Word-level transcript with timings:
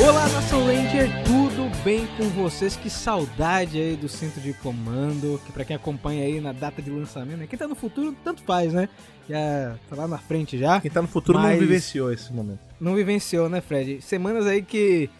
Olá, 0.00 0.28
Nação 0.28 0.64
Ranger, 0.64 1.08
tudo 1.24 1.68
bem 1.82 2.06
com 2.16 2.24
vocês? 2.28 2.76
Que 2.76 2.88
saudade 2.88 3.78
aí 3.78 3.96
do 3.96 4.08
centro 4.08 4.40
de 4.40 4.52
comando, 4.52 5.40
que 5.44 5.50
pra 5.50 5.64
quem 5.64 5.74
acompanha 5.74 6.24
aí 6.24 6.40
na 6.40 6.52
data 6.52 6.80
de 6.80 6.88
lançamento, 6.88 7.38
né? 7.38 7.46
quem 7.48 7.58
tá 7.58 7.66
no 7.66 7.74
futuro, 7.74 8.14
tanto 8.22 8.42
faz, 8.42 8.72
né? 8.72 8.88
Já 9.28 9.76
tá 9.90 9.96
lá 9.96 10.06
na 10.06 10.18
frente 10.18 10.56
já. 10.56 10.80
Quem 10.80 10.90
tá 10.90 11.02
no 11.02 11.08
futuro 11.08 11.38
Mas- 11.38 11.52
não 11.52 11.66
vivenciou 11.66 12.12
esse 12.12 12.32
momento. 12.32 12.60
Não 12.80 12.94
vivenciou, 12.94 13.48
né, 13.48 13.60
Fred? 13.60 14.00
Semanas 14.00 14.46
aí 14.46 14.62
que 14.62 15.10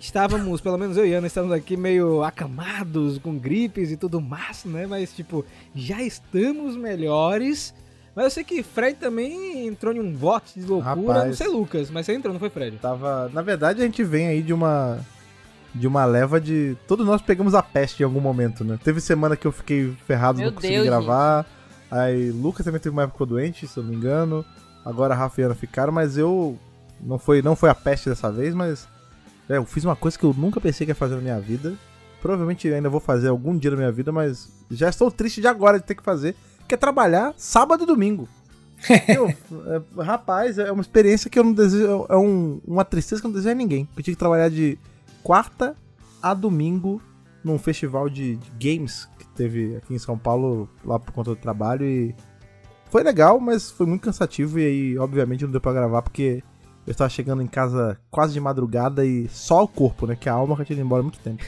estávamos, 0.00 0.60
pelo 0.60 0.76
menos 0.76 0.96
eu 0.96 1.06
e 1.06 1.14
Ana, 1.14 1.28
estávamos 1.28 1.54
aqui 1.56 1.76
meio 1.76 2.24
acamados, 2.24 3.18
com 3.18 3.38
gripes 3.38 3.92
e 3.92 3.96
tudo 3.96 4.20
mais, 4.20 4.64
né? 4.64 4.86
Mas, 4.86 5.14
tipo, 5.14 5.44
já 5.74 6.02
estamos 6.02 6.76
melhores. 6.76 7.72
Mas 8.18 8.24
eu 8.24 8.30
sei 8.32 8.42
que 8.42 8.64
Fred 8.64 8.98
também 8.98 9.68
entrou 9.68 9.94
em 9.94 10.00
um 10.00 10.12
voto 10.12 10.50
de 10.56 10.66
loucura. 10.66 11.12
Rapaz. 11.12 11.26
Não 11.28 11.34
sei, 11.34 11.46
Lucas, 11.46 11.88
mas 11.88 12.04
você 12.04 12.14
entrou, 12.14 12.32
não 12.32 12.40
foi, 12.40 12.50
Fred? 12.50 12.76
Tava, 12.78 13.30
na 13.32 13.42
verdade, 13.42 13.80
a 13.80 13.84
gente 13.84 14.02
vem 14.02 14.26
aí 14.26 14.42
de 14.42 14.52
uma 14.52 14.98
de 15.72 15.86
uma 15.86 16.04
leva 16.04 16.40
de 16.40 16.76
todos 16.88 17.06
nós 17.06 17.22
pegamos 17.22 17.54
a 17.54 17.62
peste 17.62 18.02
em 18.02 18.04
algum 18.04 18.18
momento, 18.18 18.64
né? 18.64 18.76
Teve 18.82 19.00
semana 19.00 19.36
que 19.36 19.46
eu 19.46 19.52
fiquei 19.52 19.96
ferrado, 20.04 20.40
Meu 20.40 20.48
não 20.48 20.54
consegui 20.56 20.74
Deus, 20.74 20.86
gravar. 20.86 21.46
Aí 21.88 22.32
Lucas 22.32 22.64
também 22.64 22.80
teve 22.80 22.92
uma 22.92 23.04
época 23.04 23.24
doente, 23.24 23.68
se 23.68 23.78
eu 23.78 23.84
não 23.84 23.90
me 23.90 23.96
engano. 23.96 24.44
Agora 24.84 25.14
a 25.14 25.16
Rafa 25.16 25.40
e 25.40 25.44
a 25.44 25.46
Ana 25.46 25.54
ficaram, 25.54 25.92
mas 25.92 26.18
eu 26.18 26.58
não 27.00 27.20
foi 27.20 27.40
não 27.40 27.54
foi 27.54 27.70
a 27.70 27.74
peste 27.74 28.08
dessa 28.08 28.32
vez, 28.32 28.52
mas 28.52 28.88
é, 29.48 29.58
eu 29.58 29.64
fiz 29.64 29.84
uma 29.84 29.94
coisa 29.94 30.18
que 30.18 30.24
eu 30.24 30.34
nunca 30.36 30.60
pensei 30.60 30.84
que 30.84 30.90
ia 30.90 30.96
fazer 30.96 31.14
na 31.14 31.20
minha 31.20 31.38
vida. 31.38 31.72
Provavelmente 32.20 32.66
ainda 32.66 32.88
vou 32.88 32.98
fazer 32.98 33.28
algum 33.28 33.56
dia 33.56 33.70
na 33.70 33.76
minha 33.76 33.92
vida, 33.92 34.10
mas 34.10 34.50
já 34.72 34.88
estou 34.88 35.08
triste 35.08 35.40
de 35.40 35.46
agora 35.46 35.78
de 35.78 35.84
ter 35.84 35.94
que 35.94 36.02
fazer, 36.02 36.34
que 36.68 36.74
é 36.74 36.78
trabalhar 36.78 37.34
sábado 37.36 37.82
e 37.82 37.86
domingo. 37.86 38.28
Eu, 39.08 39.28
é, 39.28 40.02
rapaz, 40.02 40.56
é 40.58 40.70
uma 40.70 40.82
experiência 40.82 41.28
que 41.28 41.36
eu 41.36 41.42
não 41.42 41.52
desejo. 41.52 42.06
É 42.08 42.16
um- 42.16 42.60
uma 42.64 42.84
tristeza 42.84 43.20
que 43.20 43.26
eu 43.26 43.30
não 43.30 43.34
desejo 43.36 43.52
a 43.52 43.56
ninguém. 43.56 43.88
Eu 43.96 44.02
tive 44.04 44.14
que 44.14 44.18
trabalhar 44.20 44.48
de 44.48 44.78
quarta 45.24 45.74
a 46.22 46.32
domingo 46.32 47.02
num 47.42 47.58
festival 47.58 48.08
de, 48.08 48.36
de 48.36 48.50
games 48.76 49.08
que 49.18 49.26
teve 49.28 49.76
aqui 49.76 49.94
em 49.94 49.98
São 49.98 50.16
Paulo, 50.16 50.68
lá 50.84 50.96
por 50.98 51.12
conta 51.12 51.30
do 51.30 51.36
trabalho. 51.36 51.84
E 51.84 52.14
foi 52.88 53.02
legal, 53.02 53.40
mas 53.40 53.68
foi 53.68 53.84
muito 53.86 54.02
cansativo. 54.02 54.60
E 54.60 54.64
aí, 54.66 54.98
obviamente, 54.98 55.42
não 55.44 55.50
deu 55.50 55.60
pra 55.60 55.72
gravar 55.72 56.02
porque 56.02 56.42
eu 56.86 56.92
estava 56.92 57.10
chegando 57.10 57.42
em 57.42 57.48
casa 57.48 57.98
quase 58.12 58.32
de 58.32 58.40
madrugada 58.40 59.04
e 59.04 59.28
só 59.28 59.64
o 59.64 59.68
corpo, 59.68 60.06
né? 60.06 60.14
Que 60.14 60.28
a 60.28 60.34
alma 60.34 60.54
já 60.56 60.64
tinha 60.66 60.76
ido 60.76 60.84
embora 60.86 61.00
há 61.00 61.02
muito 61.02 61.18
tempo. 61.18 61.42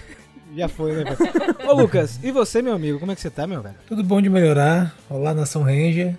Já 0.56 0.68
foi, 0.68 0.92
né, 0.92 1.14
Fred? 1.14 1.32
Ô, 1.68 1.72
Lucas, 1.74 2.18
e 2.22 2.30
você, 2.30 2.60
meu 2.60 2.74
amigo? 2.74 2.98
Como 2.98 3.12
é 3.12 3.14
que 3.14 3.20
você 3.20 3.30
tá, 3.30 3.46
meu 3.46 3.62
velho? 3.62 3.76
Tudo 3.86 4.02
bom 4.02 4.20
de 4.20 4.28
melhorar. 4.28 4.94
Olá, 5.08 5.32
Nação 5.32 5.62
Ranger. 5.62 6.14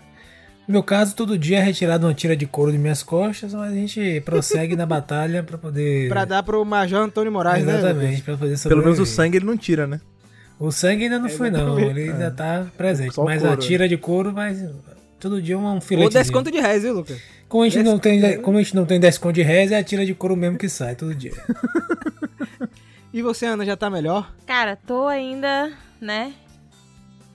No 0.68 0.74
meu 0.74 0.84
caso, 0.84 1.16
todo 1.16 1.38
dia 1.38 1.58
é 1.58 1.62
retirado 1.62 2.08
uma 2.08 2.14
tira 2.14 2.36
de 2.36 2.46
couro 2.46 2.72
de 2.72 2.78
minhas 2.78 3.04
costas, 3.04 3.54
mas 3.54 3.74
a 3.74 3.76
gente 3.76 4.22
prossegue 4.22 4.76
na 4.76 4.86
batalha 4.86 5.44
pra 5.44 5.58
poder. 5.58 6.08
Pra 6.10 6.24
dar 6.24 6.44
pro 6.44 6.64
Major 6.64 7.02
Antônio 7.02 7.32
Moraes, 7.32 7.66
né? 7.66 7.78
Exatamente, 7.78 8.22
pra 8.22 8.38
poder 8.38 8.58
Pelo 8.60 8.78
menos 8.78 9.00
o 9.00 9.06
sobreviver. 9.06 9.08
sangue 9.08 9.38
ele 9.38 9.46
não 9.46 9.58
tira, 9.58 9.86
né? 9.86 10.00
O 10.60 10.72
sangue 10.72 11.06
ainda 11.06 11.20
não 11.20 11.28
foi, 11.28 11.50
não. 11.50 11.80
Ele 11.80 12.12
ainda 12.12 12.32
tá 12.32 12.68
presente. 12.78 13.16
Só 13.16 13.26
Mas 13.26 13.42
couro, 13.42 13.54
a 13.54 13.58
tira 13.58 13.90
de 13.90 13.98
couro, 13.98 14.32
mas 14.32 14.64
todo 15.20 15.42
dia 15.42 15.58
um 15.58 15.66
Ou 15.76 15.82
filete. 15.82 16.14
desconto 16.14 16.52
de 16.52 16.60
reais, 16.60 16.84
viu, 16.84 16.94
Lucas? 16.94 17.20
Como 17.50 17.64
a, 17.64 17.70
gente 17.70 17.84
não 17.84 18.00
tem, 18.00 18.40
como 18.42 18.58
a 18.60 18.62
gente 18.62 18.76
não 18.76 18.86
tem 18.86 19.00
desconto 19.00 19.34
de 19.34 19.42
res, 19.42 19.72
é 19.72 19.78
a 19.78 19.84
tira 19.84 20.06
de 20.06 20.14
couro 20.14 20.38
mesmo 20.38 20.58
que 20.58 20.70
sai 20.70 20.96
todo 20.96 21.14
dia. 21.14 21.34
E 23.14 23.22
você, 23.22 23.46
Ana, 23.46 23.66
já 23.66 23.76
tá 23.76 23.90
melhor? 23.90 24.34
Cara, 24.46 24.76
tô 24.76 25.08
ainda, 25.08 25.72
né? 26.00 26.34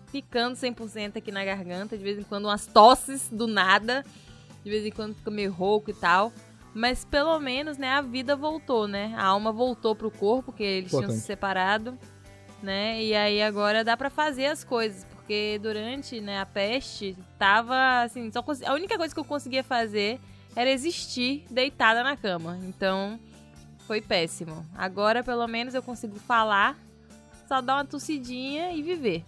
Ficando 0.09 0.57
100% 0.57 1.17
aqui 1.19 1.31
na 1.31 1.45
garganta. 1.45 1.97
De 1.99 2.03
vez 2.03 2.19
em 2.19 2.23
quando, 2.23 2.47
umas 2.47 2.67
tosses 2.67 3.29
do 3.31 3.47
nada. 3.47 4.05
De 4.65 4.71
vez 4.71 4.87
em 4.87 4.91
quando 4.91 5.15
fica 5.15 5.31
meio 5.31 5.53
rouco 5.53 5.91
e 5.91 5.95
tal. 5.95 6.33
Mas 6.75 7.05
pelo 7.05 7.39
menos, 7.39 7.79
né, 7.79 7.91
a 7.93 8.03
vida 8.03 8.37
voltou, 8.37 8.87
né? 8.87 9.15
A 9.17 9.25
alma 9.27 9.53
voltou 9.53 9.95
pro 9.95 10.11
corpo, 10.11 10.53
porque 10.53 10.63
eles 10.63 10.91
tinham 10.91 11.05
Importante. 11.05 11.21
se 11.21 11.27
separado, 11.27 11.99
né? 12.63 13.03
E 13.03 13.15
aí 13.15 13.43
agora 13.43 13.83
dá 13.83 13.97
pra 13.97 14.11
fazer 14.11 14.47
as 14.47 14.63
coisas, 14.63 15.05
porque 15.05 15.59
durante, 15.63 16.21
né, 16.21 16.39
a 16.39 16.45
peste, 16.45 17.17
tava 17.39 18.03
assim, 18.03 18.31
só 18.31 18.45
a 18.67 18.75
única 18.75 18.99
coisa 18.99 19.15
que 19.15 19.19
eu 19.19 19.25
conseguia 19.25 19.65
fazer 19.65 20.21
era 20.55 20.71
existir 20.71 21.47
deitada 21.51 22.03
na 22.03 22.15
cama. 22.15 22.59
Então, 22.65 23.19
foi 23.87 24.01
péssimo. 24.01 24.67
Agora, 24.75 25.23
pelo 25.23 25.47
menos, 25.47 25.75
eu 25.75 25.83
consigo 25.83 26.17
falar, 26.17 26.77
só 27.49 27.61
dar 27.61 27.77
uma 27.77 27.85
tossidinha 27.85 28.73
e 28.73 28.83
viver. 28.83 29.25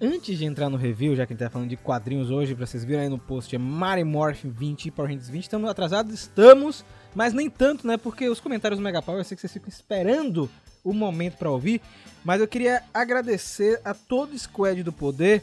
Antes 0.00 0.36
de 0.36 0.44
entrar 0.44 0.68
no 0.68 0.76
review, 0.76 1.14
já 1.14 1.24
que 1.24 1.32
a 1.32 1.34
gente 1.34 1.44
tá 1.44 1.50
falando 1.50 1.68
de 1.68 1.76
quadrinhos 1.76 2.30
hoje, 2.30 2.54
pra 2.54 2.66
vocês 2.66 2.84
virem 2.84 3.04
aí 3.04 3.08
no 3.08 3.18
post, 3.18 3.54
é 3.54 3.58
Mary 3.58 4.04
Morphin 4.04 4.50
20 4.50 4.86
e 4.86 4.90
Power 4.90 5.10
Rangers 5.10 5.30
20. 5.30 5.42
Estamos 5.44 5.70
atrasados? 5.70 6.12
Estamos, 6.12 6.84
mas 7.14 7.32
nem 7.32 7.48
tanto, 7.48 7.86
né? 7.86 7.96
Porque 7.96 8.28
os 8.28 8.40
comentários 8.40 8.78
do 8.78 8.82
Mega 8.82 9.00
Power, 9.00 9.20
eu 9.20 9.24
sei 9.24 9.36
que 9.36 9.40
vocês 9.40 9.52
ficam 9.52 9.68
esperando 9.68 10.50
o 10.82 10.92
momento 10.92 11.38
pra 11.38 11.48
ouvir. 11.48 11.80
Mas 12.24 12.40
eu 12.40 12.48
queria 12.48 12.82
agradecer 12.92 13.80
a 13.84 13.94
todo 13.94 14.34
o 14.34 14.38
Squad 14.38 14.82
do 14.82 14.92
Poder, 14.92 15.42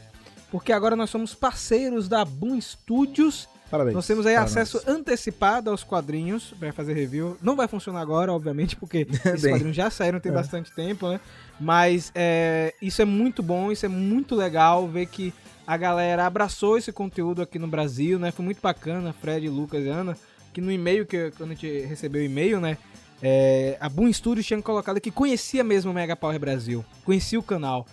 porque 0.52 0.72
agora 0.72 0.96
nós 0.96 1.09
somos 1.09 1.34
parceiros 1.34 2.08
da 2.08 2.24
Boom 2.26 2.59
Studios. 2.59 3.48
Parabéns. 3.72 3.96
Nós 3.96 4.06
temos 4.06 4.26
aí 4.26 4.36
Para 4.36 4.44
acesso 4.44 4.82
antecipado 4.86 5.70
aos 5.70 5.84
quadrinhos 5.84 6.54
para 6.59 6.74
fazer 6.74 6.94
review. 6.94 7.38
Não 7.42 7.56
vai 7.56 7.68
funcionar 7.68 8.02
agora, 8.02 8.34
obviamente, 8.34 8.76
porque 8.76 9.08
esses 9.26 9.50
quadrinhos 9.50 9.76
já 9.76 9.90
saíram 9.90 10.20
tem 10.20 10.32
É. 10.32 10.36
bastante 10.36 10.72
tempo, 10.76 11.08
né? 11.08 11.20
Mas 11.59 12.12
é, 12.14 12.74
isso 12.82 13.02
é 13.02 13.06
muito 13.06 13.42
bom, 13.42 13.72
isso 13.72 13.86
é 13.86 13.90
muito 13.90 14.36
legal 14.36 14.88
ver 14.88 15.06
que 15.06 15.34
a 15.66 15.78
galera 15.78 16.26
abraçou 16.26 16.78
esse 16.78 16.92
conteúdo 16.92 17.42
aqui 17.42 17.58
no 17.58 17.68
Brasil, 17.68 18.20
né? 18.20 18.30
Foi 18.30 18.44
muito 18.44 18.62
bacana, 18.62 19.14
Fred, 19.14 19.48
Lucas 19.48 19.86
e 19.86 19.88
Ana, 19.88 20.18
que 20.52 20.59
no 20.59 20.72
e-mail, 20.72 21.06
que 21.06 21.32
quando 21.38 21.52
a 21.52 21.53
gente 21.53 21.86
recebeu 21.86 22.22
o 22.22 22.26
e-mail, 22.26 22.59
né? 22.59 22.78
é, 23.22 23.78
a 23.80 23.88
Boom 23.88 24.12
Studios 24.12 24.46
tinha 24.46 24.62
colocado 24.62 25.00
que 25.00 25.12
conhecia 25.12 25.64
mesmo 25.64 25.92
o 25.92 25.94
Mega 25.94 26.16
Power 26.16 26.40
Brasil, 26.40 26.84
conhecia 27.06 27.40
o 27.40 27.44
canal. 27.44 27.86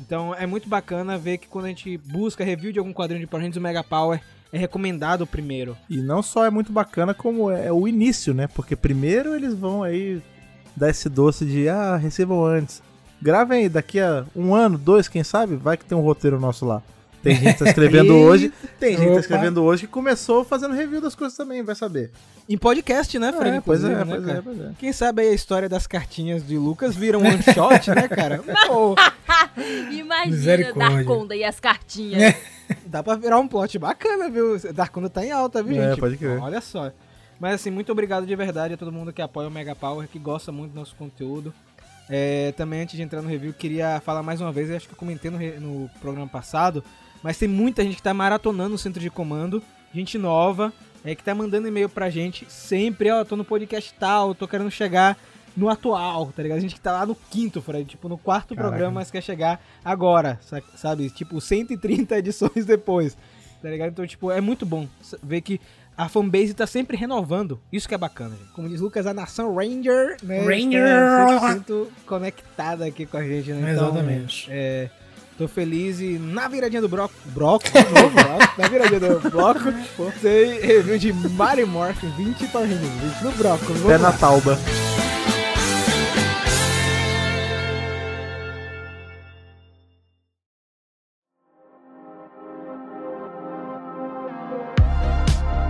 Então 0.00 0.34
é 0.34 0.46
muito 0.46 0.68
bacana 0.68 1.16
ver 1.16 1.38
que 1.38 1.46
quando 1.46 1.66
a 1.66 1.68
gente 1.68 1.96
busca 1.98 2.42
review 2.42 2.72
de 2.72 2.78
algum 2.78 2.92
quadrinho 2.92 3.20
de 3.20 3.26
Power 3.26 3.42
Rangers, 3.44 3.58
o 3.58 3.60
Mega 3.60 3.84
Power 3.84 4.20
é 4.52 4.58
recomendado 4.58 5.26
primeiro. 5.26 5.76
E 5.88 5.96
não 5.96 6.22
só 6.22 6.44
é 6.44 6.50
muito 6.50 6.70
bacana, 6.70 7.14
como 7.14 7.50
é 7.50 7.72
o 7.72 7.88
início, 7.88 8.34
né? 8.34 8.46
Porque 8.46 8.76
primeiro 8.76 9.34
eles 9.34 9.54
vão 9.54 9.82
aí 9.82 10.22
dar 10.76 10.90
esse 10.90 11.08
doce 11.08 11.46
de, 11.46 11.68
ah, 11.68 11.96
recebam 11.96 12.44
antes. 12.44 12.82
Gravem 13.20 13.62
aí, 13.62 13.68
daqui 13.68 13.98
a 13.98 14.26
um 14.36 14.54
ano, 14.54 14.76
dois, 14.76 15.08
quem 15.08 15.24
sabe, 15.24 15.56
vai 15.56 15.76
que 15.76 15.84
tem 15.84 15.96
um 15.96 16.02
roteiro 16.02 16.38
nosso 16.38 16.66
lá. 16.66 16.82
Tem 17.22 17.36
gente 17.36 17.52
que 17.52 17.58
tá 17.60 17.66
escrevendo 17.70 18.14
hoje, 18.18 18.52
tem 18.80 18.96
gente 18.96 19.06
que 19.08 19.14
tá 19.14 19.20
escrevendo 19.20 19.62
hoje 19.62 19.86
que 19.86 19.92
começou 19.92 20.44
fazendo 20.44 20.74
review 20.74 21.00
das 21.00 21.14
coisas 21.14 21.36
também, 21.36 21.62
vai 21.62 21.74
saber. 21.74 22.10
Em 22.48 22.58
podcast, 22.58 23.16
né, 23.18 23.32
Fred? 23.32 23.58
É, 23.58 23.60
pois 23.60 23.84
é, 23.84 23.88
né, 23.88 24.04
pois 24.04 24.28
é, 24.28 24.40
pois 24.42 24.60
é. 24.60 24.70
Quem 24.78 24.92
sabe 24.92 25.22
aí 25.22 25.28
a 25.28 25.32
história 25.32 25.68
das 25.68 25.86
cartinhas 25.86 26.44
de 26.46 26.58
Lucas 26.58 26.96
vira 26.96 27.16
um 27.16 27.22
one 27.24 27.42
shot, 27.42 27.88
né, 27.90 28.08
cara? 28.08 28.42
Pô, 28.66 28.96
Imagina 29.90 30.26
Misericórdia. 30.26 30.96
Darkonda 30.96 31.36
e 31.36 31.44
as 31.44 31.60
cartinhas. 31.60 32.34
dá 32.86 33.02
pra 33.02 33.14
virar 33.14 33.38
um 33.38 33.46
plot 33.46 33.78
bacana, 33.78 34.28
viu? 34.28 34.58
Darkunda 34.72 35.08
tá 35.08 35.24
em 35.24 35.30
alta, 35.30 35.62
viu, 35.62 35.80
É, 35.80 35.90
gente? 35.90 36.00
pode 36.00 36.16
crer. 36.16 36.40
Olha 36.42 36.60
só. 36.60 36.90
Mas 37.38 37.54
assim, 37.54 37.70
muito 37.70 37.90
obrigado 37.92 38.26
de 38.26 38.34
verdade 38.36 38.74
a 38.74 38.76
todo 38.76 38.92
mundo 38.92 39.12
que 39.12 39.20
apoia 39.22 39.48
o 39.48 39.50
Mega 39.50 39.74
Power, 39.74 40.06
que 40.08 40.18
gosta 40.18 40.50
muito 40.52 40.72
do 40.72 40.78
nosso 40.78 40.94
conteúdo. 40.96 41.52
É, 42.08 42.52
também 42.56 42.82
antes 42.82 42.96
de 42.96 43.02
entrar 43.02 43.22
no 43.22 43.28
review, 43.28 43.52
queria 43.52 44.00
falar 44.04 44.22
mais 44.22 44.40
uma 44.40 44.52
vez, 44.52 44.70
acho 44.70 44.86
que 44.86 44.94
eu 44.94 44.98
comentei 44.98 45.30
no, 45.30 45.38
no 45.60 45.90
programa 46.00 46.28
passado, 46.28 46.84
mas 47.22 47.38
tem 47.38 47.48
muita 47.48 47.82
gente 47.82 47.96
que 47.96 48.02
tá 48.02 48.12
maratonando 48.14 48.74
o 48.74 48.78
centro 48.78 49.00
de 49.00 49.10
comando, 49.10 49.62
gente 49.94 50.16
nova, 50.18 50.72
é, 51.04 51.14
que 51.14 51.22
tá 51.22 51.34
mandando 51.34 51.68
e-mail 51.68 51.88
pra 51.88 52.08
gente 52.10 52.46
sempre, 52.48 53.10
ó, 53.10 53.24
tô 53.24 53.36
no 53.36 53.44
podcast 53.44 53.92
tal, 53.98 54.34
tô 54.34 54.46
querendo 54.48 54.70
chegar 54.70 55.16
no 55.56 55.68
atual, 55.68 56.32
tá 56.34 56.42
ligado? 56.42 56.58
A 56.58 56.60
gente 56.60 56.74
que 56.74 56.80
tá 56.80 56.92
lá 56.92 57.04
no 57.04 57.14
quinto, 57.14 57.60
Fred, 57.60 57.84
tipo, 57.84 58.08
no 58.08 58.16
quarto 58.16 58.54
Caraca. 58.54 58.68
programa, 58.70 59.00
mas 59.00 59.10
quer 59.10 59.22
chegar 59.22 59.62
agora, 59.84 60.38
sa- 60.40 60.62
sabe? 60.76 61.10
Tipo, 61.10 61.40
130 61.40 62.16
edições 62.18 62.64
depois, 62.64 63.16
tá 63.60 63.68
ligado? 63.68 63.90
Então, 63.90 64.06
tipo, 64.06 64.30
é 64.30 64.40
muito 64.40 64.64
bom 64.64 64.88
ver 65.22 65.40
que 65.42 65.60
a 65.94 66.08
fanbase 66.08 66.54
tá 66.54 66.66
sempre 66.66 66.96
renovando. 66.96 67.60
Isso 67.70 67.86
que 67.86 67.94
é 67.94 67.98
bacana, 67.98 68.34
gente. 68.34 68.50
Como 68.52 68.66
diz 68.66 68.80
Lucas, 68.80 69.06
a 69.06 69.12
nação 69.12 69.54
Ranger, 69.54 70.16
né? 70.22 70.38
Ranger! 70.40 71.60
100% 71.66 71.86
conectada 72.06 72.86
aqui 72.86 73.04
com 73.04 73.18
a 73.18 73.22
gente, 73.22 73.52
né? 73.52 73.72
Então, 73.74 73.88
Exatamente. 73.90 74.46
é, 74.50 74.88
tô 75.42 75.48
feliz 75.48 76.00
e 76.00 76.18
na 76.18 76.46
viradinha 76.46 76.80
do 76.80 76.88
novo, 76.88 77.12
bloco, 77.34 77.64
na 78.56 78.68
viradinha 78.68 79.00
do 79.00 79.30
bloco, 79.30 79.60
tem 80.20 80.60
review 80.60 80.98
de 80.98 81.12
Mario 81.12 81.66
Morphin 81.66 82.10
20 82.10 82.46
para 82.48 82.66
20 82.66 83.24
no 83.24 83.32
bloco. 83.32 83.64
Vamos 83.64 83.82
Pé 83.82 83.98
na 83.98 84.12
tauba. 84.12 84.56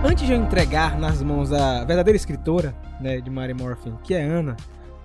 Antes 0.05 0.27
de 0.27 0.33
eu 0.33 0.37
entregar 0.37 0.99
nas 0.99 1.23
mãos 1.23 1.49
da 1.49 1.83
verdadeira 1.83 2.15
escritora, 2.15 2.75
né, 3.01 3.19
de 3.19 3.29
Mary 3.31 3.55
Morphin, 3.55 3.97
que 4.03 4.13
é 4.13 4.21
Ana, 4.21 4.55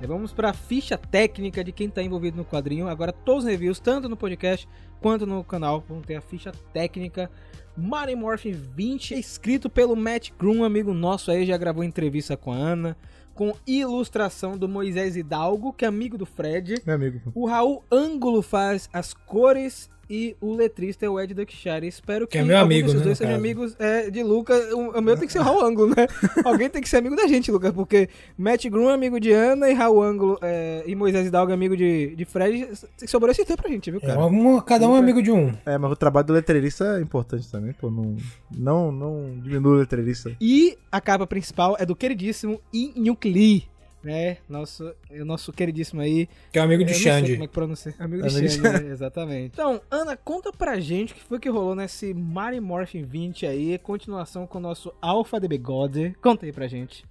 Vamos 0.07 0.33
para 0.33 0.51
a 0.51 0.53
ficha 0.55 0.97
técnica 0.97 1.65
de 1.65 1.73
quem 1.73 1.89
está 1.89 2.03
envolvido 2.03 2.37
no 2.37 2.45
quadrinho. 2.45 2.89
Agora 2.89 3.13
todos 3.13 3.45
os 3.45 3.51
reviews, 3.51 3.81
tanto 3.81 4.09
no 4.09 4.17
podcast 4.17 4.69
quanto 5.01 5.27
no 5.27 5.43
canal, 5.43 5.85
vão 5.87 6.01
ter 6.01 6.15
a 6.15 6.21
ficha 6.21 6.53
técnica. 6.73 7.31
Mighty 7.77 8.15
Morphin 8.15 8.53
20, 8.53 9.15
escrito 9.15 9.69
pelo 9.69 9.95
Matt 9.95 10.31
Groom, 10.39 10.65
amigo 10.65 10.95
nosso 10.95 11.31
aí, 11.31 11.45
já 11.45 11.57
gravou 11.57 11.85
entrevista 11.85 12.37
com 12.37 12.53
a 12.53 12.57
Ana. 12.57 12.97
Com 13.35 13.55
ilustração 13.67 14.57
do 14.57 14.69
Moisés 14.69 15.17
Hidalgo, 15.17 15.73
que 15.73 15.85
é 15.85 15.89
amigo 15.89 16.19
do 16.19 16.27
Fred. 16.27 16.83
Meu 16.85 16.95
amigo. 16.95 17.21
O 17.35 17.47
Raul 17.47 17.85
Ângulo 17.91 18.43
faz 18.43 18.89
as 18.93 19.15
cores 19.15 19.89
e 20.11 20.37
o 20.41 20.55
letrista 20.55 21.05
é 21.05 21.09
o 21.09 21.21
Ed 21.21 21.35
Duckshire. 21.35 21.87
Espero 21.87 22.27
que, 22.27 22.33
Que 22.33 22.39
é 22.39 22.43
meu 22.43 22.59
amigo, 22.59 22.87
desses 22.87 23.01
né, 23.01 23.05
dois 23.05 23.19
sejam 23.19 23.33
caso. 23.35 23.45
amigos 23.45 23.77
é, 23.79 24.11
de 24.11 24.23
Lucas. 24.23 24.73
O, 24.73 25.01
meu 25.01 25.17
tem 25.17 25.27
que 25.27 25.33
ser 25.33 25.41
o 25.41 25.43
Raul 25.43 25.63
Ângulo, 25.65 25.89
né? 25.95 26.07
Alguém 26.45 26.69
tem 26.71 26.81
que 26.83 26.89
ser 26.89 26.97
amigo 26.99 27.15
da 27.17 27.27
gente, 27.27 27.51
Lucas, 27.51 27.73
porque 27.73 28.09
Matt 28.37 28.67
Groom 28.67 28.91
é 28.91 28.95
amigo 28.95 29.21
de 29.21 29.33
Ana 29.33 29.69
e 29.69 29.75
Raul 29.75 30.03
Ângulo 30.03 30.39
é, 30.43 30.83
e 30.87 30.95
Moisés 30.95 31.27
Hidalgo 31.27 31.51
é 31.51 31.55
amigo 31.55 31.77
de, 31.77 32.15
de 32.17 32.25
Fred. 32.25 32.69
Sobrou 33.07 33.31
esse 33.31 33.45
tempo 33.45 33.63
pra 33.63 33.71
gente, 33.71 33.91
viu, 33.91 34.01
É, 34.03 34.07
cara? 34.07 34.27
um- 34.27 34.61
cada 34.61 34.89
um 34.89 34.97
é 34.97 34.99
amigo 34.99 35.23
de 35.23 35.31
um. 35.31 35.53
É, 35.67 35.77
mas 35.79 35.93
o 35.93 35.97
trabalho 35.97 36.27
do 36.27 36.33
letreirista 36.33 36.99
é 36.99 37.01
importante 37.03 37.51
também, 37.51 37.73
pô. 37.73 37.91
Não, 37.91 38.17
não, 38.51 38.93
não 38.93 39.39
diminui 39.41 39.77
o 39.77 39.79
letreirista. 39.81 40.35
E 40.41 40.77
a 40.91 41.01
capa 41.01 41.27
principal 41.27 41.77
é 41.79 41.85
do 41.85 41.95
queridíssimo 41.95 42.61
Inyuk 42.73 43.29
Lee, 43.31 43.65
né? 44.03 44.39
Nosso, 44.49 44.95
o 45.11 45.25
nosso 45.25 45.53
queridíssimo 45.53 46.01
aí. 46.01 46.29
Que 46.53 46.59
é 46.59 46.63
um 46.63 46.65
amigo 46.65 46.85
de 46.85 46.91
Eu 46.93 46.97
não 46.97 47.03
sei 47.03 47.13
Xande. 47.13 47.33
como 47.33 47.45
é 47.45 47.47
que 47.47 47.53
pronuncia. 47.53 47.95
Amigo 47.99 48.23
de 48.23 48.29
Amigo 48.29 48.49
de 48.49 48.55
Xande, 48.55 48.85
né? 48.85 48.91
exatamente. 48.93 49.53
Então, 49.55 49.81
Ana, 49.91 50.17
conta 50.17 50.53
pra 50.53 50.79
gente 50.81 51.13
o 51.13 51.17
que 51.17 51.23
foi 51.23 51.39
que 51.39 51.49
rolou 51.49 51.75
nesse 51.75 52.15
Mighty 52.15 52.61
Morphin 52.61 53.03
20 53.05 53.47
aí, 53.47 53.79
continuação 53.79 54.47
com 54.47 54.59
o 54.59 54.61
nosso 54.61 54.93
Alpha 55.01 55.41
de 55.41 55.49
Bigode. 55.49 56.15
Conta 56.21 56.47
aí 56.47 56.53
pra 56.53 56.67
gente. 56.67 57.05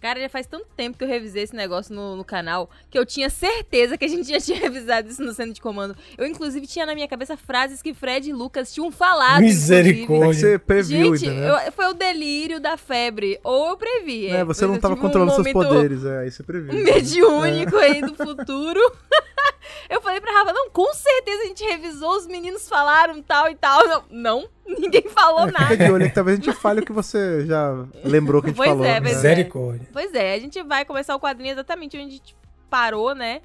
Cara, 0.00 0.20
já 0.20 0.28
faz 0.28 0.46
tanto 0.46 0.66
tempo 0.76 0.96
que 0.96 1.04
eu 1.04 1.08
revisei 1.08 1.42
esse 1.42 1.54
negócio 1.56 1.94
no, 1.94 2.16
no 2.16 2.24
canal 2.24 2.70
que 2.90 2.98
eu 2.98 3.04
tinha 3.04 3.28
certeza 3.28 3.96
que 3.98 4.04
a 4.04 4.08
gente 4.08 4.28
já 4.28 4.38
tinha 4.40 4.58
revisado 4.60 5.08
isso 5.08 5.22
no 5.22 5.32
centro 5.32 5.52
de 5.54 5.60
comando. 5.60 5.96
Eu, 6.16 6.26
inclusive, 6.26 6.66
tinha 6.66 6.86
na 6.86 6.94
minha 6.94 7.08
cabeça 7.08 7.36
frases 7.36 7.82
que 7.82 7.92
Fred 7.92 8.30
e 8.30 8.32
Lucas 8.32 8.72
tinham 8.72 8.90
falado. 8.92 9.40
Misericórdia. 9.40 10.28
É 10.28 10.32
você 10.34 10.58
previu, 10.58 11.16
Gente, 11.16 11.36
eu- 11.36 11.72
foi 11.72 11.86
o 11.86 11.94
delírio 11.94 12.60
da 12.60 12.76
febre. 12.76 13.38
Ou 13.42 13.70
eu 13.70 13.76
previ. 13.76 14.26
É, 14.28 14.44
você 14.44 14.62
Mas 14.62 14.68
não 14.70 14.74
eu 14.76 14.80
tava 14.80 14.94
tive 14.94 15.04
um 15.04 15.08
controlando 15.08 15.34
seus 15.42 15.52
poderes, 15.52 16.04
é, 16.04 16.18
aí 16.20 16.30
você 16.30 16.42
previu. 16.42 16.72
mediúnico 16.84 17.76
aí 17.76 18.00
do 18.00 18.14
futuro. 18.14 18.80
eu 19.90 20.00
falei 20.00 20.20
pra 20.20 20.32
Rafa, 20.32 20.52
não, 20.52 20.70
com 20.70 20.92
certeza 20.94 21.42
a 21.42 21.46
gente 21.46 21.64
revisou, 21.64 22.16
os 22.16 22.26
meninos 22.26 22.68
falaram 22.68 23.20
tal 23.22 23.50
e 23.50 23.54
tal. 23.54 23.86
Não, 23.86 24.04
não 24.10 24.48
ninguém 24.66 25.02
falou 25.08 25.46
Fica 25.48 25.60
nada. 25.60 25.76
de 25.78 25.90
olho 25.90 26.06
que 26.08 26.14
talvez 26.14 26.38
a 26.38 26.42
gente 26.42 26.54
fale 26.54 26.80
o 26.80 26.84
que 26.84 26.92
você 26.92 27.46
já 27.46 27.86
lembrou 28.04 28.42
que 28.42 28.48
a 28.48 28.50
gente 28.50 28.56
Pois 28.58 28.68
falou. 28.68 28.84
é, 28.84 28.88
né? 28.94 29.00
pois 29.00 29.12
é. 29.12 29.16
Misericórdia. 29.16 29.87
Pois 29.92 30.14
é, 30.14 30.34
a 30.34 30.38
gente 30.38 30.62
vai 30.62 30.84
começar 30.84 31.14
o 31.16 31.20
quadrinho 31.20 31.52
exatamente 31.52 31.96
onde 31.96 32.06
a 32.06 32.10
gente 32.10 32.36
parou, 32.70 33.14
né? 33.14 33.40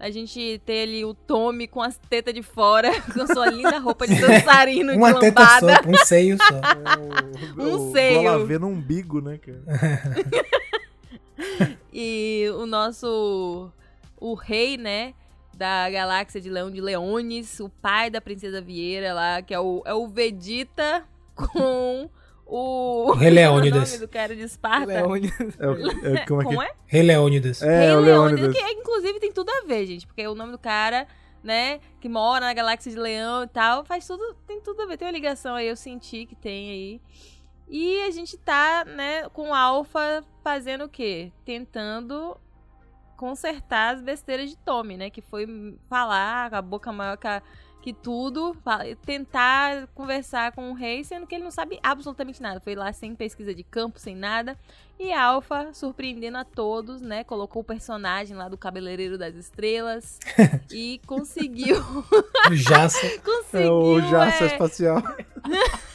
A 0.00 0.10
gente 0.10 0.62
tem 0.64 0.82
ali 0.82 1.04
o 1.04 1.12
Tommy 1.12 1.66
com 1.66 1.82
as 1.82 1.98
tetas 1.98 2.32
de 2.32 2.42
fora, 2.42 2.88
com 3.12 3.26
sua 3.26 3.50
linda 3.50 3.78
roupa 3.78 4.06
de 4.06 4.14
dançarino 4.20 4.92
Uma 4.94 5.12
de 5.12 5.20
teta 5.20 5.40
lambada. 5.40 5.82
só, 5.82 5.90
um 5.90 5.96
seio 6.04 6.36
só. 6.38 6.44
O, 7.58 7.62
Um 7.62 7.88
o 7.88 7.92
seio. 7.92 8.22
Gola 8.22 8.44
V 8.46 8.58
no 8.60 8.68
umbigo, 8.68 9.20
né, 9.20 9.38
cara? 9.38 9.62
E 11.92 12.46
o 12.56 12.66
nosso. 12.66 13.70
O 14.20 14.34
rei, 14.34 14.76
né? 14.76 15.14
Da 15.56 15.90
galáxia 15.90 16.40
de 16.40 16.48
Leão 16.48 16.70
de 16.70 16.80
Leones, 16.80 17.58
o 17.58 17.68
pai 17.68 18.10
da 18.10 18.20
Princesa 18.20 18.60
Vieira 18.60 19.12
lá, 19.12 19.42
que 19.42 19.52
é 19.52 19.58
o, 19.58 19.82
é 19.84 19.92
o 19.92 20.06
Vegeta 20.06 21.04
com 21.34 22.08
o. 22.48 23.12
Rei 23.12 23.30
o 23.30 23.34
Leônidas. 23.34 23.92
nome 23.92 24.06
do 24.06 24.08
cara 24.08 24.34
de 24.34 24.42
Esparta. 24.42 24.86
Leone. 24.86 25.32
É, 25.58 25.66
o- 25.68 26.16
é, 26.16 26.26
como 26.26 26.40
é 26.40 26.44
Como 26.44 26.62
é? 26.62 26.70
Rei 26.86 27.02
Leônidas. 27.02 27.62
É, 27.62 27.66
Rei 27.86 27.92
o 27.96 28.00
Leônidas, 28.00 28.40
Leônidas. 28.40 28.56
que 28.56 28.72
inclusive 28.80 29.20
tem 29.20 29.32
tudo 29.32 29.50
a 29.50 29.66
ver, 29.66 29.86
gente, 29.86 30.06
porque 30.06 30.26
o 30.26 30.34
nome 30.34 30.52
do 30.52 30.58
cara, 30.58 31.06
né, 31.42 31.78
que 32.00 32.08
mora 32.08 32.46
na 32.46 32.54
galáxia 32.54 32.90
de 32.90 32.98
Leão 32.98 33.44
e 33.44 33.48
tal, 33.48 33.84
faz 33.84 34.06
tudo, 34.06 34.34
tem 34.46 34.60
tudo 34.60 34.82
a 34.82 34.86
ver, 34.86 34.96
tem 34.96 35.06
uma 35.06 35.12
ligação 35.12 35.54
aí, 35.54 35.68
eu 35.68 35.76
senti 35.76 36.26
que 36.26 36.34
tem 36.34 36.70
aí. 36.70 37.00
E 37.70 38.00
a 38.02 38.10
gente 38.10 38.36
tá, 38.38 38.84
né, 38.86 39.28
com 39.28 39.50
o 39.50 39.54
Alpha 39.54 40.24
fazendo 40.42 40.84
o 40.84 40.88
quê? 40.88 41.30
Tentando 41.44 42.34
consertar 43.16 43.94
as 43.94 44.00
besteiras 44.00 44.48
de 44.48 44.56
Tommy, 44.56 44.96
né, 44.96 45.10
que 45.10 45.20
foi 45.20 45.46
falar 45.88 46.50
com 46.50 46.56
a 46.56 46.62
boca 46.62 46.92
maior 46.92 47.16
que, 47.16 47.26
a- 47.26 47.42
que 47.88 47.92
tudo, 47.94 48.54
tentar 49.06 49.86
conversar 49.94 50.52
com 50.52 50.70
o 50.70 50.74
rei, 50.74 51.02
sendo 51.04 51.26
que 51.26 51.34
ele 51.34 51.44
não 51.44 51.50
sabe 51.50 51.80
absolutamente 51.82 52.42
nada. 52.42 52.60
Foi 52.60 52.74
lá 52.74 52.92
sem 52.92 53.14
pesquisa 53.14 53.54
de 53.54 53.62
campo, 53.62 53.98
sem 53.98 54.14
nada. 54.14 54.58
E 54.98 55.10
Alpha, 55.10 55.72
surpreendendo 55.72 56.36
a 56.36 56.44
todos, 56.44 57.00
né? 57.00 57.24
Colocou 57.24 57.62
o 57.62 57.64
personagem 57.64 58.36
lá 58.36 58.46
do 58.46 58.58
Cabeleireiro 58.58 59.16
das 59.16 59.34
Estrelas 59.34 60.18
e 60.70 61.00
conseguiu. 61.06 61.78
O 62.50 62.54
Jaça. 62.54 63.00
conseguiu. 63.24 63.68
É 63.68 63.70
o 63.70 64.00
Jaça 64.02 64.44
é, 64.44 64.46
Espacial. 64.48 65.02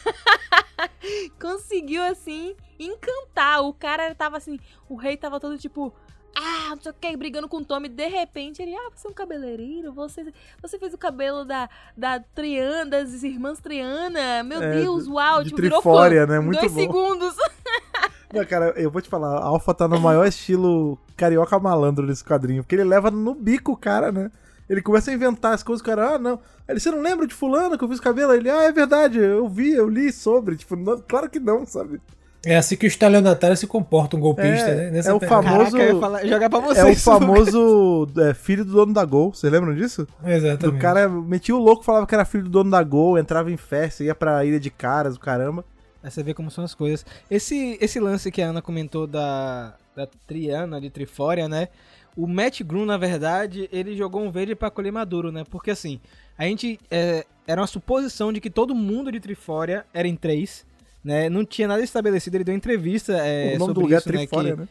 conseguiu, 1.39 2.03
assim, 2.05 2.55
encantar. 2.79 3.61
O 3.61 3.71
cara 3.71 4.15
tava 4.15 4.37
assim. 4.37 4.59
O 4.89 4.95
rei 4.95 5.15
tava 5.15 5.39
todo 5.39 5.59
tipo. 5.59 5.93
Ah, 6.35 6.69
não 6.75 6.81
sei 6.81 6.91
o 6.91 6.95
que, 6.99 7.15
brigando 7.17 7.47
com 7.47 7.57
o 7.57 7.65
Tommy. 7.65 7.87
De 7.87 8.07
repente, 8.07 8.61
ele, 8.61 8.75
ah, 8.75 8.89
você 8.93 9.07
é 9.07 9.11
um 9.11 9.13
cabeleireiro? 9.13 9.93
Você, 9.93 10.33
você 10.61 10.79
fez 10.79 10.93
o 10.93 10.97
cabelo 10.97 11.45
da, 11.45 11.69
da 11.95 12.19
Triana, 12.19 12.85
das 12.89 13.21
irmãs 13.23 13.59
Triana. 13.59 14.43
Meu 14.43 14.61
É, 14.61 14.79
Deus, 14.81 15.07
uau, 15.07 15.43
de 15.43 15.49
tipo, 15.49 15.61
virou 15.61 15.79
Trifória, 15.81 16.25
fã. 16.25 16.33
né? 16.33 16.39
Muito 16.39 16.59
dois 16.59 16.71
bom. 16.71 16.79
segundos. 16.79 17.35
Não, 18.33 18.43
cara, 18.45 18.73
eu 18.75 18.89
vou 18.89 18.99
te 18.99 19.09
falar, 19.09 19.37
a 19.37 19.43
Alpha 19.45 19.75
tá 19.75 19.87
no 19.87 19.99
maior 19.99 20.25
estilo 20.25 20.97
carioca 21.15 21.59
malandro 21.59 22.07
desse 22.07 22.23
quadrinho, 22.23 22.63
porque 22.63 22.73
ele 22.73 22.83
leva 22.83 23.11
no 23.11 23.35
bico 23.35 23.73
o 23.73 23.77
cara, 23.77 24.11
né? 24.11 24.31
Ele 24.67 24.81
começa 24.81 25.11
a 25.11 25.13
inventar 25.13 25.53
as 25.53 25.61
coisas, 25.61 25.81
o 25.81 25.85
cara, 25.85 26.15
ah, 26.15 26.17
não. 26.17 26.39
Ele, 26.67 26.79
você 26.79 26.89
não 26.89 26.99
lembra 26.99 27.27
de 27.27 27.33
fulano 27.35 27.77
que 27.77 27.83
eu 27.83 27.87
fiz 27.89 27.99
cabelo? 27.99 28.33
Ele, 28.33 28.49
ah, 28.49 28.63
é 28.63 28.71
verdade, 28.71 29.19
eu 29.19 29.47
vi, 29.47 29.73
eu 29.73 29.87
li 29.87 30.11
sobre. 30.11 30.55
Tipo, 30.55 30.75
não- 30.75 30.99
claro 31.07 31.29
que 31.29 31.39
não, 31.39 31.63
sabe? 31.63 32.01
É 32.45 32.57
assim 32.57 32.75
que 32.75 32.85
o 32.85 32.87
estelionatário 32.87 33.55
se 33.55 33.65
comporta, 33.65 34.17
um 34.17 34.19
golpista, 34.19 34.69
É, 34.69 34.75
né? 34.75 34.91
Nessa 34.91 35.11
é 35.11 35.13
o 35.13 35.19
famoso- 35.19 35.77
Caraca, 35.77 35.99
falar- 35.99 36.25
jogar 36.27 36.49
pra 36.49 36.59
É 36.59 36.61
vocês. 36.61 36.99
o 36.99 37.01
famoso 37.03 38.07
é, 38.17 38.33
filho 38.33 38.65
do 38.65 38.73
dono 38.73 38.93
da 38.93 39.05
Gol, 39.05 39.33
vocês 39.33 39.51
lembram 39.51 39.73
disso? 39.73 40.05
Exatamente. 40.25 40.59
Do 40.59 40.73
cara, 40.77 41.07
metia 41.07 41.55
o 41.55 41.59
louco, 41.59 41.83
falava 41.83 42.05
que 42.05 42.13
era 42.13 42.25
filho 42.25 42.43
do 42.43 42.49
dono 42.49 42.69
da 42.69 42.83
Gol, 42.83 43.17
entrava 43.17 43.49
em 43.51 43.55
festa, 43.57 44.03
ia 44.03 44.13
pra 44.13 44.43
Ilha 44.43 44.59
de 44.59 44.69
Caras, 44.69 45.15
o 45.15 45.19
caramba. 45.19 45.63
Aí 46.03 46.11
você 46.11 46.21
vê 46.21 46.33
como 46.33 46.51
são 46.51 46.65
as 46.65 46.75
coisas. 46.75 47.05
Esse, 47.31 47.77
esse 47.79 47.97
lance 47.99 48.29
que 48.29 48.41
a 48.41 48.47
Ana 48.49 48.61
comentou 48.61 49.07
da, 49.07 49.75
da 49.95 50.05
Triana, 50.27 50.81
de 50.81 50.89
Trifória, 50.89 51.47
né? 51.47 51.69
O 52.15 52.27
Matt 52.27 52.61
Groom, 52.61 52.83
na 52.85 52.97
verdade, 52.97 53.69
ele 53.71 53.95
jogou 53.95 54.21
um 54.21 54.29
verde 54.29 54.53
pra 54.53 54.69
colher 54.69 54.91
maduro, 54.91 55.31
né? 55.31 55.45
Porque 55.49 55.71
assim, 55.71 55.99
a 56.37 56.43
gente. 56.43 56.77
é, 56.91 57.25
era 57.47 57.59
uma 57.61 57.67
suposição 57.67 58.31
de 58.33 58.39
que 58.41 58.49
todo 58.49 58.75
mundo 58.75 59.11
de 59.11 59.19
Trifória 59.21 59.85
era 59.93 60.07
em 60.07 60.15
três, 60.15 60.65
né? 61.03 61.29
Não 61.29 61.43
tinha 61.45 61.67
nada 61.67 61.83
estabelecido. 61.83 62.35
Ele 62.37 62.43
deu 62.43 62.55
entrevista 62.55 63.13
é, 63.13 63.55
o 63.55 63.59
nome 63.59 63.59
sobre 63.59 63.73
do 63.73 63.81
lugar 63.81 63.99
isso, 63.99 64.09
é 64.09 64.11
né? 64.11 64.17
Trifória, 64.19 64.53
que- 64.55 64.61
né? 64.61 64.67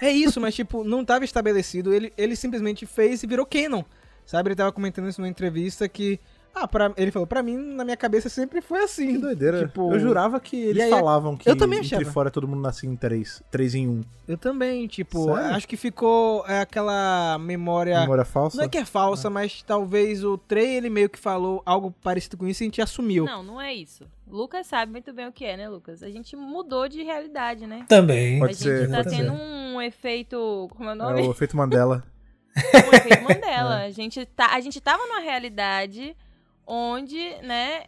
É 0.00 0.10
isso, 0.10 0.40
mas 0.40 0.54
tipo, 0.54 0.84
não 0.84 1.04
tava 1.04 1.24
estabelecido. 1.24 1.92
Ele, 1.92 2.12
ele 2.16 2.36
simplesmente 2.36 2.86
fez 2.86 3.22
e 3.22 3.26
virou 3.26 3.44
canon. 3.44 3.82
Sabe? 4.24 4.48
Ele 4.48 4.54
tava 4.56 4.70
comentando 4.72 5.08
isso 5.08 5.20
numa 5.20 5.28
entrevista 5.28 5.88
que. 5.88 6.20
Ah, 6.54 6.66
pra, 6.66 6.92
ele 6.96 7.10
falou, 7.10 7.26
pra 7.26 7.42
mim, 7.42 7.56
na 7.56 7.84
minha 7.84 7.96
cabeça 7.96 8.28
sempre 8.28 8.60
foi 8.60 8.82
assim. 8.82 9.12
Que 9.12 9.18
doideira. 9.18 9.66
Tipo, 9.66 9.92
eu 9.92 9.98
jurava 10.00 10.40
que 10.40 10.56
eles 10.56 10.82
aí, 10.82 10.90
falavam 10.90 11.36
que 11.36 11.48
eu 11.48 11.56
também 11.56 11.78
achava. 11.78 12.02
Trifória 12.02 12.30
todo 12.30 12.46
mundo 12.48 12.60
nascia 12.60 12.88
em 12.88 12.96
três. 12.96 13.42
Três 13.50 13.74
em 13.74 13.88
um. 13.88 14.02
Eu 14.26 14.36
também, 14.36 14.86
tipo, 14.86 15.24
Sério? 15.34 15.54
acho 15.54 15.66
que 15.66 15.76
ficou 15.76 16.44
é, 16.46 16.60
aquela 16.60 17.38
memória. 17.38 18.00
Memória 18.00 18.24
falsa? 18.24 18.56
Não 18.56 18.64
é 18.64 18.68
que 18.68 18.78
é 18.78 18.84
falsa, 18.84 19.30
mas 19.30 19.62
talvez 19.62 20.24
o 20.24 20.36
Trey 20.36 20.76
ele 20.76 20.90
meio 20.90 21.08
que 21.08 21.18
falou 21.18 21.62
algo 21.64 21.94
parecido 22.02 22.36
com 22.36 22.46
isso 22.46 22.62
e 22.62 22.64
a 22.64 22.66
gente 22.66 22.82
assumiu. 22.82 23.24
Não, 23.24 23.42
não 23.42 23.60
é 23.60 23.72
isso. 23.72 24.04
Lucas 24.28 24.66
sabe 24.66 24.92
muito 24.92 25.12
bem 25.12 25.26
o 25.26 25.32
que 25.32 25.44
é, 25.44 25.56
né, 25.56 25.68
Lucas? 25.68 26.02
A 26.02 26.10
gente 26.10 26.36
mudou 26.36 26.88
de 26.88 27.02
realidade, 27.02 27.66
né? 27.66 27.84
Também. 27.88 28.38
Pode 28.38 28.52
a 28.52 28.54
gente 28.54 28.62
ser, 28.62 28.90
tá 28.90 29.02
tendo 29.02 29.36
ser. 29.36 29.42
um 29.42 29.80
efeito. 29.80 30.68
Como 30.76 30.88
é 30.88 30.92
o 30.92 30.94
É 30.94 30.96
nome? 30.96 31.22
o 31.22 31.30
efeito 31.30 31.56
Mandela. 31.56 32.04
Um 32.90 32.94
efeito 32.94 33.22
Mandela. 33.22 33.76
A, 33.82 33.90
gente 33.90 34.26
tá, 34.26 34.54
a 34.54 34.60
gente 34.60 34.80
tava 34.80 35.04
numa 35.06 35.20
realidade 35.20 36.16
onde, 36.66 37.18
né, 37.42 37.84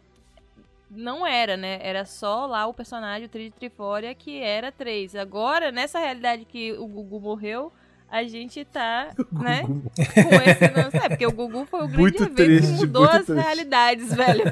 não 0.89 1.25
era, 1.25 1.57
né? 1.57 1.79
Era 1.81 2.05
só 2.05 2.45
lá 2.45 2.67
o 2.67 2.73
personagem, 2.73 3.25
o 3.25 3.29
Tri 3.29 3.45
de 3.45 3.51
Trifória, 3.55 4.13
que 4.13 4.41
era 4.41 4.71
três. 4.71 5.15
Agora, 5.15 5.71
nessa 5.71 5.99
realidade 5.99 6.45
que 6.45 6.73
o 6.73 6.85
Gugu 6.87 7.19
morreu, 7.19 7.71
a 8.09 8.23
gente 8.23 8.63
tá, 8.63 9.09
né, 9.31 9.63
Gugu. 9.63 9.89
com 9.95 10.49
esse 10.49 10.73
lance. 10.73 10.97
É, 10.97 11.09
porque 11.09 11.25
o 11.25 11.31
Gugu 11.31 11.65
foi 11.65 11.79
o 11.81 11.87
grande 11.89 12.01
Muito 12.01 12.23
evento 12.23 12.35
triste, 12.35 12.67
que 12.67 12.73
mudou 12.73 13.05
as 13.05 13.25
triste. 13.25 13.33
realidades, 13.33 14.13
velho. 14.13 14.43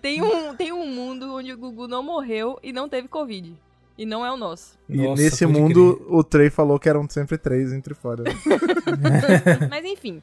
Tem 0.00 0.22
um, 0.22 0.54
tem 0.54 0.72
um 0.72 0.86
mundo 0.86 1.34
onde 1.34 1.52
o 1.52 1.58
Gugu 1.58 1.86
não 1.86 2.02
morreu 2.02 2.58
e 2.62 2.72
não 2.72 2.88
teve 2.88 3.08
Covid. 3.08 3.54
E 3.98 4.04
não 4.04 4.24
é 4.26 4.30
o 4.30 4.36
nosso. 4.36 4.78
E 4.90 4.96
Nossa, 4.98 5.22
nesse 5.22 5.46
mundo, 5.46 6.06
o 6.10 6.22
Trey 6.22 6.50
falou 6.50 6.78
que 6.78 6.86
eram 6.86 7.08
sempre 7.08 7.38
três 7.38 7.72
entre 7.72 7.94
fora. 7.94 8.24
Mas 9.70 9.86
enfim. 9.86 10.22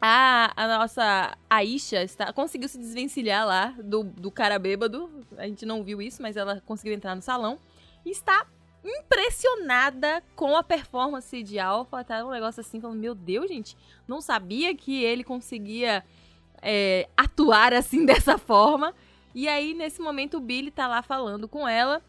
A, 0.00 0.52
a 0.54 0.78
nossa 0.78 1.36
Aisha 1.50 2.04
está, 2.04 2.32
conseguiu 2.32 2.68
se 2.68 2.78
desvencilhar 2.78 3.46
lá 3.46 3.74
do, 3.82 4.04
do 4.04 4.30
cara 4.30 4.58
bêbado. 4.58 5.10
A 5.36 5.46
gente 5.46 5.66
não 5.66 5.82
viu 5.82 6.00
isso, 6.00 6.22
mas 6.22 6.36
ela 6.36 6.62
conseguiu 6.64 6.94
entrar 6.94 7.16
no 7.16 7.22
salão. 7.22 7.58
E 8.04 8.10
está 8.10 8.46
impressionada 8.84 10.22
com 10.36 10.56
a 10.56 10.62
performance 10.62 11.42
de 11.42 11.58
Alpha, 11.58 12.04
tá 12.04 12.24
um 12.24 12.30
negócio 12.30 12.60
assim, 12.60 12.80
falando, 12.80 12.98
meu 12.98 13.14
Deus, 13.14 13.48
gente, 13.48 13.76
não 14.06 14.20
sabia 14.20 14.74
que 14.74 15.02
ele 15.02 15.24
conseguia 15.24 16.04
é, 16.62 17.08
atuar 17.16 17.74
assim 17.74 18.04
dessa 18.06 18.38
forma. 18.38 18.94
E 19.34 19.48
aí, 19.48 19.74
nesse 19.74 20.00
momento, 20.00 20.38
o 20.38 20.40
Billy 20.40 20.70
tá 20.70 20.86
lá 20.86 21.02
falando 21.02 21.48
com 21.48 21.68
ela, 21.68 22.02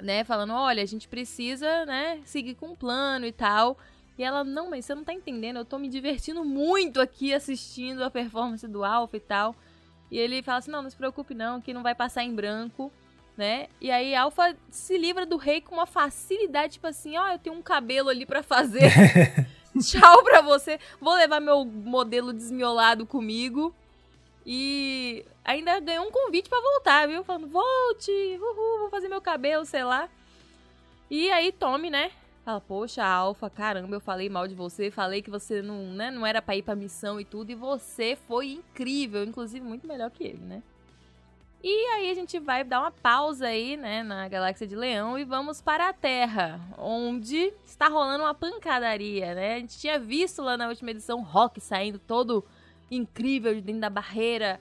né, 0.00 0.22
falando, 0.24 0.52
olha, 0.52 0.82
a 0.82 0.86
gente 0.86 1.08
precisa, 1.08 1.84
né, 1.86 2.20
seguir 2.24 2.54
com 2.54 2.72
o 2.72 2.76
plano 2.76 3.26
e 3.26 3.32
tal. 3.32 3.78
E 4.18 4.24
ela, 4.24 4.42
não, 4.42 4.70
mas 4.70 4.84
você 4.84 4.94
não 4.94 5.04
tá 5.04 5.12
entendendo, 5.12 5.58
eu 5.58 5.64
tô 5.64 5.78
me 5.78 5.88
divertindo 5.88 6.44
muito 6.44 7.00
aqui 7.00 7.34
assistindo 7.34 8.02
a 8.02 8.10
performance 8.10 8.66
do 8.66 8.84
Alpha 8.84 9.16
e 9.16 9.20
tal. 9.20 9.54
E 10.10 10.18
ele 10.18 10.42
fala 10.42 10.58
assim, 10.58 10.70
não, 10.70 10.82
não 10.82 10.90
se 10.90 10.96
preocupe 10.96 11.34
não, 11.34 11.60
que 11.60 11.74
não 11.74 11.82
vai 11.82 11.94
passar 11.94 12.22
em 12.22 12.34
branco 12.34 12.90
né? 13.36 13.68
E 13.80 13.90
aí 13.90 14.14
Alpha 14.14 14.56
se 14.70 14.96
livra 14.96 15.26
do 15.26 15.36
rei 15.36 15.60
com 15.60 15.74
uma 15.74 15.86
facilidade, 15.86 16.74
tipo 16.74 16.86
assim, 16.86 17.16
ó, 17.16 17.24
oh, 17.24 17.32
eu 17.32 17.38
tenho 17.38 17.56
um 17.56 17.62
cabelo 17.62 18.08
ali 18.08 18.24
para 18.24 18.42
fazer. 18.42 18.90
Tchau 19.78 20.22
pra 20.24 20.40
você. 20.40 20.80
Vou 21.00 21.14
levar 21.14 21.38
meu 21.38 21.64
modelo 21.64 22.32
desmiolado 22.32 23.04
comigo. 23.04 23.74
E 24.44 25.24
ainda 25.44 25.78
ganhou 25.80 26.06
um 26.06 26.10
convite 26.10 26.48
para 26.48 26.60
voltar, 26.60 27.08
viu? 27.08 27.22
Falando, 27.24 27.48
volte, 27.48 28.10
uhul, 28.40 28.78
vou 28.80 28.90
fazer 28.90 29.08
meu 29.08 29.20
cabelo, 29.20 29.66
sei 29.66 29.84
lá. 29.84 30.08
E 31.10 31.30
aí 31.30 31.52
Tommy, 31.52 31.90
né? 31.90 32.10
Fala, 32.46 32.60
poxa, 32.60 33.04
Alpha, 33.04 33.50
caramba, 33.50 33.96
eu 33.96 34.00
falei 34.00 34.28
mal 34.28 34.46
de 34.46 34.54
você, 34.54 34.88
falei 34.88 35.20
que 35.20 35.28
você 35.28 35.60
não, 35.60 35.82
né, 35.86 36.12
não 36.12 36.24
era 36.24 36.40
pra 36.40 36.54
ir 36.54 36.62
pra 36.62 36.76
missão 36.76 37.20
e 37.20 37.24
tudo, 37.24 37.50
e 37.50 37.56
você 37.56 38.16
foi 38.28 38.52
incrível, 38.52 39.24
inclusive 39.24 39.66
muito 39.66 39.84
melhor 39.84 40.12
que 40.12 40.22
ele, 40.22 40.44
né? 40.44 40.62
E 41.60 41.86
aí 41.94 42.08
a 42.08 42.14
gente 42.14 42.38
vai 42.38 42.62
dar 42.62 42.82
uma 42.82 42.92
pausa 42.92 43.48
aí, 43.48 43.76
né, 43.76 44.04
na 44.04 44.28
Galáxia 44.28 44.64
de 44.64 44.76
Leão 44.76 45.18
e 45.18 45.24
vamos 45.24 45.60
para 45.60 45.88
a 45.88 45.92
Terra, 45.92 46.60
onde 46.78 47.52
está 47.64 47.88
rolando 47.88 48.22
uma 48.22 48.32
pancadaria, 48.32 49.34
né? 49.34 49.56
A 49.56 49.58
gente 49.58 49.76
tinha 49.80 49.98
visto 49.98 50.40
lá 50.40 50.56
na 50.56 50.68
última 50.68 50.92
edição 50.92 51.22
Rock 51.22 51.60
saindo 51.60 51.98
todo 51.98 52.44
incrível 52.88 53.56
de 53.56 53.60
dentro 53.60 53.80
da 53.80 53.90
barreira 53.90 54.60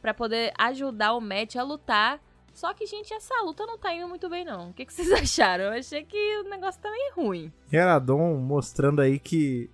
para 0.00 0.14
poder 0.14 0.54
ajudar 0.56 1.12
o 1.12 1.20
Matt 1.20 1.56
a 1.56 1.62
lutar. 1.62 2.18
Só 2.56 2.72
que, 2.72 2.86
gente, 2.86 3.12
essa 3.12 3.34
luta 3.44 3.66
não 3.66 3.76
tá 3.76 3.94
indo 3.94 4.08
muito 4.08 4.30
bem, 4.30 4.42
não. 4.42 4.70
O 4.70 4.72
que, 4.72 4.86
que 4.86 4.92
vocês 4.92 5.12
acharam? 5.12 5.64
Eu 5.64 5.72
achei 5.72 6.02
que 6.02 6.38
o 6.38 6.48
negócio 6.48 6.80
tá 6.80 6.90
meio 6.90 7.14
ruim. 7.14 7.52
Heradon 7.70 8.38
mostrando 8.38 9.02
aí 9.02 9.18
que 9.18 9.68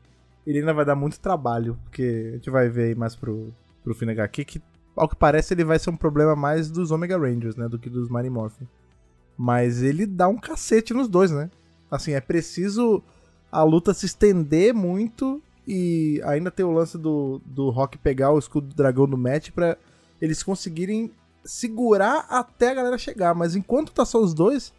ele 0.45 0.59
ainda 0.59 0.75
vai 0.75 0.85
dar 0.85 0.97
muito 0.97 1.21
trabalho, 1.21 1.79
porque 1.85 2.31
a 2.33 2.37
gente 2.37 2.51
vai 2.51 2.69
ver 2.69 2.89
aí 2.89 2.95
mais 2.97 3.15
pro, 3.15 3.55
pro 3.85 3.95
fim 3.95 4.11
HQ 4.11 4.45
que 4.45 4.63
ao 4.97 5.09
que 5.09 5.17
parece, 5.17 5.55
ele 5.55 5.65
vai 5.65 5.79
ser 5.79 5.91
um 5.91 5.97
problema 5.97 6.37
mais 6.37 6.71
dos 6.71 6.91
Omega 6.91 7.17
Rangers, 7.17 7.57
né? 7.57 7.69
Do 7.69 7.79
que 7.79 7.89
dos 7.89 8.11
Mighty 8.11 8.29
Morphin. 8.29 8.69
Mas 9.39 9.81
ele 9.83 10.05
dá 10.05 10.29
um 10.29 10.37
cacete 10.37 10.93
nos 10.93 11.09
dois, 11.09 11.31
né? 11.31 11.51
Assim, 11.91 12.13
é 12.13 12.21
preciso 12.21 13.03
a 13.51 13.63
luta 13.63 13.95
se 13.95 14.07
estender 14.07 14.75
muito 14.75 15.41
e 15.67 16.21
ainda 16.25 16.51
ter 16.51 16.65
o 16.65 16.73
lance 16.73 16.99
do, 16.99 17.41
do 17.47 17.71
Rock 17.71 17.97
pegar 17.97 18.33
o 18.33 18.39
escudo 18.39 18.67
do 18.69 18.75
dragão 18.75 19.07
do 19.07 19.17
match 19.17 19.51
para 19.51 19.79
eles 20.21 20.43
conseguirem 20.43 21.11
segurar 21.45 22.27
até 22.29 22.71
a 22.71 22.75
galera 22.75 22.99
chegar. 22.99 23.35
Mas 23.35 23.57
enquanto 23.57 23.93
tá 23.93 24.05
só 24.05 24.19
os 24.19 24.35
dois, 24.35 24.73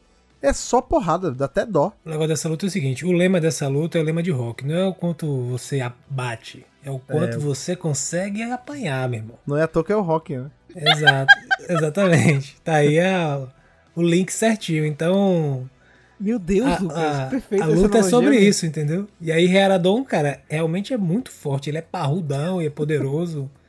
é 0.44 0.52
só 0.52 0.82
porrada, 0.82 1.32
dá 1.32 1.46
até 1.46 1.66
dó. 1.66 1.94
O 2.06 2.10
negócio 2.10 2.28
dessa 2.28 2.50
luta 2.50 2.66
é 2.66 2.68
o 2.68 2.72
seguinte: 2.72 3.06
o 3.06 3.12
lema 3.14 3.40
dessa 3.40 3.68
luta 3.68 3.98
é 3.98 4.02
o 4.02 4.04
lema 4.04 4.22
de 4.22 4.30
rock, 4.30 4.66
não 4.66 4.76
é 4.76 4.86
o 4.86 4.94
quanto 4.94 5.26
você 5.44 5.80
abate, 5.80 6.66
é 6.84 6.92
o 6.92 7.00
quanto 7.00 7.38
é. 7.38 7.40
você 7.40 7.76
consegue 7.76 8.44
apanhar, 8.44 9.08
meu 9.08 9.20
irmão. 9.20 9.40
Não 9.48 9.58
é 9.58 9.64
à 9.64 9.68
toa 9.68 9.84
que 9.84 9.94
é 9.94 9.96
o 9.96 10.02
rock, 10.02 10.36
né? 10.36 10.52
Exato, 10.76 11.34
exatamente. 11.70 12.58
Tá 12.62 12.76
aí 12.76 13.00
a, 13.00 13.48
o 13.96 14.02
link 14.02 14.32
certinho. 14.32 14.86
Então. 14.86 15.70
Meu 16.20 16.40
Deus, 16.40 16.68
a, 16.68 16.80
Lucas, 16.80 17.20
a, 17.20 17.26
perfeito. 17.26 17.64
A 17.64 17.68
luta 17.68 17.98
é 17.98 18.04
sobre 18.04 18.38
isso, 18.40 18.66
entendeu? 18.66 19.08
E 19.20 19.32
aí, 19.32 19.46
Heradon, 19.46 20.06
cara, 20.06 20.42
realmente 20.48 20.94
é 20.94 20.98
muito 20.98 21.32
forte. 21.32 21.70
Ele 21.70 21.80
é 21.80 21.82
parrudão 21.82 22.62
e 22.62 22.68
é 22.68 22.70
poderoso. 22.70 23.50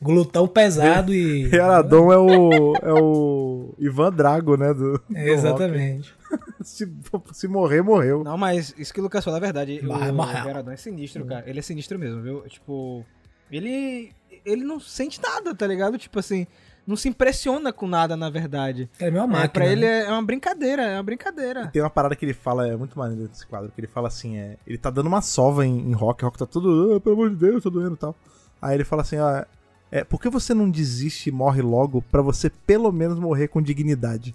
glutão 0.00 0.48
pesado 0.48 1.14
e. 1.14 1.44
Heradon 1.52 2.12
é 2.12 2.18
o, 2.18 2.76
é 2.76 2.92
o 2.92 3.74
Ivan 3.78 4.12
Drago, 4.12 4.56
né? 4.56 4.72
Do, 4.72 4.98
do 4.98 5.16
exatamente. 5.16 6.14
se, 6.62 6.90
se 7.32 7.48
morrer, 7.48 7.82
morreu. 7.82 8.24
Não, 8.24 8.38
mas 8.38 8.74
isso 8.78 8.92
que 8.92 9.00
o 9.00 9.02
Lucas 9.02 9.24
falou 9.24 9.38
é 9.38 9.40
verdade. 9.40 9.80
Mas, 9.82 10.44
o 10.44 10.48
Heradon 10.48 10.70
é 10.70 10.76
sinistro, 10.76 11.24
cara. 11.26 11.48
Ele 11.48 11.58
é 11.58 11.62
sinistro 11.62 11.98
mesmo, 11.98 12.22
viu? 12.22 12.40
Tipo, 12.48 13.04
ele. 13.50 14.12
Ele 14.44 14.64
não 14.64 14.80
sente 14.80 15.20
nada, 15.20 15.54
tá 15.54 15.66
ligado? 15.66 15.98
Tipo 15.98 16.18
assim. 16.18 16.46
Não 16.86 16.96
se 16.96 17.08
impressiona 17.08 17.72
com 17.72 17.86
nada, 17.86 18.16
na 18.16 18.30
verdade. 18.30 18.90
É 18.98 19.10
meu 19.10 19.24
máquina. 19.26 19.44
É, 19.44 19.48
pra 19.48 19.66
ele 19.66 19.82
né? 19.82 20.06
é 20.06 20.10
uma 20.10 20.22
brincadeira, 20.22 20.82
é 20.82 20.96
uma 20.96 21.02
brincadeira. 21.02 21.64
E 21.64 21.68
tem 21.68 21.82
uma 21.82 21.90
parada 21.90 22.16
que 22.16 22.24
ele 22.24 22.32
fala, 22.32 22.66
é 22.66 22.74
muito 22.74 22.98
maneiro 22.98 23.28
desse 23.28 23.46
quadro, 23.46 23.70
que 23.70 23.80
ele 23.80 23.86
fala 23.86 24.08
assim, 24.08 24.38
é. 24.38 24.56
Ele 24.66 24.78
tá 24.78 24.90
dando 24.90 25.06
uma 25.06 25.20
sova 25.20 25.64
em, 25.64 25.78
em 25.78 25.92
rock, 25.92 26.24
rock 26.24 26.38
tá 26.38 26.46
todo. 26.46 26.94
Ah, 26.96 27.00
pelo 27.00 27.14
amor 27.14 27.30
de 27.30 27.36
Deus, 27.36 27.62
tá 27.62 27.70
doendo 27.70 27.94
e 27.94 27.98
tal. 27.98 28.16
Aí 28.60 28.74
ele 28.74 28.84
fala 28.84 29.02
assim, 29.02 29.18
ó. 29.18 29.44
É, 29.92 30.04
por 30.04 30.20
que 30.20 30.28
você 30.28 30.54
não 30.54 30.70
desiste 30.70 31.28
e 31.28 31.32
morre 31.32 31.62
logo 31.62 32.02
para 32.10 32.22
você 32.22 32.48
pelo 32.48 32.92
menos 32.92 33.18
morrer 33.18 33.48
com 33.48 33.60
dignidade? 33.60 34.34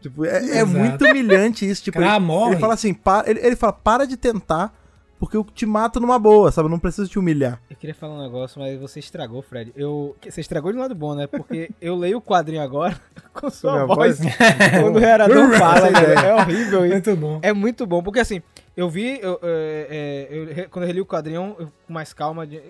Tipo, 0.00 0.24
é, 0.24 0.58
é 0.58 0.64
muito 0.64 1.04
humilhante 1.04 1.68
isso. 1.68 1.82
Tipo, 1.84 1.98
Cara, 1.98 2.16
ele, 2.16 2.24
morre. 2.24 2.52
ele 2.52 2.60
fala 2.60 2.74
assim, 2.74 2.92
para, 2.94 3.28
ele, 3.28 3.40
ele 3.40 3.56
fala, 3.56 3.72
para 3.72 4.06
de 4.06 4.16
tentar, 4.16 4.72
porque 5.18 5.36
eu 5.36 5.44
te 5.44 5.64
mato 5.64 6.00
numa 6.00 6.18
boa, 6.18 6.52
sabe? 6.52 6.66
Eu 6.66 6.70
não 6.70 6.78
preciso 6.78 7.08
te 7.08 7.18
humilhar. 7.18 7.60
Eu 7.70 7.76
queria 7.76 7.94
falar 7.94 8.14
um 8.14 8.22
negócio, 8.22 8.60
mas 8.60 8.78
você 8.78 8.98
estragou, 8.98 9.40
Fred. 9.42 9.72
Eu, 9.76 10.16
você 10.22 10.40
estragou 10.40 10.72
de 10.72 10.78
um 10.78 10.80
lado 10.82 10.94
bom, 10.94 11.14
né? 11.14 11.26
Porque 11.26 11.70
eu 11.80 11.96
leio 11.96 12.18
o 12.18 12.22
quadrinho 12.22 12.62
agora 12.62 12.98
com 13.32 13.50
sua 13.50 13.86
voz. 13.86 14.18
voz. 14.20 14.36
quando 14.80 14.96
o 14.96 14.98
Rerador 14.98 15.50
fala, 15.58 15.88
é 15.88 16.34
horrível 16.34 16.84
isso. 16.84 16.92
Muito 16.92 17.16
bom. 17.16 17.38
É 17.42 17.52
muito 17.52 17.86
bom, 17.86 18.02
porque 18.02 18.20
assim, 18.20 18.42
eu 18.76 18.88
vi, 18.88 19.20
eu, 19.20 19.38
é, 19.42 20.28
é, 20.30 20.62
eu, 20.62 20.68
quando 20.68 20.84
eu 20.84 20.86
reli 20.88 21.00
o 21.00 21.06
quadrinho, 21.06 21.56
com 21.86 21.92
mais 21.92 22.12
calma, 22.12 22.46
de, 22.46 22.60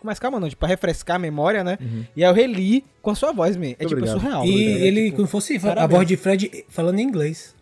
com 0.00 0.06
mais 0.06 0.18
calma 0.18 0.40
não, 0.40 0.48
tipo, 0.48 0.60
pra 0.60 0.68
refrescar 0.68 1.16
a 1.16 1.18
memória, 1.18 1.62
né? 1.62 1.78
Uhum. 1.80 2.04
E 2.16 2.24
aí 2.24 2.30
eu 2.30 2.34
reli 2.34 2.84
com 3.00 3.10
a 3.10 3.14
sua 3.14 3.32
voz, 3.32 3.56
man. 3.56 3.74
É 3.78 3.84
tipo, 3.86 4.04
é 4.04 4.08
surreal. 4.08 4.44
E 4.44 4.50
né? 4.50 4.86
ele, 4.86 5.04
tipo, 5.04 5.16
como 5.16 5.28
fosse 5.28 5.58
parabéns. 5.58 5.84
a 5.84 5.86
voz 5.86 6.08
de 6.08 6.16
Fred 6.16 6.64
falando 6.68 6.98
em 6.98 7.02
inglês. 7.02 7.54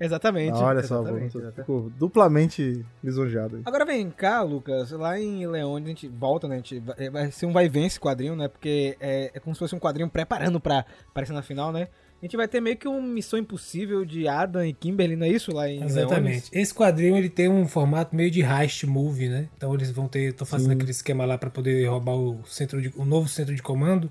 Exatamente. 0.00 0.54
Ah, 0.54 0.66
olha 0.66 0.78
exatamente, 0.78 1.32
só, 1.32 1.52
ficou 1.52 1.90
duplamente 1.98 2.84
lisonjeado. 3.02 3.60
Agora 3.64 3.84
vem 3.84 4.08
cá, 4.10 4.42
Lucas, 4.42 4.92
lá 4.92 5.18
em 5.18 5.46
Leone 5.46 5.84
a 5.84 5.88
gente 5.88 6.08
volta, 6.08 6.46
né? 6.46 6.54
A 6.54 6.58
gente 6.58 6.78
vai, 6.78 7.10
vai 7.10 7.30
ser 7.32 7.46
um 7.46 7.52
vai 7.52 7.68
vence 7.68 7.86
esse 7.86 8.00
quadrinho, 8.00 8.36
né? 8.36 8.46
Porque 8.48 8.96
é, 9.00 9.32
é 9.34 9.40
como 9.40 9.54
se 9.54 9.58
fosse 9.58 9.74
um 9.74 9.80
quadrinho 9.80 10.08
preparando 10.08 10.60
pra 10.60 10.84
aparecer 11.10 11.32
na 11.32 11.42
final, 11.42 11.72
né? 11.72 11.88
A 12.20 12.24
gente 12.24 12.36
vai 12.36 12.48
ter 12.48 12.60
meio 12.60 12.76
que 12.76 12.88
uma 12.88 13.00
missão 13.00 13.38
impossível 13.38 14.04
de 14.04 14.26
Adam 14.26 14.64
e 14.64 14.72
Kimberly, 14.72 15.14
não 15.14 15.24
é 15.24 15.30
isso? 15.30 15.52
Lá 15.52 15.68
em 15.68 15.84
Exatamente. 15.84 16.24
Leones? 16.24 16.50
Esse 16.52 16.74
quadrinho 16.74 17.16
ele 17.16 17.28
tem 17.28 17.48
um 17.48 17.66
formato 17.68 18.14
meio 18.14 18.28
de 18.28 18.42
heist 18.42 18.84
movie, 18.84 19.28
né? 19.28 19.48
Então 19.56 19.72
eles 19.72 19.92
vão 19.92 20.08
ter. 20.08 20.30
Estão 20.30 20.44
fazendo 20.44 20.70
Sim. 20.70 20.76
aquele 20.76 20.90
esquema 20.90 21.24
lá 21.24 21.38
para 21.38 21.48
poder 21.48 21.88
roubar 21.88 22.16
o, 22.16 22.44
centro 22.44 22.82
de, 22.82 22.92
o 22.96 23.04
novo 23.04 23.28
centro 23.28 23.54
de 23.54 23.62
comando. 23.62 24.10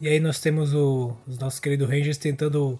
E 0.00 0.06
aí 0.06 0.20
nós 0.20 0.40
temos 0.40 0.72
o, 0.72 1.16
os 1.26 1.36
nossos 1.38 1.58
queridos 1.58 1.88
Rangers 1.88 2.18
tentando 2.18 2.78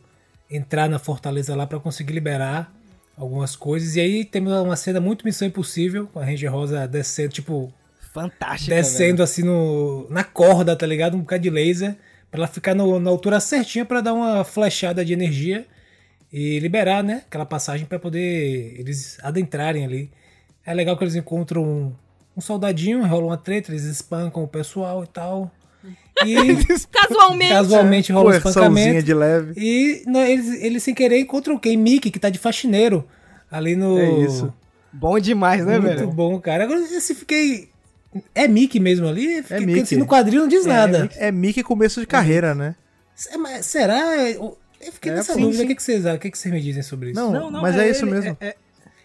entrar 0.48 0.88
na 0.88 1.00
fortaleza 1.00 1.56
lá 1.56 1.66
para 1.66 1.80
conseguir 1.80 2.12
liberar 2.12 2.72
algumas 3.16 3.56
coisas. 3.56 3.96
E 3.96 4.00
aí 4.00 4.24
temos 4.24 4.52
uma 4.52 4.76
cena 4.76 5.00
muito 5.00 5.24
Missão 5.24 5.48
Impossível, 5.48 6.06
com 6.06 6.20
a 6.20 6.24
Ranger 6.24 6.52
Rosa 6.52 6.86
descendo, 6.86 7.30
tipo. 7.30 7.74
Fantástica. 8.14 8.74
Descendo 8.74 9.16
velho. 9.16 9.24
assim 9.24 9.42
no, 9.42 10.06
na 10.08 10.22
corda, 10.22 10.76
tá 10.76 10.86
ligado? 10.86 11.16
Um 11.16 11.20
bocado 11.20 11.42
de 11.42 11.50
laser. 11.50 11.96
Pra 12.30 12.40
ela 12.40 12.46
ficar 12.46 12.74
no, 12.74 13.00
na 13.00 13.10
altura 13.10 13.40
certinha 13.40 13.84
para 13.84 14.00
dar 14.00 14.12
uma 14.12 14.44
flechada 14.44 15.04
de 15.04 15.12
energia 15.12 15.66
e 16.32 16.58
liberar, 16.58 17.02
né? 17.02 17.22
Aquela 17.26 17.46
passagem 17.46 17.86
para 17.86 17.98
poder 17.98 18.74
eles 18.78 19.18
adentrarem 19.22 19.84
ali. 19.84 20.10
É 20.64 20.74
legal 20.74 20.96
que 20.96 21.04
eles 21.04 21.14
encontram 21.14 21.64
um, 21.64 21.92
um 22.36 22.40
soldadinho, 22.40 23.06
rolam 23.06 23.28
uma 23.28 23.38
treta, 23.38 23.70
eles 23.70 23.84
espancam 23.84 24.42
o 24.42 24.48
pessoal 24.48 25.02
e 25.04 25.06
tal. 25.06 25.50
E 26.24 26.34
casualmente, 26.92 27.52
casualmente 27.52 28.12
rola 28.12 28.30
um 28.30 28.34
espancamento. 28.36 29.02
de 29.02 29.14
leve. 29.14 29.52
E 29.56 30.02
né, 30.06 30.30
eles, 30.30 30.62
eles 30.62 30.82
sem 30.82 30.94
querer 30.94 31.20
encontram 31.20 31.54
o 31.54 31.58
quem? 31.58 31.76
Mickey, 31.76 32.10
que 32.10 32.18
tá 32.18 32.28
de 32.28 32.38
faxineiro 32.38 33.06
ali 33.50 33.74
no. 33.76 33.98
É 33.98 34.10
isso. 34.20 34.52
Bom 34.92 35.18
demais, 35.18 35.64
né, 35.64 35.78
Muito 35.78 35.82
velho? 35.82 36.00
Muito 36.06 36.14
bom, 36.14 36.40
cara. 36.40 36.64
Agora 36.64 36.80
eu 36.80 37.00
fiquei 37.00 37.68
é 38.34 38.48
Mickey 38.48 38.80
mesmo 38.80 39.06
ali? 39.06 39.44
É 39.50 39.60
Mickey. 39.60 39.80
Assim, 39.80 39.96
no 39.96 40.06
quadrinho 40.06 40.42
não 40.42 40.48
diz 40.48 40.64
é, 40.64 40.68
nada. 40.68 41.10
É, 41.16 41.30
Mickey 41.30 41.62
começo 41.62 42.00
de 42.00 42.06
carreira, 42.06 42.54
né? 42.54 42.74
Será? 43.62 44.16
Eu 44.30 44.92
fiquei 44.92 45.12
é, 45.12 45.16
nessa 45.16 45.34
sim, 45.34 45.40
dúvida. 45.40 45.58
Sim. 45.58 45.64
O 45.64 45.76
que, 45.76 45.82
vocês, 45.82 46.06
o 46.06 46.18
que, 46.18 46.30
vocês 46.36 46.54
me 46.54 46.60
dizem 46.60 46.82
sobre 46.82 47.10
isso? 47.10 47.20
Não, 47.20 47.32
não, 47.32 47.50
não 47.50 47.62
mas 47.62 47.76
é, 47.76 47.86
é 47.86 47.90
isso 47.90 48.04
ele, 48.04 48.10
mesmo. 48.12 48.36
É, 48.40 48.56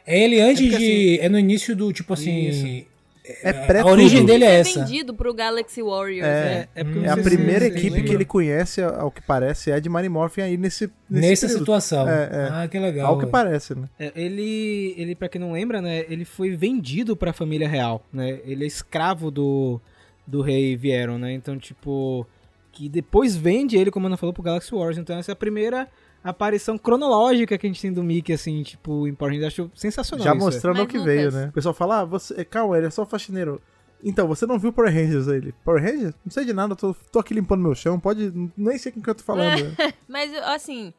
é, 0.05 0.23
ele 0.23 0.39
antes 0.39 0.69
de. 0.69 0.75
Assim, 0.75 1.17
é 1.17 1.29
no 1.29 1.39
início 1.39 1.75
do, 1.75 1.91
tipo 1.91 2.13
assim. 2.13 2.47
Isso. 2.47 2.92
É 3.41 3.53
pré 3.53 3.79
A 3.79 3.85
origem 3.85 4.25
dele 4.25 4.43
é 4.43 4.59
essa. 4.59 4.81
É 4.81 4.83
vendido 4.83 5.13
pro 5.13 5.33
Galaxy 5.33 5.81
Warriors, 5.81 6.27
é, 6.27 6.67
é, 6.75 6.81
é 6.81 7.09
a 7.09 7.15
primeira 7.15 7.65
equipe 7.65 8.03
que 8.03 8.13
ele 8.13 8.25
conhece, 8.25 8.81
ao 8.81 9.09
que 9.09 9.21
parece, 9.21 9.71
é 9.71 9.79
de 9.79 9.87
Mighty 9.87 10.09
Morphin 10.09 10.41
aí 10.41 10.57
nesse, 10.57 10.91
nesse 11.09 11.29
Nessa 11.29 11.47
período. 11.47 11.59
situação. 11.59 12.09
É, 12.09 12.23
é. 12.23 12.49
Ah, 12.51 12.67
que 12.67 12.77
legal. 12.77 13.07
Ao 13.13 13.17
que 13.17 13.25
parece, 13.25 13.75
né? 13.75 13.87
É, 13.97 14.11
ele, 14.13 14.93
ele, 14.97 15.15
pra 15.15 15.29
quem 15.29 15.39
não 15.39 15.53
lembra, 15.53 15.81
né, 15.81 16.03
ele 16.09 16.25
foi 16.25 16.53
vendido 16.55 17.15
pra 17.15 17.31
família 17.31 17.67
real, 17.67 18.05
né? 18.11 18.39
Ele 18.45 18.65
é 18.65 18.67
escravo 18.67 19.31
do, 19.31 19.79
do 20.27 20.41
rei 20.41 20.75
Vieron, 20.75 21.17
né? 21.17 21.31
Então, 21.31 21.57
tipo, 21.57 22.27
que 22.73 22.89
depois 22.89 23.37
vende 23.37 23.77
ele, 23.77 23.89
como 23.91 24.05
a 24.05 24.09
Ana 24.09 24.17
falou, 24.17 24.33
pro 24.33 24.43
Galaxy 24.43 24.75
Wars. 24.75 24.97
Então 24.97 25.17
essa 25.17 25.31
é 25.31 25.33
a 25.33 25.35
primeira 25.35 25.87
aparição 26.23 26.77
cronológica 26.77 27.57
que 27.57 27.67
a 27.67 27.69
gente 27.69 27.81
tem 27.81 27.91
do 27.91 28.03
Mickey, 28.03 28.33
assim, 28.33 28.63
tipo, 28.63 29.07
em 29.07 29.13
Power 29.13 29.33
Rangers. 29.33 29.53
Acho 29.53 29.71
sensacional 29.75 30.23
Já 30.25 30.33
isso, 30.35 30.39
mostrando 30.45 30.75
Mas, 30.77 30.85
o 30.85 30.87
que 30.87 30.97
Lucas- 30.97 31.13
veio, 31.13 31.31
né? 31.31 31.47
O 31.47 31.51
pessoal 31.51 31.73
fala, 31.73 31.99
ah, 32.01 32.05
você. 32.05 32.45
Calma, 32.45 32.77
ele 32.77 32.87
é 32.87 32.89
só 32.89 33.05
faxineiro. 33.05 33.61
Então, 34.03 34.27
você 34.27 34.45
não 34.45 34.59
viu 34.59 34.73
Power 34.73 34.93
Rangers 34.93 35.27
aí? 35.27 35.37
ele? 35.37 35.53
Power 35.63 35.81
Rangers? 35.81 36.13
Não 36.25 36.31
sei 36.31 36.43
de 36.45 36.53
nada, 36.53 36.75
tô, 36.75 36.93
tô 37.11 37.19
aqui 37.19 37.33
limpando 37.33 37.61
meu 37.61 37.73
chão, 37.75 37.99
pode. 37.99 38.31
Nem 38.57 38.77
sei 38.77 38.91
com 38.91 38.99
o 38.99 39.03
que 39.03 39.09
eu 39.09 39.15
tô 39.15 39.23
falando. 39.23 39.63
né? 39.77 39.93
Mas, 40.09 40.33
assim, 40.43 40.93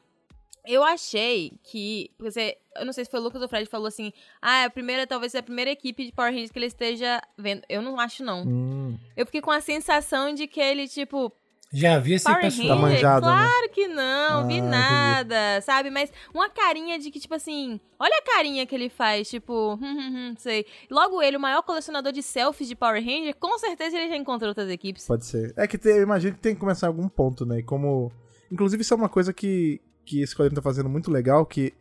eu 0.66 0.82
achei 0.82 1.52
que. 1.62 2.10
Porque 2.16 2.30
você, 2.30 2.56
eu 2.76 2.86
não 2.86 2.92
sei 2.94 3.04
se 3.04 3.10
foi 3.10 3.20
o 3.20 3.22
Lucas 3.22 3.42
ou 3.42 3.46
o 3.46 3.48
Fred 3.50 3.66
que 3.66 3.70
falou 3.70 3.86
assim: 3.88 4.10
ah, 4.40 4.64
a 4.64 4.70
primeira, 4.70 5.06
talvez 5.06 5.32
seja 5.32 5.40
a 5.40 5.44
primeira 5.44 5.70
equipe 5.70 6.06
de 6.06 6.12
Power 6.12 6.30
Rangers 6.32 6.50
que 6.50 6.58
ele 6.58 6.66
esteja 6.66 7.20
vendo. 7.36 7.60
Eu 7.68 7.82
não 7.82 8.00
acho, 8.00 8.24
não. 8.24 8.42
Hum, 8.46 8.98
Eu 9.14 9.26
fiquei 9.26 9.42
com 9.42 9.50
a 9.50 9.60
sensação 9.60 10.32
de 10.32 10.46
que 10.46 10.58
ele, 10.60 10.88
tipo, 10.88 11.30
Já 11.76 11.96
havia 11.96 12.14
esse 12.14 12.24
Power 12.24 12.40
pessoal. 12.40 12.68
Tá 12.68 12.76
manjado, 12.76 13.26
né? 13.26 13.32
claro 13.32 13.70
que 13.72 13.88
não, 13.88 14.40
Ah, 14.40 14.44
vi 14.46 14.54
entendi. 14.58 14.70
nada, 14.70 15.60
sabe? 15.62 15.90
Mas 15.90 16.12
uma 16.32 16.48
carinha 16.48 16.98
de 17.00 17.10
que, 17.10 17.18
tipo 17.18 17.34
assim, 17.34 17.80
olha 17.98 18.16
a 18.16 18.22
carinha 18.22 18.64
que 18.64 18.74
ele 18.74 18.88
faz, 18.88 19.28
tipo, 19.28 19.74
hum, 19.74 19.78
hum, 19.82 20.14
hum, 20.30 20.34
sei. 20.38 20.64
Logo 20.88 21.20
ele, 21.20 21.36
o 21.36 21.40
maior 21.40 21.62
colecionador 21.62 22.12
de 22.12 22.22
selfies 22.22 22.68
de 22.68 22.76
Power 22.76 23.04
Ranger, 23.04 23.34
com 23.34 23.58
certeza 23.58 23.96
ele 23.98 24.08
já 24.08 24.16
encontrou 24.16 24.50
outras 24.50 24.70
equipes. 24.70 25.04
Pode 25.06 25.26
ser. 25.26 25.52
É 25.56 25.66
que 25.66 25.76
tem- 25.76 25.96
eu 25.96 26.02
imagino 26.02 26.34
que 26.36 26.40
tem 26.40 26.54
que 26.54 26.60
começar 26.60 26.86
em 26.86 26.90
algum 26.90 27.08
ponto, 27.08 27.44
né? 27.44 27.58
E 27.58 27.62
como. 27.64 28.12
Inclusive, 28.52 28.82
isso 28.82 28.94
é 28.94 28.96
uma 28.96 29.08
coisa 29.08 29.32
que, 29.32 29.80
que 30.04 30.22
esse 30.22 30.32
quadrinho 30.36 30.54
tá 30.54 30.62
fazendo 30.62 30.88
muito 30.88 31.10
legal, 31.10 31.44
que 31.44 31.72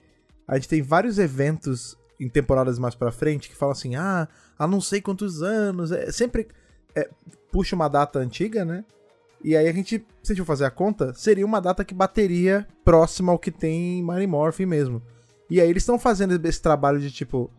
a 0.47 0.55
gente 0.55 0.67
tem 0.69 0.81
vários 0.81 1.19
eventos 1.19 1.95
em 2.19 2.27
temporadas 2.27 2.79
mais 2.79 2.95
pra 2.95 3.11
frente 3.11 3.47
que 3.49 3.55
falam 3.55 3.73
assim, 3.73 3.95
ah, 3.95 4.27
há 4.57 4.65
não 4.67 4.81
sei 4.81 5.01
quantos 5.01 5.43
anos. 5.43 5.91
É, 5.91 6.11
sempre 6.11 6.47
é, 6.95 7.07
puxa 7.51 7.75
uma 7.75 7.87
data 7.87 8.17
antiga, 8.17 8.65
né? 8.65 8.83
E 9.43 9.57
aí 9.57 9.67
a 9.67 9.73
gente, 9.73 10.05
se 10.21 10.31
a 10.31 10.35
gente 10.35 10.45
for 10.45 10.53
fazer 10.53 10.65
a 10.65 10.71
conta, 10.71 11.13
seria 11.13 11.45
uma 11.45 11.59
data 11.59 11.83
que 11.83 11.93
bateria 11.93 12.65
próxima 12.83 13.31
ao 13.31 13.39
que 13.39 13.51
tem 13.51 13.99
em 13.99 14.03
Mighty 14.03 14.27
Morphin 14.27 14.65
mesmo. 14.65 15.01
E 15.49 15.59
aí 15.59 15.69
eles 15.69 15.83
estão 15.83 15.99
fazendo 15.99 16.39
esse 16.47 16.61
trabalho 16.61 16.99
de, 16.99 17.11
tipo, 17.11 17.51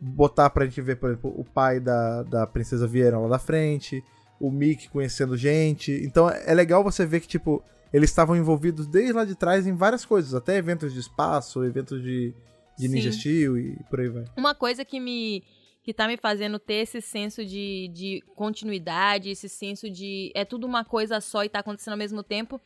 botar 0.00 0.50
pra 0.50 0.66
gente 0.66 0.80
ver, 0.82 0.96
por 0.96 1.10
exemplo, 1.10 1.32
o 1.36 1.44
pai 1.44 1.80
da, 1.80 2.22
da 2.22 2.46
Princesa 2.46 2.86
Vieira 2.86 3.18
lá 3.18 3.28
da 3.28 3.38
frente, 3.38 4.04
o 4.38 4.50
Mickey 4.50 4.88
conhecendo 4.88 5.36
gente. 5.36 5.92
Então 6.04 6.28
é 6.28 6.52
legal 6.54 6.84
você 6.84 7.06
ver 7.06 7.20
que, 7.20 7.28
tipo, 7.28 7.62
eles 7.92 8.10
estavam 8.10 8.36
envolvidos 8.36 8.86
desde 8.86 9.12
lá 9.12 9.24
de 9.24 9.34
trás 9.34 9.66
em 9.66 9.74
várias 9.74 10.04
coisas, 10.04 10.34
até 10.34 10.56
eventos 10.56 10.92
de 10.92 11.00
espaço, 11.00 11.64
eventos 11.64 12.02
de, 12.02 12.34
de 12.78 12.88
Ninja. 12.88 13.12
Steel 13.12 13.58
e 13.58 13.76
por 13.88 14.00
aí 14.00 14.08
vai. 14.08 14.24
Uma 14.36 14.54
coisa 14.54 14.84
que 14.84 15.00
me 15.00 15.42
que 15.82 15.94
tá 15.94 16.06
me 16.06 16.16
fazendo 16.16 16.58
ter 16.58 16.74
esse 16.74 17.00
senso 17.00 17.44
de, 17.44 17.88
de 17.92 18.22
continuidade, 18.34 19.30
esse 19.30 19.48
senso 19.48 19.88
de 19.90 20.30
é 20.34 20.44
tudo 20.44 20.66
uma 20.66 20.84
coisa 20.84 21.20
só 21.20 21.42
e 21.44 21.48
tá 21.48 21.60
acontecendo 21.60 21.92
ao 21.92 21.98
mesmo 21.98 22.22
tempo, 22.22 22.60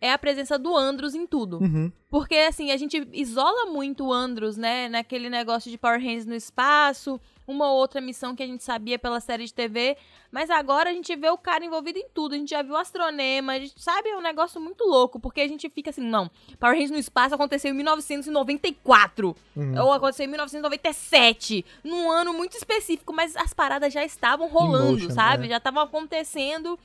é 0.00 0.12
a 0.12 0.18
presença 0.18 0.58
do 0.58 0.76
Andros 0.76 1.14
em 1.14 1.26
tudo. 1.26 1.58
Uhum. 1.58 1.92
Porque, 2.08 2.34
assim, 2.36 2.70
a 2.70 2.76
gente 2.76 3.06
isola 3.12 3.66
muito 3.66 4.06
o 4.06 4.12
Andros, 4.12 4.56
né? 4.56 4.88
Naquele 4.88 5.28
negócio 5.28 5.70
de 5.70 5.76
Power 5.76 6.00
Rangers 6.00 6.26
no 6.26 6.34
espaço, 6.34 7.20
uma 7.50 7.70
ou 7.70 7.78
outra 7.78 8.00
missão 8.00 8.34
que 8.34 8.42
a 8.42 8.46
gente 8.46 8.62
sabia 8.62 8.98
pela 8.98 9.18
série 9.20 9.44
de 9.44 9.52
TV. 9.52 9.96
Mas 10.30 10.48
agora 10.48 10.90
a 10.90 10.92
gente 10.92 11.14
vê 11.16 11.28
o 11.28 11.36
cara 11.36 11.64
envolvido 11.64 11.98
em 11.98 12.06
tudo. 12.14 12.34
A 12.34 12.38
gente 12.38 12.50
já 12.50 12.62
viu 12.62 12.74
o 12.74 12.76
Astronema, 12.76 13.52
a 13.52 13.58
gente 13.58 13.74
sabe, 13.76 14.08
é 14.08 14.16
um 14.16 14.22
negócio 14.22 14.60
muito 14.60 14.84
louco. 14.84 15.18
Porque 15.18 15.40
a 15.40 15.48
gente 15.48 15.68
fica 15.68 15.90
assim, 15.90 16.02
não, 16.02 16.30
Power 16.58 16.74
Rangers 16.74 16.92
no 16.92 16.98
espaço 16.98 17.34
aconteceu 17.34 17.72
em 17.72 17.74
1994. 17.74 19.36
Uhum. 19.56 19.82
Ou 19.82 19.92
aconteceu 19.92 20.24
em 20.24 20.28
1997. 20.28 21.64
Num 21.82 22.10
ano 22.10 22.32
muito 22.32 22.56
específico, 22.56 23.12
mas 23.12 23.36
as 23.36 23.52
paradas 23.52 23.92
já 23.92 24.04
estavam 24.04 24.48
rolando, 24.48 24.92
motion, 24.92 25.10
sabe? 25.10 25.46
é. 25.46 25.50
Já 25.50 25.56
estavam 25.56 25.82
acontecendo 25.82 26.78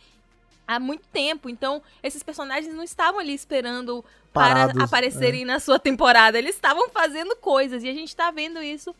há 0.67 0.79
muito 0.79 1.07
tempo. 1.09 1.47
Então, 1.47 1.81
esses 2.01 2.23
personagens 2.23 2.73
não 2.73 2.83
estavam 2.83 3.19
ali 3.19 3.33
esperando 3.33 4.03
Parados, 4.33 4.73
para 4.73 4.85
aparecerem 4.85 5.45
na 5.45 5.59
sua 5.59 5.77
temporada. 5.77 6.37
Eles 6.37 6.55
estavam 6.55 6.89
fazendo 6.89 7.35
coisas 7.35 7.83
e 7.83 7.89
a 7.89 7.93
gente 7.93 8.15
tá 8.15 8.31
vendo 8.31 8.61
isso 8.61 8.95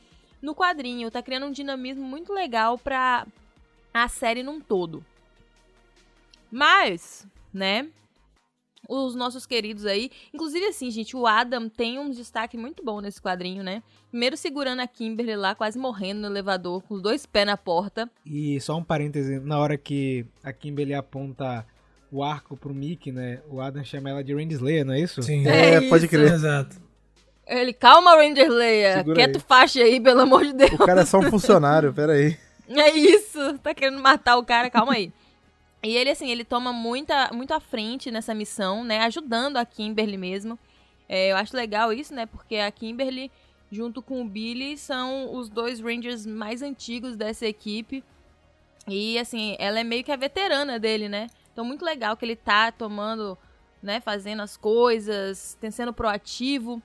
no 0.46 0.56
quadrinho. 0.56 1.12
Tá 1.12 1.22
criando 1.22 1.48
um 1.48 1.52
dinamismo 1.52 2.04
muito 2.06 2.32
legal 2.32 2.78
pra 2.78 3.26
a 3.94 4.08
série 4.08 4.44
num 4.44 4.62
todo. 4.62 5.04
Mas, 6.52 7.28
né? 7.54 7.88
Os 8.88 9.16
nossos 9.16 9.48
queridos 9.48 9.86
aí. 9.86 10.12
Inclusive, 10.32 10.68
assim, 10.68 10.92
gente, 10.92 11.18
o 11.18 11.26
Adam 11.26 11.68
tem 11.68 11.98
um 11.98 12.12
destaque 12.12 12.56
muito 12.56 12.84
bom 12.84 13.02
nesse 13.02 13.20
quadrinho, 13.20 13.64
né? 13.64 13.82
Primeiro 14.12 14.38
segurando 14.38 14.80
a 14.80 14.88
Kimberly 14.88 15.36
lá, 15.36 15.56
quase 15.56 15.80
morrendo 15.80 16.22
no 16.22 16.28
elevador, 16.28 16.84
com 16.84 16.94
os 16.94 17.02
dois 17.02 17.26
pés 17.26 17.48
na 17.48 17.58
porta. 17.58 18.10
E 18.24 18.60
só 18.62 18.78
um 18.78 18.84
parêntese, 18.84 19.40
na 19.40 19.58
hora 19.58 19.76
que 19.76 20.26
a 20.44 20.54
Kimberly 20.54 20.94
aponta 20.94 21.66
o 22.12 22.24
arco 22.24 22.56
pro 22.56 22.74
Mickey, 22.76 23.12
né? 23.12 23.42
O 23.50 23.60
Adam 23.60 23.84
chama 23.84 24.12
ela 24.12 24.24
de 24.24 24.36
Randy 24.36 24.54
Slayer, 24.54 24.86
não 24.86 24.94
é 24.94 25.00
isso? 25.00 25.22
Sim. 25.24 25.48
É, 25.48 25.74
É 25.76 25.90
pode 25.90 26.08
crer. 26.08 26.32
Exato. 26.32 26.85
Ele, 27.48 27.74
calma, 27.74 28.16
Ranger 28.16 28.50
Leia. 28.50 28.98
Segura 28.98 29.16
Quieto 29.16 29.36
aí. 29.36 29.42
faixa 29.48 29.80
aí, 29.82 30.00
pelo 30.00 30.22
amor 30.22 30.44
de 30.46 30.54
Deus. 30.54 30.72
O 30.74 30.78
cara 30.80 31.02
é 31.02 31.06
só 31.06 31.20
um 31.20 31.24
funcionário, 31.30 31.94
pera 31.94 32.14
aí. 32.14 32.38
É 32.68 32.90
isso, 32.92 33.60
tá 33.60 33.74
querendo 33.74 34.02
matar 34.02 34.38
o 34.38 34.44
cara, 34.44 34.70
calma 34.70 34.94
aí. 34.94 35.12
E 35.84 35.96
ele, 35.96 36.10
assim, 36.10 36.32
ele 36.32 36.44
toma 36.44 36.74
muita, 36.74 37.30
muito 37.32 37.54
à 37.54 37.60
frente 37.60 38.10
nessa 38.10 38.34
missão, 38.34 38.84
né? 38.84 39.02
Ajudando 39.02 39.58
a 39.58 39.66
Kimberly 39.66 40.18
mesmo. 40.18 40.58
É, 41.08 41.32
eu 41.32 41.38
acho 41.38 41.56
legal 41.56 41.94
isso, 41.94 42.12
né? 42.16 42.26
Porque 42.26 42.56
a 42.56 42.72
Kimberly, 42.72 43.32
junto 43.72 44.02
com 44.02 44.22
o 44.22 44.26
Billy, 44.26 44.76
são 44.80 45.32
os 45.36 45.48
dois 45.48 45.80
Rangers 45.80 46.26
mais 46.26 46.64
antigos 46.64 47.16
dessa 47.16 47.46
equipe. 47.46 48.04
E, 48.88 49.20
assim, 49.20 49.56
ela 49.60 49.80
é 49.80 49.84
meio 49.84 50.04
que 50.04 50.12
a 50.12 50.16
veterana 50.16 50.80
dele, 50.80 51.08
né? 51.08 51.28
Então, 51.54 51.64
muito 51.64 51.86
legal 51.86 52.18
que 52.18 52.26
ele 52.26 52.36
tá 52.36 52.72
tomando, 52.72 53.38
né? 53.84 54.00
Fazendo 54.00 54.42
as 54.42 54.58
coisas, 54.58 55.56
tem- 55.62 55.70
sendo 55.70 55.94
proativo 55.94 56.82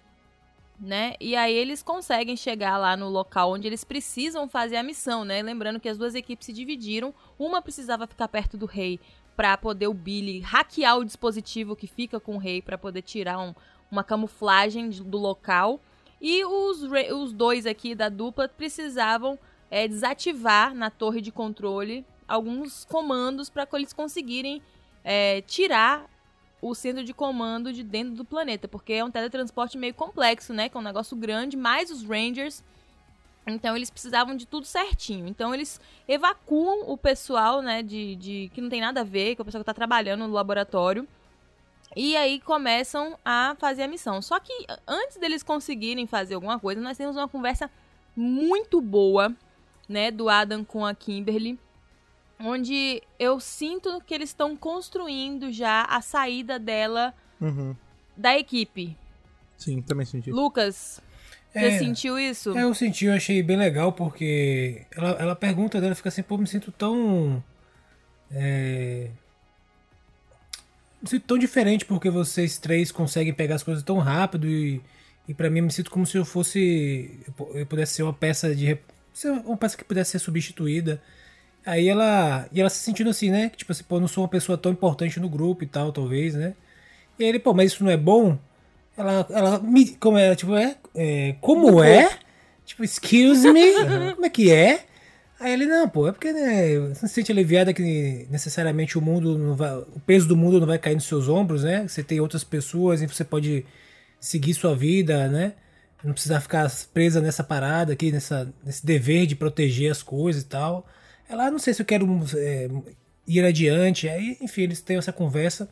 né? 0.81 1.15
E 1.21 1.37
aí 1.37 1.55
eles 1.55 1.83
conseguem 1.83 2.37
chegar 2.37 2.79
lá 2.79 2.97
no 2.97 3.09
local 3.09 3.53
onde 3.53 3.67
eles 3.67 3.85
precisam 3.85 4.49
fazer 4.49 4.77
a 4.77 4.83
missão, 4.83 5.25
né? 5.25 5.43
Lembrando 5.43 5.79
que 5.79 5.89
as 5.89 5.99
duas 5.99 6.15
equipes 6.15 6.47
se 6.47 6.53
dividiram, 6.53 7.15
uma 7.39 7.61
precisava 7.61 8.07
ficar 8.07 8.29
perto 8.29 8.57
do 8.57 8.67
rei 8.67 8.99
para 9.37 9.57
poder 9.57 9.89
o 9.89 9.95
Billy 9.95 10.41
hackear 10.41 10.99
o 10.99 11.05
dispositivo 11.05 11.77
que 11.77 11.87
fica 11.87 12.19
com 12.19 12.37
o 12.37 12.39
rei 12.39 12.61
para 12.63 12.79
poder 12.79 13.03
tirar 13.03 13.39
um- 13.39 13.55
uma 13.91 14.03
camuflagem 14.03 14.89
do 14.91 15.19
local. 15.19 15.81
E 16.21 16.45
os, 16.45 16.83
os 16.83 17.33
dois 17.33 17.67
aqui 17.67 17.95
da 17.95 18.09
dupla 18.09 18.49
precisavam 18.49 19.39
é, 19.71 19.87
desativar 19.87 20.75
na 20.75 20.91
torre 20.91 21.21
de 21.21 21.31
controle 21.31 22.05
alguns 22.27 22.85
comandos 22.85 23.49
para 23.49 23.65
que 23.65 23.77
eles 23.77 23.93
conseguirem 23.93 24.61
é, 25.05 25.41
tirar 25.43 26.10
o 26.63 26.75
centro 26.75 27.03
de 27.03 27.15
comando 27.15 27.73
de 27.73 27.83
dentro 27.83 28.15
do 28.15 28.25
planeta, 28.25 28.69
porque 28.69 28.93
é 28.93 29.05
um 29.05 29.11
teletransporte 29.11 29.79
meio 29.79 29.95
complexo, 29.95 30.53
né? 30.53 30.69
Que 30.69 30.77
é 30.77 30.81
um 30.81 30.83
negócio 30.83 31.17
grande, 31.17 31.57
mais 31.57 31.91
os 31.91 32.03
Rangers. 32.03 32.63
Então 33.47 33.75
eles 33.75 33.91
precisavam 33.91 34.37
de 34.37 34.47
tudo 34.47 34.67
certinho. 34.67 35.27
Então 35.27 35.55
eles 35.55 35.81
evacuam 36.07 36.91
o 36.91 36.97
pessoal, 36.97 37.63
né? 37.63 37.83
De, 37.83 38.15
de 38.17 38.51
que 38.53 38.61
não 38.61 38.69
tem 38.69 38.81
nada 38.81 39.01
a 39.01 39.05
ver, 39.05 39.35
que 39.35 39.41
é 39.41 39.43
o 39.43 39.45
pessoal 39.45 39.63
que 39.63 39.67
tá 39.67 39.75
trabalhando 39.75 40.27
no 40.27 40.33
laboratório. 40.33 41.09
E 41.97 42.17
aí 42.17 42.39
começam 42.41 43.19
a 43.25 43.57
fazer 43.59 43.85
a 43.85 43.89
missão. 43.89 44.23
Só 44.23 44.39
que 44.39 44.53
antes 44.87 45.17
deles 45.17 45.43
conseguirem 45.43 46.07
fazer 46.07 46.35
alguma 46.35 46.59
coisa, 46.59 46.81
nós 46.81 46.97
temos 46.97 47.17
uma 47.17 47.27
conversa 47.29 47.71
muito 48.15 48.81
boa, 48.81 49.35
né? 49.89 50.11
Do 50.11 50.29
Adam 50.29 50.63
com 50.65 50.85
a 50.85 50.95
Kimberly 50.95 51.59
onde 52.43 53.03
eu 53.19 53.39
sinto 53.41 54.01
que 54.07 54.15
eles 54.15 54.31
estão 54.31 54.57
construindo 54.57 55.53
já 55.53 55.83
a 55.85 56.01
saída 56.01 56.59
dela 56.59 57.15
Uhum. 57.41 57.75
da 58.17 58.39
equipe. 58.39 58.97
Sim, 59.57 59.83
também 59.83 60.07
senti. 60.07 60.31
Lucas, 60.31 61.01
você 61.53 61.59
É. 61.59 61.79
sentiu 61.79 62.19
isso? 62.19 62.57
É, 62.57 62.63
eu 62.65 62.75
senti, 62.75 63.05
eu 63.07 63.13
achei 63.15 63.43
bem 63.43 63.57
legal, 63.57 63.93
porque 63.93 64.87
ela, 64.97 65.11
ela 65.19 65.37
pergunta 65.37 65.81
dela, 65.81 65.95
fica 65.95 66.09
assim, 66.09 66.23
pô, 66.23 66.39
me 66.39 66.47
sinto 66.47 66.71
tão. 66.73 67.43
É, 68.31 69.11
me 71.03 71.09
sinto 71.09 71.25
tão 71.27 71.39
diferente 71.39 71.85
porque 71.85 72.11
vocês 72.11 72.59
três 72.59 72.93
conseguem 72.93 73.33
pegar 73.33 73.57
as 73.57 73.63
coisas 73.63 73.83
tão 73.83 73.99
rápido 73.99 74.47
e, 74.47 74.81
e 75.27 75.35
para 75.35 75.49
mim 75.51 75.59
eu 75.61 75.65
me 75.65 75.73
sinto 75.73 75.91
como 75.91 76.07
se 76.07 76.17
eu 76.17 76.25
fosse. 76.25 77.19
Eu 77.27 77.33
pu- 77.33 77.51
eu 77.55 77.67
pudesse 77.67 77.95
ser 77.95 78.03
uma 78.03 78.13
peça 78.13 78.55
de. 78.55 78.79
Uma 79.45 79.57
peça 79.57 79.77
que 79.77 79.85
pudesse 79.85 80.13
ser 80.13 80.19
substituída. 80.21 81.03
Aí 81.65 81.89
ela. 81.89 82.49
E 82.53 82.61
ela 82.61 82.71
se 82.71 82.79
sentindo 82.79 83.11
assim, 83.11 83.31
né? 83.31 83.49
Que, 83.51 83.59
tipo 83.59 83.73
assim, 83.73 83.85
pô, 83.85 83.97
eu 83.97 84.01
não 84.01 84.09
sou 84.09 84.25
uma 84.25 84.31
pessoa 84.31 84.57
tão 84.57 84.73
importante 84.73 85.21
no 85.21 85.29
grupo 85.29 85.65
e 85.65 85.67
tal, 85.67 85.93
talvez, 85.93 86.35
né? 86.35 86.55
E 87.19 87.25
aí 87.25 87.29
ele, 87.29 87.39
pô, 87.39 87.53
mas 87.53 87.73
isso 87.73 87.85
não 87.85 87.91
é 87.91 87.97
bom? 87.97 88.39
Ela, 88.97 89.27
ela 89.31 89.59
me, 89.61 89.95
como 89.97 90.19
é, 90.19 90.35
tipo, 90.35 90.55
é, 90.57 90.77
é 90.95 91.37
como 91.41 91.83
é? 91.83 92.11
Tipo, 92.65 92.85
excuse 92.85 93.51
me, 93.53 93.73
como 94.15 94.27
é 94.27 94.31
que 94.31 94.51
é? 94.51 94.85
Aí 95.41 95.53
ele, 95.55 95.65
não, 95.65 95.89
pô, 95.89 96.07
é 96.07 96.13
porque 96.13 96.33
né, 96.33 96.79
você 96.79 97.09
se 97.09 97.15
sente 97.15 97.33
aliviada 97.33 97.73
que 97.73 98.27
necessariamente 98.31 98.99
o 98.99 99.01
mundo 99.01 99.39
não 99.39 99.57
vai, 99.57 99.75
o 99.75 100.01
peso 100.07 100.29
do 100.29 100.37
mundo 100.37 100.61
não 100.61 100.67
vai 100.67 100.79
cair 100.79 100.95
nos 100.95 101.07
seus 101.07 101.29
ombros, 101.29 101.65
né? 101.65 101.89
Você 101.89 102.03
tem 102.03 102.21
outras 102.21 102.45
pessoas 102.45 103.01
e 103.01 103.07
você 103.07 103.25
pode 103.25 103.65
seguir 104.21 104.53
sua 104.53 104.77
vida, 104.77 105.29
né? 105.29 105.55
Não 106.05 106.13
precisar 106.13 106.41
ficar 106.41 106.71
presa 106.93 107.21
nessa 107.21 107.43
parada 107.43 107.93
aqui, 107.95 108.13
nessa, 108.13 108.53
nesse 108.65 108.85
dever 108.85 109.27
de 109.27 109.35
proteger 109.35 109.91
as 109.91 110.03
coisas 110.03 110.43
e 110.43 110.47
tal. 110.47 110.87
Ela, 111.31 111.47
"Ah, 111.47 111.51
não 111.51 111.59
sei 111.59 111.73
se 111.75 111.83
eu 111.83 111.87
quero 111.87 112.07
é, 112.37 112.69
ir 113.27 113.45
adiante. 113.45 114.09
Aí, 114.09 114.37
enfim, 114.41 114.63
eles 114.63 114.81
têm 114.81 114.97
essa 114.99 115.13
conversa. 115.13 115.69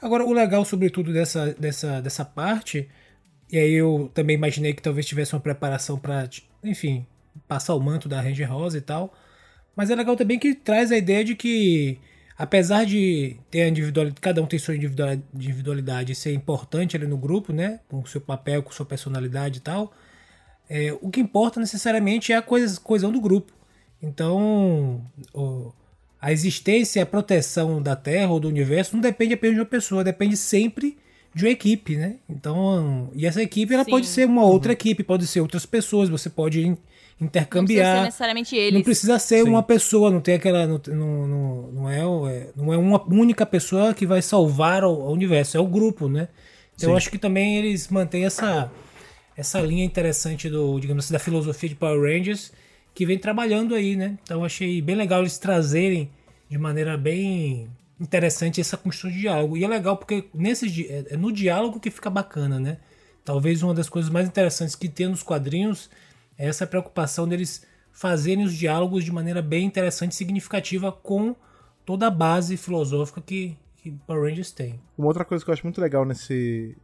Agora, 0.00 0.24
o 0.24 0.32
legal, 0.32 0.64
sobretudo, 0.64 1.12
dessa, 1.12 1.52
dessa, 1.54 2.00
dessa 2.02 2.24
parte 2.24 2.88
E 3.50 3.58
aí 3.58 3.72
eu 3.74 4.10
também 4.14 4.36
imaginei 4.36 4.72
que 4.74 4.82
talvez 4.82 5.06
tivesse 5.06 5.34
uma 5.34 5.40
preparação 5.40 5.98
para, 5.98 6.28
enfim, 6.64 7.06
passar 7.48 7.74
o 7.74 7.80
manto 7.80 8.08
da 8.08 8.20
Ranger 8.20 8.50
Rosa 8.50 8.78
e 8.78 8.80
tal. 8.80 9.14
Mas 9.76 9.90
é 9.90 9.94
legal 9.96 10.16
também 10.16 10.38
que 10.38 10.54
traz 10.54 10.92
a 10.92 10.96
ideia 10.98 11.24
de 11.24 11.34
que, 11.36 11.98
apesar 12.38 12.84
de 12.86 13.36
ter 13.50 13.62
a 13.62 13.68
individualidade, 13.68 14.20
cada 14.20 14.42
um 14.42 14.46
tem 14.46 14.58
sua 14.58 14.74
individualidade 14.76 16.12
e 16.12 16.14
ser 16.14 16.32
importante 16.34 16.96
ali 16.96 17.06
no 17.06 17.16
grupo, 17.18 17.52
né? 17.52 17.80
Com 17.88 18.04
seu 18.06 18.20
papel, 18.22 18.62
com 18.62 18.72
sua 18.72 18.86
personalidade 18.86 19.58
e 19.58 19.62
tal. 19.62 19.92
É, 20.68 20.92
o 21.02 21.10
que 21.10 21.20
importa 21.20 21.60
necessariamente 21.60 22.32
é 22.32 22.36
a 22.36 22.42
coisa, 22.42 22.80
coesão 22.80 23.12
do 23.12 23.20
grupo. 23.20 23.52
Então, 24.02 25.00
o, 25.32 25.72
a 26.20 26.32
existência 26.32 27.00
e 27.00 27.02
a 27.02 27.06
proteção 27.06 27.80
da 27.80 27.94
Terra 27.96 28.30
ou 28.32 28.40
do 28.40 28.48
universo 28.48 28.94
não 28.94 29.00
depende 29.00 29.34
apenas 29.34 29.54
de 29.56 29.60
uma 29.60 29.66
pessoa, 29.66 30.02
depende 30.04 30.36
sempre 30.36 30.98
de 31.34 31.44
uma 31.44 31.50
equipe, 31.50 31.96
né? 31.96 32.16
Então, 32.28 33.10
e 33.14 33.26
essa 33.26 33.42
equipe 33.42 33.72
ela 33.72 33.84
Sim. 33.84 33.90
pode 33.90 34.06
ser 34.06 34.26
uma 34.26 34.44
outra 34.44 34.72
equipe, 34.72 35.02
pode 35.02 35.26
ser 35.26 35.40
outras 35.40 35.64
pessoas, 35.64 36.08
você 36.08 36.28
pode 36.28 36.60
in- 36.66 36.76
Não 37.18 37.26
intercambiar. 37.26 37.78
precisa 37.84 37.96
ser 37.98 38.04
necessariamente 38.04 38.56
eles. 38.56 38.74
Não 38.74 38.82
precisa 38.82 39.18
ser 39.18 39.42
Sim. 39.44 39.48
uma 39.48 39.62
pessoa, 39.62 40.10
não 40.10 40.20
tem 40.20 40.34
aquela. 40.34 40.66
Não, 40.66 40.80
não, 40.88 41.26
não, 41.26 41.62
não 41.72 41.90
é, 41.90 42.00
é- 42.34 42.50
não 42.56 42.72
é 42.72 42.76
uma 42.76 43.02
única 43.08 43.46
pessoa 43.46 43.94
que 43.94 44.04
vai 44.04 44.20
salvar 44.20 44.84
o, 44.84 44.90
o 44.90 45.10
universo, 45.12 45.56
é 45.56 45.60
o 45.60 45.66
grupo, 45.66 46.08
né? 46.08 46.28
Então 46.74 46.90
eu 46.90 46.96
acho 46.96 47.10
que 47.10 47.18
também 47.18 47.56
eles 47.58 47.88
mantêm 47.88 48.24
essa, 48.24 48.70
essa 49.36 49.60
linha 49.60 49.84
interessante 49.84 50.48
do, 50.50 50.78
digamos 50.80 51.04
assim, 51.04 51.12
da 51.12 51.18
filosofia 51.20 51.68
de 51.68 51.74
Power 51.76 52.00
Rangers 52.00 52.52
que 52.94 53.06
vem 53.06 53.18
trabalhando 53.18 53.74
aí, 53.74 53.96
né? 53.96 54.18
Então 54.22 54.44
achei 54.44 54.80
bem 54.82 54.94
legal 54.94 55.20
eles 55.20 55.38
trazerem 55.38 56.10
de 56.48 56.58
maneira 56.58 56.96
bem 56.96 57.68
interessante 57.98 58.60
essa 58.60 58.76
construção 58.76 59.10
de 59.10 59.20
diálogo. 59.20 59.56
E 59.56 59.64
é 59.64 59.68
legal 59.68 59.96
porque 59.96 60.28
nesse, 60.34 60.86
é 60.86 61.14
é 61.14 61.16
no 61.16 61.32
diálogo 61.32 61.80
que 61.80 61.90
fica 61.90 62.10
bacana, 62.10 62.58
né? 62.58 62.78
Talvez 63.24 63.62
uma 63.62 63.72
das 63.72 63.88
coisas 63.88 64.10
mais 64.10 64.26
interessantes 64.26 64.74
que 64.74 64.88
tem 64.88 65.08
nos 65.08 65.22
quadrinhos 65.22 65.88
é 66.36 66.48
essa 66.48 66.66
preocupação 66.66 67.28
deles 67.28 67.64
fazerem 67.92 68.44
os 68.44 68.54
diálogos 68.54 69.04
de 69.04 69.12
maneira 69.12 69.40
bem 69.40 69.64
interessante 69.64 70.12
e 70.12 70.16
significativa 70.16 70.90
com 70.90 71.36
toda 71.84 72.06
a 72.06 72.10
base 72.10 72.56
filosófica 72.56 73.20
que, 73.20 73.56
que 73.76 73.92
Power 74.06 74.28
Rangers 74.28 74.50
tem. 74.50 74.80
Uma 74.96 75.08
outra 75.08 75.24
coisa 75.24 75.44
que 75.44 75.50
eu 75.50 75.52
acho 75.52 75.64
muito 75.64 75.80
legal 75.80 76.04
nesse. 76.04 76.76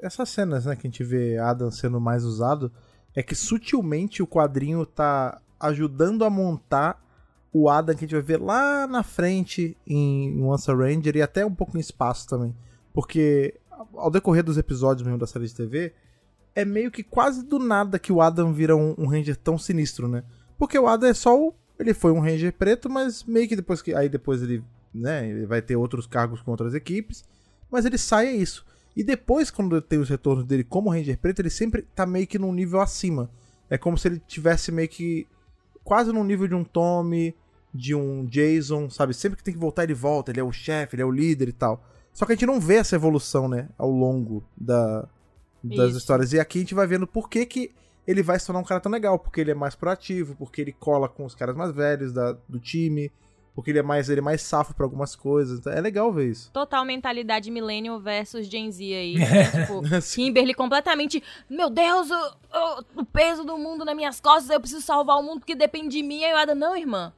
Essas 0.00 0.30
cenas, 0.30 0.64
né, 0.64 0.74
que 0.74 0.86
a 0.86 0.90
gente 0.90 1.04
vê 1.04 1.36
Adam 1.36 1.70
sendo 1.70 2.00
mais 2.00 2.24
usado, 2.24 2.72
é 3.14 3.22
que 3.22 3.34
sutilmente 3.34 4.22
o 4.22 4.26
quadrinho 4.26 4.86
tá 4.86 5.40
ajudando 5.58 6.24
a 6.24 6.30
montar 6.30 7.02
o 7.52 7.68
Adam 7.68 7.94
que 7.94 8.04
a 8.04 8.06
gente 8.06 8.14
vai 8.14 8.22
ver 8.22 8.40
lá 8.40 8.86
na 8.86 9.02
frente 9.02 9.76
em 9.86 10.42
Once 10.42 10.70
a 10.70 10.74
Ranger 10.74 11.16
e 11.16 11.22
até 11.22 11.46
um 11.46 11.54
pouco 11.54 11.76
em 11.76 11.80
espaço 11.80 12.28
também. 12.28 12.54
Porque 12.92 13.54
ao 13.94 14.10
decorrer 14.10 14.42
dos 14.42 14.58
episódios 14.58 15.04
mesmo 15.04 15.18
da 15.18 15.26
série 15.26 15.46
de 15.46 15.54
TV, 15.54 15.92
é 16.54 16.64
meio 16.64 16.90
que 16.90 17.02
quase 17.02 17.44
do 17.44 17.58
nada 17.58 17.98
que 17.98 18.12
o 18.12 18.20
Adam 18.20 18.52
vira 18.52 18.76
um, 18.76 18.94
um 18.96 19.06
Ranger 19.06 19.36
tão 19.36 19.58
sinistro, 19.58 20.08
né? 20.08 20.22
Porque 20.56 20.78
o 20.78 20.86
Adam 20.86 21.08
é 21.08 21.14
só 21.14 21.36
o. 21.36 21.54
Ele 21.78 21.92
foi 21.92 22.12
um 22.12 22.20
Ranger 22.20 22.52
preto, 22.52 22.88
mas 22.88 23.24
meio 23.24 23.48
que 23.48 23.56
depois 23.56 23.82
que. 23.82 23.94
Aí 23.94 24.08
depois 24.08 24.42
ele. 24.42 24.62
Né, 24.94 25.28
ele 25.28 25.44
vai 25.44 25.60
ter 25.60 25.74
outros 25.74 26.06
cargos 26.06 26.40
com 26.40 26.52
outras 26.52 26.72
equipes. 26.72 27.24
Mas 27.70 27.84
ele 27.84 27.98
sai 27.98 28.28
é 28.28 28.32
isso. 28.32 28.64
E 28.94 29.02
depois, 29.02 29.50
quando 29.50 29.82
tem 29.82 29.98
os 29.98 30.08
retornos 30.08 30.44
dele 30.44 30.62
como 30.62 30.90
Ranger 30.90 31.18
preto, 31.18 31.40
ele 31.40 31.50
sempre 31.50 31.82
tá 31.82 32.06
meio 32.06 32.28
que 32.28 32.38
num 32.38 32.52
nível 32.52 32.80
acima. 32.80 33.28
É 33.68 33.76
como 33.76 33.98
se 33.98 34.06
ele 34.06 34.22
tivesse 34.26 34.70
meio 34.70 34.88
que. 34.88 35.26
Quase 35.84 36.12
no 36.12 36.24
nível 36.24 36.48
de 36.48 36.54
um 36.54 36.64
Tommy, 36.64 37.36
de 37.72 37.94
um 37.94 38.24
Jason, 38.24 38.88
sabe? 38.88 39.12
Sempre 39.12 39.36
que 39.36 39.44
tem 39.44 39.52
que 39.52 39.60
voltar, 39.60 39.82
ele 39.84 39.94
volta. 39.94 40.30
Ele 40.30 40.40
é 40.40 40.44
o 40.44 40.52
chefe, 40.52 40.94
ele 40.94 41.02
é 41.02 41.04
o 41.04 41.10
líder 41.10 41.48
e 41.48 41.52
tal. 41.52 41.84
Só 42.12 42.24
que 42.24 42.32
a 42.32 42.34
gente 42.34 42.46
não 42.46 42.60
vê 42.60 42.76
essa 42.76 42.94
evolução, 42.94 43.48
né? 43.48 43.68
Ao 43.76 43.90
longo 43.90 44.44
da, 44.56 45.08
das 45.62 45.90
Isso. 45.90 45.98
histórias. 45.98 46.32
E 46.32 46.40
aqui 46.40 46.58
a 46.58 46.60
gente 46.62 46.74
vai 46.74 46.86
vendo 46.86 47.06
por 47.06 47.28
que, 47.28 47.44
que 47.44 47.72
ele 48.06 48.22
vai 48.22 48.38
se 48.38 48.46
tornar 48.46 48.60
um 48.60 48.64
cara 48.64 48.80
tão 48.80 48.92
legal. 48.92 49.18
Porque 49.18 49.40
ele 49.40 49.50
é 49.50 49.54
mais 49.54 49.74
proativo, 49.74 50.36
porque 50.36 50.60
ele 50.60 50.72
cola 50.72 51.08
com 51.08 51.24
os 51.24 51.34
caras 51.34 51.56
mais 51.56 51.72
velhos 51.72 52.12
da, 52.12 52.32
do 52.48 52.58
time, 52.60 53.10
porque 53.54 53.70
ele 53.70 53.78
é 53.78 53.82
mais, 53.82 54.08
ele 54.08 54.18
é 54.20 54.22
mais 54.22 54.42
safo 54.42 54.74
pra 54.74 54.84
algumas 54.84 55.14
coisas. 55.14 55.60
Então, 55.60 55.72
é 55.72 55.80
legal 55.80 56.12
ver 56.12 56.30
isso. 56.30 56.50
Total 56.52 56.84
mentalidade 56.84 57.50
millennial 57.50 58.00
versus 58.00 58.46
Gen 58.48 58.70
Z 58.70 58.82
aí. 58.82 59.14
né? 59.18 59.44
tipo, 59.50 59.80
Kimberly 60.14 60.54
completamente. 60.54 61.22
Meu 61.48 61.70
Deus, 61.70 62.10
o, 62.10 62.14
o- 62.96 63.00
o 63.02 63.04
peso 63.04 63.44
do 63.44 63.56
mundo 63.56 63.84
nas 63.84 63.94
minhas 63.94 64.20
costas, 64.20 64.50
eu 64.50 64.60
preciso 64.60 64.82
salvar 64.82 65.18
o 65.18 65.22
mundo 65.22 65.40
porque 65.40 65.54
depende 65.54 65.96
de 65.96 66.02
mim. 66.02 66.24
Aí 66.24 66.32
eu 66.32 66.36
Ada, 66.36 66.54
não, 66.54 66.76
irmã. 66.76 67.12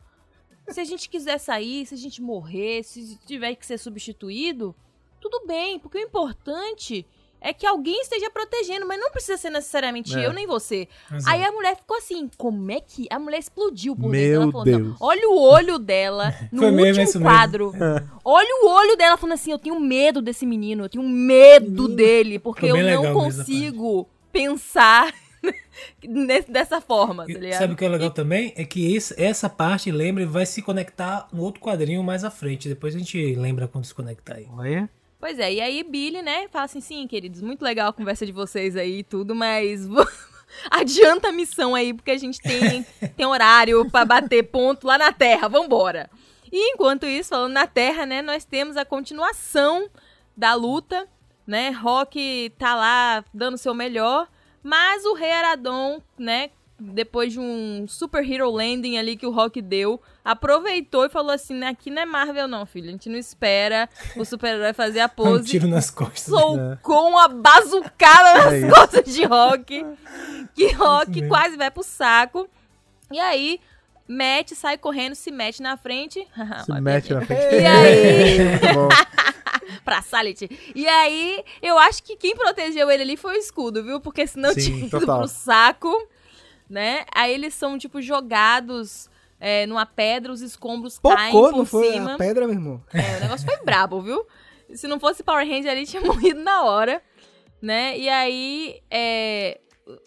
Se 0.68 0.80
a 0.80 0.84
gente 0.84 1.08
quiser 1.08 1.38
sair, 1.38 1.86
se 1.86 1.94
a 1.94 1.98
gente 1.98 2.20
morrer, 2.20 2.82
se 2.82 3.16
tiver 3.24 3.54
que 3.54 3.64
ser 3.64 3.78
substituído, 3.78 4.74
tudo 5.20 5.46
bem, 5.46 5.78
porque 5.78 5.96
o 5.96 6.00
importante 6.02 7.06
é 7.40 7.52
que 7.52 7.66
alguém 7.66 8.00
esteja 8.00 8.30
protegendo, 8.30 8.86
mas 8.86 8.98
não 8.98 9.10
precisa 9.10 9.36
ser 9.36 9.50
necessariamente 9.50 10.16
É. 10.18 10.26
eu 10.26 10.32
nem 10.32 10.46
você. 10.46 10.88
Exato. 11.12 11.34
Aí 11.34 11.44
a 11.44 11.52
mulher 11.52 11.76
ficou 11.76 11.96
assim, 11.98 12.28
como 12.36 12.70
é 12.72 12.80
que. 12.80 13.06
A 13.10 13.18
mulher 13.18 13.38
explodiu 13.38 13.94
por 13.94 14.10
Meu 14.10 14.20
dentro. 14.20 14.42
Ela 14.42 14.50
falou, 14.52 14.64
Deus. 14.64 14.82
não, 14.82 14.96
olha 15.00 15.28
o 15.28 15.38
olho 15.40 15.78
dela 15.78 16.34
no 16.52 16.62
Foi 16.62 16.70
mesmo, 16.70 17.02
último 17.02 17.04
mesmo. 17.04 17.22
quadro. 17.22 17.72
Olha 18.24 18.64
o 18.64 18.68
olho 18.68 18.96
dela 18.96 19.16
falando 19.16 19.34
assim, 19.34 19.50
eu 19.52 19.58
tenho 19.58 19.78
medo 19.78 20.20
desse 20.20 20.44
menino, 20.46 20.84
eu 20.84 20.88
tenho 20.88 21.04
medo 21.08 21.88
dele, 21.88 22.38
porque 22.38 22.66
eu 22.66 22.76
não 22.76 22.82
mesmo 23.02 23.12
consigo 23.12 24.08
pensar 24.32 25.14
dessa 26.48 26.80
forma, 26.80 27.24
tá 27.26 27.32
E 27.32 27.34
ligado? 27.34 27.58
sabe 27.58 27.72
o 27.74 27.76
que 27.76 27.84
é 27.84 27.88
legal 27.88 28.10
também? 28.10 28.52
É 28.56 28.64
que 28.64 28.94
esse- 28.94 29.14
essa 29.20 29.48
parte, 29.48 29.90
lembre, 29.90 30.24
vai 30.24 30.44
se 30.46 30.62
conectar 30.62 31.28
no 31.32 31.42
outro 31.42 31.60
quadrinho 31.60 32.02
mais 32.02 32.24
à 32.24 32.30
frente. 32.30 32.68
Depois 32.68 32.94
a 32.94 32.98
gente 32.98 33.34
lembra 33.34 33.68
quando 33.68 33.84
se 33.84 33.94
conectar 33.94 34.34
aí. 34.36 34.46
Olha. 34.56 34.88
Pois 35.18 35.38
é, 35.38 35.54
e 35.54 35.60
aí 35.60 35.82
Billy, 35.82 36.20
né, 36.20 36.46
fala 36.48 36.66
assim, 36.66 36.80
sim, 36.80 37.06
queridos, 37.06 37.40
muito 37.40 37.62
legal 37.62 37.88
a 37.88 37.92
conversa 37.92 38.26
de 38.26 38.32
vocês 38.32 38.76
aí 38.76 38.98
e 38.98 39.02
tudo, 39.02 39.34
mas 39.34 39.88
adianta 40.70 41.28
a 41.28 41.32
missão 41.32 41.74
aí, 41.74 41.94
porque 41.94 42.10
a 42.10 42.18
gente 42.18 42.40
tem, 42.40 42.84
tem 43.16 43.26
horário 43.26 43.90
pra 43.90 44.04
bater 44.04 44.42
ponto 44.44 44.86
lá 44.86 44.98
na 44.98 45.12
Terra, 45.12 45.48
vambora. 45.48 46.10
E 46.52 46.72
enquanto 46.74 47.06
isso, 47.06 47.30
falando 47.30 47.52
na 47.52 47.66
Terra, 47.66 48.04
né, 48.04 48.20
nós 48.20 48.44
temos 48.44 48.76
a 48.76 48.84
continuação 48.84 49.88
da 50.36 50.54
luta, 50.54 51.08
né, 51.46 51.70
Rock 51.70 52.52
tá 52.58 52.74
lá 52.74 53.24
dando 53.32 53.56
seu 53.56 53.72
melhor, 53.72 54.28
mas 54.62 55.04
o 55.04 55.14
Rei 55.14 55.32
Aradon, 55.32 56.02
né, 56.18 56.50
depois 56.78 57.32
de 57.32 57.40
um 57.40 57.86
super 57.88 58.22
hero 58.28 58.50
landing 58.50 58.98
ali 58.98 59.16
que 59.16 59.26
o 59.26 59.30
Rock 59.30 59.62
deu, 59.62 60.00
aproveitou 60.24 61.06
e 61.06 61.08
falou 61.08 61.30
assim, 61.32 61.54
"Né, 61.54 61.68
aqui 61.68 61.90
não 61.90 62.02
é 62.02 62.04
Marvel 62.06 62.46
não, 62.46 62.66
filho, 62.66 62.88
a 62.88 62.90
gente 62.92 63.08
não 63.08 63.16
espera 63.18 63.88
o 64.16 64.24
super-herói 64.24 64.72
fazer 64.74 65.00
a 65.00 65.06
Um 65.08 65.08
pose. 65.08 65.48
tiro 65.48 65.66
nas 65.66 65.90
costas. 65.90 66.24
Socou 66.24 67.08
uma 67.08 67.28
bazucada 67.28 68.34
nas 68.44 68.52
É 68.52 68.58
isso. 68.58 68.68
costas 68.74 69.14
de 69.14 69.24
Rock, 69.24 69.86
que 70.54 70.72
Rock 70.72 71.26
quase 71.28 71.56
vai 71.56 71.70
pro 71.70 71.82
saco. 71.82 72.46
E 73.10 73.18
aí, 73.18 73.58
Matt 74.08 74.52
sai 74.52 74.76
correndo, 74.76 75.14
se 75.14 75.30
mete 75.30 75.62
na 75.62 75.76
frente. 75.76 76.26
Se 76.66 76.80
mete 76.80 77.12
na 77.14 77.22
frente. 77.24 77.40
E 77.54 77.66
aí, 77.66 78.38
pra 79.84 80.02
Salit. 80.02 80.48
E 80.74 80.86
aí, 80.86 81.42
eu 81.62 81.78
acho 81.78 82.02
que 82.02 82.16
quem 82.16 82.36
protegeu 82.36 82.90
ele 82.90 83.02
ali 83.02 83.16
foi 83.16 83.34
o 83.36 83.38
escudo, 83.38 83.82
viu? 83.82 84.00
Porque 84.00 84.26
senão 84.26 84.52
Sim, 84.52 84.60
tinha 84.60 84.78
ido 84.86 85.00
total. 85.00 85.18
pro 85.20 85.28
saco, 85.28 86.08
né? 86.68 87.04
Aí 87.14 87.32
eles 87.32 87.54
são, 87.54 87.78
tipo, 87.78 88.00
jogados 88.00 89.08
é, 89.40 89.66
numa 89.66 89.86
pedra, 89.86 90.32
os 90.32 90.40
escombros 90.40 90.98
caem 90.98 91.32
Pocou, 91.32 91.50
por 91.50 91.56
não 91.58 91.66
foi 91.66 91.92
cima. 91.92 92.14
a 92.14 92.18
pedra, 92.18 92.46
meu 92.46 92.54
irmão? 92.54 92.82
É, 92.92 93.18
o 93.18 93.20
negócio 93.20 93.46
foi 93.46 93.64
brabo, 93.64 94.00
viu? 94.00 94.26
Se 94.74 94.88
não 94.88 94.98
fosse 94.98 95.22
Power 95.22 95.46
Ranger 95.46 95.70
ali, 95.70 95.86
tinha 95.86 96.02
morrido 96.04 96.40
na 96.40 96.64
hora, 96.64 97.02
né? 97.60 97.96
E 97.98 98.08
aí, 98.08 98.80
é, 98.90 99.60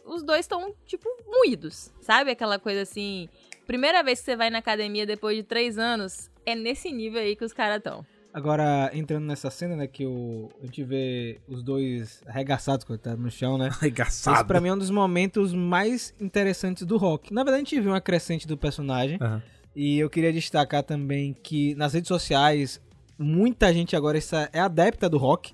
os 0.06 0.24
dois 0.24 0.42
estão, 0.42 0.74
tipo, 0.86 1.08
moídos, 1.26 1.92
sabe? 2.02 2.32
Aquela 2.32 2.60
coisa 2.60 2.82
assim, 2.82 3.30
primeira 3.66 4.04
vez 4.04 4.20
que 4.20 4.26
você 4.26 4.36
vai 4.36 4.50
na 4.50 4.60
academia 4.60 5.06
depois 5.06 5.38
de 5.38 5.44
três 5.44 5.78
anos, 5.78 6.30
é 6.46 6.56
nesse 6.56 6.92
nível 6.92 7.22
aí 7.22 7.36
que 7.36 7.46
os 7.46 7.54
caras 7.54 7.78
estão. 7.78 8.06
Agora, 8.34 8.92
entrando 8.94 9.26
nessa 9.26 9.50
cena, 9.50 9.76
né, 9.76 9.88
que 9.88 10.06
o, 10.06 10.50
a 10.62 10.66
gente 10.66 10.84
vê 10.84 11.40
os 11.48 11.64
dois 11.64 12.22
arregaçados, 12.28 12.86
coitados, 12.86 13.20
no 13.24 13.32
chão, 13.32 13.58
né? 13.58 13.68
Esse 13.74 13.80
Arregaçado. 13.80 14.48
pra 14.48 14.62
mim 14.62 14.70
é 14.70 14.74
um 14.74 14.78
dos 14.78 14.92
momentos 14.92 15.54
mais 15.54 16.14
interessantes 16.20 16.86
do 16.86 16.96
rock. 16.98 17.34
Na 17.34 17.44
verdade, 17.44 17.64
a 17.64 17.66
gente 17.66 17.82
viu 17.82 17.92
uma 17.92 18.02
crescente 18.02 18.48
do 18.48 18.56
personagem. 18.58 19.18
Aham. 19.20 19.42
E 19.76 19.98
eu 20.00 20.10
queria 20.10 20.34
destacar 20.34 20.84
também 20.84 21.36
que 21.44 21.74
nas 21.76 21.94
redes 21.94 22.08
sociais, 22.08 22.82
muita 23.18 23.72
gente 23.74 23.96
agora 23.96 24.18
essa- 24.18 24.50
é 24.52 24.60
adepta 24.60 25.08
do 25.10 25.18
rock. 25.18 25.54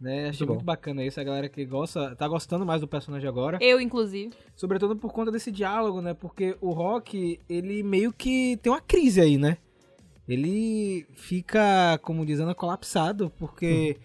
Né? 0.00 0.28
Achei 0.28 0.40
Muito 0.46 0.54
muito 0.56 0.64
bacana 0.64 1.02
isso, 1.04 1.18
a 1.18 1.24
galera 1.24 1.48
que 1.48 1.64
gosta, 1.64 2.14
tá 2.16 2.28
gostando 2.28 2.66
mais 2.66 2.80
do 2.82 2.86
personagem 2.88 3.26
agora. 3.28 3.58
Eu, 3.62 3.80
inclusive. 3.80 4.30
Sobretudo 4.54 4.94
por 4.94 5.10
conta 5.12 5.32
desse 5.32 5.50
diálogo, 5.50 6.02
né? 6.02 6.12
Porque 6.12 6.54
o 6.60 6.70
Rock, 6.72 7.40
ele 7.48 7.82
meio 7.82 8.12
que 8.12 8.58
tem 8.62 8.70
uma 8.70 8.80
crise 8.80 9.20
aí, 9.22 9.38
né? 9.38 9.56
Ele 10.28 11.06
fica, 11.14 11.98
como 12.02 12.26
dizendo, 12.26 12.54
colapsado, 12.54 13.30
porque 13.38 13.96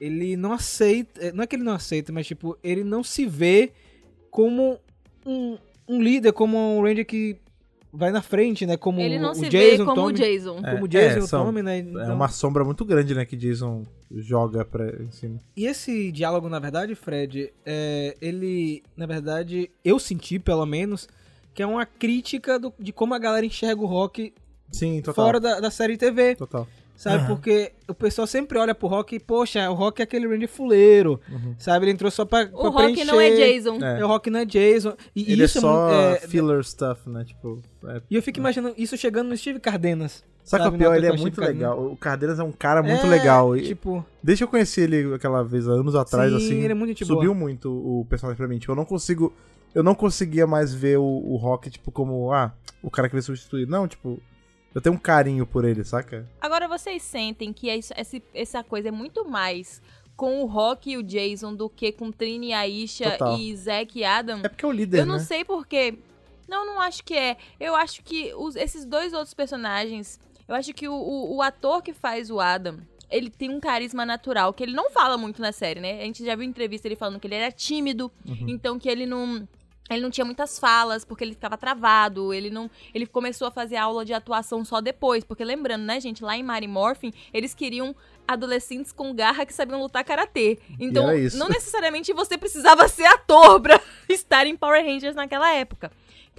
ele 0.00 0.36
não 0.36 0.52
aceita. 0.52 1.32
Não 1.32 1.42
é 1.44 1.46
que 1.46 1.56
ele 1.56 1.64
não 1.64 1.72
aceita, 1.74 2.12
mas 2.12 2.26
tipo, 2.26 2.56
ele 2.62 2.84
não 2.84 3.02
se 3.02 3.26
vê 3.26 3.72
como 4.30 4.78
um, 5.26 5.58
um 5.88 6.00
líder, 6.02 6.32
como 6.32 6.56
um 6.56 6.82
Ranger 6.82 7.04
que 7.04 7.36
vai 7.92 8.12
na 8.12 8.22
frente, 8.22 8.64
né? 8.64 8.76
Como 8.76 9.00
Ele 9.00 9.18
não 9.18 9.32
o 9.32 9.34
se 9.34 9.48
Jason, 9.48 9.78
vê 9.78 9.84
como 9.84 9.94
Tommy, 9.96 10.12
o 10.12 10.16
Jason. 10.16 10.60
É, 10.64 10.70
Como 10.72 10.84
o 10.84 10.88
Jason 10.88 11.16
e 11.18 11.22
o 11.22 11.26
são- 11.26 11.44
Tommy, 11.46 11.62
né? 11.62 11.78
É 11.78 11.80
Então- 11.80 12.14
uma 12.14 12.28
sombra 12.28 12.64
muito 12.64 12.84
grande, 12.84 13.12
né, 13.16 13.24
que 13.24 13.36
Jason 13.36 13.82
joga 14.12 14.64
pra, 14.64 15.02
em 15.02 15.10
cima. 15.10 15.40
E 15.56 15.66
esse 15.66 16.12
diálogo, 16.12 16.48
na 16.48 16.60
verdade, 16.60 16.94
Fred, 16.94 17.52
é, 17.66 18.16
ele, 18.20 18.84
na 18.96 19.06
verdade, 19.06 19.68
eu 19.84 19.98
senti, 19.98 20.38
pelo 20.38 20.64
menos, 20.64 21.08
que 21.52 21.60
é 21.60 21.66
uma 21.66 21.84
crítica 21.84 22.60
do- 22.60 22.72
de 22.78 22.92
como 22.92 23.12
a 23.12 23.18
galera 23.18 23.44
enxerga 23.44 23.82
o 23.82 23.86
rock 23.86 24.32
Sim, 24.72 25.00
total. 25.02 25.24
fora 25.26 25.40
da, 25.40 25.60
da 25.60 25.70
série 25.70 25.96
TV, 25.96 26.36
Total. 26.36 26.66
sabe? 26.96 27.16
Aham. 27.24 27.26
Porque 27.26 27.72
o 27.88 27.94
pessoal 27.94 28.26
sempre 28.26 28.58
olha 28.58 28.74
pro 28.74 28.88
rock 28.88 29.16
e, 29.16 29.20
poxa, 29.20 29.68
o 29.70 29.74
rock 29.74 30.00
é 30.00 30.04
aquele 30.04 30.26
Randy 30.28 30.46
fuleiro, 30.46 31.20
Uhum. 31.30 31.54
sabe? 31.58 31.86
Ele 31.86 31.92
entrou 31.92 32.10
só 32.10 32.24
pra, 32.24 32.46
pra 32.46 32.56
O 32.58 32.70
Rock 32.70 33.04
não 33.04 33.20
é 33.20 33.30
preencher. 33.30 33.54
Jason. 33.62 33.84
É. 33.84 34.00
É, 34.00 34.04
o 34.04 34.08
rock 34.08 34.30
não 34.30 34.40
é 34.40 34.44
Jason. 34.44 34.94
E 35.14 35.32
Ele 35.32 35.44
isso 35.44 35.58
é 35.58 35.60
só 35.60 35.90
é, 35.90 36.12
é- 36.12 36.16
filler 36.20 36.62
stuff, 36.64 37.08
né? 37.08 37.24
Tipo. 37.24 37.60
é- 37.86 38.00
E 38.10 38.14
eu 38.16 38.22
fico 38.22 38.38
imaginando 38.38 38.74
isso 38.78 38.96
chegando 38.96 39.28
no 39.28 39.36
Steve 39.36 39.58
Cardenas. 39.60 40.22
Sabe 40.42 40.62
o 40.62 40.64
Sabe, 40.64 40.78
que 40.78 40.84
é 40.84 40.86
o 40.88 40.90
pior? 40.90 40.96
Ele 40.96 41.06
é 41.06 41.16
muito 41.16 41.34
Steve 41.34 41.46
legal. 41.52 41.84
O 41.92 41.96
Cardenas 41.96 42.38
é 42.38 42.42
um 42.42 42.50
cara 42.50 42.82
muito 42.82 43.04
É, 43.06 43.08
legal. 43.08 43.56
E 43.56 43.62
Tipo, 43.62 44.04
Desde 44.22 44.40
que 44.40 44.44
eu 44.44 44.48
conheci 44.48 44.80
ele 44.80 45.14
aquela 45.14 45.42
vez, 45.44 45.68
há 45.68 45.72
anos 45.72 45.94
atrás, 45.94 46.30
sim, 46.32 46.36
assim. 46.38 46.60
ele 46.62 46.72
é 46.72 46.74
muito 46.74 47.04
subiu 47.04 47.32
boa. 47.32 47.34
muito 47.34 47.70
o 47.70 48.04
personagem 48.08 48.36
pra 48.38 48.48
mim. 48.48 48.58
Tipo, 48.58 48.72
eu 48.72 48.76
não 48.76 48.84
consigo. 48.84 49.32
Eu 49.74 49.82
não 49.84 49.94
conseguia 49.94 50.46
mais 50.48 50.74
ver 50.74 50.98
o, 50.98 51.04
o 51.04 51.36
Rock, 51.36 51.70
tipo, 51.70 51.92
como, 51.92 52.32
ah, 52.32 52.52
o 52.82 52.90
cara 52.90 53.08
que 53.08 53.14
veio 53.14 53.22
substituir. 53.22 53.68
Não, 53.68 53.86
tipo, 53.86 54.20
eu 54.74 54.80
tenho 54.80 54.94
um 54.94 54.98
carinho 54.98 55.46
por 55.46 55.64
ele, 55.64 55.82
saca? 55.84 56.28
Agora 56.40 56.66
vocês 56.68 57.02
sentem 57.02 57.52
que 57.52 57.68
esse- 57.68 58.22
essa 58.34 58.62
coisa 58.62 58.88
é 58.88 58.92
muito 58.92 59.28
mais 59.28 59.80
com 60.16 60.42
o 60.42 60.46
Rock 60.46 60.90
e 60.90 60.96
o 60.98 61.02
Jason 61.02 61.54
do 61.54 61.68
que 61.68 61.92
com 61.92 62.10
Trini, 62.12 62.52
Aisha 62.52 63.12
Total. 63.12 63.38
e 63.38 63.56
Zack 63.56 63.98
e 63.98 64.04
Adam? 64.04 64.40
É 64.44 64.48
porque 64.48 64.64
é 64.64 64.68
o 64.68 64.72
líder, 64.72 65.00
Eu 65.00 65.06
não 65.06 65.14
né? 65.14 65.20
sei 65.20 65.44
porquê. 65.44 65.94
Não, 66.48 66.66
não 66.66 66.80
acho 66.80 67.02
que 67.04 67.14
é. 67.14 67.36
Eu 67.58 67.74
acho 67.76 68.02
que 68.02 68.34
os- 68.34 68.56
esses 68.56 68.84
dois 68.84 69.12
outros 69.12 69.32
personagens. 69.34 70.18
Eu 70.48 70.54
acho 70.54 70.74
que 70.74 70.88
o, 70.88 70.92
o- 70.94 71.36
o 71.36 71.42
ator 71.42 71.80
que 71.82 71.92
faz 71.92 72.30
o 72.30 72.40
Adam. 72.40 72.78
Ele 73.08 73.28
tem 73.30 73.50
um 73.50 73.58
carisma 73.60 74.04
natural, 74.06 74.52
que 74.52 74.62
ele 74.62 74.72
não 74.72 74.90
fala 74.90 75.16
muito 75.16 75.40
na 75.42 75.50
série, 75.52 75.80
né? 75.80 76.00
A 76.00 76.04
gente 76.04 76.24
já 76.24 76.34
viu 76.36 76.44
entrevista 76.44 76.86
ele 76.86 76.94
falando 76.96 77.18
que 77.18 77.26
ele 77.26 77.34
era 77.34 77.50
tímido, 77.50 78.10
Uhum. 78.26 78.46
então 78.48 78.78
que 78.78 78.88
ele 78.88 79.04
não. 79.06 79.48
Ele 79.90 80.02
não 80.02 80.10
tinha 80.10 80.24
muitas 80.24 80.58
falas, 80.58 81.04
porque 81.04 81.24
ele 81.24 81.32
ficava 81.32 81.56
travado, 81.58 82.32
ele 82.32 82.48
não. 82.48 82.70
Ele 82.94 83.06
começou 83.06 83.48
a 83.48 83.50
fazer 83.50 83.76
aula 83.76 84.04
de 84.04 84.12
atuação 84.12 84.64
só 84.64 84.80
depois. 84.80 85.24
Porque 85.24 85.44
lembrando, 85.44 85.82
né, 85.82 86.00
gente, 86.00 86.22
lá 86.22 86.36
em 86.36 86.42
Mary 86.42 86.68
Morphin, 86.68 87.12
eles 87.32 87.54
queriam 87.54 87.94
adolescentes 88.26 88.92
com 88.92 89.12
garra 89.12 89.44
que 89.44 89.52
sabiam 89.52 89.80
lutar 89.80 90.04
karatê. 90.04 90.58
Então, 90.78 91.06
não 91.34 91.48
necessariamente 91.48 92.12
você 92.12 92.38
precisava 92.38 92.86
ser 92.88 93.06
ator 93.06 93.60
pra 93.60 93.80
estar 94.08 94.46
em 94.46 94.56
Power 94.56 94.84
Rangers 94.84 95.16
naquela 95.16 95.52
época. 95.52 95.90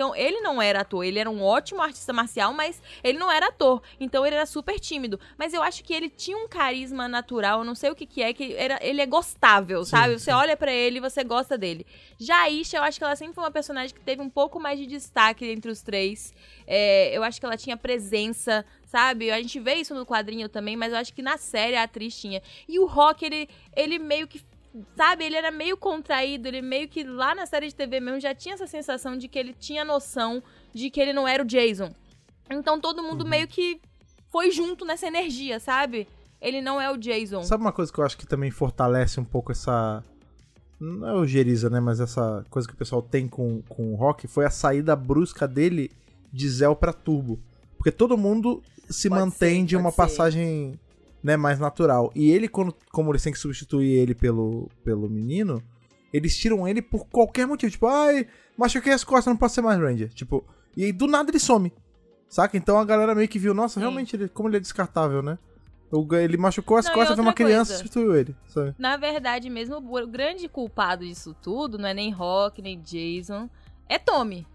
Então, 0.01 0.15
ele 0.15 0.41
não 0.41 0.59
era 0.59 0.81
ator, 0.81 1.05
ele 1.05 1.19
era 1.19 1.29
um 1.29 1.43
ótimo 1.43 1.79
artista 1.79 2.11
marcial, 2.11 2.51
mas 2.53 2.81
ele 3.03 3.19
não 3.19 3.31
era 3.31 3.49
ator. 3.49 3.83
Então, 3.99 4.25
ele 4.25 4.33
era 4.33 4.47
super 4.47 4.79
tímido. 4.79 5.19
Mas 5.37 5.53
eu 5.53 5.61
acho 5.61 5.83
que 5.83 5.93
ele 5.93 6.09
tinha 6.09 6.35
um 6.35 6.47
carisma 6.47 7.07
natural, 7.07 7.59
eu 7.59 7.63
não 7.63 7.75
sei 7.75 7.91
o 7.91 7.95
que 7.95 8.07
que 8.07 8.23
é, 8.23 8.33
que 8.33 8.55
era, 8.55 8.79
ele 8.81 8.99
é 8.99 9.05
gostável, 9.05 9.85
sabe? 9.85 10.17
Você 10.17 10.31
olha 10.31 10.57
pra 10.57 10.73
ele 10.73 10.97
e 10.97 10.99
você 10.99 11.23
gosta 11.23 11.55
dele. 11.55 11.85
Já 12.17 12.41
a 12.41 12.49
Isha, 12.49 12.77
eu 12.77 12.83
acho 12.83 12.97
que 12.97 13.03
ela 13.03 13.15
sempre 13.15 13.35
foi 13.35 13.43
uma 13.43 13.51
personagem 13.51 13.93
que 13.93 14.01
teve 14.01 14.23
um 14.23 14.29
pouco 14.29 14.59
mais 14.59 14.79
de 14.79 14.87
destaque 14.87 15.45
entre 15.45 15.69
os 15.69 15.83
três. 15.83 16.33
É, 16.65 17.15
eu 17.15 17.21
acho 17.23 17.39
que 17.39 17.45
ela 17.45 17.55
tinha 17.55 17.77
presença, 17.77 18.65
sabe? 18.83 19.29
A 19.29 19.39
gente 19.39 19.59
vê 19.59 19.75
isso 19.75 19.93
no 19.93 20.03
quadrinho 20.03 20.49
também, 20.49 20.75
mas 20.75 20.93
eu 20.93 20.97
acho 20.97 21.13
que 21.13 21.21
na 21.21 21.37
série 21.37 21.75
a 21.75 21.83
atriz 21.83 22.19
tinha. 22.19 22.41
E 22.67 22.79
o 22.79 22.87
Rock, 22.87 23.23
ele, 23.23 23.47
ele 23.75 23.99
meio 23.99 24.27
que 24.27 24.41
Sabe, 24.95 25.25
ele 25.25 25.35
era 25.35 25.51
meio 25.51 25.75
contraído, 25.75 26.47
ele 26.47 26.61
meio 26.61 26.87
que 26.87 27.03
lá 27.03 27.35
na 27.35 27.45
série 27.45 27.67
de 27.67 27.75
TV 27.75 27.99
mesmo 27.99 28.21
já 28.21 28.33
tinha 28.33 28.55
essa 28.55 28.67
sensação 28.67 29.17
de 29.17 29.27
que 29.27 29.37
ele 29.37 29.53
tinha 29.53 29.83
noção 29.83 30.41
de 30.73 30.89
que 30.89 30.99
ele 30.99 31.11
não 31.11 31.27
era 31.27 31.43
o 31.43 31.45
Jason. 31.45 31.93
Então 32.49 32.79
todo 32.79 33.03
mundo 33.03 33.25
meio 33.25 33.47
que 33.47 33.81
foi 34.29 34.49
junto 34.51 34.85
nessa 34.85 35.07
energia, 35.07 35.59
sabe? 35.59 36.07
Ele 36.41 36.61
não 36.61 36.79
é 36.81 36.89
o 36.89 36.97
Jason. 36.97 37.43
Sabe 37.43 37.63
uma 37.63 37.71
coisa 37.71 37.91
que 37.91 37.99
eu 37.99 38.05
acho 38.05 38.17
que 38.17 38.25
também 38.25 38.49
fortalece 38.49 39.19
um 39.19 39.25
pouco 39.25 39.51
essa. 39.51 40.03
Não 40.79 41.07
é 41.07 41.13
ojeriza, 41.13 41.69
né? 41.69 41.79
Mas 41.79 41.99
essa 41.99 42.43
coisa 42.49 42.67
que 42.67 42.73
o 42.73 42.77
pessoal 42.77 43.01
tem 43.01 43.27
com, 43.27 43.61
com 43.69 43.93
o 43.93 43.95
Rock 43.95 44.27
foi 44.27 44.45
a 44.45 44.49
saída 44.49 44.95
brusca 44.95 45.47
dele 45.47 45.91
de 46.33 46.49
Zell 46.49 46.75
pra 46.75 46.93
Turbo. 46.93 47.39
Porque 47.77 47.91
todo 47.91 48.17
mundo 48.17 48.63
se 48.89 49.07
Pode 49.07 49.21
mantém 49.21 49.61
ser, 49.61 49.67
de 49.67 49.77
uma 49.77 49.91
ser. 49.91 49.97
passagem 49.97 50.79
né, 51.23 51.37
mais 51.37 51.59
natural. 51.59 52.11
E 52.15 52.31
ele, 52.31 52.47
quando, 52.47 52.75
como 52.91 53.11
eles 53.11 53.23
têm 53.23 53.33
que 53.33 53.39
substituir 53.39 53.91
ele 53.91 54.15
pelo, 54.15 54.69
pelo 54.83 55.09
menino, 55.09 55.61
eles 56.13 56.37
tiram 56.37 56.67
ele 56.67 56.81
por 56.81 57.05
qualquer 57.07 57.47
motivo. 57.47 57.71
Tipo, 57.71 57.87
ai, 57.87 58.27
machuquei 58.57 58.93
as 58.93 59.03
costas, 59.03 59.27
não 59.31 59.37
posso 59.37 59.55
ser 59.55 59.61
mais 59.61 59.79
Ranger. 59.79 60.09
Tipo, 60.09 60.43
e 60.75 60.85
aí 60.85 60.91
do 60.91 61.07
nada 61.07 61.29
ele 61.29 61.39
some. 61.39 61.71
Saca? 62.27 62.55
Então 62.55 62.77
a 62.77 62.85
galera 62.85 63.13
meio 63.13 63.27
que 63.27 63.39
viu, 63.39 63.53
nossa, 63.53 63.75
Sim. 63.75 63.81
realmente, 63.81 64.15
ele, 64.15 64.29
como 64.29 64.49
ele 64.49 64.57
é 64.57 64.59
descartável, 64.59 65.21
né? 65.21 65.37
Ele 66.23 66.37
machucou 66.37 66.77
as 66.77 66.85
Não, 66.85 66.93
costas, 66.93 67.15
foi 67.15 67.25
uma 67.25 67.33
criança 67.33 67.73
e 67.73 67.77
substituiu 67.77 68.15
ele. 68.15 68.33
Sabe? 68.47 68.73
Na 68.79 68.95
verdade, 68.95 69.49
mesmo 69.49 69.75
o 69.75 70.07
grande 70.07 70.47
culpado 70.47 71.05
disso 71.05 71.35
tudo 71.41 71.77
não 71.77 71.89
é 71.89 71.93
nem 71.93 72.11
Rock, 72.11 72.61
nem 72.61 72.79
Jason, 72.79 73.49
é 73.89 73.99
Tommy. 73.99 74.47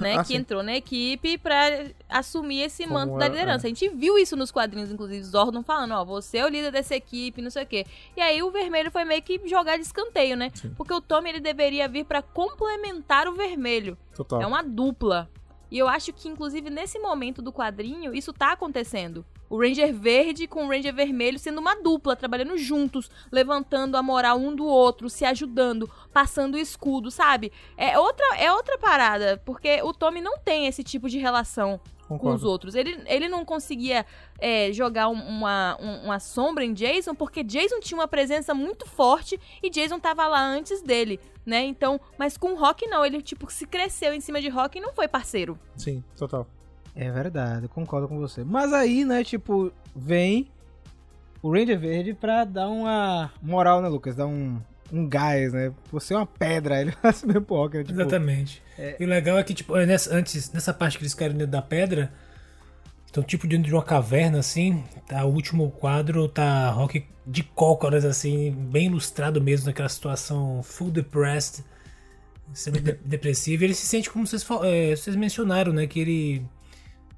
Né, 0.10 0.16
Ah, 0.16 0.22
que 0.22 0.28
sim. 0.28 0.36
entrou 0.36 0.62
na 0.62 0.74
equipe 0.76 1.36
pra 1.38 1.84
assumir 2.08 2.62
esse 2.62 2.84
Como 2.84 2.94
manto 2.94 3.18
da 3.18 3.26
é- 3.26 3.28
liderança. 3.28 3.66
A 3.66 3.68
gente 3.68 3.88
viu 3.90 4.18
isso 4.18 4.34
nos 4.36 4.50
quadrinhos, 4.50 4.90
inclusive, 4.90 5.22
Zordon 5.22 5.62
falando, 5.62 5.92
ó, 5.92 6.04
você 6.04 6.38
é 6.38 6.44
o 6.44 6.48
líder 6.48 6.72
dessa 6.72 6.94
equipe, 6.96 7.42
não 7.42 7.50
sei 7.50 7.64
o 7.64 7.66
quê. 7.66 7.84
E 8.16 8.20
aí 8.20 8.42
o 8.42 8.50
vermelho 8.50 8.90
foi 8.90 9.04
meio 9.04 9.22
que 9.22 9.40
jogar 9.46 9.76
de 9.76 9.82
escanteio, 9.82 10.36
né? 10.36 10.50
Sim. 10.54 10.72
Porque 10.76 10.94
o 10.94 11.00
Tommy 11.00 11.28
ele 11.30 11.40
deveria 11.40 11.86
vir 11.88 12.04
pra 12.04 12.22
complementar 12.22 13.28
o 13.28 13.32
vermelho. 13.34 13.96
Total. 14.14 14.40
É 14.40 14.46
uma 14.46 14.62
dupla. 14.62 15.28
E 15.70 15.78
eu 15.78 15.86
acho 15.88 16.12
que, 16.12 16.28
inclusive, 16.28 16.68
nesse 16.70 16.98
momento 16.98 17.40
do 17.40 17.52
quadrinho, 17.52 18.14
isso 18.14 18.32
tá 18.32 18.52
acontecendo. 18.52 19.24
O 19.50 19.60
Ranger 19.60 19.92
Verde 19.92 20.46
com 20.46 20.64
o 20.64 20.68
Ranger 20.68 20.94
Vermelho 20.94 21.38
sendo 21.38 21.58
uma 21.60 21.74
dupla, 21.74 22.14
trabalhando 22.14 22.56
juntos, 22.56 23.10
levantando 23.32 23.96
a 23.96 24.02
moral 24.02 24.38
um 24.38 24.54
do 24.54 24.64
outro, 24.64 25.10
se 25.10 25.24
ajudando, 25.24 25.90
passando 26.12 26.54
o 26.54 26.58
escudo, 26.58 27.10
sabe? 27.10 27.50
É 27.76 27.98
outra, 27.98 28.24
é 28.38 28.52
outra 28.52 28.78
parada, 28.78 29.42
porque 29.44 29.82
o 29.82 29.92
Tommy 29.92 30.20
não 30.20 30.38
tem 30.38 30.68
esse 30.68 30.84
tipo 30.84 31.08
de 31.08 31.18
relação 31.18 31.80
com 32.06 32.14
os 32.14 32.20
Concordo. 32.20 32.48
outros. 32.48 32.74
Ele, 32.76 33.02
ele 33.06 33.28
não 33.28 33.44
conseguia 33.44 34.06
é, 34.38 34.72
jogar 34.72 35.08
um- 35.08 35.12
uma, 35.28 35.76
um- 35.80 36.04
uma 36.06 36.18
sombra 36.20 36.64
em 36.64 36.72
Jason, 36.72 37.14
porque 37.14 37.42
Jason 37.44 37.78
tinha 37.80 37.98
uma 37.98 38.08
presença 38.08 38.54
muito 38.54 38.86
forte 38.86 39.38
e 39.62 39.68
Jason 39.68 39.98
tava 40.00 40.26
lá 40.26 40.40
antes 40.44 40.80
dele, 40.82 41.20
né? 41.44 41.62
Então, 41.64 42.00
mas 42.18 42.36
com 42.36 42.52
o 42.52 42.56
Rock 42.56 42.86
não, 42.88 43.04
ele 43.04 43.20
tipo 43.22 43.50
se 43.50 43.66
cresceu 43.66 44.12
em 44.14 44.20
cima 44.20 44.40
de 44.40 44.48
Rock 44.48 44.78
e 44.78 44.80
não 44.80 44.92
foi 44.92 45.06
parceiro. 45.08 45.58
Sim, 45.76 46.02
total. 46.16 46.46
É 46.94 47.10
verdade, 47.10 47.64
eu 47.64 47.68
concordo 47.68 48.08
com 48.08 48.18
você. 48.18 48.44
Mas 48.44 48.72
aí, 48.72 49.04
né, 49.04 49.22
tipo, 49.22 49.72
vem 49.94 50.48
o 51.42 51.52
Ranger 51.52 51.78
Verde 51.78 52.14
pra 52.14 52.44
dar 52.44 52.68
uma 52.68 53.30
moral, 53.42 53.80
né, 53.80 53.88
Lucas? 53.88 54.16
Dar 54.16 54.26
um, 54.26 54.60
um 54.92 55.08
gás, 55.08 55.52
né? 55.52 55.72
Você 55.90 56.14
é 56.14 56.16
uma 56.16 56.26
pedra, 56.26 56.80
ele 56.82 56.92
faz 56.92 57.22
Rock, 57.48 57.78
né? 57.78 57.84
Tipo, 57.84 58.00
Exatamente. 58.00 58.62
E 58.98 59.04
o 59.04 59.08
legal 59.08 59.38
é 59.38 59.44
que, 59.44 59.54
tipo, 59.54 59.76
é 59.76 59.86
nessa, 59.86 60.14
antes, 60.14 60.52
nessa 60.52 60.72
parte 60.72 60.98
que 60.98 61.04
eles 61.04 61.14
caíram 61.14 61.36
dentro 61.36 61.52
da 61.52 61.62
pedra, 61.62 62.12
estão 63.06 63.22
tipo 63.22 63.46
dentro 63.46 63.66
de 63.66 63.74
uma 63.74 63.82
caverna, 63.82 64.38
assim, 64.38 64.84
tá, 65.06 65.24
o 65.24 65.32
último 65.32 65.70
quadro 65.70 66.28
tá 66.28 66.70
Rock 66.70 67.04
de 67.26 67.42
cócoras, 67.42 68.04
assim, 68.04 68.50
bem 68.52 68.86
ilustrado 68.86 69.40
mesmo, 69.40 69.66
naquela 69.66 69.88
situação 69.88 70.62
full 70.62 70.90
depressed, 70.90 71.64
sendo 72.52 72.80
de 72.80 72.92
depressivo. 73.04 73.62
E 73.62 73.66
ele 73.66 73.74
se 73.74 73.86
sente 73.86 74.10
como 74.10 74.26
vocês, 74.26 74.46
é, 74.62 74.96
vocês 74.96 75.16
mencionaram, 75.16 75.72
né, 75.72 75.86
que 75.86 76.00
ele 76.00 76.46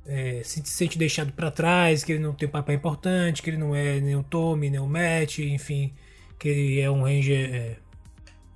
é, 0.06 0.42
se 0.44 0.62
sente 0.64 0.98
deixado 0.98 1.32
pra 1.32 1.50
trás, 1.50 2.04
que 2.04 2.12
ele 2.12 2.22
não 2.22 2.34
tem 2.34 2.48
um 2.48 2.52
papel 2.52 2.74
importante, 2.74 3.42
que 3.42 3.50
ele 3.50 3.56
não 3.56 3.74
é 3.74 4.00
nem 4.00 4.16
o 4.16 4.22
Tommy, 4.22 4.70
nem 4.70 4.80
o 4.80 4.86
Matt, 4.86 5.38
enfim, 5.40 5.92
que 6.38 6.48
ele 6.48 6.80
é 6.80 6.90
um 6.90 7.02
Ranger... 7.02 7.54
é, 7.54 7.76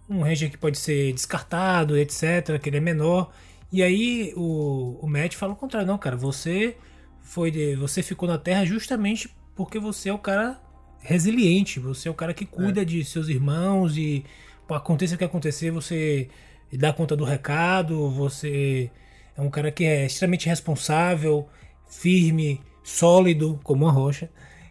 um 0.08 0.22
Ranger 0.22 0.50
que 0.50 0.58
pode 0.58 0.78
ser 0.78 1.12
descartado, 1.12 1.96
etc, 1.98 2.58
que 2.62 2.68
ele 2.68 2.76
é 2.78 2.80
menor. 2.80 3.32
E 3.72 3.82
aí 3.82 4.32
o, 4.36 4.98
o 5.02 5.08
Matt 5.08 5.34
fala 5.34 5.52
o 5.52 5.56
contrário, 5.56 5.86
não, 5.86 5.98
cara, 5.98 6.16
você 6.16 6.76
foi 7.20 7.50
de- 7.50 7.74
você 7.76 8.02
ficou 8.02 8.28
na 8.28 8.38
Terra 8.38 8.64
justamente 8.64 9.28
porque 9.54 9.78
você 9.78 10.08
é 10.08 10.12
o 10.12 10.18
cara 10.18 10.60
resiliente, 11.00 11.80
você 11.80 12.08
é 12.08 12.10
o 12.10 12.14
cara 12.14 12.32
que 12.34 12.44
cuida 12.46 12.84
de 12.84 13.04
seus 13.04 13.28
irmãos 13.28 13.96
e 13.96 14.24
aconteça 14.68 15.14
o 15.14 15.18
que 15.18 15.24
acontecer, 15.24 15.70
você 15.70 16.28
dá 16.72 16.92
conta 16.92 17.16
do 17.16 17.24
recado, 17.24 18.10
você 18.10 18.90
é 19.36 19.40
um 19.42 19.50
cara 19.50 19.70
que 19.70 19.84
é 19.84 20.06
extremamente 20.06 20.48
responsável, 20.48 21.46
firme, 21.88 22.60
sólido, 22.82 23.58
como 23.62 23.84
uma 23.84 23.92
rocha. 23.92 24.30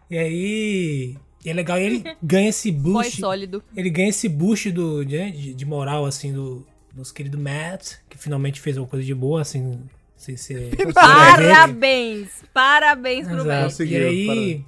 E 0.10 0.18
aí 0.18 1.16
é 1.46 1.54
legal, 1.54 1.78
e 1.80 1.84
ele 1.84 2.04
ganha 2.22 2.50
esse 2.50 2.72
Foi 2.72 2.82
boost 2.82 3.20
sólido. 3.20 3.64
ele 3.76 3.90
ganha 3.90 4.10
esse 4.10 4.28
boost 4.30 4.72
do, 4.72 5.04
de, 5.06 5.32
de- 5.32 5.54
de 5.54 5.66
moral, 5.66 6.06
assim, 6.06 6.34
do 6.34 6.66
nosso 6.96 7.14
querido 7.14 7.38
Matt, 7.38 7.94
que 8.10 8.18
finalmente 8.18 8.60
fez 8.62 8.78
uma 8.78 8.88
coisa 8.88 9.06
de 9.06 9.14
boa, 9.14 9.42
assim. 9.42 9.62
Não 9.62 9.80
sei 10.16 10.38
se 10.38 10.54
é. 10.72 10.92
Parabéns! 10.94 12.30
Parabéns 12.54 13.26
pro 13.28 13.36
Exato. 13.36 13.48
Matt. 13.50 13.64
Conseguiu, 13.66 14.02
E 14.02 14.06
aí. 14.06 14.26
parabéns. 14.28 14.66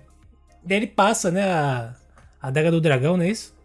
Daí 0.63 0.77
ele 0.77 0.87
passa, 0.87 1.31
né? 1.31 1.43
A, 1.49 1.95
a 2.41 2.51
daga 2.51 2.69
do 2.69 2.81
dragão, 2.81 3.15
não 3.17 3.23
é 3.23 3.29
isso? 3.29 3.55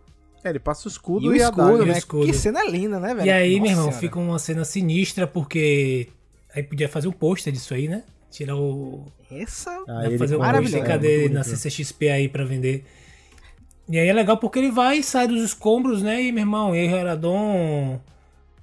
É, 0.45 0.51
ele 0.51 0.59
passa 0.59 0.88
o 0.88 0.90
escudo 0.90 1.25
E 1.27 1.29
o 1.29 1.35
e, 1.37 1.42
a 1.42 1.47
escudo, 1.47 1.62
daga. 1.64 1.79
E 1.79 1.83
o 1.83 1.87
né? 1.87 1.99
escudo. 1.99 2.27
Que 2.27 2.33
cena 2.33 2.64
linda, 2.64 2.99
né, 3.01 3.14
velho? 3.14 3.27
E 3.27 3.31
aí, 3.31 3.51
Nossa 3.59 3.62
meu 3.62 3.71
irmão, 3.71 3.85
Senhora. 3.87 4.01
fica 4.01 4.18
uma 4.18 4.38
cena 4.38 4.64
sinistra, 4.64 5.27
porque 5.27 6.09
Aí 6.54 6.62
podia 6.62 6.88
fazer 6.88 7.08
um 7.08 7.12
pôster 7.12 7.52
disso 7.52 7.74
aí, 7.74 7.88
né? 7.88 8.04
Tirar 8.30 8.56
o. 8.56 9.06
Essa. 9.30 9.82
Ah, 9.88 10.06
ele 10.06 10.18
fazer 10.18 10.36
um 10.36 10.40
maravilhoso. 10.40 10.76
pôster 10.76 10.90
é, 10.90 10.94
cadê 10.94 11.18
muito 11.20 11.34
na. 11.34 11.44
CCXP 11.44 12.08
aí 12.10 12.28
pra 12.28 12.44
vender. 12.44 12.84
E 13.88 13.98
aí 13.98 14.08
é 14.08 14.12
legal 14.12 14.36
porque 14.36 14.58
ele 14.58 14.70
vai 14.70 14.98
e 14.98 15.02
sai 15.02 15.26
dos 15.26 15.42
escombros, 15.42 16.02
né? 16.02 16.22
E 16.22 16.32
meu 16.32 16.42
irmão, 16.42 16.74
e 16.74 16.80
aí 16.80 16.92
o 16.92 16.96
Heradon 16.96 18.00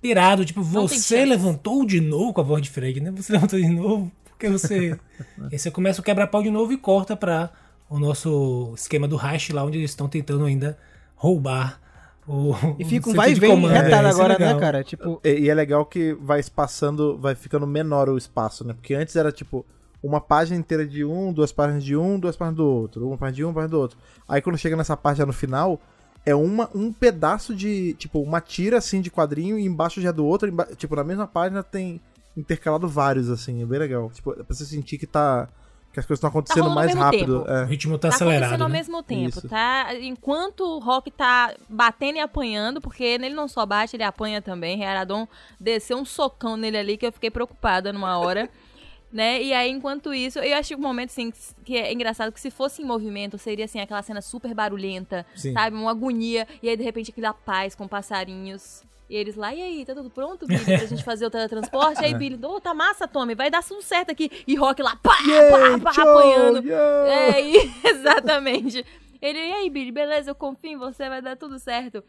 pirado, 0.01 0.45
tipo, 0.45 0.61
Não 0.61 0.87
você 0.87 1.25
levantou 1.25 1.85
de 1.85 1.99
novo 1.99 2.33
com 2.33 2.41
a 2.41 2.43
voz 2.43 2.61
de 2.61 2.69
Freg, 2.69 2.99
né? 2.99 3.11
Você 3.11 3.31
levantou 3.33 3.59
de 3.59 3.69
novo, 3.69 4.11
porque 4.25 4.49
você. 4.49 4.97
aí 5.51 5.59
você 5.59 5.69
começa 5.69 6.01
o 6.01 6.03
quebra-pau 6.03 6.41
de 6.41 6.49
novo 6.49 6.71
e 6.71 6.77
corta 6.77 7.15
pra 7.15 7.51
o 7.89 7.99
nosso 7.99 8.73
esquema 8.75 9.07
do 9.07 9.15
Hash 9.15 9.49
lá, 9.49 9.63
onde 9.63 9.77
eles 9.79 9.91
estão 9.91 10.07
tentando 10.07 10.45
ainda 10.45 10.77
roubar 11.15 11.81
o. 12.29 12.75
E 12.77 12.85
fica 12.85 13.09
um 13.09 13.13
vai 13.13 13.31
e 13.31 13.35
vem 13.35 13.49
comando. 13.51 13.71
retado 13.71 14.07
É, 14.07 14.09
isso 14.09 14.19
é 14.21 14.23
agora, 14.23 14.39
né, 14.39 14.59
cara? 14.59 14.83
Tipo, 14.83 15.19
E, 15.23 15.39
e 15.41 15.49
é 15.49 15.53
legal 15.53 15.85
que 15.85 16.13
vai 16.21 16.39
espaçando, 16.39 17.17
vai 17.17 17.35
ficando 17.35 17.65
menor 17.65 18.09
o 18.09 18.17
espaço, 18.17 18.65
né? 18.65 18.73
Porque 18.73 18.93
antes 18.93 19.15
era 19.15 19.31
tipo 19.31 19.65
uma 20.01 20.21
página 20.21 20.57
inteira 20.57 20.85
de 20.87 21.03
um, 21.03 21.33
duas 21.33 21.51
páginas 21.51 21.83
de 21.83 21.95
um, 21.97 22.19
duas 22.19 22.35
páginas 22.37 22.55
do 22.57 22.65
outro, 22.65 23.07
uma 23.07 23.17
página 23.17 23.35
de 23.35 23.43
um, 23.43 23.47
uma 23.47 23.53
página 23.53 23.69
do 23.69 23.79
outro. 23.79 23.97
Aí 24.27 24.41
quando 24.41 24.57
chega 24.57 24.77
nessa 24.77 24.95
página 24.95 25.25
no 25.25 25.33
final, 25.33 25.79
é 26.25 26.33
uma, 26.35 26.69
um 26.73 26.93
pedaço 26.93 27.53
de, 27.55 27.93
tipo, 27.95 28.21
uma 28.21 28.39
tira 28.39 28.77
assim 28.77 29.01
de 29.01 29.09
quadrinho 29.11 29.57
e 29.59 29.65
embaixo 29.65 29.99
já 30.01 30.09
é 30.09 30.13
do 30.13 30.25
outro, 30.25 30.47
emba- 30.47 30.69
tipo, 30.77 30.95
na 30.95 31.03
mesma 31.03 31.27
página 31.27 31.63
tem 31.63 31.99
intercalado 32.37 32.87
vários, 32.87 33.29
assim, 33.29 33.61
é 33.61 33.65
bem 33.65 33.79
legal. 33.79 34.09
Tipo, 34.13 34.31
é 34.31 34.43
pra 34.43 34.55
você 34.55 34.63
sentir 34.65 34.97
que 34.97 35.07
tá. 35.07 35.49
Que 35.91 35.99
as 35.99 36.05
coisas 36.05 36.17
estão 36.19 36.29
acontecendo 36.29 36.63
rolando 36.69 36.79
ao 36.79 36.85
mais 36.85 36.95
rápido. 36.97 37.45
É. 37.47 37.63
O 37.63 37.65
ritmo 37.65 37.97
tá, 37.97 38.09
Tá 38.09 38.15
acontecendo 38.15 38.29
acelerado. 38.29 38.61
ao 38.61 38.69
né? 38.69 38.77
mesmo 38.77 39.03
tempo, 39.03 39.39
Isso. 39.39 39.49
tá? 39.49 39.87
Enquanto 39.99 40.61
o 40.61 40.79
Rock 40.79 41.09
tá 41.11 41.53
batendo 41.67 42.17
e 42.17 42.19
apanhando, 42.19 42.79
porque 42.79 43.03
ele 43.03 43.29
não 43.29 43.47
só 43.47 43.65
bate, 43.65 43.95
ele 43.95 44.03
apanha 44.03 44.41
também. 44.41 44.77
Rearadon 44.77 45.27
desceu 45.59 45.97
um 45.97 46.05
socão 46.05 46.55
nele 46.55 46.77
ali 46.77 46.97
que 46.97 47.05
eu 47.05 47.11
fiquei 47.11 47.31
preocupada 47.31 47.91
numa 47.91 48.17
hora. 48.17 48.49
Né? 49.11 49.41
E 49.41 49.51
aí, 49.53 49.71
enquanto 49.71 50.13
isso, 50.13 50.37
eu 50.37 50.55
achei 50.55 50.77
um 50.77 50.79
momento 50.79 51.09
assim 51.09 51.33
que 51.65 51.75
é 51.75 51.91
engraçado 51.91 52.31
que 52.31 52.39
se 52.39 52.51
fosse 52.51 52.83
em 52.83 52.85
movimento, 52.85 53.39
seria 53.39 53.65
assim 53.65 53.79
aquela 53.79 54.03
cena 54.03 54.21
super 54.21 54.53
barulhenta, 54.53 55.25
Sim. 55.35 55.51
sabe? 55.51 55.75
Uma 55.75 55.89
agonia. 55.89 56.47
E 56.61 56.69
aí, 56.69 56.77
de 56.77 56.83
repente, 56.83 57.09
aquela 57.09 57.33
paz 57.33 57.73
com 57.73 57.87
passarinhos. 57.87 58.83
E 59.09 59.15
eles 59.15 59.35
lá, 59.35 59.53
e 59.53 59.61
aí, 59.61 59.83
tá 59.85 59.95
tudo 59.95 60.09
pronto, 60.09 60.45
Billy, 60.45 60.63
pra 60.63 60.85
gente 60.85 61.03
fazer 61.03 61.25
o 61.25 61.31
teletransporte? 61.31 62.03
Aí, 62.05 62.13
Billy, 62.19 62.39
ô, 62.45 62.61
tá 62.61 62.73
massa, 62.75 63.07
Tommy, 63.07 63.33
vai 63.33 63.49
dar 63.49 63.63
tudo 63.63 63.81
certo 63.81 64.11
aqui. 64.11 64.29
E 64.45 64.55
Rock 64.55 64.83
lá, 64.83 64.95
pá, 64.97 65.15
pá, 65.17 65.79
pá, 65.83 65.93
Show, 65.93 66.03
apanhando. 66.07 66.63
yo! 66.67 66.73
É, 66.75 67.41
e- 67.41 67.71
exatamente. 67.83 68.85
Ele, 69.19 69.39
e 69.39 69.51
aí, 69.53 69.69
Billy, 69.69 69.91
beleza, 69.91 70.29
eu 70.29 70.35
confio 70.35 70.71
em 70.71 70.77
você, 70.77 71.09
vai 71.09 71.21
dar 71.23 71.35
tudo 71.35 71.57
certo. 71.57 72.03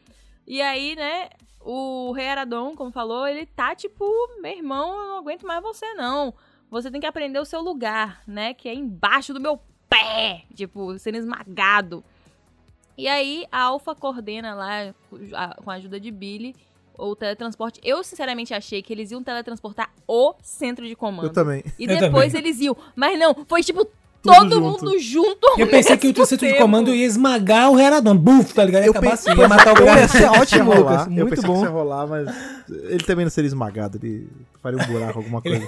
E 0.47 0.61
aí, 0.61 0.95
né, 0.95 1.31
o 1.61 2.13
Rei 2.13 2.29
Aradon, 2.29 2.77
como 2.77 2.93
falou, 2.93 3.27
ele 3.27 3.47
tá 3.47 3.75
tipo, 3.75 4.05
meu 4.43 4.53
irmão, 4.53 4.93
eu 5.01 5.07
não 5.09 5.19
aguento 5.19 5.47
mais 5.47 5.63
você, 5.63 5.95
não. 5.95 6.35
Você 6.71 6.91
tem 6.91 7.01
que 7.01 7.07
aprender 7.07 7.39
o 7.39 7.45
seu 7.47 7.63
lugar, 7.63 8.23
né, 8.27 8.53
que 8.53 8.69
é 8.69 8.75
embaixo 8.75 9.33
do 9.33 9.41
meu 9.41 9.59
pé, 9.89 10.43
tipo, 10.55 10.99
sendo 10.99 11.17
esmagado. 11.17 12.05
E 12.97 13.09
aí, 13.09 13.47
a 13.51 13.63
Alpha 13.63 13.95
coordena 13.95 14.55
lá, 14.55 14.95
com 15.65 15.71
a 15.71 15.75
ajuda 15.75 15.99
de 15.99 16.11
Billy, 16.11 16.55
o 17.01 17.17
teletransporte. 17.17 17.81
Eu, 17.83 18.03
sinceramente, 18.05 18.53
achei 18.55 18.83
que 18.83 18.93
eles 18.93 19.11
iam 19.11 19.23
teletransportar 19.23 19.91
o 20.07 20.35
centro 20.43 20.87
de 20.87 20.95
comando. 20.95 21.27
Eu 21.27 21.33
também. 21.33 21.65
E 21.79 21.85
Eu 21.85 21.99
depois 21.99 22.33
também. 22.33 22.47
eles 22.49 22.61
iam. 22.61 22.77
Mas 22.95 23.19
não, 23.19 23.35
foi 23.49 23.63
tipo 23.63 23.87
todo 24.23 24.51
junto. 24.51 24.61
mundo 24.61 24.99
junto. 24.99 25.47
ao 25.47 25.59
Eu 25.59 25.67
pensei 25.67 25.97
que 25.97 26.09
o 26.09 26.27
centro 26.27 26.47
de 26.47 26.59
comando 26.59 26.95
ia 26.95 27.07
esmagar 27.07 27.71
o 27.71 27.79
Heradon. 27.81 28.15
Buf, 28.17 28.53
tá 28.53 28.63
ligado? 28.65 28.83
Ia 28.83 28.87
Eu 28.89 28.91
acabar 28.91 29.11
pensei- 29.13 29.33
assim, 29.33 29.41
ia 29.41 29.49
matar 29.49 29.73
o 29.73 29.77
cara. 29.77 30.01
ia 30.01 30.09
ser 30.09 30.25
ótimo, 30.27 30.73
rolar, 30.73 30.91
Lucas. 30.91 31.07
eu 31.07 31.13
Muito 31.13 31.31
pensei 31.31 31.47
bom. 31.47 31.53
que 31.55 31.59
isso 31.61 31.67
ia 31.67 31.71
rolar, 31.71 32.07
mas 32.07 32.29
ele 32.69 33.05
também 33.05 33.25
não 33.25 33.31
seria 33.31 33.49
esmagado, 33.49 33.99
ele 34.03 34.29
faria 34.63 34.79
um 34.79 34.87
buraco, 34.87 35.19
alguma 35.19 35.41
coisa. 35.41 35.67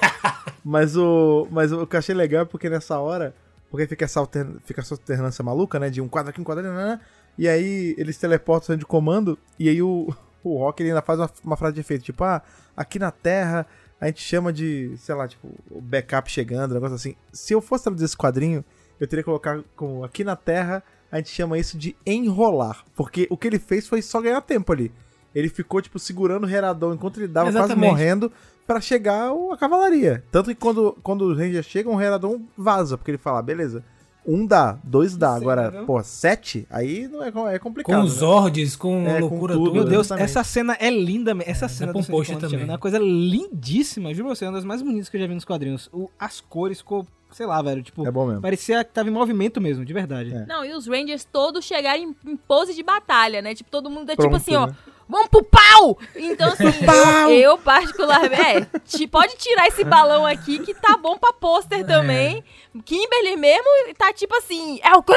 mas 0.64 0.96
o 0.96 1.48
mas 1.50 1.72
o 1.72 1.86
que 1.86 1.96
eu 1.96 1.98
achei 1.98 2.14
legal 2.14 2.42
é 2.42 2.44
porque 2.44 2.68
nessa 2.68 2.98
hora, 2.98 3.34
porque 3.70 3.86
fica 3.86 4.04
essa, 4.04 4.20
altern, 4.20 4.56
fica 4.66 4.82
essa 4.82 4.94
alternância 4.94 5.42
maluca, 5.42 5.78
né, 5.78 5.88
de 5.88 6.00
um 6.02 6.08
quadro 6.08 6.28
aqui, 6.30 6.40
um 6.40 6.44
quadro 6.44 6.66
ali, 6.66 6.76
né, 6.76 6.84
né, 6.84 7.00
e 7.38 7.48
aí 7.48 7.94
eles 7.96 8.18
teleportam 8.18 8.64
o 8.64 8.66
centro 8.66 8.80
de 8.80 8.86
comando, 8.86 9.38
e 9.58 9.68
aí 9.70 9.80
o, 9.82 10.14
o 10.48 10.58
Rock 10.58 10.82
ele 10.82 10.90
ainda 10.90 11.02
faz 11.02 11.18
uma, 11.18 11.30
uma 11.44 11.56
frase 11.56 11.74
de 11.74 11.80
efeito, 11.80 12.04
tipo, 12.04 12.22
ah, 12.24 12.42
aqui 12.76 12.98
na 12.98 13.10
Terra 13.10 13.66
a 14.00 14.06
gente 14.06 14.20
chama 14.20 14.52
de, 14.52 14.94
sei 14.98 15.14
lá, 15.14 15.28
tipo, 15.28 15.48
o 15.70 15.80
backup 15.80 16.28
chegando, 16.30 16.72
um 16.72 16.74
negócio 16.74 16.96
assim. 16.96 17.14
Se 17.32 17.52
eu 17.52 17.60
fosse 17.60 17.84
traduzir 17.84 18.06
esse 18.06 18.16
quadrinho, 18.16 18.64
eu 18.98 19.06
teria 19.06 19.22
que 19.22 19.26
colocar 19.26 19.62
como 19.76 20.02
aqui 20.04 20.24
na 20.24 20.34
Terra 20.34 20.82
a 21.10 21.18
gente 21.18 21.30
chama 21.30 21.58
isso 21.58 21.78
de 21.78 21.94
enrolar. 22.04 22.84
Porque 22.96 23.28
o 23.30 23.36
que 23.36 23.46
ele 23.46 23.58
fez 23.58 23.86
foi 23.86 24.02
só 24.02 24.20
ganhar 24.20 24.40
tempo 24.40 24.72
ali. 24.72 24.90
Ele 25.34 25.48
ficou, 25.48 25.80
tipo, 25.80 25.98
segurando 25.98 26.46
o 26.46 26.50
Heradon 26.50 26.94
enquanto 26.94 27.18
ele 27.18 27.28
dava 27.28 27.46
quase 27.52 27.58
Exatamente. 27.58 27.90
morrendo 27.90 28.32
pra 28.66 28.80
chegar 28.80 29.30
a 29.52 29.56
cavalaria. 29.56 30.24
Tanto 30.32 30.48
que 30.50 30.54
quando, 30.56 30.96
quando 31.02 31.22
os 31.22 31.38
Rangers 31.38 31.66
chegam, 31.66 31.94
o 31.94 32.00
Heradon 32.00 32.42
vaza, 32.56 32.98
porque 32.98 33.10
ele 33.10 33.18
fala, 33.18 33.38
"Ah, 33.38 33.42
beleza, 33.42 33.84
um 34.26 34.46
dá, 34.46 34.78
dois 34.84 35.16
dá. 35.16 35.32
Sim, 35.34 35.40
Agora, 35.42 35.66
entendeu? 35.68 35.86
pô, 35.86 36.02
sete? 36.02 36.66
Aí 36.70 37.08
não 37.08 37.22
é, 37.48 37.54
é 37.54 37.58
complicado. 37.58 37.96
Com 38.00 38.04
os 38.06 38.12
né? 38.14 38.18
Zords, 38.20 38.76
com 38.76 39.06
É, 39.06 39.14
com 39.14 39.20
loucura 39.20 39.54
tudo, 39.54 39.64
toda. 39.66 39.74
Meu 39.80 39.84
Deus, 39.88 40.06
Exatamente. 40.06 40.30
essa 40.30 40.44
cena 40.44 40.76
é 40.80 40.90
linda. 40.90 41.34
me- 41.34 41.44
Essa 41.46 41.68
cena 41.68 41.92
dá 41.92 41.98
do 41.98 42.04
um 42.04 42.08
post 42.08 42.36
também. 42.36 42.60
É 42.60 42.64
uma 42.64 42.78
coisa 42.78 42.98
lindíssima. 42.98 44.12
Juro 44.14 44.28
pra 44.28 44.34
você, 44.36 44.44
é 44.44 44.48
uma 44.48 44.54
das 44.54 44.64
mais 44.64 44.82
bonitas 44.82 45.08
que 45.08 45.16
eu 45.16 45.20
já 45.20 45.26
vi 45.26 45.34
nos 45.34 45.44
quadrinhos. 45.44 45.88
O- 45.92 46.08
as 46.18 46.40
cores 46.40 46.78
ficou, 46.78 47.06
sei 47.30 47.46
lá, 47.46 47.60
velho. 47.62 47.82
Tipo, 47.82 48.06
É 48.06 48.10
bom 48.10 48.26
mesmo. 48.26 48.42
parecia 48.42 48.84
que 48.84 48.92
tava 48.92 49.08
em 49.08 49.12
movimento 49.12 49.60
mesmo, 49.60 49.84
de 49.84 49.92
verdade. 49.92 50.32
É. 50.34 50.46
Não, 50.46 50.64
e 50.64 50.72
os 50.72 50.86
Rangers 50.86 51.24
todos 51.24 51.64
chegaram 51.64 52.02
em, 52.02 52.16
em 52.30 52.36
pose 52.36 52.74
de 52.74 52.82
batalha, 52.82 53.42
né? 53.42 53.54
Tipo, 53.54 53.70
todo 53.70 53.90
mundo 53.90 54.10
é 54.10 54.16
Pronto, 54.16 54.28
tipo 54.28 54.36
assim, 54.36 54.54
ó. 54.54 54.70
Vamos 55.12 55.28
pro 55.28 55.44
pau! 55.44 55.98
Então, 56.16 56.48
assim, 56.48 56.72
pau! 56.86 57.30
eu 57.30 57.58
particularmente. 57.58 58.66
É, 59.02 59.06
pode 59.06 59.36
tirar 59.36 59.68
esse 59.68 59.84
balão 59.84 60.24
aqui 60.24 60.58
que 60.60 60.72
tá 60.72 60.96
bom 60.96 61.18
pra 61.18 61.34
pôster 61.34 61.84
também. 61.84 62.42
Kimberly 62.82 63.36
mesmo 63.36 63.68
tá 63.98 64.10
tipo 64.14 64.34
assim, 64.34 64.80
é 64.82 64.94
o 64.94 65.02
quê? 65.02 65.12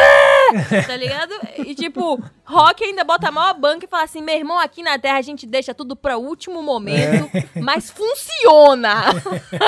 Tá 0.85 0.97
ligado? 0.97 1.33
E 1.65 1.73
tipo, 1.73 2.21
Rock 2.43 2.83
ainda 2.83 3.05
bota 3.05 3.29
a 3.29 3.31
maior 3.31 3.53
banca 3.53 3.85
e 3.85 3.87
fala 3.87 4.03
assim: 4.03 4.21
meu 4.21 4.35
irmão, 4.35 4.59
aqui 4.59 4.83
na 4.83 4.99
Terra 4.99 5.17
a 5.17 5.21
gente 5.21 5.47
deixa 5.47 5.73
tudo 5.73 5.95
pra 5.95 6.17
último 6.17 6.61
momento, 6.61 7.29
mas 7.61 7.89
funciona! 7.89 9.05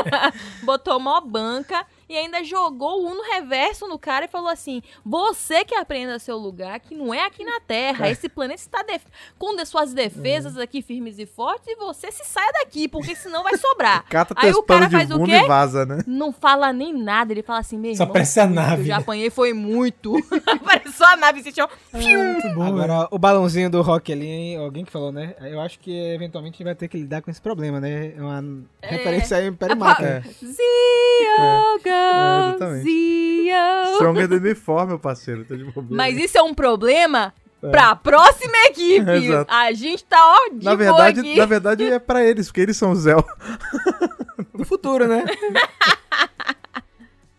Botou 0.63 0.99
mó 0.99 1.21
banca 1.21 1.85
e 2.09 2.15
ainda 2.17 2.43
jogou 2.43 3.01
o 3.03 3.07
Uno 3.11 3.21
reverso 3.33 3.87
no 3.87 3.97
cara 3.99 4.25
e 4.25 4.27
falou 4.27 4.49
assim: 4.49 4.81
Você 5.05 5.63
que 5.65 5.75
aprenda 5.75 6.19
seu 6.19 6.37
lugar, 6.37 6.79
que 6.79 6.95
não 6.95 7.13
é 7.13 7.25
aqui 7.25 7.43
na 7.43 7.59
Terra. 7.59 8.09
Esse 8.09 8.29
planeta 8.29 8.61
está 8.61 8.81
def- 8.83 9.05
com 9.37 9.55
de 9.55 9.65
suas 9.65 9.93
defesas 9.93 10.57
aqui 10.57 10.81
firmes 10.81 11.19
e 11.19 11.25
fortes, 11.25 11.67
e 11.67 11.75
você 11.75 12.11
se 12.11 12.23
saia 12.25 12.51
daqui, 12.53 12.87
porque 12.87 13.15
senão 13.15 13.43
vai 13.43 13.57
sobrar. 13.57 14.05
Cata 14.09 14.33
Aí 14.37 14.45
teus 14.51 14.57
o 14.57 14.63
cara 14.63 14.89
faz 14.89 15.09
o 15.11 15.23
quê? 15.23 15.43
vaza, 15.47 15.85
né? 15.85 16.03
Não 16.07 16.31
fala 16.31 16.71
nem 16.73 16.93
nada, 16.93 17.31
ele 17.33 17.43
fala 17.43 17.59
assim, 17.59 17.77
meu 17.77 17.95
Só 17.95 18.05
parece 18.05 18.39
a 18.39 18.47
nave, 18.47 18.85
já 18.85 18.95
né? 18.95 19.01
apanhei 19.01 19.29
foi 19.29 19.53
muito. 19.53 20.13
Parece 20.63 20.93
só 20.93 21.05
a 21.05 21.15
nave, 21.15 21.39
assim, 21.41 21.61
ó. 21.61 21.67
Muito 21.93 22.49
bom. 22.55 22.63
Agora, 22.63 23.07
o 23.11 23.17
balãozinho 23.17 23.69
do 23.69 23.81
rock 23.81 24.11
ali, 24.11 24.55
alguém 24.55 24.83
que 24.85 24.91
falou, 24.91 25.11
né? 25.11 25.35
Eu 25.41 25.59
acho 25.61 25.79
que 25.79 25.91
eventualmente 26.13 26.55
a 26.55 26.57
gente 26.57 26.63
vai 26.65 26.75
ter 26.75 26.87
que 26.87 26.97
lidar 26.97 27.21
com 27.21 27.29
esse 27.31 27.41
problema, 27.41 27.79
né? 27.79 28.13
É 28.15 28.21
uma 28.21 28.43
referência 28.81 29.37
aí 29.37 29.43
ao 29.45 29.51
Império 29.53 29.73
A 29.73 29.75
Maca. 29.77 30.05
É. 30.05 30.21
Zio, 30.45 31.79
É, 31.97 32.49
exatamente. 32.49 33.47
Stronger 33.95 34.27
than 34.27 34.39
before, 34.39 34.87
meu 34.87 34.99
parceiro. 34.99 35.43
Tá 35.45 35.55
de 35.55 35.63
bobeira. 35.63 35.95
Mas 35.95 36.17
isso 36.17 36.37
é 36.37 36.41
um 36.41 36.53
problema 36.53 37.33
pra 37.59 37.95
próxima 37.95 38.53
equipe. 38.67 39.09
Exato. 39.09 39.51
A 39.51 39.71
gente 39.73 40.03
tá, 40.05 40.17
ó, 40.19 40.49
de 40.53 40.65
na 40.65 40.75
verdade, 40.75 41.19
aqui. 41.21 41.35
na 41.35 41.45
verdade 41.45 41.83
é 41.85 41.99
pra 41.99 42.23
eles, 42.23 42.47
porque 42.47 42.61
eles 42.61 42.77
são 42.77 42.91
o 42.91 42.95
Zell. 42.95 43.23
Do 44.53 44.65
futuro, 44.65 45.07
né? 45.07 45.23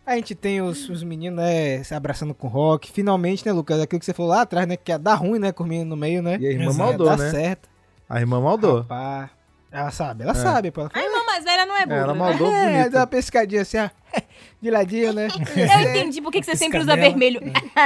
A 0.07 0.15
gente 0.15 0.35
tem 0.35 0.63
os, 0.63 0.89
os 0.89 1.03
meninos, 1.03 1.37
né, 1.39 1.83
se 1.85 1.95
abraçando 1.95 2.33
com 2.33 2.47
o 2.47 2.51
rock. 2.51 2.91
Finalmente, 2.91 3.45
né, 3.45 3.53
Lucas? 3.53 3.79
Aquilo 3.81 4.01
que 4.01 4.07
você 4.07 4.15
falou 4.15 4.31
lá 4.33 4.41
atrás, 4.43 4.67
né? 4.67 4.77
Que 4.77 4.91
ia 4.91 4.99
dar 4.99 5.17
ruim, 5.17 5.39
né? 5.39 5.53
Com 5.53 5.65
o 5.65 5.67
menino 5.67 5.91
no 5.91 5.97
meio, 5.97 6.23
né? 6.23 6.39
E 6.41 6.47
a 6.47 6.51
irmã 6.51 6.65
Exato. 6.71 6.79
maldou, 6.79 7.17
né? 7.17 7.31
certo. 7.31 7.69
A 8.09 8.19
irmã 8.19 8.41
maldou. 8.41 8.79
Rapaz. 8.81 9.31
Ela 9.71 9.91
sabe, 9.91 10.23
ela 10.25 10.35
sabe, 10.35 10.71
pô. 10.71 10.81
Ela 10.81 10.89
A 10.89 10.93
fala, 10.95 11.05
irmã 11.05 11.25
mais 11.39 11.45
velha 11.45 11.67
não 11.67 11.77
é 11.77 11.87
burra. 11.87 11.99
Ela 11.99 12.13
né? 12.13 12.19
maldou 12.19 12.51
é, 12.53 12.73
bonito. 12.73 12.93
dá 12.93 13.01
uma 13.01 13.07
pescadinha 13.07 13.63
assim, 13.63 13.79
ó. 13.79 13.89
De 14.61 14.71
ladinho, 14.71 15.13
né? 15.13 15.29
Eu 15.55 15.91
entendi 15.91 16.21
por 16.21 16.33
que 16.33 16.41
que 16.41 16.47
você 16.47 16.57
sempre 16.57 16.79
usa 16.81 16.97
vermelho. 16.97 17.41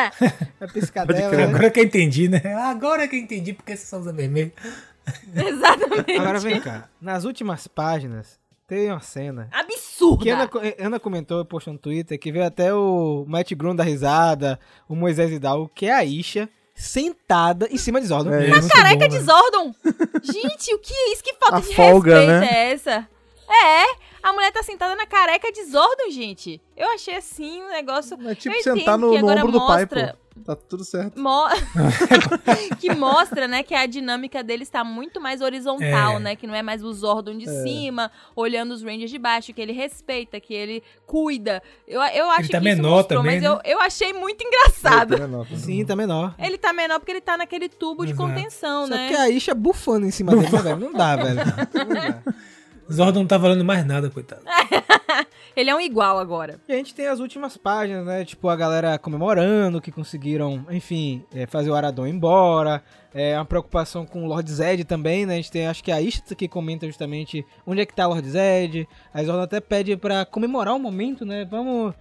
A 0.58 0.66
piscadela, 0.72 1.36
né? 1.36 1.44
Agora 1.44 1.70
que 1.70 1.80
eu 1.80 1.84
entendi, 1.84 2.28
né? 2.28 2.40
Agora 2.56 3.06
que 3.06 3.16
eu 3.16 3.20
entendi 3.20 3.52
porque 3.52 3.76
você 3.76 3.84
só 3.84 3.98
usa 3.98 4.12
vermelho. 4.12 4.52
Exatamente. 5.34 6.12
Agora 6.12 6.38
vem 6.38 6.60
cá. 6.60 6.88
Nas 7.00 7.24
últimas 7.24 7.66
páginas, 7.66 8.38
tem 8.66 8.90
uma 8.90 9.00
cena 9.00 9.48
Absurda. 9.52 10.22
que 10.22 10.30
Ana, 10.30 10.50
Ana 10.78 11.00
comentou, 11.00 11.44
postou 11.44 11.74
no 11.74 11.78
Twitter, 11.78 12.18
que 12.18 12.32
veio 12.32 12.46
até 12.46 12.72
o 12.72 13.26
Matt 13.28 13.52
Grun 13.52 13.76
da 13.76 13.84
risada, 13.84 14.58
o 14.88 14.94
Moisés 14.94 15.30
Hidalgo, 15.30 15.70
que 15.74 15.86
é 15.86 15.92
a 15.92 16.04
Isha, 16.04 16.48
sentada 16.74 17.68
em 17.70 17.76
cima 17.76 18.00
de 18.00 18.07
Zordon. 18.07 18.32
É, 18.32 18.46
Uma. 18.46 18.68
Careca 18.68 19.05
bom, 19.05 19.09
de 19.09 19.18
né? 19.18 19.24
Zordon. 19.24 19.74
Gente, 20.22 20.74
o 20.74 20.78
que 20.78 20.94
é 20.94 21.12
isso? 21.12 21.22
Que 21.22 21.34
falta 21.34 21.57
A 21.57 21.61
de 21.61 21.74
folga, 21.74 22.18
respeito 22.18 22.40
né? 22.40 22.48
é 22.50 22.72
essa? 22.72 23.09
É, 23.53 23.84
a 24.22 24.32
mulher 24.32 24.50
tá 24.53 24.62
sentada 24.62 24.94
na 24.96 25.07
careca 25.07 25.50
de 25.53 25.64
Zordon, 25.64 26.11
gente. 26.11 26.61
Eu 26.76 26.88
achei 26.92 27.16
assim 27.16 27.62
um 27.62 27.68
negócio... 27.70 28.16
É 28.28 28.34
tipo 28.34 28.55
eu 28.57 28.62
sentar 28.62 28.96
no, 28.98 29.11
que 29.12 29.18
no 29.20 29.28
agora 29.28 29.40
ombro 29.40 29.53
do 29.53 29.66
pai, 29.66 29.86
pô. 29.86 29.94
mostra- 29.96 30.18
Tá 30.46 30.57
tudo 30.57 30.82
certo. 30.82 31.20
Mo- 31.20 31.46
que 32.80 32.94
mostra, 32.94 33.46
né, 33.46 33.62
que 33.62 33.74
a 33.74 33.84
dinâmica 33.84 34.42
dele 34.42 34.62
está 34.62 34.82
muito 34.82 35.20
mais 35.20 35.42
horizontal, 35.42 36.16
É. 36.16 36.18
né? 36.18 36.36
Que 36.36 36.46
não 36.46 36.55
é 36.55 36.62
mais 36.62 36.82
o 36.82 36.90
Zordon 36.92 37.36
de 37.36 37.46
cima, 37.62 38.11
olhando 38.34 38.72
os 38.72 38.82
Rangers 38.82 39.11
de 39.11 39.18
baixo, 39.18 39.53
que 39.53 39.61
ele 39.61 39.72
respeita, 39.72 40.40
que 40.40 40.55
ele 40.55 40.82
cuida. 41.07 41.62
Eu, 41.86 42.00
eu 42.00 42.30
acho 42.30 42.48
tá 42.50 42.59
que 42.61 42.68
isso 42.68 42.76
menor 42.76 42.96
mostrou, 42.96 43.18
também, 43.20 43.40
mas 43.40 43.42
né? 43.42 43.48
eu, 43.48 43.72
eu 43.72 43.80
achei 43.82 44.14
muito 44.14 44.42
engraçado. 44.42 45.16
Tá 45.18 45.26
menor, 45.26 45.44
tá 45.44 45.50
menor. 45.50 45.59
Sim, 45.66 45.84
tá 45.84 45.94
menor. 45.96 46.34
Ele 46.38 46.57
tá 46.57 46.72
menor 46.72 46.98
porque 46.98 47.12
ele 47.12 47.20
tá 47.20 47.36
naquele 47.36 47.68
tubo 47.68 48.07
de 48.07 48.12
Exato. 48.12 48.28
contenção, 48.28 48.86
Só 48.86 48.94
né? 48.94 49.09
que 49.11 49.14
a 49.16 49.28
Isha 49.28 49.55
bufando 49.55 50.07
em 50.07 50.11
cima 50.11 50.34
dele, 50.34 50.50
né, 50.50 50.59
velho? 50.62 50.78
Não 50.78 50.92
dá, 50.94 51.14
velho. 51.14 51.36
Não 51.76 51.88
dá. 51.94 52.22
Zordon 52.91 53.20
não 53.20 53.26
tá 53.26 53.39
valendo 53.39 53.64
mais 53.64 53.85
nada, 53.85 54.11
coitado. 54.11 54.43
Ele 55.55 55.68
é 55.68 55.74
um 55.74 55.80
igual 55.80 56.18
agora. 56.18 56.59
E 56.66 56.72
a 56.72 56.76
gente 56.76 56.95
tem 56.95 57.07
as 57.07 57.20
últimas 57.20 57.57
páginas, 57.59 58.07
né? 58.07 58.24
Tipo, 58.24 58.49
a 58.49 58.57
galera 58.57 58.99
comemorando 58.99 59.80
que 59.83 59.93
conseguiram, 59.93 60.64
enfim, 60.70 61.22
é, 61.35 61.47
fazer 61.47 61.70
o 61.70 61.74
Aradon 61.74 62.07
embora. 62.07 62.83
É 63.14 63.37
uma 63.37 63.45
preocupação 63.45 64.07
com 64.07 64.24
o 64.24 64.26
Lord 64.26 64.51
Zed 64.51 64.85
também, 64.85 65.26
né? 65.26 65.35
A 65.35 65.37
gente 65.37 65.51
tem, 65.53 65.66
acho 65.66 65.85
que 65.85 65.93
a 65.93 66.01
Ishta 66.01 66.35
que 66.35 66.49
comenta 66.49 66.87
justamente 66.87 67.45
onde 67.66 67.83
é 67.83 67.87
que 67.87 67.95
tá 67.95 68.07
o 68.07 68.12
Lord 68.12 68.28
Zed. 68.30 68.89
A 69.12 69.22
Zordon 69.22 69.43
até 69.43 69.61
pede 69.61 69.95
pra 69.97 70.24
comemorar 70.24 70.74
o 70.74 70.78
momento, 70.78 71.26
né? 71.26 71.45
Vamos... 71.45 71.93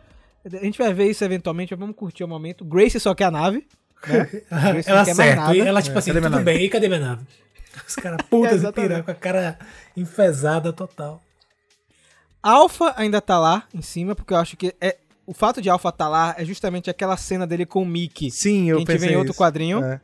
A 0.46 0.64
gente 0.64 0.78
vai 0.80 0.94
ver 0.94 1.10
isso 1.10 1.24
eventualmente, 1.24 1.76
vamos 1.76 1.96
curtir 1.96 2.24
o 2.24 2.28
momento. 2.28 2.64
Grace 2.64 3.00
só 3.00 3.14
quer 3.14 3.26
a 3.26 3.32
nave. 3.32 3.68
Né? 4.08 4.28
Ela. 4.88 5.56
E 5.56 5.60
ela, 5.60 5.82
tipo 5.82 5.96
É, 5.96 6.00
assim, 6.00 6.10
cadê 6.12 6.20
minha 6.20 6.32
tudo 6.32 6.44
bem, 6.44 6.64
e 6.64 6.70
cadê 6.70 6.88
minha 6.88 7.00
nave? 7.00 7.22
Os 7.88 7.96
caras 7.96 8.20
putas 8.30 8.52
de 8.52 8.56
Exatamente. 8.58 8.90
pirar 8.90 9.04
com 9.04 9.12
a 9.12 9.16
cara 9.16 9.60
enfesada 9.96 10.72
total. 10.74 11.22
Alpha 12.44 12.94
ainda 12.98 13.22
tá 13.22 13.38
lá 13.40 13.64
em 13.74 13.82
cima, 13.82 14.16
porque 14.16 14.34
eu 14.34 14.38
acho 14.38 14.58
que 14.58 14.74
é, 14.82 14.98
o 15.28 15.34
fato 15.34 15.62
de 15.62 15.70
Alpha 15.70 15.92
tá 15.92 16.08
lá 16.08 16.34
é 16.38 16.44
justamente 16.44 16.90
aquela 16.90 17.16
cena 17.18 17.46
dele 17.46 17.66
com 17.66 17.84
o 17.84 17.86
Mickey. 17.86 18.32
Sim, 18.32 18.66
que 18.66 18.70
eu 18.70 18.76
a 18.78 18.80
gente 18.80 18.88
pensei 18.88 19.08
vê 19.10 19.14
em 19.14 19.18
outro 19.18 19.32
isso. 19.32 19.40
quadrinho. 19.40 19.84
É. 19.84 20.02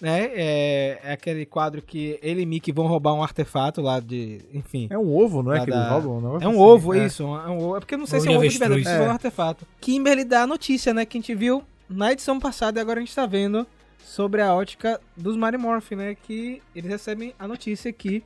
né? 0.00 0.30
É, 0.32 1.00
é 1.04 1.12
aquele 1.12 1.44
quadro 1.44 1.82
que 1.82 2.18
ele 2.22 2.42
e 2.42 2.46
Mickey 2.46 2.70
vão 2.72 2.86
roubar 2.86 3.12
um 3.12 3.22
artefato 3.22 3.82
lá 3.82 3.98
de. 3.98 4.40
Enfim. 4.54 4.86
É 4.88 4.96
um 4.96 5.12
ovo, 5.14 5.42
não 5.42 5.52
é 5.52 5.64
que 5.64 5.70
eles 5.70 5.88
roubam? 5.88 6.20
Negócio 6.20 6.44
É 6.44 6.48
um 6.48 6.50
assim. 6.52 6.60
ovo, 6.60 6.94
É. 6.94 7.06
isso. 7.06 7.22
É 7.24 7.26
um 7.50 7.58
ovo. 7.58 7.76
É 7.76 7.80
porque 7.80 7.94
eu 7.94 7.98
não 7.98 8.06
sei 8.06 8.18
Ovo 8.18 8.24
se 8.26 8.28
é 8.28 8.32
um 8.32 8.36
ovo 8.40 8.48
de 8.48 8.58
verdade, 8.58 8.88
é 8.88 9.00
um 9.00 9.04
É. 9.04 9.08
artefato. 9.08 9.66
Kimberly 9.80 10.24
dá 10.24 10.42
a 10.42 10.46
notícia, 10.46 10.94
né? 10.94 11.04
Que 11.04 11.18
a 11.18 11.20
gente 11.20 11.34
viu 11.34 11.62
na 11.88 12.12
edição 12.12 12.38
passada 12.38 12.78
e 12.78 12.80
agora 12.80 13.00
a 13.00 13.02
gente 13.02 13.14
tá 13.14 13.26
vendo 13.26 13.66
sobre 14.10 14.42
a 14.42 14.52
ótica 14.52 15.00
dos 15.16 15.36
Marimorph, 15.36 15.92
né? 15.92 16.16
Que 16.16 16.60
eles 16.74 16.90
recebem 16.90 17.32
a 17.38 17.46
notícia 17.46 17.92
que 17.92 18.24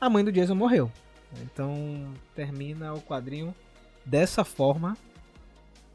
a 0.00 0.10
mãe 0.10 0.24
do 0.24 0.32
Jason 0.32 0.56
morreu. 0.56 0.90
Então 1.42 2.12
termina 2.34 2.92
o 2.92 3.00
quadrinho 3.00 3.54
dessa 4.04 4.44
forma. 4.44 4.96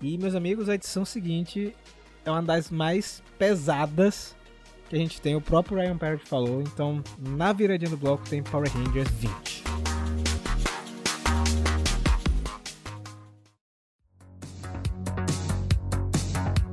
E, 0.01 0.17
meus 0.17 0.33
amigos, 0.33 0.69
a 0.69 0.75
edição 0.75 1.03
seguinte 1.03 1.75
é 2.23 2.31
uma 2.31 2.41
das 2.41 2.71
mais 2.71 3.21
pesadas 3.37 4.35
que 4.89 4.95
a 4.95 4.99
gente 4.99 5.19
tem. 5.19 5.35
O 5.35 5.41
próprio 5.41 5.77
Ryan 5.77 5.97
Parrott 5.97 6.25
falou. 6.25 6.61
Então, 6.61 7.03
na 7.19 7.51
viradinha 7.51 7.91
do 7.91 7.97
bloco 7.97 8.27
tem 8.29 8.41
Power 8.41 8.71
Rangers 8.71 9.09
20. 9.09 9.90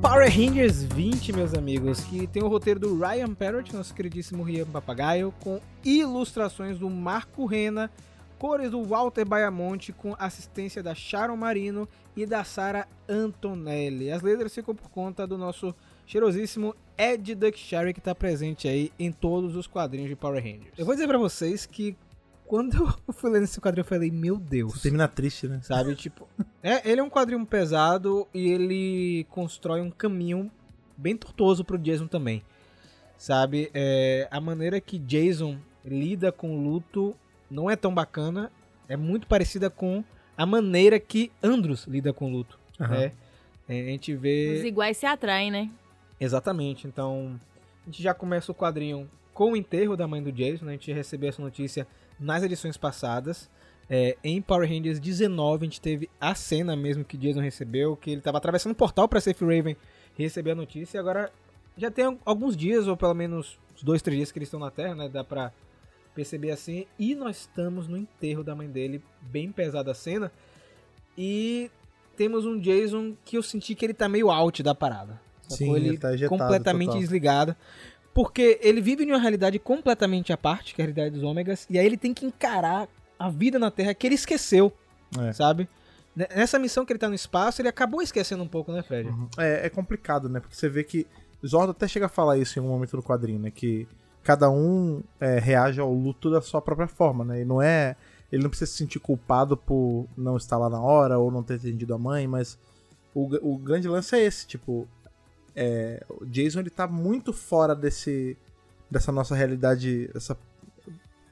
Power 0.01 0.31
Rangers 0.31 0.85
20, 0.85 1.33
meus 1.33 1.55
amigos, 1.55 2.01
que 2.05 2.29
tem 2.29 2.41
o 2.41 2.47
roteiro 2.47 2.79
do 2.79 2.97
Ryan 2.97 3.35
Parrott, 3.35 3.75
nosso 3.75 3.93
queridíssimo 3.93 4.45
Rian 4.45 4.65
Papagaio, 4.65 5.35
com 5.41 5.61
ilustrações 5.85 6.79
do 6.79 6.89
Marco 6.89 7.45
Rena, 7.45 7.91
cores 8.39 8.71
do 8.71 8.85
Walter 8.85 9.25
Baiamonte, 9.25 9.93
com 9.93 10.15
assistência 10.17 10.85
da 10.85 10.95
Sharon 10.95 11.37
Marino 11.37 11.89
e 12.17 12.25
da 12.25 12.45
Sara 12.45 12.87
Antonelli. 13.09 14.13
As 14.13 14.23
letras 14.23 14.55
ficam 14.55 14.73
por 14.73 14.89
conta 14.89 15.27
do 15.27 15.37
nosso 15.37 15.75
cheirosíssimo 16.07 16.77
Ed 16.97 17.35
Duckshire, 17.35 17.93
que 17.93 17.99
está 17.99 18.15
presente 18.15 18.69
aí 18.69 18.93
em 19.01 19.11
todos 19.11 19.57
os 19.57 19.67
quadrinhos 19.67 20.09
de 20.09 20.15
Power 20.15 20.41
Rangers. 20.41 20.79
Eu 20.79 20.87
vou 20.87 20.95
dizer 20.95 21.09
pra 21.09 21.19
vocês 21.19 21.67
que 21.67 21.97
quando 22.49 22.97
eu 23.07 23.13
fui 23.15 23.31
lendo 23.31 23.45
esse 23.45 23.61
quadrinho, 23.61 23.83
eu 23.83 23.89
falei, 23.89 24.11
meu 24.11 24.37
Deus. 24.39 24.81
Termina 24.83 25.07
triste, 25.07 25.47
né? 25.47 25.61
Sabe, 25.63 25.95
tipo. 25.95 26.27
É, 26.63 26.91
ele 26.91 27.01
é 27.01 27.05
um 27.05 27.11
quadrinho 27.11 27.45
pesado 27.47 28.27
e 28.33 28.49
ele 28.49 29.25
constrói 29.31 29.81
um 29.81 29.91
caminho 29.91 30.51
bem 30.97 31.17
tortuoso 31.17 31.63
pro 31.65 31.79
Jason 31.79 32.07
também. 32.07 32.43
Sabe? 33.17 33.71
É, 33.75 34.27
a 34.31 34.41
maneira 34.41 34.81
que 34.81 34.99
Jason 34.99 35.59
lida 35.85 36.33
com 36.33 36.57
o 36.57 36.63
luto 36.63 37.15
não 37.51 37.69
é 37.71 37.77
tão 37.77 37.93
bacana. 37.95 38.51
É 38.89 38.97
muito 38.97 39.27
parecida 39.27 39.69
com 39.69 40.03
a 40.37 40.47
maneira 40.47 40.99
que 40.99 41.31
Andros 41.43 41.85
lida 41.87 42.13
com 42.13 42.27
o 42.27 42.31
luto. 42.33 42.59
Aham. 42.81 42.97
né? 42.99 43.13
É, 43.69 43.81
a 43.81 43.85
gente 43.85 44.15
Os 44.15 44.21
vê. 44.21 44.67
iguais 44.67 44.97
se 44.97 45.05
atraem, 45.05 45.51
né? 45.51 45.71
Exatamente. 46.19 46.87
Então, 46.87 47.39
a 47.83 47.91
gente 47.91 48.03
já 48.03 48.15
começa 48.15 48.51
o 48.51 48.55
quadrinho 48.55 49.09
com 49.35 49.53
o 49.53 49.57
enterro 49.57 49.97
da 49.97 50.07
mãe 50.09 50.23
do 50.23 50.33
Jason. 50.33 50.65
né? 50.65 50.73
A 50.73 50.75
gente 50.75 50.93
recebeu 50.93 51.29
essa 51.29 51.43
notícia 51.43 51.87
nas 52.19 52.43
edições 52.43 52.77
passadas. 52.77 53.51
É, 53.91 54.17
em 54.23 54.43
Power 54.43 54.69
Rangers 54.69 55.01
19, 55.01 55.63
a 55.63 55.65
gente 55.65 55.81
teve 55.81 56.11
a 56.21 56.35
cena 56.35 56.77
mesmo 56.77 57.05
que 57.05 57.17
Jason 57.17 57.41
recebeu, 57.41 57.97
que 57.97 58.11
ele 58.11 58.21
estava 58.21 58.37
atravessando 58.37 58.73
o 58.73 58.75
portal 58.75 59.09
para 59.09 59.21
Safe 59.21 59.43
Raven 59.45 59.77
e 60.19 60.23
recebeu 60.23 60.53
a 60.53 60.57
notícia. 60.57 60.99
E 60.99 61.01
agora 61.01 61.33
já 61.77 61.91
tem 61.91 62.19
alguns 62.25 62.57
dias, 62.57 62.87
ou 62.87 62.97
pelo 62.97 63.15
menos 63.15 63.59
uns 63.75 63.83
dois, 63.83 64.03
três 64.03 64.19
dias 64.19 64.33
que 64.33 64.39
eles 64.39 64.49
estão 64.49 64.61
na 64.61 64.71
Terra, 64.71 64.95
né? 64.95 65.09
Dá 65.09 65.25
pra 65.25 65.53
perceber 66.15 66.51
assim. 66.51 66.87
E 66.99 67.15
nós 67.15 67.41
estamos 67.41 67.89
no 67.89 67.97
enterro 67.97 68.43
da 68.43 68.55
mãe 68.55 68.69
dele, 68.69 69.03
bem 69.23 69.51
pesada 69.51 69.93
a 69.93 69.95
cena. 69.95 70.31
E 71.17 71.71
temos 72.17 72.45
um 72.45 72.59
Jason 72.59 73.17
que 73.25 73.39
eu 73.39 73.43
senti 73.43 73.75
que 73.75 73.87
ele 73.87 73.95
tá 73.95 74.09
meio 74.09 74.31
out 74.31 74.63
da 74.63 74.75
parada. 74.75 75.21
Sim, 75.49 75.75
ele, 75.75 75.89
ele 75.89 75.99
tá 75.99 76.11
completamente 76.29 76.89
total. 76.89 77.01
desligado. 77.01 77.57
Porque 78.19 78.59
ele 78.61 78.81
vive 78.81 79.05
em 79.05 79.13
uma 79.13 79.21
realidade 79.21 79.61
completamente 79.61 80.33
à 80.33 80.37
parte, 80.37 80.75
que 80.75 80.83
é 80.83 80.85
a 80.85 80.87
realidade 80.87 81.15
dos 81.15 81.23
ômegas, 81.23 81.69
e 81.71 81.79
aí 81.79 81.87
ele 81.87 81.97
tem 81.97 82.13
que 82.13 82.27
encarar 82.27 82.89
a 83.17 83.31
vida 83.31 83.61
na 83.61 83.71
Terra 83.71 83.95
que 83.95 84.05
ele 84.09 84.17
esqueceu, 84.17 84.73
É. 85.17 85.33
sabe? 85.33 85.69
Nessa 86.17 86.59
missão 86.59 86.85
que 86.85 86.91
ele 86.93 86.99
tá 86.99 87.09
no 87.09 87.15
espaço, 87.15 87.63
ele 87.63 87.69
acabou 87.69 88.03
esquecendo 88.03 88.43
um 88.43 88.49
pouco, 88.49 88.73
né, 88.73 88.83
Fred? 88.83 89.09
É, 89.39 89.67
é 89.67 89.71
complicado, 89.71 90.29
né? 90.29 90.41
Porque 90.41 90.57
você 90.57 90.69
vê 90.69 90.83
que. 90.83 91.07
Zordo 91.47 91.71
até 91.71 91.87
chega 91.87 92.07
a 92.07 92.09
falar 92.09 92.37
isso 92.37 92.59
em 92.59 92.63
um 92.63 92.67
momento 92.67 92.97
do 92.97 93.05
quadrinho, 93.05 93.39
né? 93.39 93.53
Que 93.53 93.87
cada 94.25 94.51
um 94.51 95.01
é, 95.21 95.39
reage 95.39 95.79
ao 95.81 95.95
luto 95.95 96.29
da 96.29 96.41
sua 96.41 96.61
própria 96.61 96.89
forma, 96.89 97.25
né? 97.25 97.43
E 97.43 97.45
não 97.45 97.63
é. 97.63 97.95
Ele 98.33 98.43
não 98.43 98.51
precisa 98.51 98.69
se 98.69 98.79
sentir 98.79 98.99
culpado 98.99 99.57
por 99.57 100.09
não 100.17 100.37
estar 100.37 100.59
lá 100.59 100.69
na 100.69 100.81
hora 100.83 101.21
ou 101.21 101.31
não 101.31 101.45
ter 101.45 101.55
atendido 101.55 101.95
a 101.95 101.99
mãe, 101.99 102.27
mas 102.27 102.59
o, 103.15 103.53
o 103.53 103.57
grande 103.57 103.87
lance 103.87 104.17
é 104.17 104.25
esse, 104.25 104.45
tipo. 104.45 104.89
É, 105.61 106.05
o 106.09 106.25
Jason 106.25 106.61
ele 106.61 106.71
tá 106.71 106.87
muito 106.87 107.33
fora 107.33 107.75
desse. 107.75 108.37
dessa 108.89 109.11
nossa 109.11 109.35
realidade. 109.35 110.09
Essa, 110.15 110.37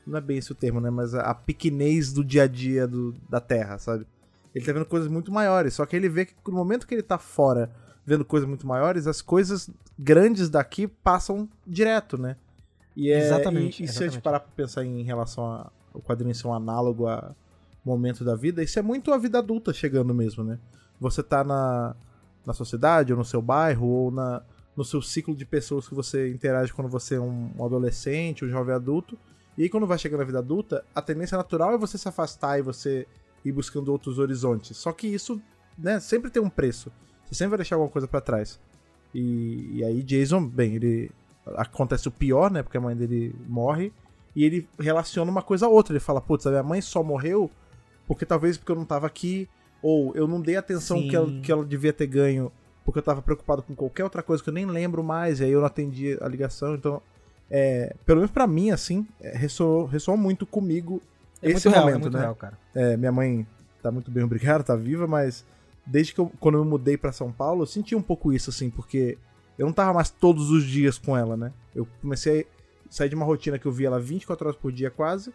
não 0.05 0.19
é 0.19 0.21
bem 0.21 0.39
esse 0.39 0.51
o 0.51 0.55
termo, 0.55 0.81
né? 0.81 0.91
Mas 0.91 1.15
a, 1.15 1.23
a 1.31 1.35
pequenez 1.35 2.13
do 2.13 2.25
dia 2.25 2.43
a 2.43 2.47
dia 2.49 2.89
do, 2.89 3.13
da 3.29 3.41
Terra, 3.41 3.79
sabe? 3.79 4.05
Ele 4.53 4.65
tá 4.65 4.73
vendo 4.73 4.87
coisas 4.87 5.09
muito 5.09 5.31
maiores, 5.31 5.75
só 5.75 5.87
que 5.87 5.95
ele 5.95 6.09
vê 6.09 6.25
que 6.27 6.35
no 6.47 6.55
momento 6.55 6.87
que 6.87 6.95
ele 6.95 7.03
tá 7.03 7.19
fora 7.19 7.71
vendo 8.05 8.25
coisas 8.25 8.49
muito 8.49 8.67
maiores, 8.67 9.07
as 9.07 9.21
coisas 9.21 9.69
grandes 9.99 10.49
daqui 10.49 10.87
passam 10.87 11.49
direto, 11.67 12.17
né? 12.17 12.37
E 12.97 13.11
é, 13.11 13.19
Exatamente, 13.19 13.83
E, 13.83 13.87
e 13.87 13.89
se 13.89 13.99
a 13.99 14.07
gente 14.07 14.15
exatamente. 14.15 14.23
parar 14.23 14.41
pra 14.41 14.51
pensar 14.57 14.85
em 14.85 15.03
relação 15.03 15.71
ao 15.93 16.01
quadrinho 16.01 16.35
ser 16.35 16.47
um 16.47 16.55
análogo 16.55 17.07
a 17.07 17.35
momento 17.85 18.25
da 18.25 18.35
vida, 18.35 18.63
isso 18.63 18.79
é 18.79 18.83
muito 18.83 19.13
a 19.13 19.19
vida 19.19 19.39
adulta 19.39 19.73
chegando 19.73 20.13
mesmo, 20.15 20.43
né? 20.43 20.59
Você 20.99 21.23
tá 21.23 21.45
na, 21.45 21.95
na 22.47 22.53
sociedade, 22.53 23.13
ou 23.13 23.19
no 23.19 23.25
seu 23.25 23.43
bairro, 23.43 23.87
ou 23.87 24.11
na, 24.11 24.43
no 24.77 24.85
seu 24.85 25.03
ciclo 25.03 25.35
de 25.35 25.45
pessoas 25.45 25.89
que 25.89 25.95
você 25.95 26.31
interage 26.31 26.73
quando 26.73 26.89
você 26.89 27.17
é 27.17 27.21
um, 27.21 27.51
um 27.59 27.65
adolescente, 27.65 28.45
um 28.45 28.49
jovem 28.49 28.75
adulto. 28.75 29.19
E 29.59 29.65
aí, 29.65 29.69
quando 29.69 29.87
vai 29.87 29.99
chegando 29.99 30.21
na 30.21 30.27
vida 30.27 30.39
adulta, 30.39 30.85
a 30.95 31.03
tendência 31.03 31.37
natural 31.37 31.75
é 31.75 31.79
você 31.79 31.99
se 31.99 32.09
afastar 32.09 32.59
e 32.59 32.63
você 32.63 33.07
ir 33.45 33.53
buscando 33.53 33.91
outros 33.91 34.19
horizontes. 34.19 34.77
Só 34.77 34.93
que 34.93 35.07
isso, 35.07 35.41
né, 35.77 35.99
sempre 35.99 36.31
tem 36.31 36.43
um 36.43 36.51
preço. 36.51 36.93
Você 37.25 37.35
sempre 37.35 37.51
vai 37.51 37.59
deixar 37.59 37.77
alguma 37.77 37.91
coisa 37.91 38.07
pra 38.07 38.21
trás. 38.21 38.61
E, 39.15 39.79
e 39.79 39.85
aí, 39.85 40.03
Jason, 40.03 40.47
bem, 40.47 40.77
ele. 40.77 41.11
Acontece 41.57 42.09
o 42.09 42.11
pior, 42.11 42.51
né? 42.51 42.63
Porque 42.63 42.77
a 42.77 42.81
mãe 42.81 42.97
dele 42.97 43.35
morre. 43.49 43.93
E 44.35 44.45
ele 44.45 44.69
relaciona 44.79 45.31
uma 45.31 45.43
coisa 45.43 45.67
a 45.67 45.69
outra. 45.69 45.93
Ele 45.93 46.01
fala, 46.01 46.21
putz, 46.21 46.47
a 46.47 46.51
minha 46.51 46.63
mãe 46.63 46.81
só 46.81 47.03
morreu 47.03 47.51
porque 48.07 48.25
talvez 48.25 48.57
porque 48.57 48.73
eu 48.73 48.77
não 48.77 48.85
tava 48.85 49.07
aqui. 49.07 49.49
Ou 49.83 50.15
eu 50.15 50.27
não 50.27 50.41
dei 50.41 50.57
atenção 50.57 50.99
Sim. 50.99 51.09
que 51.09 51.17
ela, 51.17 51.41
que 51.41 51.53
ela 51.53 51.65
devia 51.65 51.93
ter 51.93 52.07
ganho 52.07 52.51
porque 52.85 53.01
eu 53.01 53.03
tava 53.03 53.21
preocupado 53.21 53.65
com 53.65 53.75
qualquer 53.75 54.05
outra 54.05 54.23
coisa 54.23 54.43
que 54.43 54.49
eu 54.49 54.55
nem 54.55 54.65
lembro 54.65 55.03
mais. 55.03 55.41
E 55.41 55.45
aí 55.45 55.51
eu 55.51 55.59
não 55.59 55.67
atendi 55.67 56.17
a 56.21 56.29
ligação. 56.29 56.77
Então, 56.77 57.03
é, 57.51 57.95
pelo 58.07 58.21
menos 58.21 58.31
pra 58.31 58.47
mim, 58.47 58.71
assim, 58.71 59.07
é, 59.21 59.37
ressoou, 59.37 59.87
ressoou 59.87 60.17
muito 60.17 60.47
comigo 60.47 61.03
É 61.43 61.51
esse 61.51 61.67
muito 61.67 61.75
real, 61.75 61.81
momento, 61.85 61.97
é 61.97 62.01
muito 62.03 62.15
né? 62.15 62.21
real, 62.21 62.35
cara. 62.37 62.59
É, 62.73 62.97
minha 62.97 63.11
mãe 63.11 63.47
tá 63.83 63.91
muito 63.91 64.09
bem, 64.11 64.23
obrigado, 64.23 64.63
tá 64.63 64.77
viva, 64.77 65.07
mas 65.07 65.45
desde 65.85 66.15
que 66.15 66.21
eu, 66.21 66.31
quando 66.39 66.59
eu 66.59 66.65
me 66.65 66.71
mudei 66.71 66.97
pra 66.97 67.11
São 67.11 67.33
Paulo, 67.33 67.63
eu 67.63 67.67
senti 67.67 67.95
um 67.95 68.03
pouco 68.03 68.33
isso, 68.33 68.51
assim, 68.51 68.71
porque 68.71 69.19
eu 69.59 69.67
não 69.67 69.73
tava 69.73 69.93
mais 69.93 70.09
todos 70.09 70.51
os 70.51 70.65
dias 70.65 70.97
com 70.97 71.17
ela, 71.17 71.37
né? 71.37 71.53
Eu 71.75 71.89
comecei 72.01 72.43
a 72.43 72.93
sair 72.93 73.09
de 73.09 73.15
uma 73.15 73.25
rotina 73.25 73.59
que 73.59 73.67
eu 73.67 73.73
via 73.73 73.89
ela 73.89 73.99
24 73.99 74.47
horas 74.47 74.61
por 74.61 74.71
dia 74.71 74.91
quase, 74.91 75.33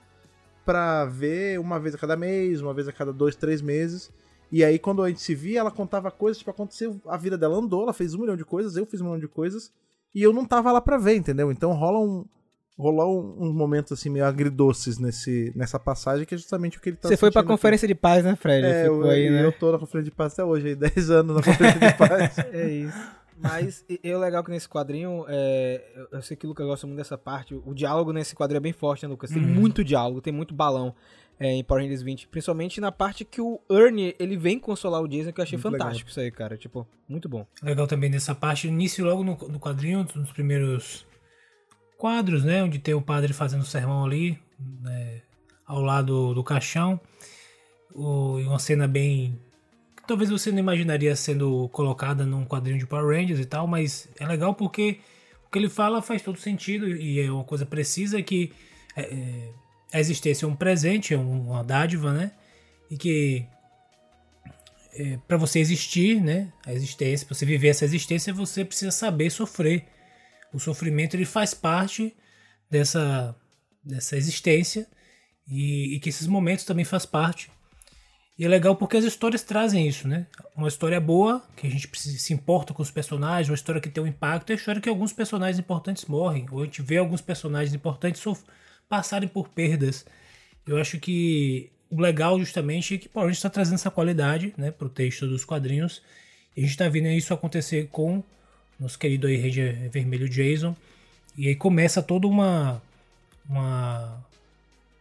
pra 0.66 1.06
ver 1.06 1.60
uma 1.60 1.80
vez 1.80 1.96
a 1.96 1.98
cada 1.98 2.16
mês, 2.16 2.62
uma 2.62 2.74
vez 2.74 2.88
a 2.88 2.94
cada 2.94 3.12
dois, 3.12 3.36
três 3.36 3.62
meses. 3.62 4.10
E 4.52 4.64
aí, 4.64 4.78
quando 4.78 5.02
a 5.02 5.08
gente 5.10 5.22
se 5.22 5.34
via, 5.34 5.60
ela 5.62 5.72
contava 5.72 6.12
coisas, 6.12 6.38
tipo, 6.38 6.52
aconteceu, 6.52 7.00
a 7.08 7.16
vida 7.18 7.38
dela 7.38 7.56
andou, 7.58 7.84
ela 7.84 7.94
fez 7.94 8.14
um 8.14 8.20
milhão 8.20 8.36
de 8.36 8.44
coisas, 8.44 8.76
eu 8.76 8.86
fiz 8.86 9.00
um 9.00 9.06
milhão 9.06 9.20
de 9.20 9.28
coisas, 9.28 9.72
e 10.14 10.22
eu 10.22 10.34
não 10.34 10.46
tava 10.46 10.72
lá 10.72 10.82
pra 10.82 10.98
ver, 10.98 11.16
entendeu? 11.16 11.52
Então 11.52 11.72
rola 11.74 12.00
um. 12.00 12.26
Rolou 12.78 13.22
um, 13.38 13.50
um 13.50 13.54
momento 13.54 13.94
assim 13.94 14.10
meio 14.10 14.26
agridoces 14.26 14.98
nesse, 14.98 15.52
nessa 15.56 15.78
passagem, 15.78 16.26
que 16.26 16.34
é 16.34 16.38
justamente 16.38 16.78
o 16.80 16.82
que 16.82 16.90
ele 16.90 16.96
tá 16.98 17.10
Você 17.10 17.16
foi 17.18 17.30
pra 17.30 17.42
sentindo 17.42 17.52
aqui. 17.52 17.60
conferência 17.60 17.88
de 17.88 17.94
paz, 17.94 18.24
né, 18.24 18.36
Fred? 18.36 18.66
É, 18.66 18.88
eu, 18.88 19.08
aí, 19.08 19.30
né? 19.30 19.46
eu 19.46 19.52
tô 19.52 19.72
na 19.72 19.78
conferência 19.78 20.10
de 20.10 20.16
paz 20.16 20.34
até 20.34 20.44
hoje, 20.44 20.70
aí 20.70 20.76
10 20.76 21.10
anos 21.12 21.36
na 21.36 21.44
conferência 21.44 21.80
de 21.80 21.98
paz. 21.98 22.38
É 22.52 22.68
isso. 22.70 22.98
Mas 23.38 23.86
o 24.04 24.18
legal 24.18 24.44
que 24.44 24.50
nesse 24.52 24.68
quadrinho, 24.70 25.26
é, 25.28 25.92
eu- 25.96 26.08
eu 26.14 26.22
sei 26.24 26.36
que 26.38 26.46
o 26.46 26.50
Lucas 26.50 26.66
gosta 26.66 26.88
muito 26.88 26.98
dessa 26.98 27.18
parte, 27.18 27.54
o, 27.54 27.62
o 27.68 27.74
diálogo 27.76 28.12
nesse 28.14 28.34
quadrinho 28.36 28.58
é 28.58 28.62
bem 28.62 28.74
forte, 28.74 29.04
né, 29.04 29.10
Lucas? 29.10 29.30
Tem 29.32 29.42
Uhum. 29.42 29.48
muito 29.50 29.84
diálogo, 29.84 30.22
tem 30.22 30.34
muito 30.34 30.54
balão 30.54 30.96
é, 31.42 31.54
em 31.54 31.64
Power 31.64 31.82
Rangers 31.82 32.04
20, 32.04 32.28
principalmente 32.28 32.80
na 32.80 32.92
parte 32.92 33.26
que 33.26 33.42
o 33.42 33.60
Ernie, 33.68 34.16
ele 34.20 34.38
vem 34.38 34.60
consolar 34.60 35.02
o 35.02 35.08
Jason, 35.08 35.34
que 35.34 35.42
eu 35.42 35.44
achei 35.44 35.58
Muito 35.58 35.72
fantástico 35.72 36.08
isso 36.08 36.20
aí, 36.20 36.30
cara, 36.30 36.56
tipo, 36.56 36.88
muito 37.10 37.28
bom. 37.28 37.48
Legal 37.64 37.88
também 37.88 38.12
nessa 38.12 38.36
parte, 38.36 38.68
início 38.68 39.04
logo 39.04 39.24
no, 39.24 39.36
no 39.50 39.60
quadrinho, 39.60 40.08
nos 40.14 40.32
primeiros 40.32 41.04
quadros, 41.98 42.44
né? 42.44 42.64
Onde 42.64 42.78
tem 42.78 42.94
o 42.94 43.02
padre 43.02 43.34
fazendo 43.34 43.66
sermão 43.66 44.06
ali, 44.06 44.38
né, 44.84 45.24
ao 45.66 45.82
lado 45.82 46.32
do 46.36 46.44
caixão. 46.44 47.02
O, 47.96 48.40
e 48.40 48.44
uma 48.44 48.60
cena 48.60 48.88
bem. 48.88 49.36
que 49.98 50.06
talvez 50.06 50.30
você 50.30 50.52
não 50.52 50.60
imaginaria 50.60 51.16
sendo 51.16 51.68
colocada 51.70 52.24
num 52.24 52.46
quadrinho 52.46 52.78
de 52.78 52.86
Power 52.86 53.18
Rangers 53.20 53.40
e 53.40 53.46
tal, 53.46 53.66
mas 53.66 54.08
é 54.20 54.28
legal 54.28 54.54
porque 54.54 55.00
o 55.48 55.50
que 55.50 55.58
ele 55.58 55.70
fala 55.70 56.04
faz 56.04 56.22
todo 56.22 56.38
sentido 56.38 56.88
e 56.88 57.20
é 57.20 57.32
uma 57.32 57.44
coisa 57.44 57.66
precisa 57.66 58.22
que 58.22 58.54
é, 58.96 59.02
é, 59.02 59.50
a 59.94 60.00
existência 60.00 60.46
é 60.46 60.48
um 60.48 60.56
presente, 60.56 61.14
é 61.14 61.18
um- 61.18 61.50
uma 61.50 61.64
dádiva, 61.64 62.14
né? 62.14 62.32
E 62.90 62.98
que 62.98 63.46
para 65.28 65.38
você 65.38 65.60
existir, 65.60 66.22
né, 66.22 66.52
a 66.66 66.74
existência, 66.74 67.26
para 67.26 67.36
você 67.36 67.46
viver 67.46 67.70
essa 67.70 67.86
existência, 67.86 68.34
você 68.34 68.66
precisa 68.66 68.92
saber 68.92 69.30
sofrer. 69.30 69.86
O 70.54 70.60
sofrimento 70.60 71.16
ele 71.16 71.26
faz 71.26 71.54
parte 71.54 72.14
dessa 72.70 73.36
dessa 73.84 74.16
existência 74.16 74.86
e, 75.48 75.96
e 75.96 76.00
que 76.00 76.10
esses 76.10 76.28
momentos 76.28 76.66
também 76.66 76.86
faz 76.86 77.04
parte. 77.04 77.50
E 78.38 78.46
é 78.46 78.48
legal 78.48 78.76
porque 78.76 78.96
as 78.98 79.04
histórias 79.04 79.42
trazem 79.44 79.88
isso, 79.88 80.08
né? 80.08 80.28
Uma 80.56 80.68
história 80.68 81.00
boa, 81.02 81.44
que 81.56 81.66
a 81.66 81.70
gente 81.70 81.90
se 81.98 82.32
importa 82.34 82.74
com 82.76 82.84
os 82.84 82.92
personagens, 82.92 83.50
uma 83.50 83.56
história 83.56 83.82
que 83.82 83.90
tem 83.90 84.04
um 84.04 84.08
impacto, 84.08 84.52
é 84.52 84.54
a 84.54 84.56
história 84.56 84.80
que 84.80 84.90
alguns 84.90 85.12
personagens 85.14 85.58
importantes 85.58 86.06
morrem, 86.06 86.46
ou 86.52 86.62
a 86.62 86.66
gente 86.66 86.82
vê 86.84 86.98
alguns 86.98 87.22
personagens 87.22 87.74
importantes 87.74 88.22
sof- 88.22 88.44
passarem 88.92 89.30
por 89.30 89.48
perdas. 89.48 90.06
Eu 90.68 90.78
acho 90.78 91.00
que 91.00 91.72
o 91.90 92.02
legal 92.02 92.38
justamente 92.38 92.96
é 92.96 92.98
que 92.98 93.10
a 93.16 93.22
gente 93.22 93.36
está 93.36 93.50
trazendo 93.50 93.76
essa 93.76 93.90
qualidade 93.90 94.54
né, 94.58 94.70
para 94.70 94.86
o 94.86 94.90
texto 94.90 95.26
dos 95.26 95.46
quadrinhos. 95.46 96.02
E 96.58 96.60
a 96.60 96.64
gente 96.64 96.72
está 96.72 96.90
vendo 96.90 97.08
isso 97.08 97.34
acontecer 97.34 97.88
com 97.90 98.22
nosso 98.78 99.00
querido 99.00 99.28
aí 99.28 99.38
Ranger 99.38 99.90
Vermelho 99.90 100.28
Jason. 100.28 100.76
E 101.38 101.48
aí 101.48 101.56
começa 101.56 102.04
toda 102.04 102.28
uma, 102.28 102.82
uma, 103.50 104.22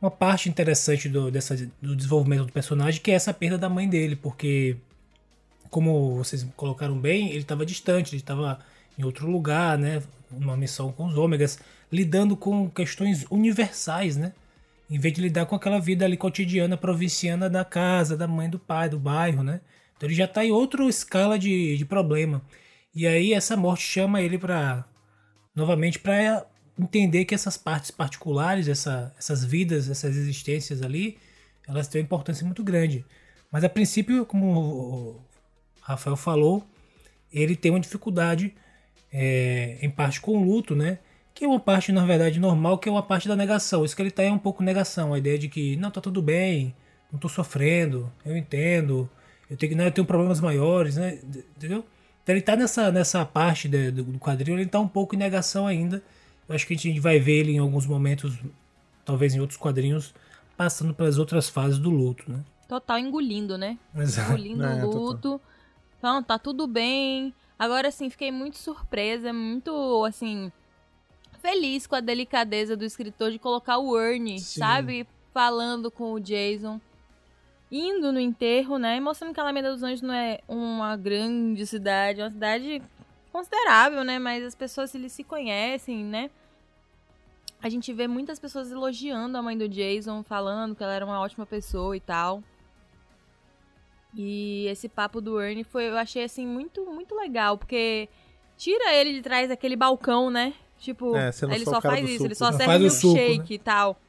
uma 0.01 0.11
parte 0.11 0.49
interessante 0.49 1.09
do, 1.09 1.28
dessa, 1.28 1.57
do 1.82 1.97
desenvolvimento 1.97 2.47
do 2.47 2.53
personagem, 2.53 3.01
que 3.01 3.11
é 3.11 3.14
essa 3.14 3.34
perda 3.34 3.59
da 3.59 3.68
mãe 3.68 3.88
dele, 3.88 4.14
porque 4.14 4.76
como 5.68 6.14
vocês 6.14 6.47
colocaram 6.57 6.97
bem, 6.97 7.30
ele 7.30 7.41
estava 7.41 7.66
distante, 7.66 8.14
ele 8.14 8.22
estava 8.22 8.61
em 8.97 9.03
outro 9.03 9.28
lugar, 9.28 9.76
né? 9.76 10.01
Uma 10.30 10.57
missão 10.57 10.93
com 10.93 11.07
os 11.07 11.18
ômegas, 11.18 11.59
lidando 11.91 12.36
com 12.36 12.68
questões 12.70 13.24
universais, 13.30 14.16
né? 14.16 14.32
Em 14.88 14.99
vez 14.99 15.14
de 15.14 15.20
lidar 15.20 15.47
com 15.47 15.55
aquela 15.55 15.78
vida 15.78 16.05
ali 16.05 16.16
cotidiana, 16.16 16.76
provinciana 16.76 17.49
da 17.49 17.64
casa, 17.64 18.16
da 18.16 18.26
mãe, 18.26 18.49
do 18.51 18.59
pai, 18.59 18.88
do 18.88 18.99
bairro, 18.99 19.43
né? 19.43 19.61
Então 19.97 20.09
ele 20.09 20.16
já 20.16 20.24
está 20.24 20.45
em 20.45 20.51
outra 20.51 20.84
escala 20.86 21.38
de, 21.38 21.76
de 21.76 21.84
problema. 21.84 22.43
E 22.95 23.07
aí 23.07 23.32
essa 23.32 23.57
morte 23.57 23.82
chama 23.82 24.20
ele 24.20 24.38
para 24.38 24.84
novamente 25.55 25.99
para 25.99 26.47
entender 26.78 27.24
que 27.24 27.34
essas 27.34 27.57
partes 27.57 27.91
particulares, 27.91 28.68
essa, 28.68 29.14
essas 29.18 29.45
vidas, 29.45 29.91
essas 29.91 30.16
existências 30.16 30.82
ali, 30.82 31.18
elas 31.68 31.86
têm 31.86 32.01
uma 32.01 32.07
importância 32.07 32.45
muito 32.45 32.64
grande. 32.64 33.05
Mas 33.51 33.64
a 33.64 33.68
princípio, 33.68 34.24
como 34.24 34.47
o 34.47 35.20
Rafael 35.80 36.16
falou, 36.16 36.64
ele 37.32 37.55
tem 37.55 37.70
uma 37.70 37.80
dificuldade 37.80 38.55
é, 39.12 39.78
em 39.82 39.91
parte 39.91 40.20
com 40.20 40.38
o 40.38 40.45
luto, 40.45 40.74
né? 40.74 40.99
Que 41.35 41.45
é 41.45 41.49
uma 41.49 41.61
parte, 41.61 41.93
na 41.93 42.05
verdade, 42.05 42.39
normal, 42.41 42.78
que 42.78 42.89
é 42.89 42.93
uma 42.93 43.03
parte 43.03 43.26
da 43.28 43.37
negação. 43.37 43.85
Isso 43.85 43.95
que 43.97 44.03
ele 44.03 44.11
tá 44.11 44.22
é 44.22 44.31
um 44.31 44.39
pouco 44.39 44.62
negação, 44.62 45.14
a 45.14 45.18
ideia 45.18 45.39
de 45.39 45.49
que, 45.49 45.76
não, 45.76 45.91
tá 45.91 46.01
tudo 46.01 46.20
bem, 46.20 46.74
não 47.11 47.18
tô 47.18 47.28
sofrendo, 47.28 48.12
eu 48.24 48.37
entendo, 48.37 49.09
eu 49.49 49.57
tenho, 49.57 49.76
né, 49.76 49.87
eu 49.87 49.93
tenho 49.93 50.07
problemas 50.07 50.41
maiores, 50.41 50.97
né? 50.97 51.18
Entendeu? 51.57 51.85
Então 52.22 52.35
ele 52.35 52.43
tá 52.43 52.55
nessa, 52.57 52.93
nessa 52.93 53.24
parte 53.24 53.68
de- 53.68 53.91
do, 53.91 54.03
do 54.05 54.18
quadril, 54.18 54.55
ele 54.59 54.66
tá 54.68 54.78
um 54.78 54.89
pouco 54.89 55.14
em 55.14 55.18
negação 55.18 55.66
ainda. 55.66 56.03
Eu 56.49 56.55
acho 56.55 56.66
que 56.66 56.74
a 56.74 56.76
gente 56.76 57.01
vai 57.01 57.18
ver 57.18 57.39
ele 57.41 57.53
em 57.53 57.59
alguns 57.59 57.87
momentos, 57.87 58.37
talvez 59.05 59.35
em 59.35 59.41
outros 59.41 59.57
quadrinhos, 59.59 60.12
passando 60.57 60.93
pelas 60.93 61.16
outras 61.16 61.49
fases 61.49 61.78
do 61.78 61.89
luto, 61.91 62.31
né? 62.31 62.41
Total 62.68 62.99
engolindo, 62.99 63.57
né? 63.57 63.78
Exato. 63.97 64.33
Engolindo 64.33 64.64
É, 64.64 64.85
o 64.85 64.89
total. 64.91 65.01
luto. 65.01 65.41
Então, 65.99 66.22
tá 66.22 66.39
tudo 66.39 66.66
bem. 66.66 67.33
Agora, 67.59 67.89
assim, 67.89 68.09
fiquei 68.11 68.31
muito 68.31 68.59
surpresa, 68.59 69.33
muito, 69.33 70.05
assim, 70.05 70.53
feliz 71.41 71.86
com 71.86 71.97
a 71.97 72.01
delicadeza 72.01 72.76
do 72.76 72.84
escritor 72.84 73.30
de 73.30 73.38
colocar 73.38 73.78
o 73.78 73.99
Ernie, 73.99 74.38
Sim. 74.38 74.61
sabe? 74.61 75.07
Falando 75.32 75.91
com 75.91 76.12
o 76.12 76.20
Jason. 76.20 76.80
Indo 77.70 78.12
no 78.12 78.20
enterro, 78.20 78.78
né? 78.78 78.97
E 78.97 79.01
mostrando 79.01 79.32
que 79.32 79.41
a 79.41 79.43
Alameda 79.43 79.72
dos 79.72 79.82
Anjos 79.82 80.03
não 80.03 80.14
é 80.14 80.41
uma 80.49 80.97
grande 80.97 81.64
cidade, 81.66 82.20
é 82.20 82.24
uma 82.24 82.30
cidade 82.30 82.82
considerável, 83.32 84.03
né? 84.05 84.18
Mas 84.18 84.45
as 84.45 84.55
pessoas 84.55 84.95
eles 84.95 85.12
se 85.12 85.22
conhecem, 85.22 86.05
né? 86.05 86.30
A 87.62 87.68
gente 87.68 87.93
vê 87.93 88.09
muitas 88.09 88.38
pessoas 88.38 88.72
elogiando 88.72 89.36
a 89.36 89.43
mãe 89.43 89.57
do 89.57 89.68
Jason, 89.68 90.22
falando 90.22 90.74
que 90.74 90.82
ela 90.82 90.95
era 90.95 91.05
uma 91.05 91.20
ótima 91.20 91.47
pessoa 91.47 91.97
e 91.97 92.01
tal. 92.01 92.43
E 94.14 94.66
esse 94.66 94.88
papo 94.88 95.20
do 95.20 95.41
Ernie 95.41 95.62
foi, 95.62 95.88
eu 95.88 95.97
achei 95.97 96.24
assim 96.24 96.47
muito, 96.47 96.84
muito 96.86 97.14
legal, 97.14 97.57
porque 97.57 98.09
tira 98.57 98.95
ele 98.95 99.12
de 99.12 99.22
trás 99.22 99.49
daquele 99.49 99.76
balcão, 99.76 100.30
né? 100.30 100.55
Tipo, 100.81 101.14
É, 101.14 101.31
ele 101.55 101.64
só 101.64 101.81
faz 101.81 102.09
isso, 102.09 102.24
ele 102.24 102.35
suco. 102.35 102.47
só 102.47 102.53
Só 102.53 102.59
serve 102.59 102.64
faz 102.64 102.83
o 102.83 102.91
suco, 102.91 103.14
milkshake 103.14 103.55
e 103.55 103.59
tal. 103.59 104.01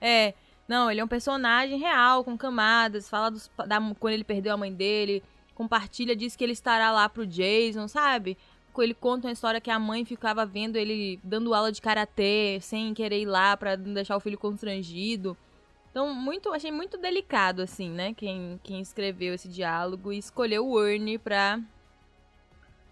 É, 0.00 0.34
não, 0.68 0.90
ele 0.90 1.00
é 1.00 1.04
um 1.04 1.08
personagem 1.08 1.78
real, 1.78 2.22
com 2.22 2.38
camadas, 2.38 3.10
fala 3.10 3.30
dos, 3.30 3.50
da, 3.66 3.80
quando 3.98 4.14
ele 4.14 4.24
perdeu 4.24 4.54
a 4.54 4.56
mãe 4.56 4.72
dele, 4.72 5.22
compartilha, 5.54 6.14
diz 6.14 6.36
que 6.36 6.44
ele 6.44 6.52
estará 6.52 6.92
lá 6.92 7.08
pro 7.08 7.26
Jason, 7.26 7.88
sabe? 7.88 8.38
Ele 8.78 8.94
conta 8.94 9.26
uma 9.26 9.32
história 9.32 9.60
que 9.60 9.70
a 9.70 9.78
mãe 9.78 10.04
ficava 10.04 10.46
vendo 10.46 10.76
ele 10.76 11.20
dando 11.22 11.52
aula 11.52 11.70
de 11.70 11.82
karatê, 11.82 12.58
sem 12.62 12.94
querer 12.94 13.20
ir 13.20 13.26
lá 13.26 13.54
pra 13.56 13.76
não 13.76 13.92
deixar 13.92 14.16
o 14.16 14.20
filho 14.20 14.38
constrangido. 14.38 15.36
Então, 15.90 16.14
muito, 16.14 16.50
achei 16.50 16.72
muito 16.72 16.96
delicado, 16.96 17.60
assim, 17.60 17.90
né? 17.90 18.14
Quem, 18.14 18.58
quem 18.62 18.80
escreveu 18.80 19.34
esse 19.34 19.46
diálogo 19.46 20.10
e 20.10 20.16
escolheu 20.18 20.66
o 20.66 20.82
Ernie 20.82 21.18
pra 21.18 21.60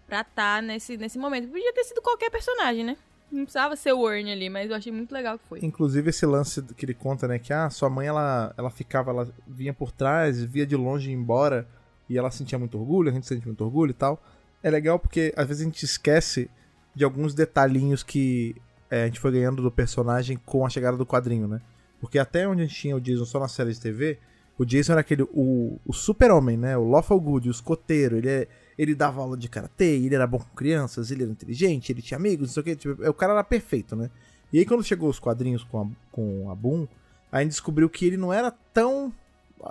pra 0.05 0.23
tá 0.23 0.61
nesse, 0.61 0.97
nesse 0.97 1.17
momento. 1.17 1.47
Podia 1.47 1.73
ter 1.73 1.85
sido 1.85 2.01
qualquer 2.01 2.29
personagem, 2.29 2.83
né? 2.83 2.97
Não 3.31 3.43
precisava 3.43 3.75
ser 3.75 3.93
o 3.93 4.09
Ernie 4.09 4.31
ali, 4.33 4.49
mas 4.49 4.69
eu 4.69 4.75
achei 4.75 4.91
muito 4.91 5.11
legal 5.13 5.39
que 5.39 5.45
foi. 5.47 5.59
Inclusive 5.63 6.09
esse 6.09 6.25
lance 6.25 6.61
que 6.75 6.85
ele 6.85 6.93
conta, 6.93 7.27
né, 7.27 7.39
que 7.39 7.53
ah, 7.53 7.69
sua 7.69 7.89
mãe 7.89 8.07
ela, 8.07 8.53
ela 8.57 8.69
ficava, 8.69 9.11
ela 9.11 9.29
vinha 9.47 9.73
por 9.73 9.91
trás, 9.91 10.43
via 10.43 10.65
de 10.65 10.75
longe 10.75 11.09
e 11.09 11.13
embora, 11.13 11.67
e 12.09 12.17
ela 12.17 12.29
sentia 12.29 12.59
muito 12.59 12.77
orgulho, 12.77 13.09
a 13.09 13.13
gente 13.13 13.25
sente 13.25 13.45
muito 13.45 13.63
orgulho 13.63 13.91
e 13.91 13.93
tal. 13.93 14.21
É 14.61 14.69
legal 14.69 14.99
porque 14.99 15.33
às 15.37 15.47
vezes 15.47 15.61
a 15.61 15.65
gente 15.65 15.83
esquece 15.85 16.49
de 16.93 17.05
alguns 17.05 17.33
detalhinhos 17.33 18.03
que 18.03 18.55
é, 18.89 19.03
a 19.03 19.05
gente 19.05 19.19
foi 19.19 19.31
ganhando 19.31 19.61
do 19.63 19.71
personagem 19.71 20.37
com 20.45 20.65
a 20.65 20.69
chegada 20.69 20.97
do 20.97 21.05
quadrinho, 21.05 21.47
né? 21.47 21.61
Porque 22.01 22.19
até 22.19 22.45
onde 22.47 22.63
a 22.63 22.65
gente 22.65 22.75
tinha 22.77 22.95
o 22.95 22.99
Jason 22.99 23.23
só 23.25 23.39
na 23.39 23.47
série 23.47 23.71
de 23.71 23.79
TV, 23.79 24.19
o 24.57 24.65
Jason 24.65 24.91
era 24.91 25.01
aquele, 25.01 25.23
o, 25.31 25.79
o 25.85 25.93
super-homem, 25.93 26.57
né? 26.57 26.77
O 26.77 26.89
Lawful 26.89 27.19
Good, 27.21 27.47
o 27.47 27.51
escoteiro, 27.51 28.17
ele, 28.17 28.29
é- 28.29 28.47
ele 28.81 28.95
dava 28.95 29.21
aula 29.21 29.37
de 29.37 29.47
karatê, 29.47 29.97
ele 29.97 30.15
era 30.15 30.25
bom 30.25 30.39
com 30.39 30.55
crianças, 30.55 31.11
ele 31.11 31.21
era 31.21 31.31
inteligente, 31.31 31.91
ele 31.91 32.01
tinha 32.01 32.17
amigos, 32.17 32.47
não 32.47 32.53
sei 32.53 32.61
o 32.61 32.63
que, 32.63 32.75
tipo, 32.75 33.09
o 33.09 33.13
cara 33.13 33.33
era 33.33 33.43
perfeito, 33.43 33.95
né? 33.95 34.09
E 34.51 34.57
aí 34.57 34.65
quando 34.65 34.83
chegou 34.83 35.07
os 35.07 35.19
quadrinhos 35.19 35.63
com 35.63 35.81
a, 35.81 35.87
com 36.11 36.49
a 36.49 36.55
Boom, 36.55 36.87
a 37.31 37.41
gente 37.41 37.51
descobriu 37.51 37.87
que 37.87 38.05
ele 38.05 38.17
não 38.17 38.33
era 38.33 38.49
tão 38.73 39.13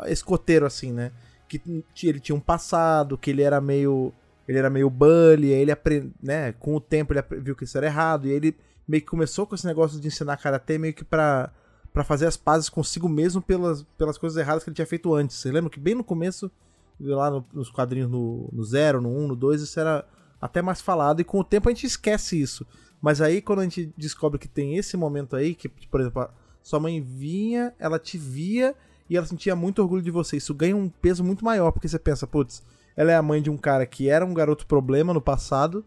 escoteiro 0.06 0.64
assim, 0.64 0.92
né? 0.92 1.10
Que 1.48 1.60
ele 2.04 2.20
tinha 2.20 2.36
um 2.36 2.40
passado, 2.40 3.18
que 3.18 3.30
ele 3.30 3.42
era 3.42 3.60
meio. 3.60 4.12
Ele 4.46 4.58
era 4.58 4.70
meio 4.70 4.88
bully, 4.88 5.52
aí 5.52 5.60
ele 5.60 5.72
aprende, 5.72 6.12
né? 6.22 6.52
Com 6.52 6.76
o 6.76 6.80
tempo 6.80 7.12
ele 7.12 7.22
viu 7.40 7.56
que 7.56 7.64
isso 7.64 7.76
era 7.76 7.86
errado, 7.86 8.26
e 8.26 8.30
aí 8.30 8.36
ele 8.36 8.56
meio 8.86 9.00
que 9.00 9.08
começou 9.08 9.46
com 9.46 9.56
esse 9.56 9.66
negócio 9.66 10.00
de 10.00 10.06
ensinar 10.06 10.36
karatê 10.36 10.78
meio 10.78 10.94
que 10.94 11.04
pra, 11.04 11.52
pra 11.92 12.04
fazer 12.04 12.26
as 12.26 12.36
pazes 12.36 12.68
consigo 12.68 13.08
mesmo 13.08 13.42
pelas, 13.42 13.82
pelas 13.98 14.16
coisas 14.16 14.38
erradas 14.38 14.62
que 14.62 14.70
ele 14.70 14.74
tinha 14.74 14.86
feito 14.86 15.12
antes. 15.14 15.36
Você 15.36 15.50
lembra 15.50 15.70
que 15.70 15.78
bem 15.78 15.94
no 15.94 16.02
começo, 16.04 16.50
lá 17.00 17.30
no- 17.30 17.44
nos 17.52 17.70
quadrinhos 17.70 18.10
no, 18.10 18.48
no 18.52 18.62
0, 18.62 19.00
no 19.00 19.08
1, 19.08 19.18
um, 19.24 19.28
no 19.28 19.36
2, 19.36 19.62
isso 19.62 19.78
era 19.80 20.04
até 20.40 20.62
mais 20.62 20.80
falado, 20.80 21.20
e 21.20 21.24
com 21.24 21.38
o 21.38 21.44
tempo 21.44 21.68
a 21.68 21.72
gente 21.72 21.86
esquece 21.86 22.40
isso. 22.40 22.66
Mas 23.00 23.20
aí 23.20 23.40
quando 23.40 23.60
a 23.60 23.64
gente 23.64 23.92
descobre 23.96 24.38
que 24.38 24.48
tem 24.48 24.76
esse 24.76 24.96
momento 24.96 25.36
aí, 25.36 25.54
que, 25.54 25.68
por 25.68 26.00
exemplo, 26.00 26.28
sua 26.62 26.80
mãe 26.80 27.00
vinha, 27.00 27.74
ela 27.78 27.98
te 27.98 28.18
via 28.18 28.74
e 29.08 29.16
ela 29.16 29.26
sentia 29.26 29.56
muito 29.56 29.80
orgulho 29.82 30.02
de 30.02 30.10
você. 30.10 30.36
Isso 30.36 30.54
ganha 30.54 30.76
um 30.76 30.88
peso 30.88 31.24
muito 31.24 31.44
maior, 31.44 31.72
porque 31.72 31.88
você 31.88 31.98
pensa, 31.98 32.26
putz, 32.26 32.62
ela 32.96 33.10
é 33.10 33.16
a 33.16 33.22
mãe 33.22 33.40
de 33.40 33.50
um 33.50 33.56
cara 33.56 33.86
que 33.86 34.08
era 34.08 34.24
um 34.24 34.34
garoto 34.34 34.66
problema 34.66 35.12
no 35.14 35.20
passado 35.20 35.84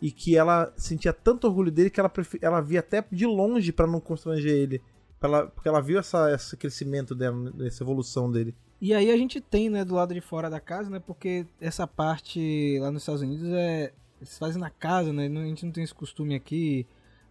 e 0.00 0.10
que 0.10 0.36
ela 0.36 0.72
sentia 0.76 1.12
tanto 1.12 1.46
orgulho 1.46 1.70
dele 1.70 1.90
que 1.90 2.00
ela, 2.00 2.10
ela 2.40 2.60
via 2.60 2.80
até 2.80 3.04
de 3.10 3.26
longe 3.26 3.72
para 3.72 3.86
não 3.86 4.00
constranger 4.00 4.52
ele. 4.52 4.82
Ela... 5.20 5.46
Porque 5.46 5.68
ela 5.68 5.80
viu 5.80 5.98
essa, 5.98 6.32
esse 6.32 6.56
crescimento 6.56 7.14
dela, 7.14 7.52
essa 7.60 7.82
evolução 7.84 8.30
dele. 8.30 8.54
E 8.84 8.92
aí 8.92 9.12
a 9.12 9.16
gente 9.16 9.40
tem, 9.40 9.70
né, 9.70 9.84
do 9.84 9.94
lado 9.94 10.12
de 10.12 10.20
fora 10.20 10.50
da 10.50 10.58
casa, 10.58 10.90
né, 10.90 10.98
porque 10.98 11.46
essa 11.60 11.86
parte 11.86 12.76
lá 12.80 12.90
nos 12.90 13.02
Estados 13.02 13.22
Unidos 13.22 13.48
é. 13.52 13.92
Eles 14.20 14.36
fazem 14.38 14.60
na 14.60 14.70
casa, 14.70 15.12
né? 15.12 15.26
A 15.26 15.44
gente 15.46 15.64
não 15.64 15.72
tem 15.72 15.82
esse 15.84 15.94
costume 15.94 16.34
aqui. 16.34 16.86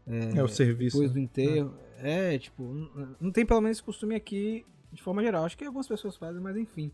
É, 0.08 0.40
É 0.40 0.44
o 0.44 0.48
serviço, 0.48 0.98
Depois 0.98 1.12
né? 1.12 1.14
do 1.14 1.24
enterro. 1.24 1.74
É, 2.00 2.38
tipo, 2.38 2.64
não- 2.64 3.16
não 3.20 3.32
tem 3.32 3.46
pelo 3.46 3.62
menos 3.62 3.78
esse 3.78 3.84
costume 3.84 4.14
aqui 4.16 4.66
de 4.92 5.02
forma 5.02 5.22
geral. 5.22 5.46
Acho 5.46 5.58
que 5.58 5.64
algumas 5.66 5.88
pessoas 5.88 6.16
fazem, 6.18 6.42
mas 6.42 6.56
enfim. 6.58 6.92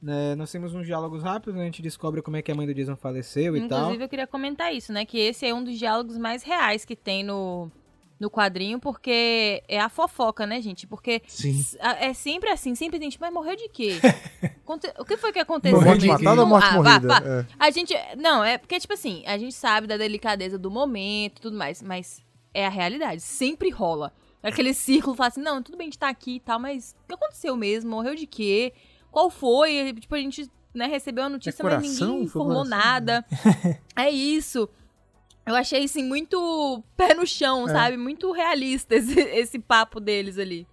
Né, 0.00 0.34
nós 0.34 0.50
temos 0.52 0.74
uns 0.74 0.86
diálogos 0.86 1.22
rápidos, 1.22 1.54
né, 1.54 1.62
a 1.62 1.64
gente 1.64 1.80
descobre 1.82 2.20
como 2.22 2.36
é 2.36 2.42
que 2.42 2.52
a 2.52 2.54
mãe 2.54 2.66
do 2.66 2.74
Jason 2.74 2.96
faleceu 2.96 3.56
e 3.56 3.66
tal. 3.66 3.78
Inclusive, 3.80 4.04
eu 4.04 4.08
queria 4.10 4.26
comentar 4.26 4.74
isso, 4.74 4.92
né? 4.92 5.04
Que 5.06 5.18
esse 5.18 5.46
é 5.46 5.54
um 5.54 5.64
dos 5.64 5.78
diálogos 5.78 6.16
mais 6.18 6.42
reais 6.42 6.84
que 6.84 6.94
tem 6.96 7.24
no, 7.24 7.70
no 8.18 8.30
quadrinho, 8.30 8.78
porque 8.80 9.62
é 9.68 9.78
a 9.78 9.88
fofoca, 9.88 10.46
né, 10.46 10.60
gente? 10.60 10.86
Porque 10.86 11.22
Sim. 11.26 11.62
é 11.80 12.14
sempre 12.14 12.50
assim, 12.50 12.74
sempre 12.74 12.98
tem 12.98 13.10
gente, 13.10 13.20
mas 13.20 13.32
morreu 13.32 13.56
de 13.56 13.68
quê? 13.68 13.98
O 14.98 15.04
que 15.04 15.16
foi 15.16 15.32
que 15.32 15.38
aconteceu? 15.38 15.78
Morreu 15.78 15.96
de 15.96 16.08
matada 16.08 16.40
ou 16.40 16.46
morte 16.46 16.66
ah, 16.66 16.70
vá, 16.70 16.76
morrida? 16.82 17.06
vá. 17.06 17.22
É. 17.24 17.46
A 17.56 17.70
gente. 17.70 17.94
Não, 18.16 18.42
é 18.42 18.58
porque, 18.58 18.80
tipo 18.80 18.92
assim, 18.92 19.22
a 19.24 19.38
gente 19.38 19.54
sabe 19.54 19.86
da 19.86 19.96
delicadeza 19.96 20.58
do 20.58 20.68
momento 20.68 21.38
e 21.38 21.40
tudo 21.40 21.56
mais, 21.56 21.80
mas 21.80 22.20
é 22.52 22.66
a 22.66 22.68
realidade. 22.68 23.22
Sempre 23.22 23.70
rola. 23.70 24.12
Aquele 24.42 24.74
círculo 24.74 25.14
fala 25.14 25.28
assim: 25.28 25.40
não, 25.40 25.62
tudo 25.62 25.78
bem, 25.78 25.86
a 25.86 25.88
gente 25.88 25.98
tá 25.98 26.08
aqui 26.08 26.36
e 26.36 26.40
tal, 26.40 26.58
mas 26.58 26.96
o 27.04 27.06
que 27.06 27.14
aconteceu 27.14 27.56
mesmo? 27.56 27.90
Morreu 27.90 28.16
de 28.16 28.26
quê? 28.26 28.72
Qual 29.10 29.30
foi? 29.30 29.94
Tipo, 30.00 30.16
a 30.16 30.18
gente 30.18 30.50
né, 30.74 30.86
recebeu 30.86 31.24
a 31.24 31.28
notícia, 31.28 31.64
mas 31.64 31.74
coração? 31.74 32.08
ninguém 32.08 32.28
Foi 32.28 32.42
informou 32.42 32.64
coração? 32.64 32.78
nada. 32.78 33.24
é 33.96 34.10
isso. 34.10 34.68
Eu 35.46 35.54
achei, 35.54 35.84
assim, 35.84 36.02
muito 36.02 36.82
pé 36.96 37.14
no 37.14 37.26
chão, 37.26 37.68
É. 37.68 37.72
sabe? 37.72 37.96
Muito 37.96 38.32
realista 38.32 38.94
esse, 38.96 39.18
esse 39.20 39.58
papo 39.58 40.00
deles 40.00 40.38
ali. 40.38 40.66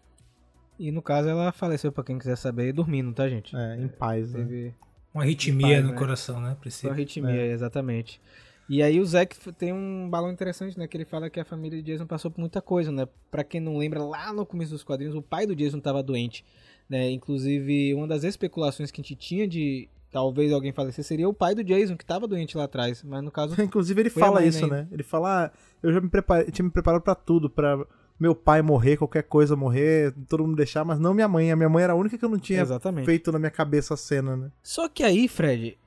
E 0.79 0.91
no 0.91 1.01
caso 1.01 1.29
ela 1.29 1.51
faleceu, 1.51 1.91
pra 1.91 2.03
quem 2.03 2.17
quiser 2.17 2.35
saber, 2.35 2.73
dormindo, 2.73 3.13
tá, 3.13 3.29
gente? 3.29 3.55
É, 3.55 3.77
em 3.77 3.87
paz, 3.87 4.33
né? 4.33 4.39
Teve 4.43 4.73
Uma 5.13 5.23
arritmia 5.23 5.75
Paz, 5.75 5.85
no 5.85 5.91
né? 5.91 5.97
coração, 5.97 6.41
né? 6.41 6.49
Foi 6.49 6.55
Precisa. 6.61 6.91
arritmia, 6.91 7.45
exatamente. 7.45 8.19
E 8.67 8.81
aí 8.81 8.99
o 8.99 9.05
Zack 9.05 9.37
tem 9.53 9.71
um 9.71 10.09
balão 10.09 10.31
interessante, 10.31 10.79
né? 10.79 10.87
Que 10.87 10.97
ele 10.97 11.05
fala 11.05 11.29
que 11.29 11.39
a 11.39 11.45
família 11.45 11.77
de 11.81 11.91
Jason 11.91 12.07
passou 12.07 12.31
por 12.31 12.39
muita 12.39 12.61
coisa, 12.61 12.91
né? 12.91 13.07
Pra 13.29 13.43
quem 13.43 13.61
não 13.61 13.77
lembra, 13.77 14.01
lá 14.03 14.33
no 14.33 14.45
começo 14.45 14.71
dos 14.71 14.83
quadrinhos, 14.83 15.13
o 15.15 15.21
pai 15.21 15.45
do 15.45 15.55
Jason 15.55 15.79
tava 15.79 16.01
doente, 16.01 16.43
né? 16.89 17.11
Inclusive, 17.11 17.93
uma 17.93 18.07
das 18.07 18.23
especulações 18.23 18.89
que 18.89 18.99
a 19.01 19.03
gente 19.03 19.15
tinha 19.15 19.47
de 19.47 19.87
talvez 20.13 20.53
alguém 20.53 20.71
falecer 20.71 21.03
seria 21.03 21.27
o 21.27 21.33
pai 21.33 21.55
do 21.55 21.63
Jason, 21.63 21.97
que 21.97 22.05
tava 22.05 22.27
doente 22.27 22.55
lá 22.55 22.65
atrás. 22.65 23.03
Mas 23.03 23.23
no 23.23 23.31
caso, 23.31 23.59
Inclusive 23.59 23.99
ele 23.99 24.09
fala 24.09 24.45
isso, 24.45 24.67
né? 24.67 24.81
né? 24.81 24.87
Ele 24.91 25.03
fala, 25.03 25.45
ah, 25.45 25.51
eu 25.81 25.91
já 25.91 25.99
me 25.99 26.07
preparei, 26.07 26.51
tinha 26.51 26.63
me 26.63 26.71
preparado 26.71 27.01
pra 27.01 27.15
tudo, 27.15 27.49
pra 27.49 27.83
meu 28.19 28.35
pai 28.35 28.61
morrer, 28.61 28.95
qualquer 28.95 29.23
coisa 29.23 29.55
morrer, 29.55 30.13
todo 30.29 30.43
mundo 30.45 30.55
deixar, 30.55 30.85
mas 30.85 30.99
não 30.99 31.13
minha 31.13 31.27
mãe. 31.27 31.51
A 31.51 31.55
minha 31.55 31.67
mãe 31.67 31.83
era 31.83 31.93
a 31.93 31.95
única 31.95 32.17
que 32.17 32.23
eu 32.23 32.29
não 32.29 32.37
tinha 32.37 32.61
exatamente. 32.61 33.05
feito 33.05 33.31
na 33.31 33.39
minha 33.39 33.51
cabeça 33.51 33.95
a 33.95 33.97
cena, 33.97 34.37
né? 34.37 34.51
Só 34.61 34.87
que 34.87 35.03
aí, 35.03 35.27
Fred, 35.27 35.77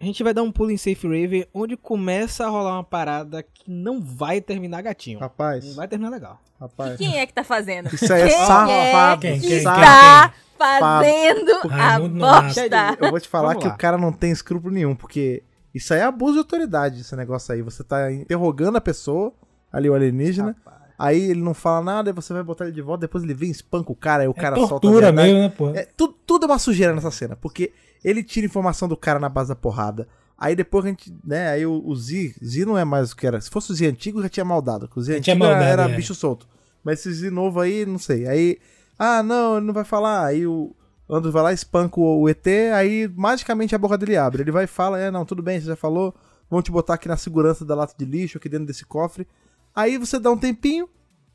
a 0.00 0.04
gente 0.04 0.22
vai 0.22 0.34
dar 0.34 0.42
um 0.42 0.52
pulo 0.52 0.70
em 0.70 0.76
Safe 0.76 1.06
Raven, 1.06 1.46
onde 1.54 1.76
começa 1.76 2.44
a 2.44 2.48
rolar 2.48 2.74
uma 2.74 2.84
parada 2.84 3.42
que 3.42 3.70
não 3.70 4.00
vai 4.00 4.40
terminar 4.40 4.82
gatinho. 4.82 5.18
Não 5.18 5.26
Rapaz, 5.26 5.74
vai 5.74 5.88
terminar 5.88 6.10
legal. 6.10 6.40
rapaz. 6.60 6.96
Quem 6.96 7.18
é 7.18 7.26
que 7.26 7.32
tá 7.32 7.42
fazendo? 7.44 7.92
Isso 7.94 8.12
aí 8.12 8.22
é 8.22 8.28
Quem 8.28 8.38
safado, 8.38 9.20
Quem, 9.22 9.40
quem, 9.40 9.48
que 9.48 9.60
safado. 9.60 9.82
está 9.82 10.34
fazendo 10.58 11.52
a 11.70 11.98
bosta? 11.98 12.96
Eu 13.00 13.10
vou 13.10 13.20
te 13.20 13.28
falar 13.28 13.48
Vamos 13.48 13.62
que 13.62 13.68
lá. 13.68 13.74
o 13.74 13.78
cara 13.78 13.98
não 13.98 14.12
tem 14.12 14.30
escrúpulo 14.30 14.72
nenhum, 14.74 14.94
porque 14.94 15.42
isso 15.74 15.92
aí 15.94 16.00
é 16.00 16.04
abuso 16.04 16.34
de 16.34 16.38
autoridade, 16.40 17.00
esse 17.00 17.14
negócio 17.16 17.54
aí. 17.54 17.62
Você 17.62 17.82
tá 17.84 18.10
interrogando 18.12 18.76
a 18.76 18.80
pessoa, 18.80 19.32
ali 19.72 19.88
o 19.88 19.94
alienígena, 19.94 20.54
aí 20.98 21.30
ele 21.30 21.40
não 21.42 21.52
fala 21.54 21.82
nada, 21.84 22.10
aí 22.10 22.14
você 22.14 22.32
vai 22.32 22.42
botar 22.42 22.64
ele 22.64 22.72
de 22.74 22.80
volta, 22.82 23.02
depois 23.02 23.24
ele 23.24 23.34
vem 23.34 23.48
e 23.48 23.52
espanca 23.52 23.92
o 23.92 23.94
cara, 23.96 24.22
aí 24.22 24.28
o 24.28 24.34
É 24.36 24.40
cara 24.40 24.56
solta 24.56 24.74
a 24.76 24.80
tortura 24.80 25.12
mesmo, 25.12 25.38
né, 25.40 25.48
pô? 25.50 25.70
É, 25.70 25.86
tudo, 25.96 26.14
tudo 26.26 26.44
é 26.44 26.48
uma 26.48 26.58
sujeira 26.58 26.94
nessa 26.94 27.10
cena, 27.10 27.36
porque 27.36 27.72
ele 28.04 28.22
tira 28.22 28.46
informação 28.46 28.88
do 28.88 28.96
cara 28.96 29.18
na 29.18 29.28
base 29.28 29.48
da 29.48 29.56
porrada. 29.56 30.06
Aí 30.38 30.54
depois 30.54 30.84
a 30.84 30.88
gente, 30.88 31.14
né, 31.24 31.48
aí 31.48 31.64
o, 31.64 31.82
o 31.86 31.96
Z, 31.96 32.34
Z 32.44 32.64
não 32.66 32.76
é 32.76 32.84
mais 32.84 33.12
o 33.12 33.16
que 33.16 33.26
era. 33.26 33.40
Se 33.40 33.48
fosse 33.50 33.72
o 33.72 33.74
Z 33.74 33.86
antigo, 33.86 34.22
já 34.22 34.28
tinha 34.28 34.44
maldado. 34.44 34.88
O 34.94 35.02
Z 35.02 35.14
Já 35.14 35.20
tinha 35.20 35.34
antigo 35.34 35.46
era- 35.46 35.54
maldado, 35.60 35.80
era, 35.82 35.92
é. 35.92 35.96
bicho 35.96 36.14
solto. 36.14 36.46
Mas 36.84 37.00
esse 37.00 37.12
Z 37.12 37.30
novo 37.30 37.58
aí, 37.60 37.86
não 37.86 37.98
sei. 37.98 38.26
Aí, 38.28 38.58
ah, 38.98 39.22
não, 39.22 39.56
ele 39.56 39.66
não 39.66 39.74
vai 39.74 39.84
falar. 39.84 40.26
Aí 40.26 40.46
o 40.46 40.74
Andros 41.08 41.32
vai 41.32 41.42
lá, 41.42 41.52
espanca 41.52 41.98
o, 42.00 42.22
o 42.22 42.28
ET, 42.28 42.46
aí 42.74 43.08
magicamente 43.16 43.74
a 43.74 43.78
boca 43.78 43.96
dele 43.96 44.16
abre. 44.16 44.42
Ele 44.42 44.50
vai 44.50 44.64
e 44.64 44.68
fala, 44.68 44.98
é, 45.00 45.10
não, 45.10 45.24
tudo 45.24 45.42
bem, 45.42 45.58
você 45.60 45.66
já 45.68 45.76
falou. 45.76 46.14
Vamos 46.50 46.64
te 46.64 46.70
botar 46.70 46.94
aqui 46.94 47.08
na 47.08 47.16
segurança 47.16 47.64
da 47.64 47.74
lata 47.74 47.94
de 47.98 48.04
lixo, 48.04 48.38
aqui 48.38 48.48
dentro 48.48 48.66
desse 48.66 48.84
cofre. 48.84 49.26
Aí 49.74 49.96
você 49.98 50.18
dá 50.18 50.30
um 50.30 50.36
tempinho, 50.38 50.88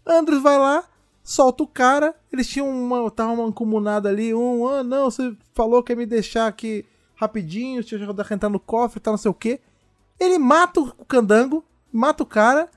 Andros 0.05 0.41
vai 0.41 0.57
lá, 0.57 0.83
solta 1.23 1.63
o 1.63 1.67
cara. 1.67 2.15
Eles 2.31 2.47
tinham 2.47 2.69
uma. 2.69 3.09
Tava 3.11 3.31
uma 3.31 3.45
mancomunada 3.45 4.09
ali. 4.09 4.33
Um, 4.33 4.67
ah, 4.67 4.83
não, 4.83 5.09
você 5.09 5.35
falou 5.53 5.83
que 5.83 5.91
ia 5.93 5.95
me 5.95 6.05
deixar 6.05 6.47
aqui 6.47 6.85
rapidinho, 7.15 7.81
deixa 7.81 7.95
eu 7.97 8.09
a 8.09 8.33
entrar 8.33 8.49
no 8.49 8.59
cofre 8.59 8.97
e 8.97 9.01
tal, 9.01 9.13
não 9.13 9.17
sei 9.17 9.29
o 9.29 9.33
quê. 9.33 9.59
Ele 10.19 10.39
mata 10.39 10.79
o 10.79 11.05
candango, 11.05 11.63
mata 11.91 12.23
o 12.23 12.25
cara, 12.25 12.67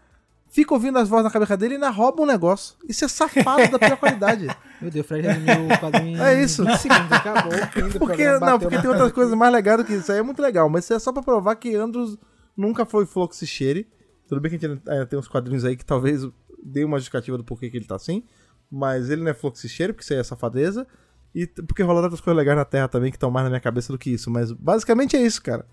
fica 0.49 0.74
ouvindo 0.74 0.99
as 0.99 1.09
vozes 1.09 1.24
na 1.24 1.30
cabeça 1.30 1.57
dele 1.57 1.74
e 1.74 1.76
ainda 1.76 1.88
rouba 1.88 2.22
um 2.22 2.26
negócio. 2.26 2.76
Isso 2.86 3.05
é 3.05 3.09
safado 3.09 3.70
da 3.70 3.78
pior 3.78 3.97
qualidade. 3.97 4.47
Meu 4.80 4.90
Deus, 4.90 5.05
o 5.05 5.09
Fred 5.09 5.26
resumiu 5.26 5.66
o 5.66 5.78
quadrinho 5.78 6.22
É 6.22 6.42
isso. 6.42 6.62
em 6.62 6.66
20 6.66 6.78
segundos, 6.78 7.12
acabou. 7.12 7.53
Porque, 7.99 8.38
não, 8.38 8.59
porque 8.59 8.78
tem 8.78 8.90
outras 8.90 9.12
coisas 9.12 9.34
mais 9.34 9.53
legais 9.53 9.78
do 9.78 9.84
que 9.84 9.95
isso. 9.95 10.12
Aí 10.12 10.18
é 10.18 10.22
muito 10.22 10.42
legal, 10.42 10.68
mas 10.68 10.84
isso 10.84 10.92
é 10.92 10.99
só 10.99 11.11
pra 11.11 11.22
provar 11.22 11.57
que 11.57 11.74
Andros 11.74 12.18
nunca 12.57 12.84
foi 12.84 13.07
Fluxicheire. 13.07 13.88
Tudo 14.28 14.40
bem 14.40 14.51
que 14.51 14.64
a 14.64 14.68
gente 14.68 14.82
ainda 14.88 15.07
tem 15.07 15.18
uns 15.18 15.28
quadrinhos 15.28 15.64
aí 15.64 15.76
que 15.76 15.84
talvez 15.84 16.26
dê 16.64 16.84
uma 16.84 16.98
justificativa 16.98 17.36
do 17.38 17.44
porquê 17.44 17.70
que 17.70 17.76
ele 17.76 17.84
tá 17.86 17.96
assim. 17.96 18.22
Mas 18.70 19.10
ele 19.10 19.22
não 19.22 19.30
é 19.30 19.34
Fluxicheire, 19.34 19.92
porque 19.92 20.02
isso 20.04 20.12
aí 20.14 20.18
é 20.18 20.24
safadeza. 20.24 20.86
E 21.34 21.46
porque 21.46 21.82
rola 21.82 22.00
outras 22.00 22.20
coisas 22.20 22.36
legais 22.38 22.56
na 22.56 22.64
Terra 22.64 22.88
também 22.88 23.10
que 23.10 23.16
estão 23.16 23.30
mais 23.30 23.44
na 23.44 23.50
minha 23.50 23.60
cabeça 23.60 23.92
do 23.92 23.98
que 23.98 24.10
isso. 24.10 24.30
Mas 24.30 24.50
basicamente 24.52 25.16
é 25.16 25.22
isso, 25.22 25.42
cara. 25.42 25.66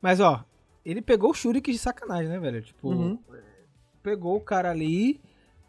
Mas, 0.00 0.20
ó, 0.20 0.44
ele 0.84 1.02
pegou 1.02 1.30
o 1.30 1.34
Shuriken 1.34 1.72
de 1.74 1.78
sacanagem, 1.78 2.28
né, 2.28 2.38
velho? 2.38 2.62
Tipo, 2.62 2.88
Uhum. 2.88 3.18
pegou 4.02 4.36
o 4.36 4.40
cara 4.40 4.70
ali, 4.70 5.20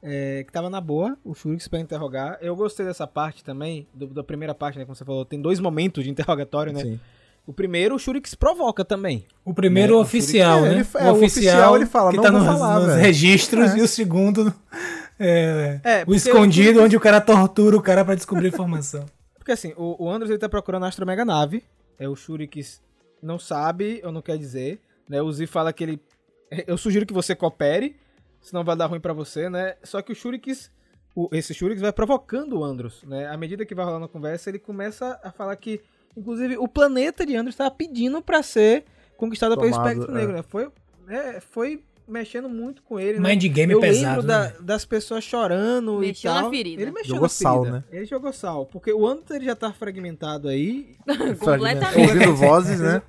é, 0.01 0.43
que 0.45 0.51
tava 0.51 0.69
na 0.69 0.79
boa, 0.79 1.17
o 1.23 1.33
Shuriken 1.33 1.67
pra 1.69 1.79
interrogar. 1.79 2.37
Eu 2.41 2.55
gostei 2.55 2.85
dessa 2.85 3.05
parte 3.05 3.43
também, 3.43 3.87
do- 3.93 4.07
da 4.07 4.23
primeira 4.23 4.55
parte, 4.55 4.77
né, 4.79 4.85
como 4.85 4.95
você 4.95 5.03
falou, 5.05 5.25
tem 5.25 5.41
dois 5.41 5.59
momentos 5.59 6.03
de 6.03 6.09
interrogatório, 6.09 6.71
né? 6.71 6.81
Sim. 6.81 6.99
O 7.45 7.53
primeiro, 7.53 7.95
o 7.95 7.99
Shuriken 7.99 8.29
se 8.29 8.37
provoca 8.37 8.85
também. 8.85 9.25
O 9.43 9.53
primeiro 9.53 9.93
Né, 9.93 9.97
o 9.99 10.01
oficial, 10.01 10.59
Shuriken- 10.59 10.69
né? 10.69 10.75
é, 10.75 10.75
ele 10.77 10.83
fa- 10.83 10.99
é, 10.99 11.11
o 11.11 11.15
oficial, 11.15 11.75
ele 11.75 11.85
fala, 11.85 12.11
que 12.11 12.17
"Não 12.17 12.23
tá 12.23 12.31
nos, 12.31 12.45
falar, 12.45 12.75
nos 12.79 12.87
velho." 12.87 13.01
registros 13.01 13.71
É. 13.71 13.77
e 13.77 13.81
o 13.81 13.87
segundo 13.87 14.53
é, 15.19 15.79
É, 15.83 16.03
o 16.07 16.13
escondido, 16.13 16.79
o- 16.79 16.83
onde 16.83 16.95
o 16.95 16.99
cara 16.99 17.19
tortura 17.21 17.75
o 17.77 17.81
cara 17.81 18.03
pra 18.05 18.15
descobrir 18.15 18.47
informação. 18.47 19.05
Porque 19.37 19.51
assim, 19.51 19.73
o, 19.75 20.05
o 20.05 20.09
Andros 20.09 20.29
ele 20.29 20.39
tá 20.39 20.47
procurando 20.47 20.85
a 20.85 20.87
astromega 20.87 21.25
nave. 21.25 21.63
É, 21.99 22.07
o 22.07 22.15
Shuriken 22.15 22.63
não 23.21 23.37
sabe, 23.39 24.01
ou 24.03 24.11
não 24.11 24.21
quer 24.21 24.37
dizer. 24.37 24.79
Né? 25.09 25.21
O 25.21 25.31
Z 25.31 25.47
fala 25.47 25.73
que 25.73 25.83
ele. 25.83 26.01
Eu 26.67 26.77
sugiro 26.77 27.05
que 27.05 27.13
você 27.13 27.35
coopere, 27.35 27.95
senão 28.41 28.63
vai 28.63 28.75
dar 28.75 28.85
ruim 28.85 28.99
pra 28.99 29.13
você, 29.13 29.49
né? 29.49 29.75
Só 29.83 30.01
que 30.01 30.11
o 30.11 30.15
Shuriken. 30.15 30.55
O, 31.15 31.27
esse 31.33 31.53
Shuriken 31.53 31.81
vai 31.81 31.91
provocando 31.91 32.59
o 32.59 32.63
Andros, 32.63 33.03
né? 33.03 33.27
À 33.27 33.35
medida 33.35 33.65
que 33.65 33.75
vai 33.75 33.83
rolando 33.83 34.05
a 34.05 34.09
conversa, 34.09 34.49
ele 34.49 34.59
começa 34.59 35.19
a 35.21 35.29
falar 35.31 35.55
que, 35.57 35.81
inclusive, 36.15 36.57
o 36.57 36.67
planeta 36.67 37.25
de 37.25 37.35
Andros 37.35 37.53
estava 37.53 37.71
pedindo 37.71 38.21
pra 38.21 38.41
ser 38.43 38.85
conquistado 39.17 39.57
pelo 39.57 39.71
Tomado, 39.71 39.87
espectro 39.89 40.11
é. 40.15 40.19
negro, 40.19 40.33
né? 40.35 40.43
Foi, 40.43 40.69
é, 41.07 41.39
foi 41.39 41.83
mexendo 42.07 42.49
muito 42.49 42.81
com 42.83 42.99
ele, 42.99 43.19
né? 43.19 43.29
Mind 43.29 43.45
game 43.53 43.71
Eu 43.71 43.79
pesado, 43.79 44.05
lembro 44.21 44.27
da- 44.27 44.43
né? 44.49 44.53
das 44.61 44.83
pessoas 44.83 45.23
chorando 45.23 45.99
Mexeu 45.99 46.29
e 46.29 46.33
tal. 46.33 46.43
na 46.43 46.49
ferida. 46.49 46.81
Ele 46.81 46.91
mexeu 46.91 47.09
Jogou 47.09 47.21
na 47.23 47.29
sal, 47.29 47.59
ferida. 47.63 47.77
né? 47.77 47.83
Ele 47.91 48.05
jogou 48.05 48.33
sal. 48.33 48.65
Porque 48.65 48.91
o 48.91 49.07
Andros 49.07 49.31
ele 49.31 49.45
já 49.45 49.55
tá 49.55 49.71
fragmentado 49.71 50.47
aí. 50.49 50.95
Completamente. 51.39 52.09
Ouvindo 52.11 52.35
vozes, 52.35 52.79
né? 52.81 53.01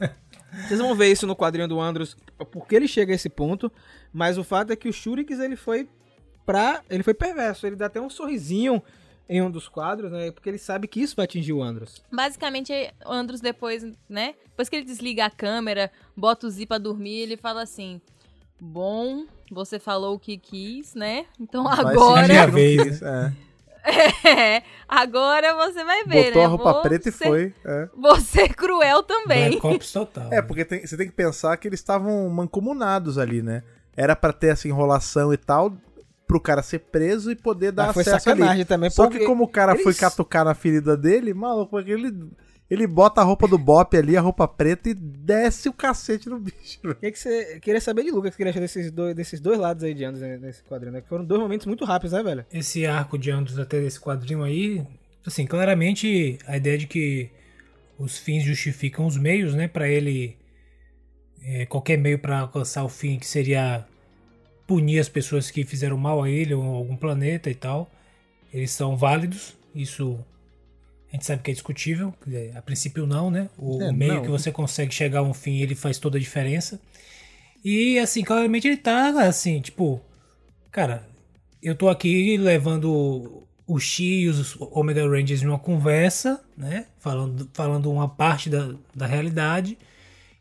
Vocês 0.66 0.80
vão 0.80 0.94
ver 0.94 1.12
isso 1.12 1.26
no 1.26 1.36
quadrinho 1.36 1.68
do 1.68 1.78
Andros, 1.78 2.16
porque 2.50 2.74
ele 2.74 2.88
chega 2.88 3.12
a 3.12 3.16
esse 3.16 3.28
ponto. 3.28 3.70
Mas 4.12 4.38
o 4.38 4.44
fato 4.44 4.72
é 4.72 4.76
que 4.76 4.88
o 4.88 4.92
Shurikes, 4.92 5.38
ele 5.38 5.56
foi 5.56 5.86
pra... 6.46 6.80
Ele 6.88 7.02
foi 7.02 7.12
perverso. 7.12 7.66
Ele 7.66 7.76
dá 7.76 7.86
até 7.86 8.00
um 8.00 8.08
sorrisinho 8.08 8.82
em 9.28 9.42
um 9.42 9.50
dos 9.50 9.68
quadros, 9.68 10.10
né? 10.12 10.30
Porque 10.30 10.48
ele 10.48 10.58
sabe 10.58 10.86
que 10.86 11.00
isso 11.00 11.16
vai 11.16 11.24
atingir 11.24 11.52
o 11.52 11.62
Andros. 11.62 12.02
Basicamente, 12.12 12.72
o 13.04 13.10
Andros 13.12 13.40
depois, 13.40 13.84
né? 14.08 14.34
Depois 14.46 14.68
que 14.68 14.76
ele 14.76 14.84
desliga 14.84 15.24
a 15.26 15.30
câmera, 15.30 15.90
bota 16.16 16.46
o 16.46 16.50
Z 16.50 16.66
pra 16.66 16.78
dormir, 16.78 17.20
ele 17.20 17.36
fala 17.36 17.62
assim: 17.62 18.00
Bom, 18.60 19.26
você 19.50 19.78
falou 19.78 20.14
o 20.14 20.18
que 20.18 20.38
quis, 20.38 20.94
né? 20.94 21.26
Então 21.40 21.64
Vai 21.64 21.80
agora. 21.94 22.26
Minha 22.28 22.46
vez, 22.46 23.02
é. 23.02 23.32
É, 24.24 24.62
agora 24.88 25.54
você 25.54 25.84
vai 25.84 26.02
ver, 26.04 26.24
Botou 26.26 26.42
né? 26.42 26.44
a 26.44 26.48
roupa 26.48 26.72
Vou 26.72 26.82
preta 26.82 27.08
e 27.08 27.12
ser- 27.12 27.28
foi. 27.28 27.54
É. 27.64 27.88
Vou 27.96 28.18
ser 28.20 28.48
cruel 28.54 29.02
também. 29.04 29.60
Total. 29.92 30.32
É, 30.32 30.42
porque 30.42 30.64
tem- 30.64 30.84
você 30.84 30.96
tem 30.96 31.06
que 31.06 31.12
pensar 31.12 31.56
que 31.56 31.68
eles 31.68 31.78
estavam 31.78 32.28
mancomunados 32.28 33.16
ali, 33.16 33.42
né? 33.42 33.62
Era 33.96 34.16
pra 34.16 34.32
ter 34.32 34.48
essa 34.48 34.66
enrolação 34.66 35.32
e 35.32 35.36
tal, 35.36 35.72
pro 36.36 36.40
cara 36.40 36.62
ser 36.62 36.78
preso 36.80 37.30
e 37.30 37.36
poder 37.36 37.72
dar 37.72 37.86
Mas 37.86 37.94
foi 37.94 38.02
acesso 38.02 38.24
sacanagem 38.24 38.54
ali. 38.54 38.64
também. 38.64 38.90
Só 38.90 39.08
que 39.08 39.20
como 39.24 39.44
o 39.44 39.48
cara 39.48 39.74
foi 39.74 39.84
eles- 39.86 39.98
catucar 40.00 40.44
na 40.44 40.54
ferida 40.54 40.96
dele, 40.96 41.32
maluco, 41.34 41.78
ele, 41.80 42.12
ele 42.70 42.86
bota 42.86 43.20
a 43.20 43.24
roupa 43.24 43.46
do 43.48 43.56
Bop 43.58 43.96
ali, 43.96 44.16
a 44.16 44.20
roupa 44.20 44.46
preta, 44.46 44.88
e 44.90 44.94
desce 44.94 45.68
o 45.68 45.72
cacete 45.72 46.28
no 46.28 46.38
bicho. 46.38 46.78
O 46.84 46.94
que, 46.94 47.10
que 47.12 47.18
você 47.18 47.58
queria 47.60 47.80
saber 47.80 48.04
de 48.04 48.10
Lucas? 48.10 48.28
O 48.28 48.32
que 48.32 48.36
queria 48.38 48.50
achar 48.50 48.60
desses 48.60 48.90
dois, 48.90 49.14
desses 49.14 49.40
dois 49.40 49.58
lados 49.58 49.82
aí 49.84 49.94
de 49.94 50.04
Andros 50.04 50.20
né, 50.22 50.36
nesse 50.36 50.62
quadrinho, 50.64 50.92
né? 50.92 51.00
Que 51.00 51.08
foram 51.08 51.24
dois 51.24 51.40
momentos 51.40 51.66
muito 51.66 51.84
rápidos, 51.84 52.12
né, 52.12 52.22
velho? 52.22 52.44
esse 52.52 52.84
arco 52.86 53.18
de 53.18 53.30
Andros 53.30 53.58
até 53.58 53.80
desse 53.80 54.00
quadrinho 54.00 54.42
aí, 54.42 54.84
assim, 55.26 55.46
claramente 55.46 56.38
a 56.46 56.56
ideia 56.56 56.76
de 56.78 56.86
que 56.86 57.30
os 57.98 58.18
fins 58.18 58.42
justificam 58.44 59.06
os 59.06 59.16
meios, 59.16 59.54
né? 59.54 59.68
Pra 59.68 59.88
ele 59.88 60.36
é, 61.42 61.64
qualquer 61.66 61.96
meio 61.96 62.18
pra 62.18 62.40
alcançar 62.40 62.84
o 62.84 62.88
fim 62.88 63.18
que 63.18 63.26
seria 63.26 63.86
punir 64.66 64.98
as 64.98 65.08
pessoas 65.08 65.50
que 65.50 65.64
fizeram 65.64 65.96
mal 65.96 66.22
a 66.22 66.30
ele 66.30 66.54
ou 66.54 66.62
a 66.62 66.76
algum 66.78 66.96
planeta 66.96 67.50
e 67.50 67.54
tal, 67.54 67.90
eles 68.52 68.70
são 68.70 68.96
válidos. 68.96 69.54
Isso 69.74 70.18
a 71.08 71.12
gente 71.16 71.24
sabe 71.24 71.42
que 71.42 71.50
é 71.50 71.54
discutível, 71.54 72.12
a 72.54 72.62
princípio 72.62 73.06
não, 73.06 73.30
né? 73.30 73.48
O, 73.56 73.80
É, 73.80 73.92
meio 73.92 74.14
não. 74.14 74.22
que 74.22 74.28
você 74.28 74.50
consegue 74.50 74.92
chegar 74.92 75.20
a 75.20 75.22
um 75.22 75.32
fim, 75.32 75.60
ele 75.60 75.74
faz 75.74 75.98
toda 75.98 76.18
a 76.18 76.20
diferença. 76.20 76.80
E 77.64 77.98
assim, 77.98 78.22
claramente 78.22 78.66
ele 78.66 78.76
tá 78.76 79.08
assim, 79.26 79.60
tipo, 79.60 80.00
cara, 80.70 81.06
eu 81.62 81.74
tô 81.74 81.88
aqui 81.88 82.36
levando 82.36 83.46
o 83.66 83.80
X 83.80 83.98
e 84.00 84.28
os 84.28 84.56
Omega 84.60 85.08
Rangers 85.08 85.42
numa 85.42 85.58
conversa, 85.58 86.40
né? 86.56 86.86
Falando, 86.98 87.48
falando 87.52 87.90
uma 87.90 88.08
parte 88.08 88.48
da, 88.48 88.74
da 88.94 89.06
realidade. 89.06 89.76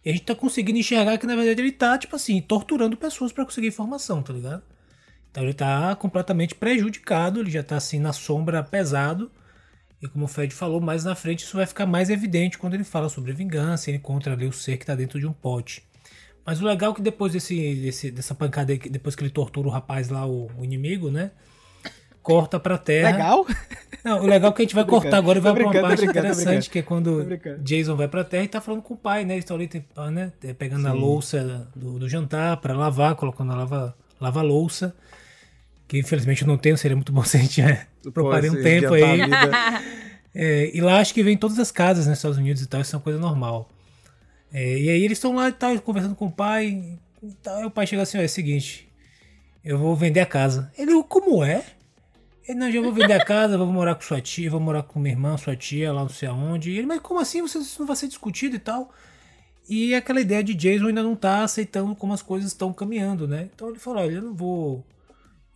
E 0.05 0.09
a 0.09 0.13
gente 0.13 0.25
tá 0.25 0.35
conseguindo 0.35 0.79
enxergar 0.79 1.17
que 1.17 1.25
na 1.27 1.35
verdade 1.35 1.61
ele 1.61 1.71
tá, 1.71 1.97
tipo 1.97 2.15
assim, 2.15 2.41
torturando 2.41 2.95
pessoas 2.95 3.31
pra 3.33 3.45
conseguir 3.45 3.67
informação, 3.69 4.21
tá 4.23 4.31
ligado? 4.33 4.63
Então 5.31 5.43
ele 5.43 5.53
tá 5.53 5.95
completamente 5.95 6.55
prejudicado, 6.55 7.39
ele 7.41 7.51
já 7.51 7.63
tá 7.63 7.77
assim 7.77 7.99
na 7.99 8.13
sombra 8.13 8.63
pesado. 8.63 9.31
E 10.01 10.07
como 10.07 10.25
o 10.25 10.27
Fred 10.27 10.53
falou, 10.53 10.81
mais 10.81 11.03
na 11.03 11.15
frente 11.15 11.43
isso 11.43 11.57
vai 11.57 11.65
ficar 11.65 11.85
mais 11.85 12.09
evidente 12.09 12.57
quando 12.57 12.73
ele 12.75 12.83
fala 12.83 13.09
sobre 13.09 13.33
vingança, 13.33 13.89
ele 13.89 13.97
encontra 13.97 14.33
ali 14.33 14.45
o 14.47 14.53
ser 14.53 14.77
que 14.77 14.85
tá 14.85 14.95
dentro 14.95 15.19
de 15.19 15.27
um 15.27 15.33
pote. 15.33 15.83
Mas 16.45 16.61
o 16.61 16.65
legal 16.65 16.91
é 16.91 16.95
que 16.95 17.01
depois 17.01 17.33
desse, 17.33 17.75
desse- 17.75 18.11
dessa 18.11 18.35
pancada 18.35 18.75
depois 18.77 19.15
que 19.15 19.23
ele 19.23 19.31
tortura 19.31 19.67
o 19.67 19.71
rapaz 19.71 20.09
lá, 20.09 20.25
o, 20.27 20.47
o 20.57 20.63
inimigo, 20.63 21.09
né? 21.11 21.31
Corta 22.25 22.59
pra 22.59 22.75
terra. 22.75 23.11
Legal? 23.11 23.45
Não, 24.03 24.23
o 24.23 24.25
legal 24.25 24.49
é 24.49 24.53
que 24.53 24.61
a 24.63 24.65
gente 24.65 24.73
vai 24.73 24.83
cortar 24.83 25.17
agora 25.17 25.37
e 25.37 25.41
vai 25.41 25.53
pra 25.53 25.63
uma 25.63 25.81
parte 25.81 26.03
interessante, 26.03 26.71
que 26.71 26.79
é 26.79 26.81
quando. 26.81 27.23
Jason 27.59 27.95
vai 27.95 28.07
pra 28.07 28.23
terra 28.23 28.43
e 28.43 28.47
tá 28.47 28.59
falando 28.59 28.81
com 28.81 28.95
o 28.95 28.97
pai, 28.97 29.23
né? 29.23 29.35
Eles 29.35 29.43
estão 29.43 29.55
ali 29.55 29.69
né? 30.11 30.31
pegando 30.57 30.87
a 30.87 30.91
louça 30.91 31.67
do, 31.75 31.99
do 31.99 32.09
jantar 32.09 32.57
pra 32.57 32.75
lavar, 32.75 33.13
colocando 33.13 33.51
a 33.51 33.55
lava, 33.55 33.95
lava 34.19 34.41
louça. 34.41 34.95
Que 35.87 35.99
infelizmente 35.99 36.41
eu 36.41 36.47
não 36.47 36.57
tenho, 36.57 36.75
seria 36.75 36.95
muito 36.95 37.11
bom 37.11 37.21
se 37.25 37.37
a 37.37 37.39
gente 37.39 37.61
é, 37.61 37.85
preparei 38.11 38.49
um 38.49 38.61
tempo 38.61 38.93
adiantar 38.93 39.53
aí. 39.53 40.05
É, 40.37 40.69
e 40.75 40.81
lá 40.81 40.99
acho 40.99 41.13
que 41.13 41.23
vem 41.23 41.35
em 41.35 41.37
todas 41.37 41.57
as 41.57 41.71
casas 41.71 42.07
nos 42.07 42.17
Estados 42.17 42.37
Unidos 42.37 42.61
e 42.61 42.67
tal, 42.67 42.81
isso 42.81 42.93
é 42.93 42.97
uma 42.97 43.03
coisa 43.03 43.17
normal. 43.17 43.69
É, 44.51 44.77
e 44.77 44.89
aí 44.89 45.01
eles 45.01 45.17
estão 45.17 45.33
lá 45.33 45.47
e 45.47 45.53
tal, 45.53 45.79
conversando 45.79 46.13
com 46.13 46.25
o 46.25 46.31
pai. 46.31 46.99
E 47.23 47.31
tal, 47.41 47.61
e 47.61 47.65
o 47.65 47.71
pai 47.71 47.87
chega 47.87 48.01
assim: 48.01 48.17
ó, 48.17 48.21
é 48.21 48.25
o 48.25 48.29
seguinte, 48.29 48.91
eu 49.63 49.77
vou 49.77 49.95
vender 49.95 50.19
a 50.19 50.25
casa. 50.25 50.69
Ele, 50.77 50.91
como 51.03 51.41
é? 51.41 51.63
Ele, 52.47 52.59
não, 52.59 52.71
já 52.71 52.81
vou 52.81 52.93
vender 52.93 53.13
a 53.13 53.25
casa, 53.25 53.57
vou 53.57 53.67
morar 53.67 53.95
com 53.95 54.01
sua 54.01 54.21
tia, 54.21 54.49
vou 54.49 54.59
morar 54.59 54.83
com 54.83 54.99
minha 54.99 55.13
irmã, 55.13 55.35
sua 55.37 55.55
tia, 55.55 55.91
lá 55.91 56.01
não 56.01 56.09
sei 56.09 56.27
aonde. 56.27 56.71
E 56.71 56.77
ele, 56.77 56.87
mas 56.87 56.99
como 56.99 57.19
assim? 57.19 57.41
Você, 57.41 57.57
isso 57.57 57.79
não 57.79 57.87
vai 57.87 57.95
ser 57.95 58.07
discutido 58.07 58.55
e 58.55 58.59
tal? 58.59 58.93
E 59.67 59.95
aquela 59.95 60.21
ideia 60.21 60.43
de 60.43 60.53
Jason 60.53 60.87
ainda 60.87 61.01
não 61.01 61.15
tá 61.15 61.43
aceitando 61.43 61.95
como 61.95 62.13
as 62.13 62.21
coisas 62.21 62.51
estão 62.51 62.71
caminhando, 62.71 63.27
né? 63.27 63.49
Então 63.53 63.69
ele 63.69 63.79
falou: 63.79 64.03
olha, 64.03 64.13
eu 64.13 64.21
não 64.21 64.35
vou. 64.35 64.85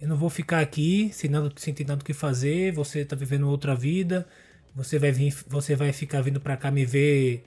Eu 0.02 0.08
não 0.08 0.18
vou 0.18 0.30
ficar 0.30 0.62
aqui 0.62 1.12
sem, 1.14 1.30
nada, 1.30 1.52
sem 1.58 1.74
ter 1.74 1.86
nada 1.86 2.02
o 2.02 2.06
que 2.06 2.14
fazer. 2.14 2.72
Você 2.74 3.06
tá 3.06 3.16
vivendo 3.16 3.50
outra 3.50 3.76
vida. 3.76 4.28
Você 4.76 4.98
vai 4.98 5.12
vir, 5.12 5.36
você 5.48 5.76
vai 5.76 5.92
ficar 5.92 6.22
vindo 6.22 6.40
pra 6.40 6.58
cá 6.58 6.72
me 6.72 6.86
ver 6.86 7.44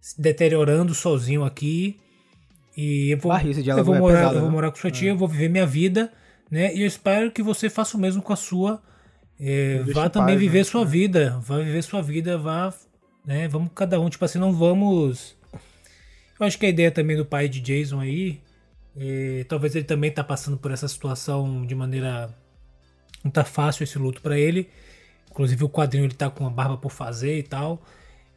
se 0.00 0.20
deteriorando 0.20 0.94
sozinho 0.94 1.44
aqui. 1.44 1.98
E 2.76 3.10
eu 3.10 3.18
vou, 3.18 3.32
eu 3.78 3.84
vou 3.84 3.94
é 3.94 3.98
morar, 3.98 4.16
pesado, 4.16 4.34
eu 4.34 4.40
vou 4.40 4.48
né? 4.48 4.54
morar 4.54 4.70
com 4.70 4.76
sua 4.76 4.90
tia, 4.90 5.10
eu 5.10 5.16
vou 5.16 5.28
viver 5.28 5.48
minha 5.48 5.64
vida, 5.64 6.12
né? 6.50 6.74
E 6.74 6.82
eu 6.82 6.86
espero 6.86 7.30
que 7.30 7.42
você 7.42 7.68
faça 7.70 7.96
o 7.96 8.00
mesmo 8.00 8.22
com 8.22 8.32
a 8.32 8.36
sua. 8.36 8.82
É, 9.38 9.82
vá 9.92 10.08
também 10.08 10.36
paz, 10.36 10.40
viver 10.40 10.58
né? 10.58 10.64
sua 10.64 10.84
vida, 10.84 11.38
vá 11.40 11.58
viver 11.58 11.82
sua 11.82 12.00
vida, 12.00 12.38
vá, 12.38 12.72
né? 13.24 13.48
Vamos 13.48 13.70
cada 13.74 14.00
um, 14.00 14.08
tipo 14.08 14.24
assim, 14.24 14.38
não 14.38 14.52
vamos. 14.52 15.36
Eu 16.38 16.46
acho 16.46 16.58
que 16.58 16.66
a 16.66 16.68
ideia 16.68 16.90
também 16.90 17.16
do 17.16 17.24
pai 17.24 17.48
de 17.48 17.60
Jason 17.60 18.00
aí, 18.00 18.40
é, 18.96 19.44
talvez 19.48 19.74
ele 19.74 19.84
também 19.84 20.10
tá 20.10 20.22
passando 20.22 20.56
por 20.56 20.70
essa 20.70 20.86
situação 20.86 21.66
de 21.66 21.74
maneira 21.74 22.34
não 23.24 23.30
tá 23.30 23.42
fácil 23.42 23.84
esse 23.84 23.98
luto 23.98 24.20
pra 24.20 24.38
ele. 24.38 24.68
Inclusive 25.30 25.64
o 25.64 25.68
quadrinho 25.68 26.04
ele 26.04 26.14
tá 26.14 26.28
com 26.28 26.44
uma 26.44 26.50
barba 26.50 26.76
por 26.76 26.90
fazer 26.90 27.38
e 27.38 27.42
tal. 27.42 27.82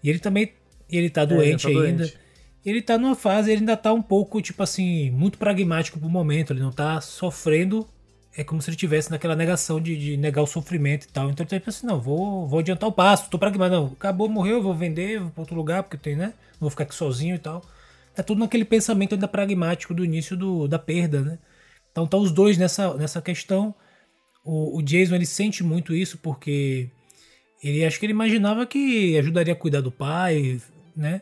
E 0.02 0.10
ele 0.10 0.20
também 0.20 0.54
ele 0.90 1.10
tá 1.10 1.26
doente 1.26 1.64
tá 1.64 1.70
ainda. 1.70 2.04
doente. 2.06 2.18
Ele 2.66 2.82
tá 2.82 2.98
numa 2.98 3.16
fase, 3.16 3.52
ele 3.52 3.60
ainda 3.60 3.78
tá 3.78 3.94
um 3.94 4.02
pouco, 4.02 4.42
tipo 4.42 4.64
assim, 4.64 5.12
muito 5.12 5.38
pragmático 5.38 6.00
pro 6.00 6.10
momento. 6.10 6.54
Ele 6.54 6.62
não 6.62 6.72
tá 6.72 7.00
sofrendo. 7.02 7.88
É 8.36 8.44
como 8.44 8.62
se 8.62 8.70
ele 8.70 8.78
tivesse 8.78 9.10
naquela 9.10 9.36
negação 9.36 9.82
de, 9.82 9.98
de 9.98 10.18
negar 10.18 10.44
o 10.44 10.48
sofrimento 10.48 11.06
e 11.06 11.08
tal. 11.08 11.30
Então 11.30 11.46
ele 11.50 11.60
tipo 11.60 11.70
assim, 11.70 11.88
não, 11.88 12.00
vou, 12.00 12.48
vou 12.48 12.60
adiantar 12.60 12.88
o 12.88 12.92
passo, 12.92 13.30
tô 13.30 13.40
pragmático. 13.40 13.76
Não, 13.76 13.88
acabou, 13.88 14.30
morreu, 14.30 14.62
vou 14.62 14.76
vender, 14.76 15.20
vou 15.20 15.32
pra 15.32 15.42
outro 15.42 15.56
lugar, 15.56 15.84
porque 15.84 15.98
tem, 15.98 16.16
né? 16.16 16.28
Não 16.54 16.62
vou 16.62 16.70
ficar 16.70 16.84
aqui 16.84 16.96
sozinho 16.96 17.36
e 17.36 17.40
tal. 17.40 17.64
Tá 18.16 18.24
tudo 18.24 18.40
naquele 18.40 18.66
pensamento 18.66 19.14
ainda 19.14 19.28
pragmático 19.28 19.94
do 19.94 20.06
início 20.06 20.36
do, 20.38 20.68
da 20.68 20.80
perda, 20.80 21.22
né? 21.22 21.40
Então 21.92 22.08
tá 22.08 22.18
os 22.18 22.32
dois 22.32 22.58
nessa, 22.58 22.94
nessa 22.96 23.22
questão. 23.22 23.74
O, 24.44 24.78
o 24.78 24.82
Jason 24.84 25.16
ele 25.16 25.26
sente 25.26 25.64
muito 25.64 25.94
isso 25.94 26.18
porque 26.20 26.90
ele 27.64 27.84
acho 27.86 28.00
que 28.00 28.06
ele 28.06 28.14
imaginava 28.14 28.66
que 28.66 29.18
ajudaria 29.18 29.54
a 29.54 29.56
cuidar 29.56 29.82
do 29.82 29.92
pai, 29.92 30.62
né? 30.96 31.22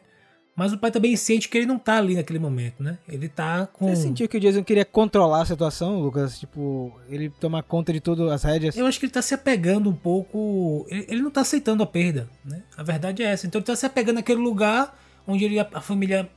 Mas 0.56 0.72
o 0.72 0.78
pai 0.78 0.90
também 0.90 1.16
sente 1.18 1.50
que 1.50 1.58
ele 1.58 1.66
não 1.66 1.78
tá 1.78 1.98
ali 1.98 2.16
naquele 2.16 2.40
momento, 2.40 2.82
né? 2.82 2.98
Ele 3.10 3.28
tá 3.28 3.68
com. 3.68 3.90
Você 3.90 4.04
sentiu 4.04 4.30
que 4.30 4.38
o 4.38 4.40
Jason 4.40 4.64
queria 4.64 4.86
controlar 4.86 5.42
a 5.42 5.46
situação, 5.46 6.00
Lucas? 6.00 6.40
Tipo, 6.40 6.98
ele 7.10 7.30
tomar 7.30 7.62
conta 7.64 7.92
de 7.92 8.00
tudo, 8.00 8.30
as 8.30 8.44
rédeas? 8.44 8.78
Eu 8.78 8.86
acho 8.86 8.98
que 8.98 9.06
ele 9.06 9.12
tá 9.12 9.22
se 9.22 9.34
apegando 9.34 9.90
um 9.90 9.96
pouco. 9.96 10.86
Ele, 10.90 11.06
ele 11.10 11.22
não 11.22 11.30
tá 11.30 11.42
aceitando 11.42 11.84
a 11.84 11.86
perda, 11.86 12.30
né? 12.44 12.64
A 12.78 12.84
verdade 12.84 13.22
é 13.22 13.26
essa. 13.26 13.46
Então 13.46 13.60
ele 13.60 13.66
tá 13.66 13.76
se 13.76 13.86
apegando 13.86 14.16
naquele 14.16 14.40
lugar 14.40 14.98
onde 15.28 15.44
ele, 15.44 15.60
a, 15.60 15.68
a 15.74 15.82
família 15.82 16.30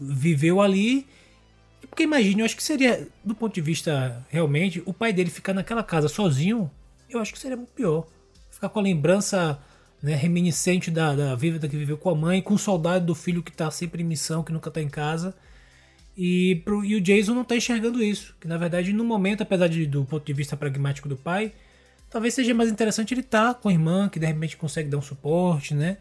viveu 0.00 0.60
ali. 0.60 1.06
Porque 1.88 2.02
imagine, 2.02 2.40
eu 2.40 2.44
acho 2.44 2.56
que 2.56 2.62
seria, 2.62 3.06
do 3.24 3.36
ponto 3.36 3.54
de 3.54 3.60
vista 3.60 4.24
realmente, 4.30 4.82
o 4.84 4.92
pai 4.92 5.12
dele 5.12 5.30
ficar 5.30 5.52
naquela 5.52 5.84
casa 5.84 6.08
sozinho, 6.08 6.68
eu 7.08 7.20
acho 7.20 7.32
que 7.32 7.38
seria 7.38 7.56
muito 7.56 7.72
pior. 7.72 8.06
Ficar 8.50 8.68
com 8.68 8.80
a 8.80 8.82
lembrança 8.82 9.60
né, 10.02 10.14
reminiscente 10.14 10.90
da, 10.90 11.14
da 11.14 11.36
que 11.36 11.76
viveu 11.76 11.96
com 11.96 12.10
a 12.10 12.14
mãe, 12.14 12.42
com 12.42 12.58
saudade 12.58 13.06
do 13.06 13.14
filho 13.14 13.42
que 13.42 13.52
tá 13.52 13.70
sempre 13.70 14.02
em 14.02 14.06
missão, 14.06 14.42
que 14.42 14.52
nunca 14.52 14.70
tá 14.70 14.82
em 14.82 14.88
casa. 14.88 15.34
E, 16.16 16.60
pro, 16.64 16.84
e 16.84 16.96
o 16.96 17.00
Jason 17.00 17.34
não 17.34 17.44
tá 17.44 17.56
enxergando 17.56 18.02
isso. 18.02 18.34
Que 18.40 18.48
na 18.48 18.58
verdade, 18.58 18.92
no 18.92 19.04
momento, 19.04 19.42
apesar 19.42 19.68
de, 19.68 19.86
do 19.86 20.04
ponto 20.04 20.24
de 20.24 20.32
vista 20.32 20.56
pragmático 20.56 21.08
do 21.08 21.16
pai, 21.16 21.52
talvez 22.10 22.34
seja 22.34 22.52
mais 22.52 22.70
interessante 22.70 23.14
ele 23.14 23.20
estar 23.20 23.54
com 23.54 23.68
a 23.68 23.72
irmã, 23.72 24.08
que 24.08 24.18
de 24.18 24.26
repente 24.26 24.56
consegue 24.56 24.88
dar 24.88 24.98
um 24.98 25.02
suporte, 25.02 25.72
né? 25.74 25.98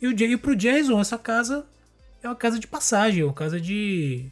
E, 0.00 0.06
o, 0.06 0.12
e 0.12 0.36
pro 0.36 0.54
Jason, 0.54 1.00
essa 1.00 1.18
casa 1.18 1.66
é 2.22 2.28
uma 2.28 2.36
casa 2.36 2.58
de 2.58 2.66
passagem, 2.66 3.22
é 3.22 3.24
uma 3.24 3.32
casa 3.34 3.60
de. 3.60 4.26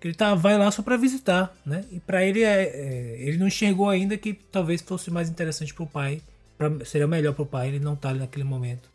que 0.00 0.08
ele 0.08 0.14
tá, 0.14 0.34
vai 0.34 0.56
lá 0.58 0.70
só 0.70 0.82
pra 0.82 0.96
visitar, 0.96 1.54
né? 1.64 1.84
E 1.92 2.00
pra 2.00 2.24
ele, 2.24 2.42
é, 2.42 2.62
é- 2.62 3.16
ele 3.20 3.36
não 3.36 3.46
enxergou 3.46 3.88
ainda 3.88 4.16
que 4.16 4.32
talvez 4.32 4.80
fosse 4.80 5.10
mais 5.10 5.28
interessante 5.28 5.74
pro 5.74 5.86
pai, 5.86 6.22
pra, 6.60 6.84
seria 6.84 7.06
melhor 7.06 7.34
pro 7.34 7.46
pai 7.46 7.68
ele 7.68 7.80
não 7.80 7.96
tá 7.96 8.10
ali 8.10 8.18
naquele 8.18 8.44
momento. 8.44 8.90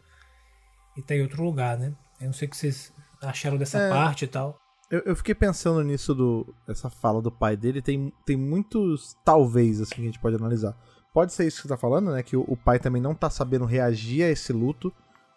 E 0.95 1.01
tá 1.01 1.15
em 1.15 1.23
outro 1.23 1.43
lugar, 1.43 1.77
né? 1.77 1.93
Eu 2.21 2.27
não 2.27 2.33
sei 2.33 2.47
o 2.47 2.51
que 2.51 2.55
vocês 2.55 2.93
acharam 3.21 3.57
dessa 3.57 3.79
É. 3.79 3.89
parte 3.89 4.23
e 4.25 4.27
tal. 4.27 4.57
Eu, 4.89 4.99
eu 5.05 5.15
fiquei 5.15 5.33
pensando 5.33 5.83
nisso 5.83 6.13
do 6.13 6.53
essa 6.69 6.89
fala 6.89 7.21
do 7.21 7.31
pai 7.31 7.57
dele. 7.57 7.81
Tem, 7.81 8.13
tem 8.25 8.37
muitos 8.37 9.17
talvez 9.25 9.81
assim 9.81 9.95
que 9.95 10.01
a 10.01 10.05
gente 10.05 10.19
pode 10.19 10.35
analisar. 10.35 10.77
Pode 11.13 11.33
ser 11.33 11.47
isso 11.47 11.57
que 11.57 11.63
você 11.63 11.69
tá 11.69 11.77
falando, 11.77 12.11
né? 12.11 12.21
Que 12.21 12.37
o, 12.37 12.45
o 12.47 12.55
pai 12.55 12.77
também 12.79 13.01
não 13.01 13.15
tá 13.15 13.29
sabendo 13.29 13.65
reagir 13.65 14.23
a 14.23 14.29
esse 14.29 14.53
luto 14.53 14.93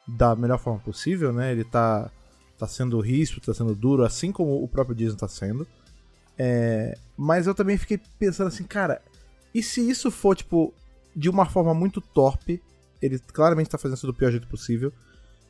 da 0.07 0.37
melhor 0.37 0.59
forma 0.59 0.79
possível, 0.81 1.33
né? 1.33 1.51
Ele 1.51 1.65
tá, 1.65 2.11
tá 2.59 2.67
sendo 2.67 3.01
ríspido, 3.01 3.47
tá 3.47 3.55
sendo 3.55 3.75
duro, 3.75 4.05
assim 4.05 4.31
como 4.31 4.63
o 4.63 4.69
próprio 4.69 4.95
Jason 4.95 5.17
tá 5.17 5.29
sendo. 5.29 5.67
É, 6.39 6.97
mas 7.17 7.47
eu 7.47 7.55
também 7.55 7.77
fiquei 7.77 8.01
pensando 8.19 8.49
assim, 8.49 8.65
cara, 8.65 9.03
e 9.55 9.63
se 9.63 9.81
isso 9.89 10.11
for, 10.11 10.37
tipo, 10.37 10.73
de 11.19 11.29
uma 11.29 11.45
forma 11.45 11.75
muito 11.75 12.01
torpe, 12.01 12.63
ele 13.03 13.19
claramente 13.19 13.69
tá 13.69 13.77
fazendo 13.77 13.97
isso 13.97 14.07
do 14.07 14.15
pior 14.15 14.31
jeito 14.31 14.47
possível, 14.47 14.93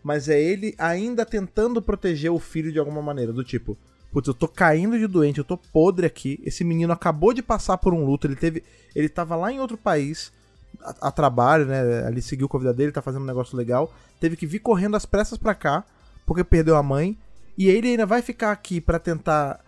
mas 0.02 0.26
é 0.26 0.40
ele 0.40 0.74
ainda 0.78 1.26
tentando 1.26 1.82
proteger 1.82 2.32
o 2.32 2.38
filho 2.38 2.72
de 2.72 2.78
alguma 2.78 3.02
maneira, 3.02 3.34
do 3.34 3.44
tipo, 3.44 3.76
putz, 4.10 4.26
eu 4.26 4.32
tô 4.32 4.48
caindo 4.48 4.98
de 4.98 5.06
doente, 5.06 5.38
eu 5.38 5.44
tô 5.44 5.58
podre 5.58 6.06
aqui, 6.06 6.40
esse 6.42 6.64
menino 6.64 6.90
acabou 6.90 7.34
de 7.34 7.42
passar 7.42 7.76
por 7.76 7.92
um 7.92 8.02
luto, 8.02 8.26
ele 8.26 8.34
teve, 8.34 8.64
ele 8.94 9.10
tava 9.10 9.36
lá 9.36 9.52
em 9.52 9.60
outro 9.60 9.76
país, 9.76 10.32
a, 10.80 11.08
a 11.08 11.12
trabalho, 11.12 11.66
né, 11.66 12.06
ali 12.06 12.22
seguiu 12.22 12.48
com 12.48 12.56
a 12.56 12.60
vida 12.60 12.72
dele, 12.72 12.90
tá 12.90 13.02
fazendo 13.02 13.22
um 13.22 13.26
negócio 13.26 13.54
legal, 13.54 13.92
teve 14.18 14.36
que 14.36 14.46
vir 14.46 14.60
correndo 14.60 14.96
às 14.96 15.04
pressas 15.04 15.36
pra 15.36 15.54
cá, 15.54 15.84
porque 16.24 16.42
perdeu 16.42 16.76
a 16.76 16.82
mãe, 16.82 17.18
e 17.58 17.68
ele 17.68 17.88
ainda 17.88 18.06
vai 18.06 18.22
ficar 18.22 18.52
aqui 18.52 18.80
pra 18.80 18.98
tentar 18.98 19.62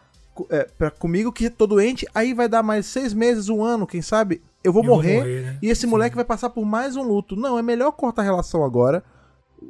é, 0.49 0.65
pra 0.65 0.91
comigo 0.91 1.31
que 1.31 1.51
tô 1.51 1.67
doente, 1.67 2.07
aí 2.15 2.33
vai 2.33 2.49
dar 2.49 2.63
mais 2.63 2.87
seis 2.87 3.13
meses, 3.13 3.51
um 3.51 3.63
ano, 3.63 3.87
quem 3.87 4.01
sabe, 4.01 4.41
eu 4.63 4.73
vou 4.73 4.83
Eu 4.83 4.87
vou 4.87 4.97
morrer. 4.97 5.17
morrer, 5.19 5.43
né? 5.43 5.59
E 5.63 5.69
esse 5.69 5.83
Sim. 5.83 5.87
moleque 5.89 6.17
vai 6.17 6.25
passar 6.25 6.51
por 6.51 6.65
mais 6.65 6.97
um 6.97 7.03
luto. 7.03 7.37
Não, 7.37 7.59
é 7.59 7.63
melhor 7.63 7.93
cortar 7.93 8.23
a 8.23 8.25
relação 8.25 8.65
agora. 8.65 9.03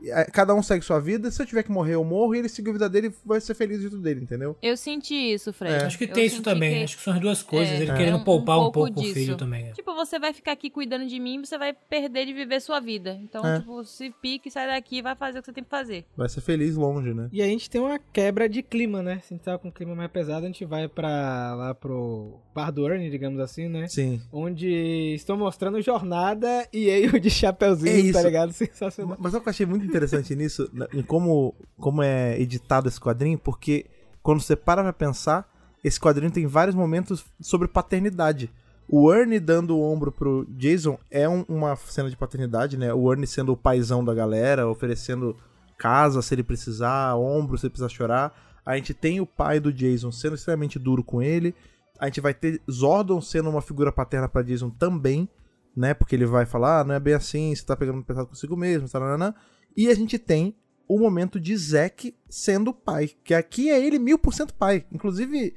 É, 0.05 0.25
Cada 0.25 0.55
um 0.55 0.63
segue 0.63 0.85
sua 0.85 0.99
vida. 1.01 1.31
Se 1.31 1.43
eu 1.43 1.47
tiver 1.47 1.63
que 1.63 1.71
morrer, 1.71 1.95
eu 1.95 2.05
morro. 2.05 2.35
E 2.35 2.39
ele 2.39 2.49
seguir 2.49 2.71
a 2.71 2.73
vida 2.75 2.89
dele 2.89 3.09
e 3.09 3.13
vai 3.25 3.41
ser 3.41 3.55
feliz 3.55 3.81
jeito 3.81 3.99
dele, 3.99 4.23
entendeu? 4.23 4.57
Eu 4.63 4.77
senti 4.77 5.15
isso, 5.15 5.53
Fred. 5.53 5.85
Acho 5.85 5.99
que 5.99 6.05
Eu 6.05 6.13
tem 6.13 6.27
isso 6.27 6.43
também. 6.43 6.75
que- 6.79 6.85
Acho 6.85 6.97
que 6.97 7.03
são 7.03 7.13
as 7.15 7.21
duas 7.21 7.43
coisas. 7.43 7.75
É, 7.75 7.83
ele 7.83 7.91
é. 7.91 7.97
querendo 7.97 8.19
Um- 8.19 8.25
poupar 8.25 8.59
um, 8.59 8.61
um 8.61 8.65
pouco 8.73 8.87
pouco 8.89 9.01
o 9.01 9.03
disso. 9.03 9.15
filho 9.15 9.37
também. 9.37 9.69
é. 9.69 9.73
Tipo, 9.73 9.95
você 9.95 10.19
vai 10.19 10.33
ficar 10.33 10.53
aqui 10.53 10.71
cuidando 10.71 11.07
de 11.07 11.19
mim, 11.19 11.45
você 11.45 11.59
vai 11.59 11.73
perder 11.73 12.27
de 12.27 12.33
viver 12.33 12.61
sua 12.61 12.81
vida. 12.81 13.19
Então, 13.23 13.45
É. 13.47 13.59
tipo, 13.59 13.85
se 13.85 14.11
pique, 14.23 14.51
sai 14.51 14.67
daqui 14.69 14.99
e 14.99 15.03
vai 15.03 15.15
fazer 15.17 15.39
o 15.39 15.43
que 15.43 15.47
você 15.47 15.53
tem 15.53 15.65
que 15.65 15.71
fazer. 15.71 16.05
Vai 16.17 16.29
ser 16.29 16.41
feliz 16.41 16.77
longe, 16.77 17.13
né? 17.13 17.29
E 17.33 17.43
a 17.43 17.47
gente 17.47 17.69
tem 17.69 17.81
uma 17.81 17.99
quebra 17.99 18.49
de 18.49 18.63
clima, 18.63 19.03
né? 19.03 19.21
Se 19.23 19.35
a 19.35 19.37
gente 19.37 19.45
tava 19.45 19.59
com 19.59 19.69
um 19.69 19.73
clima 19.73 19.95
mais 19.95 20.11
pesado, 20.11 20.45
a 20.45 20.49
gente 20.49 20.65
vai 20.65 20.89
pra 20.89 21.55
lá 21.55 21.75
pro 21.75 22.39
Bar 22.55 22.71
do 22.71 22.89
Ernie, 22.89 23.11
digamos 23.11 23.39
assim, 23.41 23.69
né? 23.69 23.87
Sim. 23.89 24.21
Onde 24.33 24.69
estão 25.15 25.37
mostrando 25.37 25.81
jornada 25.83 26.67
e 26.73 26.89
eu 26.89 27.19
de 27.19 27.31
chapeuzinho, 27.31 28.11
É 28.11 28.13
tá 28.13 28.23
ligado? 28.23 28.53
Sensacional. 28.53 29.17
Mas 29.21 29.33
sabe 29.33 29.41
o 29.41 29.43
que 29.43 29.49
eu 29.49 29.51
achei 29.51 29.67
muito 29.67 29.80
interessante 29.87 30.35
nisso? 30.35 30.71
Em 30.93 31.03
como, 31.03 31.55
como 31.79 32.03
é 32.03 32.41
editado 32.41 32.89
esse 32.89 33.01
quadrinho? 33.01 33.39
Porque 33.39 33.87
quando 34.23 34.41
você 34.41 34.55
para 34.57 34.83
pra 34.83 34.93
pensar, 34.93 35.49
esse 35.83 35.99
quadrinho 35.99 36.31
tem 36.31 36.47
vários 36.47 36.75
momentos 36.75 37.25
sobre 37.41 37.69
paternidade. 37.69 38.51
O 38.89 39.13
Ernie 39.13 39.39
dando 39.39 39.77
o 39.77 39.83
ombro 39.83 40.11
pro 40.11 40.45
Jason 40.51 40.99
é 41.11 41.29
um- 41.29 41.45
uma 41.49 41.77
cena 41.77 42.11
de 42.11 42.17
paternidade, 42.17 42.77
né? 42.77 42.93
O 42.93 43.11
Ernie 43.13 43.27
sendo 43.27 43.53
o 43.53 43.57
paizão 43.57 44.05
da 44.05 44.13
galera, 44.13 44.69
oferecendo 44.69 45.37
casa 45.79 46.21
se 46.23 46.35
ele 46.35 46.43
precisar, 46.43 47.15
ombro 47.15 47.57
se 47.57 47.67
ele 47.67 47.71
precisar 47.71 47.89
chorar. 47.89 48.35
A 48.67 48.77
gente 48.77 48.93
tem 48.93 49.21
o 49.21 49.27
pai 49.27 49.61
do 49.61 49.73
Jason 49.73 50.11
sendo 50.13 50.35
extremamente 50.35 50.79
duro 50.79 51.03
com 51.05 51.23
ele. 51.23 51.55
A 51.99 52.07
gente 52.07 52.21
vai 52.21 52.35
ter 52.35 52.61
Zordon 52.71 53.21
sendo 53.21 53.49
uma 53.49 53.63
figura 53.63 53.93
paterna 53.93 54.29
pra 54.29 54.43
Jason 54.43 54.71
também, 54.71 55.29
né? 55.77 55.95
Porque 55.95 56.17
ele 56.17 56.27
vai 56.27 56.45
falar, 56.45 56.81
ah, 56.81 56.85
não 56.85 56.95
é 56.95 57.01
bem 57.01 57.15
assim, 57.15 57.55
você 57.55 57.65
tá 57.65 57.77
pegando 57.77 58.03
pesado 58.03 58.27
consigo 58.27 58.57
mesmo, 58.57 58.89
taranana. 58.89 59.35
E 59.77 59.89
a 59.89 59.95
gente 59.95 60.19
tem 60.19 60.55
o 60.89 60.99
momento 60.99 61.39
de 61.39 61.57
Zack 61.57 62.15
sendo 62.29 62.73
pai, 62.75 63.11
que 63.23 63.33
aqui 63.33 63.71
é 63.71 63.85
ele 63.85 63.99
mil 63.99 64.19
por 64.19 64.35
cento 64.35 64.53
pai. 64.55 64.85
Inclusive, 64.93 65.55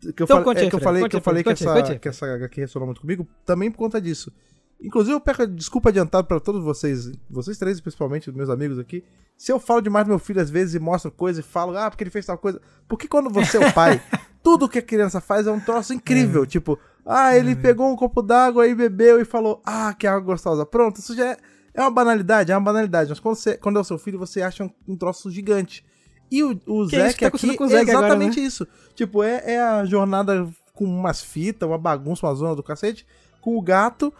que 0.00 0.06
eu, 0.08 0.12
Então 0.24 0.26
falei- 0.26 0.44
conte 0.44 0.64
é, 0.64 0.70
que 0.70 0.76
eu 0.76 0.80
falei, 0.80 1.08
que, 1.08 1.16
eu 1.16 1.20
falei 1.20 1.42
que, 1.42 1.50
essa, 1.50 1.98
que 1.98 2.08
essa 2.08 2.26
HQ 2.34 2.60
ressonou 2.60 2.86
muito 2.86 3.00
comigo, 3.00 3.26
também 3.44 3.70
por 3.70 3.78
conta 3.78 4.00
disso. 4.00 4.32
Inclusive, 4.80 5.14
eu 5.14 5.20
peço 5.20 5.46
desculpa 5.46 5.90
adiantado 5.90 6.26
pra 6.26 6.40
todos 6.40 6.64
vocês, 6.64 7.12
vocês 7.28 7.58
três 7.58 7.80
principalmente, 7.80 8.32
meus 8.32 8.48
amigos 8.48 8.78
aqui. 8.78 9.04
Se 9.36 9.52
eu 9.52 9.58
falo 9.60 9.82
demais 9.82 10.06
do 10.06 10.08
meu 10.10 10.18
filho 10.18 10.40
às 10.40 10.48
vezes 10.48 10.74
e 10.74 10.78
mostro 10.78 11.10
coisa 11.10 11.40
e 11.40 11.42
falo, 11.42 11.76
ah, 11.76 11.90
porque 11.90 12.02
ele 12.04 12.10
fez 12.10 12.24
tal 12.24 12.38
coisa. 12.38 12.60
Porque 12.88 13.06
quando 13.06 13.28
você 13.28 13.58
é 13.58 13.68
o 13.68 13.72
pai, 13.74 14.00
tudo 14.42 14.68
que 14.68 14.78
a 14.78 14.82
criança 14.82 15.20
faz 15.20 15.46
é 15.46 15.50
um 15.52 15.60
troço 15.60 15.92
incrível. 15.92 16.46
Tipo, 16.46 16.78
ah, 17.04 17.36
ele 17.36 17.54
pegou 17.56 17.90
um 17.92 17.96
copo 17.96 18.22
d'água 18.22 18.66
e 18.66 18.74
bebeu 18.74 19.20
e 19.20 19.24
falou, 19.24 19.60
ah, 19.66 19.92
que 19.98 20.06
água 20.06 20.20
gostosa. 20.20 20.64
Pronto, 20.64 20.98
isso 20.98 21.14
já 21.14 21.32
é, 21.32 21.36
é 21.74 21.80
uma 21.80 21.90
banalidade, 21.90 22.50
é 22.52 22.56
uma 22.56 22.64
banalidade. 22.64 23.10
Mas 23.10 23.20
quando, 23.20 23.36
você, 23.36 23.56
quando 23.56 23.78
é 23.78 23.80
o 23.80 23.84
seu 23.84 23.98
filho, 23.98 24.18
você 24.18 24.42
acha 24.42 24.64
um, 24.64 24.70
um 24.88 24.96
troço 24.96 25.30
gigante. 25.30 25.84
E 26.30 26.42
o, 26.42 26.50
o 26.66 26.86
Que 26.86 26.96
é 26.96 26.98
isso 26.98 27.06
Zack 27.06 27.14
que 27.14 27.20
tá 27.22 27.26
aqui 27.28 27.46
o 27.46 27.64
é 27.64 27.68
Zack 27.68 27.90
agora, 27.90 28.06
exatamente 28.06 28.40
isso. 28.44 28.66
Tipo, 28.94 29.22
é, 29.22 29.42
é 29.54 29.60
a 29.60 29.84
jornada 29.84 30.48
com 30.74 30.84
umas 30.84 31.20
fitas, 31.22 31.68
uma 31.68 31.78
bagunça, 31.78 32.26
uma 32.26 32.34
zona 32.34 32.54
do 32.54 32.62
cacete, 32.62 33.06
com 33.40 33.56
o 33.56 33.60
gato. 33.62 34.12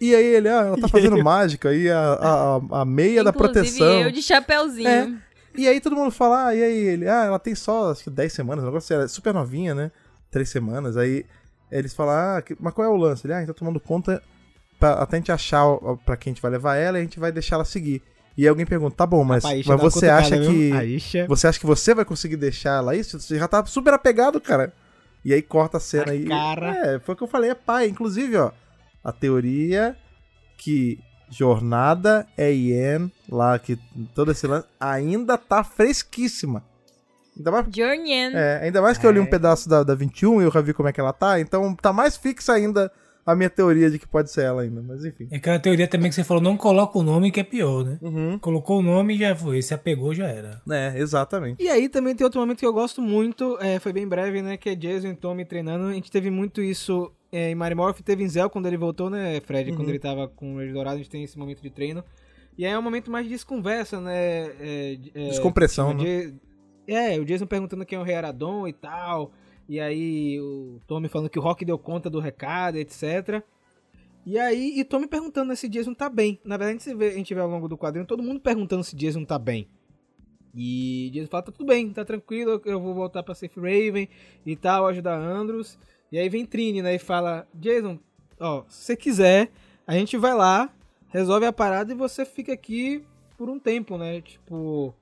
E 0.00 0.14
aí 0.14 0.24
ele, 0.24 0.48
ah, 0.48 0.62
ela 0.66 0.80
tá 0.80 0.86
fazendo 0.88 1.22
mágica, 1.22 1.68
aí 1.70 1.90
a, 1.90 1.98
a, 2.00 2.80
a- 2.80 2.84
meia 2.84 3.22
da 3.24 3.30
Inclusive, 3.30 3.52
proteção. 3.54 4.00
eu 4.00 4.10
de 4.12 4.22
chapeuzinho. 4.22 4.88
É. 4.88 5.12
E 5.56 5.66
aí 5.66 5.80
todo 5.80 5.96
mundo 5.96 6.10
fala, 6.12 6.46
ah, 6.48 6.54
e 6.54 6.62
aí 6.62 6.78
ele, 6.78 7.08
ah, 7.08 7.24
ela 7.24 7.38
tem 7.38 7.54
só, 7.54 7.90
acho 7.90 8.04
que 8.04 8.10
10 8.10 8.32
semanas, 8.32 8.62
o 8.62 8.66
negócio 8.68 8.94
é 8.96 9.08
super 9.08 9.34
novinha, 9.34 9.74
né? 9.74 9.90
3 10.30 10.48
semanas. 10.48 10.96
Aí 10.96 11.26
eles 11.70 11.92
falam, 11.92 12.14
ah, 12.36 12.42
que- 12.42 12.56
mas 12.60 12.72
qual 12.72 12.86
é 12.86 12.90
o 12.90 12.96
lance? 12.96 13.26
Ele, 13.26 13.32
ah, 13.34 13.36
a 13.36 13.40
gente 13.40 13.48
tá 13.48 13.54
tomando 13.54 13.80
conta 13.80 14.22
pra, 14.78 14.92
até 14.94 15.16
a 15.16 15.20
gente 15.20 15.32
achar 15.32 15.64
ó, 15.66 15.96
pra 15.96 16.16
quem 16.16 16.30
a 16.30 16.34
gente 16.34 16.42
vai 16.42 16.50
levar 16.50 16.76
ela 16.76 16.98
e 16.98 17.00
a 17.00 17.04
gente 17.04 17.18
vai 17.20 17.32
deixar 17.32 17.56
ela 17.56 17.64
seguir. 17.64 18.02
E 18.36 18.42
aí 18.42 18.48
alguém 18.48 18.64
pergunta, 18.64 18.94
tá 18.96 19.04
bom, 19.06 19.24
mas, 19.24 19.42
Rapaz, 19.42 19.66
mas 19.66 19.80
uma 19.80 19.90
você 19.90 20.08
acha 20.08 20.38
que. 20.38 20.72
A 20.72 20.84
Isha- 20.84 21.26
Você 21.26 21.46
acha 21.48 21.58
que 21.58 21.66
você 21.66 21.92
vai 21.94 22.04
conseguir 22.04 22.36
deixar 22.36 22.78
ela 22.78 22.94
isso? 22.94 23.18
Você 23.18 23.36
já 23.38 23.48
tá 23.48 23.64
super 23.66 23.92
apegado, 23.92 24.40
cara. 24.40 24.72
E 25.24 25.34
aí 25.34 25.42
corta 25.42 25.78
a 25.78 25.80
cena 25.80 26.08
A 26.08 26.12
aí. 26.12 26.24
cara. 26.26 26.94
É, 26.94 26.98
foi 27.00 27.14
o 27.14 27.18
que 27.18 27.24
eu 27.24 27.28
falei, 27.28 27.50
é 27.50 27.54
pai. 27.54 27.88
Inclusive, 27.88 28.36
ó, 28.36 28.52
a 29.02 29.10
teoria 29.12 29.96
que 30.56 31.00
Jornada 31.30 32.26
é 32.36 32.50
Yen, 32.52 33.10
lá 33.28 33.58
que 33.58 33.76
todo 34.14 34.30
esse 34.32 34.46
lance, 34.46 34.66
ainda 34.78 35.36
tá 35.36 35.62
fresquíssima. 35.64 36.62
Ainda 37.36 37.50
mais, 37.52 37.66
Journey. 37.74 38.34
é, 38.34 38.60
ainda 38.62 38.80
mais 38.82 38.98
que 38.98 39.06
eu 39.06 39.10
li 39.10 39.20
um 39.20 39.24
É. 39.24 39.26
pedaço 39.26 39.68
da, 39.68 39.82
da 39.82 39.94
21 39.94 40.40
e 40.40 40.44
eu 40.44 40.50
já 40.50 40.60
vi 40.60 40.72
como 40.72 40.88
é 40.88 40.92
que 40.92 41.00
ela 41.00 41.12
tá, 41.12 41.38
então 41.40 41.74
tá 41.74 41.92
mais 41.92 42.16
fixa 42.16 42.52
ainda 42.52 42.90
a 43.28 43.36
minha 43.36 43.50
teoria 43.50 43.90
de 43.90 43.98
que 43.98 44.08
pode 44.08 44.30
ser 44.30 44.44
ela 44.44 44.62
ainda, 44.62 44.80
mas 44.80 45.04
enfim. 45.04 45.28
É 45.30 45.36
aquela 45.36 45.58
teoria 45.58 45.86
também 45.86 46.08
que 46.08 46.14
você 46.14 46.24
falou, 46.24 46.42
não 46.42 46.56
coloca 46.56 46.98
o 46.98 47.02
nome 47.02 47.30
que 47.30 47.38
é 47.38 47.44
pior, 47.44 47.84
né? 47.84 47.98
Uhum. 48.00 48.38
Colocou 48.38 48.78
o 48.78 48.82
nome 48.82 49.14
e 49.14 49.18
já 49.18 49.36
foi. 49.36 49.60
Se 49.60 49.74
apegou, 49.74 50.14
já 50.14 50.26
era. 50.28 50.62
É, 50.70 50.98
exatamente. 50.98 51.62
E 51.62 51.68
aí 51.68 51.90
também 51.90 52.14
tem 52.14 52.24
outro 52.24 52.40
momento 52.40 52.58
que 52.58 52.66
eu 52.66 52.72
gosto 52.72 53.02
muito, 53.02 53.58
é, 53.60 53.78
foi 53.78 53.92
bem 53.92 54.08
breve, 54.08 54.40
né? 54.40 54.56
Que 54.56 54.70
é 54.70 54.74
Jason 54.74 55.08
e 55.08 55.14
Tommy 55.14 55.44
treinando. 55.44 55.88
A 55.88 55.92
gente 55.92 56.10
teve 56.10 56.30
muito 56.30 56.62
isso 56.62 57.12
é, 57.30 57.50
em 57.50 57.54
Mario 57.54 57.76
Morph, 57.76 58.00
teve 58.00 58.24
em 58.24 58.28
Zell 58.28 58.48
quando 58.48 58.66
ele 58.66 58.78
voltou, 58.78 59.10
né, 59.10 59.40
Fred? 59.40 59.72
Quando 59.72 59.82
Uhum. 59.82 59.88
ele 59.90 59.98
tava 59.98 60.26
com 60.28 60.54
o 60.54 60.58
Rei 60.58 60.72
Dourado, 60.72 60.94
a 60.96 60.98
gente 60.98 61.10
tem 61.10 61.22
esse 61.22 61.38
momento 61.38 61.60
de 61.60 61.68
treino. 61.68 62.02
E 62.56 62.64
aí 62.64 62.72
é 62.72 62.78
um 62.78 62.82
momento 62.82 63.10
mais 63.10 63.24
de 63.26 63.30
desconversa, 63.30 64.00
né? 64.00 64.16
É, 64.58 64.98
é, 65.14 65.28
Descompressão, 65.28 65.90
o 65.90 65.94
né? 65.94 66.32
É, 66.86 67.18
o 67.18 67.24
Jason 67.26 67.46
perguntando 67.46 67.84
quem 67.84 67.98
é 67.98 68.00
o 68.00 68.04
Rei 68.04 68.14
Aradon 68.14 68.66
e 68.66 68.72
tal. 68.72 69.32
E 69.68 69.78
aí 69.78 70.40
o 70.40 70.80
Tommy 70.86 71.08
falando 71.08 71.28
que 71.28 71.38
o 71.38 71.42
Rock 71.42 71.64
deu 71.64 71.78
conta 71.78 72.08
do 72.08 72.20
recado, 72.20 72.76
etc. 72.76 73.42
E 74.24 74.38
aí, 74.38 74.78
e 74.78 74.84
Tommy 74.84 75.06
perguntando 75.06 75.54
se 75.56 75.68
Jason 75.68 75.94
tá 75.94 76.08
bem. 76.08 76.40
Na 76.44 76.56
verdade, 76.56 76.76
a 76.76 76.78
gente 76.78 76.98
vê, 76.98 77.08
a 77.08 77.14
gente 77.14 77.34
vê 77.34 77.40
ao 77.40 77.48
longo 77.48 77.68
do 77.68 77.78
quadrinho 77.78 78.06
todo 78.06 78.22
mundo 78.22 78.40
perguntando 78.40 78.84
se 78.84 78.96
Jason 78.96 79.24
tá 79.24 79.38
bem. 79.38 79.68
E 80.54 81.10
Jason 81.12 81.28
fala, 81.28 81.42
tá 81.44 81.52
tudo 81.52 81.66
bem, 81.66 81.90
tá 81.92 82.04
tranquilo, 82.04 82.60
eu 82.64 82.80
vou 82.80 82.94
voltar 82.94 83.22
pra 83.22 83.34
Safe 83.34 83.60
Raven 83.60 84.08
e 84.44 84.56
tal, 84.56 84.86
ajudar 84.86 85.16
Andros. 85.18 85.78
E 86.10 86.18
aí 86.18 86.28
vem 86.28 86.44
Trini, 86.44 86.82
né, 86.82 86.94
e 86.94 86.98
fala, 86.98 87.46
Jason, 87.54 87.98
ó, 88.40 88.64
se 88.68 88.84
você 88.84 88.96
quiser, 88.96 89.50
a 89.86 89.94
gente 89.94 90.16
vai 90.16 90.34
lá, 90.34 90.74
resolve 91.08 91.46
a 91.46 91.52
parada 91.52 91.92
e 91.92 91.96
você 91.96 92.24
fica 92.24 92.52
aqui 92.52 93.04
por 93.36 93.48
um 93.48 93.58
tempo, 93.58 93.96
né, 93.96 94.20
tipo... 94.20 94.94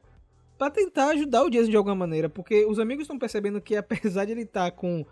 Pra 0.58 0.70
tentar 0.70 1.08
ajudar 1.08 1.44
o 1.44 1.50
Jason 1.50 1.70
de 1.70 1.76
alguma 1.76 1.94
maneira, 1.94 2.28
porque 2.28 2.64
os 2.64 2.78
amigos 2.78 3.02
estão 3.02 3.18
percebendo 3.18 3.60
que 3.60 3.76
apesar 3.76 4.24
de 4.24 4.32
ele 4.32 4.42
estar 4.42 4.70
com 4.70 5.04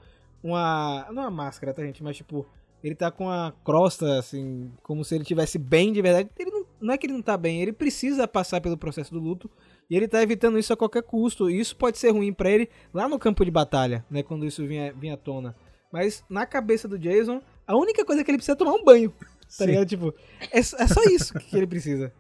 uma... 0.42 1.06
Não 1.10 1.22
é 1.22 1.26
uma 1.26 1.30
máscara, 1.30 1.72
tá, 1.72 1.82
gente? 1.82 2.02
Mas, 2.02 2.16
tipo, 2.16 2.46
ele 2.82 2.94
tá 2.94 3.10
com 3.10 3.30
a 3.30 3.52
crosta, 3.64 4.18
assim, 4.18 4.70
como 4.82 5.04
se 5.04 5.14
ele 5.14 5.24
tivesse 5.24 5.58
bem 5.58 5.92
de 5.92 6.02
verdade. 6.02 6.28
Ele 6.38 6.50
não, 6.50 6.66
não 6.80 6.94
é 6.94 6.98
que 6.98 7.06
ele 7.06 7.14
não 7.14 7.22
tá 7.22 7.36
bem, 7.36 7.62
ele 7.62 7.72
precisa 7.72 8.28
passar 8.28 8.60
pelo 8.60 8.76
processo 8.76 9.12
do 9.12 9.20
luto 9.20 9.50
e 9.88 9.96
ele 9.96 10.08
tá 10.08 10.22
evitando 10.22 10.58
isso 10.58 10.72
a 10.72 10.76
qualquer 10.76 11.02
custo. 11.02 11.50
E 11.50 11.58
isso 11.58 11.76
pode 11.76 11.98
ser 11.98 12.10
ruim 12.10 12.32
pra 12.32 12.50
ele 12.50 12.68
lá 12.92 13.08
no 13.08 13.18
campo 13.18 13.44
de 13.44 13.50
batalha, 13.50 14.04
né? 14.10 14.22
Quando 14.22 14.44
isso 14.44 14.66
vinha, 14.66 14.92
vinha 14.92 15.14
à 15.14 15.16
tona. 15.16 15.56
Mas 15.90 16.24
na 16.28 16.44
cabeça 16.44 16.88
do 16.88 16.98
Jason, 16.98 17.40
a 17.66 17.76
única 17.76 18.04
coisa 18.04 18.24
que 18.24 18.30
ele 18.30 18.38
precisa 18.38 18.52
é 18.52 18.56
tomar 18.56 18.72
um 18.72 18.84
banho. 18.84 19.12
Tá 19.56 19.64
ligado? 19.64 19.86
Tipo, 19.86 20.14
é, 20.52 20.58
é 20.58 20.62
só 20.62 21.02
isso 21.04 21.32
que 21.34 21.56
ele 21.56 21.66
precisa. 21.66 22.12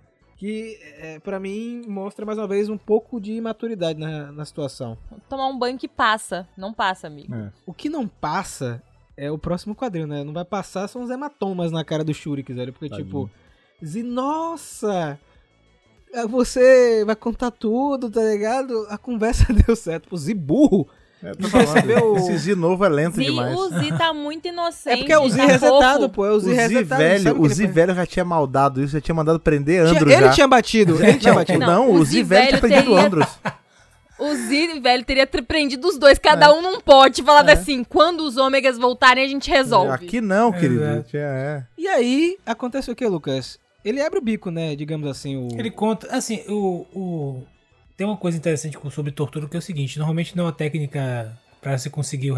Que, 0.44 0.78
é, 0.98 1.18
para 1.20 1.40
mim, 1.40 1.84
mostra 1.88 2.26
mais 2.26 2.36
uma 2.38 2.46
vez 2.46 2.68
um 2.68 2.76
pouco 2.76 3.18
de 3.18 3.40
maturidade 3.40 3.98
na, 3.98 4.30
na 4.30 4.44
situação. 4.44 4.98
Tomar 5.26 5.46
um 5.46 5.58
banho 5.58 5.78
que 5.78 5.88
passa. 5.88 6.46
Não 6.54 6.70
passa, 6.70 7.06
amigo. 7.06 7.32
O 7.64 7.72
que 7.72 7.88
não 7.88 8.06
passa 8.06 8.82
é 9.16 9.30
o 9.30 9.38
próximo 9.38 9.74
quadril, 9.74 10.06
né? 10.06 10.22
Não 10.22 10.34
vai 10.34 10.44
passar 10.44 10.86
são 10.86 11.02
os 11.02 11.08
hematomas 11.08 11.72
na 11.72 11.82
cara 11.82 12.04
do 12.04 12.12
Shuriken, 12.12 12.54
velho. 12.54 12.74
Porque, 12.74 12.90
Tadinho. 12.90 13.06
tipo, 13.06 13.30
Zi, 13.82 14.02
nossa! 14.02 15.18
é, 16.12 16.26
Você 16.26 17.06
vai 17.06 17.16
contar 17.16 17.50
tudo, 17.50 18.10
tá 18.10 18.22
ligado? 18.22 18.86
A 18.90 18.98
conversa 18.98 19.46
deu 19.66 19.74
certo. 19.74 20.10
Pô, 20.10 20.16
Zi 20.18 20.34
burro. 20.34 20.86
É, 21.24 21.32
tô 21.34 21.48
falando, 21.48 21.72
Percebeu? 21.72 22.16
esse 22.16 22.36
Z 22.38 22.54
novo 22.54 22.84
é 22.84 22.88
lento 22.88 23.16
Zi, 23.16 23.24
demais. 23.24 23.56
o 23.56 23.68
Zi 23.78 23.92
tá 23.96 24.12
muito 24.12 24.46
inocente. 24.46 24.92
É 24.94 24.96
porque 24.98 25.12
é 25.12 25.18
o 25.18 25.28
Zi 25.28 25.38
tá 25.38 25.46
resetado, 25.46 26.00
fofo. 26.02 26.08
pô. 26.10 26.26
É 26.26 26.30
o 26.30 26.34
O 26.34 26.40
Zi 26.40 26.54
Z 26.54 26.66
resetado. 26.68 27.00
velho, 27.02 27.40
o 27.40 27.48
Z 27.48 27.66
velho 27.66 27.94
já 27.94 28.06
tinha 28.06 28.24
maldado 28.24 28.82
isso, 28.82 28.92
já 28.92 29.00
tinha 29.00 29.14
mandado 29.14 29.40
prender 29.40 29.80
Andros 29.86 30.02
Ele 30.12 30.20
já. 30.26 30.30
tinha 30.32 30.46
batido. 30.48 31.02
Ele 31.02 31.14
tinha 31.18 31.32
Não, 31.34 31.38
batido. 31.40 31.58
não, 31.60 31.66
Não, 31.66 31.90
o 31.90 31.94
o 31.94 32.04
Z 32.04 32.12
Z 32.18 32.22
velho 32.24 32.48
tinha 32.48 32.60
prendido 32.60 32.84
teria- 32.90 33.06
Andros. 33.06 33.26
O 34.16 34.32
Zi, 34.34 34.78
velho, 34.80 35.04
teria 35.04 35.26
prendido 35.26 35.88
os 35.88 35.98
dois, 35.98 36.18
cada 36.18 36.52
um 36.54 36.62
num 36.62 36.80
pote. 36.80 37.20
Falado 37.22 37.48
É. 37.48 37.52
assim, 37.54 37.82
quando 37.82 38.20
os 38.20 38.36
ômegas 38.36 38.78
voltarem, 38.78 39.24
a 39.24 39.28
gente 39.28 39.50
resolve. 39.50 39.90
Aqui 39.92 40.20
não, 40.20 40.52
querido. 40.52 40.84
Exato. 40.84 41.08
Tinha- 41.10 41.22
é. 41.22 41.64
E 41.76 41.88
aí, 41.88 42.36
acontece 42.46 42.90
o 42.90 42.94
que, 42.94 43.04
Lucas? 43.06 43.58
Ele 43.84 44.00
abre 44.00 44.18
o 44.18 44.22
bico, 44.22 44.50
né? 44.52 44.76
Digamos 44.76 45.08
assim, 45.08 45.36
o... 45.36 45.48
Ele 45.58 45.70
conta, 45.70 46.06
assim, 46.14 46.42
o, 46.48 46.86
o 46.94 47.42
tem 47.96 48.06
uma 48.06 48.16
coisa 48.16 48.36
interessante 48.36 48.78
sobre 48.90 49.12
tortura 49.12 49.48
que 49.48 49.56
é 49.56 49.58
o 49.58 49.62
seguinte, 49.62 49.98
normalmente 49.98 50.36
não 50.36 50.44
é 50.44 50.46
uma 50.46 50.52
técnica 50.52 51.38
para 51.60 51.78
você 51.78 51.88
conseguir 51.88 52.32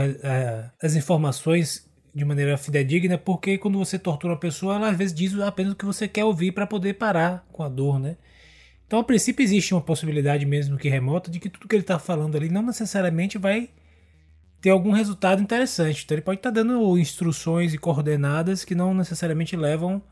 as 0.83 0.95
informações 0.95 1.89
de 2.15 2.25
maneira 2.25 2.57
fidedigna, 2.57 3.19
porque 3.19 3.59
quando 3.59 3.79
você 3.79 3.99
tortura 3.99 4.33
uma 4.33 4.41
pessoa, 4.41 4.77
ela 4.77 4.91
às 4.91 4.97
vezes 4.97 5.15
diz 5.15 5.39
apenas 5.41 5.73
o 5.73 5.77
que 5.77 5.85
você 5.85 6.07
quer 6.09 6.25
ouvir 6.25 6.53
para 6.53 6.67
poder 6.67 6.95
parar 6.95 7.45
com 7.53 7.63
a 7.63 7.69
dor, 7.69 7.99
né? 7.99 8.17
Então, 8.87 9.01
a 9.01 9.05
princípio, 9.05 9.43
existe 9.43 9.75
uma 9.75 9.81
possibilidade 9.81 10.47
mesmo 10.47 10.79
que 10.79 10.89
remota 10.89 11.31
de 11.31 11.41
que 11.41 11.51
tudo 11.51 11.67
que 11.67 11.75
ele 11.75 11.83
está 11.83 11.99
falando 11.99 12.37
ali 12.37 12.49
não 12.49 12.63
necessariamente 12.63 13.37
vai 13.37 13.69
ter 14.61 14.71
algum 14.71 14.93
resultado 14.93 15.43
interessante. 15.43 16.05
Então 16.05 16.15
ele 16.15 16.23
pode 16.23 16.39
estar 16.39 16.51
dando 16.51 16.99
instruções 16.99 17.75
e 17.75 17.79
coordenadas 17.79 18.65
que 18.65 18.75
não 18.75 18.95
necessariamente 18.95 19.57
levam 19.57 20.03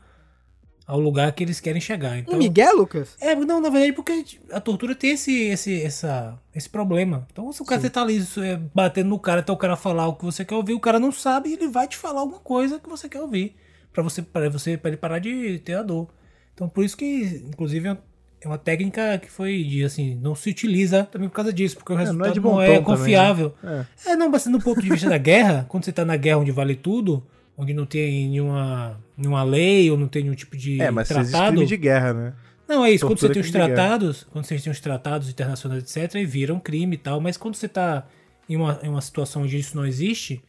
ao 0.87 0.99
lugar 0.99 1.31
que 1.31 1.43
eles 1.43 1.59
querem 1.59 1.81
chegar. 1.81 2.17
Então, 2.17 2.35
Um 2.35 2.37
Miguel, 2.37 2.77
Lucas? 2.77 3.15
é, 3.19 3.35
não, 3.35 3.59
na 3.59 3.69
verdade, 3.69 3.93
porque 3.93 4.23
a 4.51 4.59
tortura 4.59 4.93
tem 4.93 5.11
esse, 5.11 5.33
esse, 5.47 5.81
essa, 5.81 6.39
esse 6.53 6.69
problema. 6.69 7.27
Então, 7.31 7.51
se 7.51 7.61
o 7.61 7.65
cara 7.65 7.89
tá 7.89 8.01
ali 8.01 8.23
é, 8.43 8.59
batendo 8.73 9.09
no 9.09 9.19
cara 9.19 9.39
até 9.39 9.51
o 9.51 9.57
cara 9.57 9.75
falar 9.75 10.07
o 10.07 10.15
que 10.15 10.25
você 10.25 10.45
quer 10.45 10.55
ouvir, 10.55 10.73
o 10.73 10.79
cara 10.79 10.99
não 10.99 11.11
sabe 11.11 11.49
e 11.49 11.53
ele 11.53 11.67
vai 11.67 11.87
te 11.87 11.97
falar 11.97 12.21
alguma 12.21 12.39
coisa 12.39 12.79
que 12.79 12.87
você 12.87 13.09
quer 13.09 13.21
ouvir. 13.21 13.55
Pra 13.91 14.03
você, 14.03 14.21
pra 14.21 14.49
você, 14.49 14.77
pra 14.77 14.89
ele 14.89 14.97
parar 14.97 15.19
de 15.19 15.59
ter 15.59 15.73
a 15.73 15.81
dor. 15.81 16.07
Então, 16.53 16.69
por 16.69 16.83
isso 16.85 16.95
que, 16.95 17.43
inclusive, 17.47 17.97
é 18.41 18.47
uma 18.47 18.57
técnica 18.57 19.17
que 19.17 19.31
foi, 19.31 19.63
de, 19.63 19.83
assim, 19.83 20.15
não 20.21 20.35
se 20.35 20.49
utiliza 20.51 21.03
também 21.05 21.27
por 21.27 21.35
causa 21.35 21.51
disso, 21.51 21.77
porque 21.77 21.91
o 21.93 21.95
não 21.95 22.01
é 22.01 22.05
resultado 22.05 22.41
não 22.41 22.61
é, 22.61 22.65
tom 22.67 22.71
também, 22.73 22.83
confiável. 22.83 23.55
né? 23.63 23.87
É, 24.05 24.15
não, 24.15 24.29
mas 24.29 24.45
no 24.45 24.61
ponto 24.61 24.81
de 24.81 24.89
vista 24.89 25.09
da 25.09 25.17
guerra, 25.17 25.65
quando 25.69 25.83
você 25.85 25.91
tá 25.91 26.05
na 26.05 26.15
guerra 26.15 26.37
onde 26.37 26.51
vale 26.51 26.75
tudo, 26.75 27.25
onde 27.57 27.73
não 27.73 27.85
tem 27.85 28.29
nenhuma, 28.29 28.99
nenhuma 29.17 29.43
lei 29.43 29.89
ou 29.89 29.97
não 29.97 30.07
tem 30.07 30.23
nenhum 30.23 30.35
tipo 30.35 30.57
de 30.57 30.81
É, 30.81 30.91
mas 30.91 31.09
existe 31.09 31.31
tratado. 31.31 31.53
crime 31.53 31.65
de 31.65 31.77
guerra, 31.77 32.13
né? 32.13 32.33
Não, 32.67 32.83
é 32.83 32.91
isso. 32.91 33.05
Quando 33.05 33.19
você 33.19 33.27
Tortura 33.27 33.33
tem 33.33 33.41
os 33.43 33.51
tratados, 33.51 34.27
quando 34.31 34.45
você 34.45 34.57
tem 34.57 34.71
os 34.71 34.79
tratados 34.79 35.29
internacionais, 35.29 35.83
etc., 35.83 36.15
e 36.15 36.25
viram 36.25 36.59
crime 36.59 36.95
e 36.95 36.97
tal, 36.97 37.21
mas 37.21 37.37
quando 37.37 37.55
você 37.55 37.67
tá 37.67 38.07
em 38.49 38.55
uma, 38.55 38.79
em 38.81 38.89
uma 38.89 39.01
situação 39.01 39.43
onde 39.43 39.57
isso 39.57 39.75
não 39.75 39.85
existe, 39.85 40.43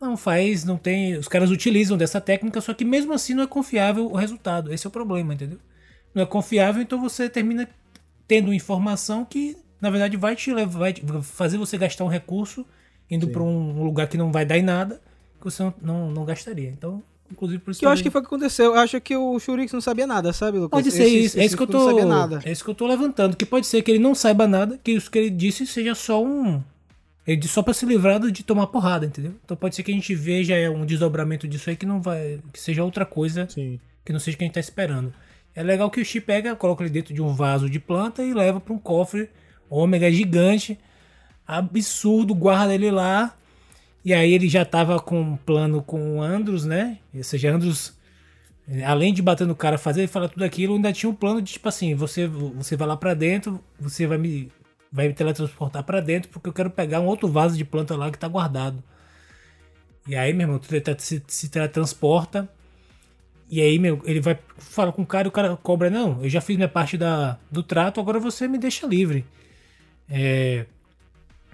não 0.00 0.16
faz, 0.16 0.64
não 0.64 0.76
tem. 0.76 1.14
Os 1.14 1.28
caras 1.28 1.50
utilizam 1.50 1.96
dessa 1.96 2.20
técnica, 2.20 2.60
só 2.60 2.74
que 2.74 2.84
mesmo 2.84 3.12
assim 3.12 3.34
não 3.34 3.44
é 3.44 3.46
confiável 3.46 4.06
o 4.06 4.16
resultado. 4.16 4.72
Esse 4.72 4.86
é 4.86 4.88
o 4.88 4.90
problema, 4.90 5.34
entendeu? 5.34 5.58
Não 6.14 6.22
é 6.22 6.26
confiável, 6.26 6.82
então 6.82 7.00
você 7.00 7.28
termina 7.28 7.68
tendo 8.26 8.52
informação 8.52 9.24
que, 9.24 9.56
na 9.80 9.90
verdade, 9.90 10.16
vai 10.16 10.34
te 10.34 10.52
levar, 10.52 10.78
vai 10.78 10.92
te 10.92 11.02
fazer 11.22 11.58
você 11.58 11.76
gastar 11.78 12.04
um 12.04 12.08
recurso 12.08 12.66
indo 13.10 13.28
pra 13.28 13.42
um 13.42 13.82
lugar 13.82 14.08
que 14.08 14.16
não 14.16 14.32
vai 14.32 14.44
dar 14.44 14.58
em 14.58 14.62
nada, 14.62 15.00
que 15.42 15.50
você 15.50 15.62
não, 15.62 15.74
não, 15.82 16.10
não 16.10 16.24
gastaria. 16.24 16.68
Então, 16.70 17.02
inclusive 17.30 17.58
por 17.60 17.70
isso 17.72 17.80
Que 17.80 17.86
eu 17.86 17.90
acho 17.90 18.02
que 18.02 18.10
foi 18.10 18.20
o 18.20 18.24
que 18.24 18.28
aconteceu. 18.28 18.66
Eu 18.74 18.80
acho 18.80 19.00
que 19.00 19.16
o 19.16 19.38
Shurix 19.38 19.72
não 19.72 19.80
sabia 19.80 20.06
nada, 20.06 20.32
sabe, 20.32 20.58
Lucas? 20.58 20.70
Pode 20.70 20.90
ser 20.90 21.02
Esse- 21.04 21.24
isso. 21.24 21.40
É 21.40 21.44
isso 21.44 21.56
que 21.56 21.62
eu 21.62 21.66
tô. 21.66 21.90
É 22.44 22.52
isso 22.52 22.64
que 22.64 22.70
eu 22.70 22.74
tô 22.74 22.86
levantando. 22.86 23.36
Que 23.36 23.44
pode 23.46 23.66
ser 23.66 23.82
que 23.82 23.90
ele 23.90 23.98
não 23.98 24.14
saiba 24.14 24.46
nada, 24.46 24.78
que 24.82 24.92
isso 24.92 25.10
que 25.10 25.18
ele 25.18 25.30
disse 25.30 25.66
seja 25.66 25.94
só 25.94 26.22
um. 26.24 26.62
Ele 27.26 27.36
disse 27.36 27.54
só 27.54 27.62
pra 27.62 27.72
se 27.72 27.86
livrar 27.86 28.18
de 28.20 28.42
tomar 28.42 28.66
porrada, 28.66 29.06
entendeu? 29.06 29.34
Então 29.44 29.56
pode 29.56 29.76
ser 29.76 29.82
que 29.84 29.92
a 29.92 29.94
gente 29.94 30.12
veja 30.14 30.54
um 30.70 30.84
desdobramento 30.84 31.46
disso 31.46 31.70
aí 31.70 31.76
que 31.76 31.86
não 31.86 32.00
vai. 32.02 32.40
que 32.52 32.58
seja 32.60 32.82
outra 32.82 33.06
coisa 33.06 33.46
Sim. 33.48 33.78
que 34.04 34.12
não 34.12 34.18
seja 34.18 34.34
o 34.34 34.38
que 34.38 34.44
a 34.44 34.46
gente 34.46 34.54
tá 34.54 34.60
esperando. 34.60 35.12
É 35.54 35.62
legal 35.62 35.88
que 35.90 36.00
o 36.00 36.04
Chi 36.04 36.20
pega, 36.20 36.56
coloca 36.56 36.82
ele 36.82 36.90
dentro 36.90 37.12
de 37.14 37.20
um 37.22 37.32
vaso 37.32 37.68
de 37.70 37.78
planta 37.78 38.22
e 38.24 38.32
leva 38.34 38.58
pra 38.58 38.72
um 38.74 38.78
cofre 38.78 39.28
ômega 39.70 40.10
gigante, 40.10 40.78
absurdo, 41.46 42.34
guarda 42.34 42.74
ele 42.74 42.90
lá. 42.90 43.34
E 44.04 44.12
aí 44.12 44.32
ele 44.32 44.48
já 44.48 44.64
tava 44.64 44.98
com 45.00 45.20
um 45.20 45.36
plano 45.36 45.82
com 45.82 46.18
o 46.18 46.22
Andros, 46.22 46.64
né? 46.64 46.98
Ou 47.14 47.22
seja, 47.22 47.52
Andros, 47.54 47.96
além 48.86 49.14
de 49.14 49.22
bater 49.22 49.46
no 49.46 49.54
cara, 49.54 49.78
fazer 49.78 50.04
e 50.04 50.08
falar 50.08 50.28
tudo 50.28 50.44
aquilo, 50.44 50.74
ainda 50.74 50.92
tinha 50.92 51.10
um 51.10 51.14
plano 51.14 51.40
de 51.42 51.52
tipo 51.52 51.68
assim, 51.68 51.94
você, 51.94 52.26
você 52.26 52.76
vai 52.76 52.88
lá 52.88 52.96
pra 52.96 53.14
dentro, 53.14 53.62
você 53.78 54.06
vai 54.06 54.18
me, 54.18 54.50
vai 54.92 55.08
me 55.08 55.14
teletransportar 55.14 55.84
pra 55.84 56.00
dentro, 56.00 56.30
porque 56.30 56.48
eu 56.48 56.52
quero 56.52 56.70
pegar 56.70 57.00
um 57.00 57.06
outro 57.06 57.28
vaso 57.28 57.56
de 57.56 57.64
planta 57.64 57.96
lá 57.96 58.10
que 58.10 58.18
tá 58.18 58.28
guardado. 58.28 58.82
E 60.06 60.16
aí, 60.16 60.32
meu 60.32 60.42
irmão, 60.46 60.58
tu 60.58 60.68
tele- 60.68 60.98
se, 60.98 61.22
se 61.26 61.48
teletransporta. 61.48 62.48
E 63.50 63.60
aí, 63.60 63.78
meu, 63.78 64.00
ele 64.04 64.20
vai 64.20 64.38
falar 64.58 64.92
com 64.92 65.02
o 65.02 65.06
cara 65.06 65.28
o 65.28 65.30
cara 65.32 65.56
cobra, 65.56 65.90
não, 65.90 66.22
eu 66.22 66.28
já 66.28 66.40
fiz 66.40 66.56
minha 66.56 66.68
parte 66.68 66.96
da, 66.96 67.38
do 67.50 67.62
trato, 67.62 68.00
agora 68.00 68.18
você 68.18 68.48
me 68.48 68.58
deixa 68.58 68.86
livre. 68.86 69.24
É, 70.08 70.66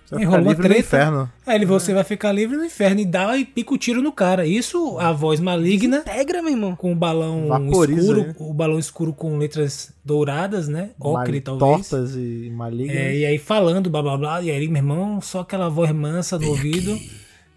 Você 0.08 0.14
vai 0.14 0.24
Enrolou 0.24 0.40
ficar 0.40 0.48
a 0.48 0.52
livre 0.54 0.68
no 0.68 0.74
treta. 0.74 0.96
inferno. 0.96 1.32
Aí 1.46 1.54
ele, 1.54 1.66
você 1.66 1.92
vai 1.92 2.02
ficar 2.02 2.32
livre 2.32 2.56
no 2.56 2.64
inferno 2.64 3.00
e 3.00 3.04
dá 3.04 3.36
e 3.36 3.44
pica 3.44 3.74
o 3.74 3.76
tiro 3.76 4.00
no 4.00 4.10
cara. 4.10 4.46
Isso, 4.46 4.98
a 4.98 5.12
voz 5.12 5.38
maligna, 5.38 5.98
Integra, 5.98 6.40
meu 6.40 6.50
irmão. 6.50 6.74
com 6.74 6.92
o 6.92 6.94
balão 6.94 7.48
Vaporiza, 7.48 8.00
escuro, 8.00 8.22
né? 8.22 8.34
o 8.38 8.54
balão 8.54 8.78
escuro 8.78 9.12
com 9.12 9.36
letras 9.36 9.92
douradas, 10.02 10.66
né? 10.66 10.92
Ocre, 10.98 11.42
talvez. 11.42 11.90
Tortas 11.90 12.16
e 12.16 12.50
malignas. 12.50 12.96
É, 12.96 13.16
e 13.16 13.26
aí 13.26 13.36
falando, 13.36 13.90
blá 13.90 14.00
blá 14.00 14.16
blá, 14.16 14.40
e 14.42 14.50
aí, 14.50 14.66
meu 14.66 14.78
irmão, 14.78 15.20
só 15.20 15.40
aquela 15.40 15.68
voz 15.68 15.92
mansa 15.92 16.38
no 16.38 16.48
ouvido. 16.48 16.98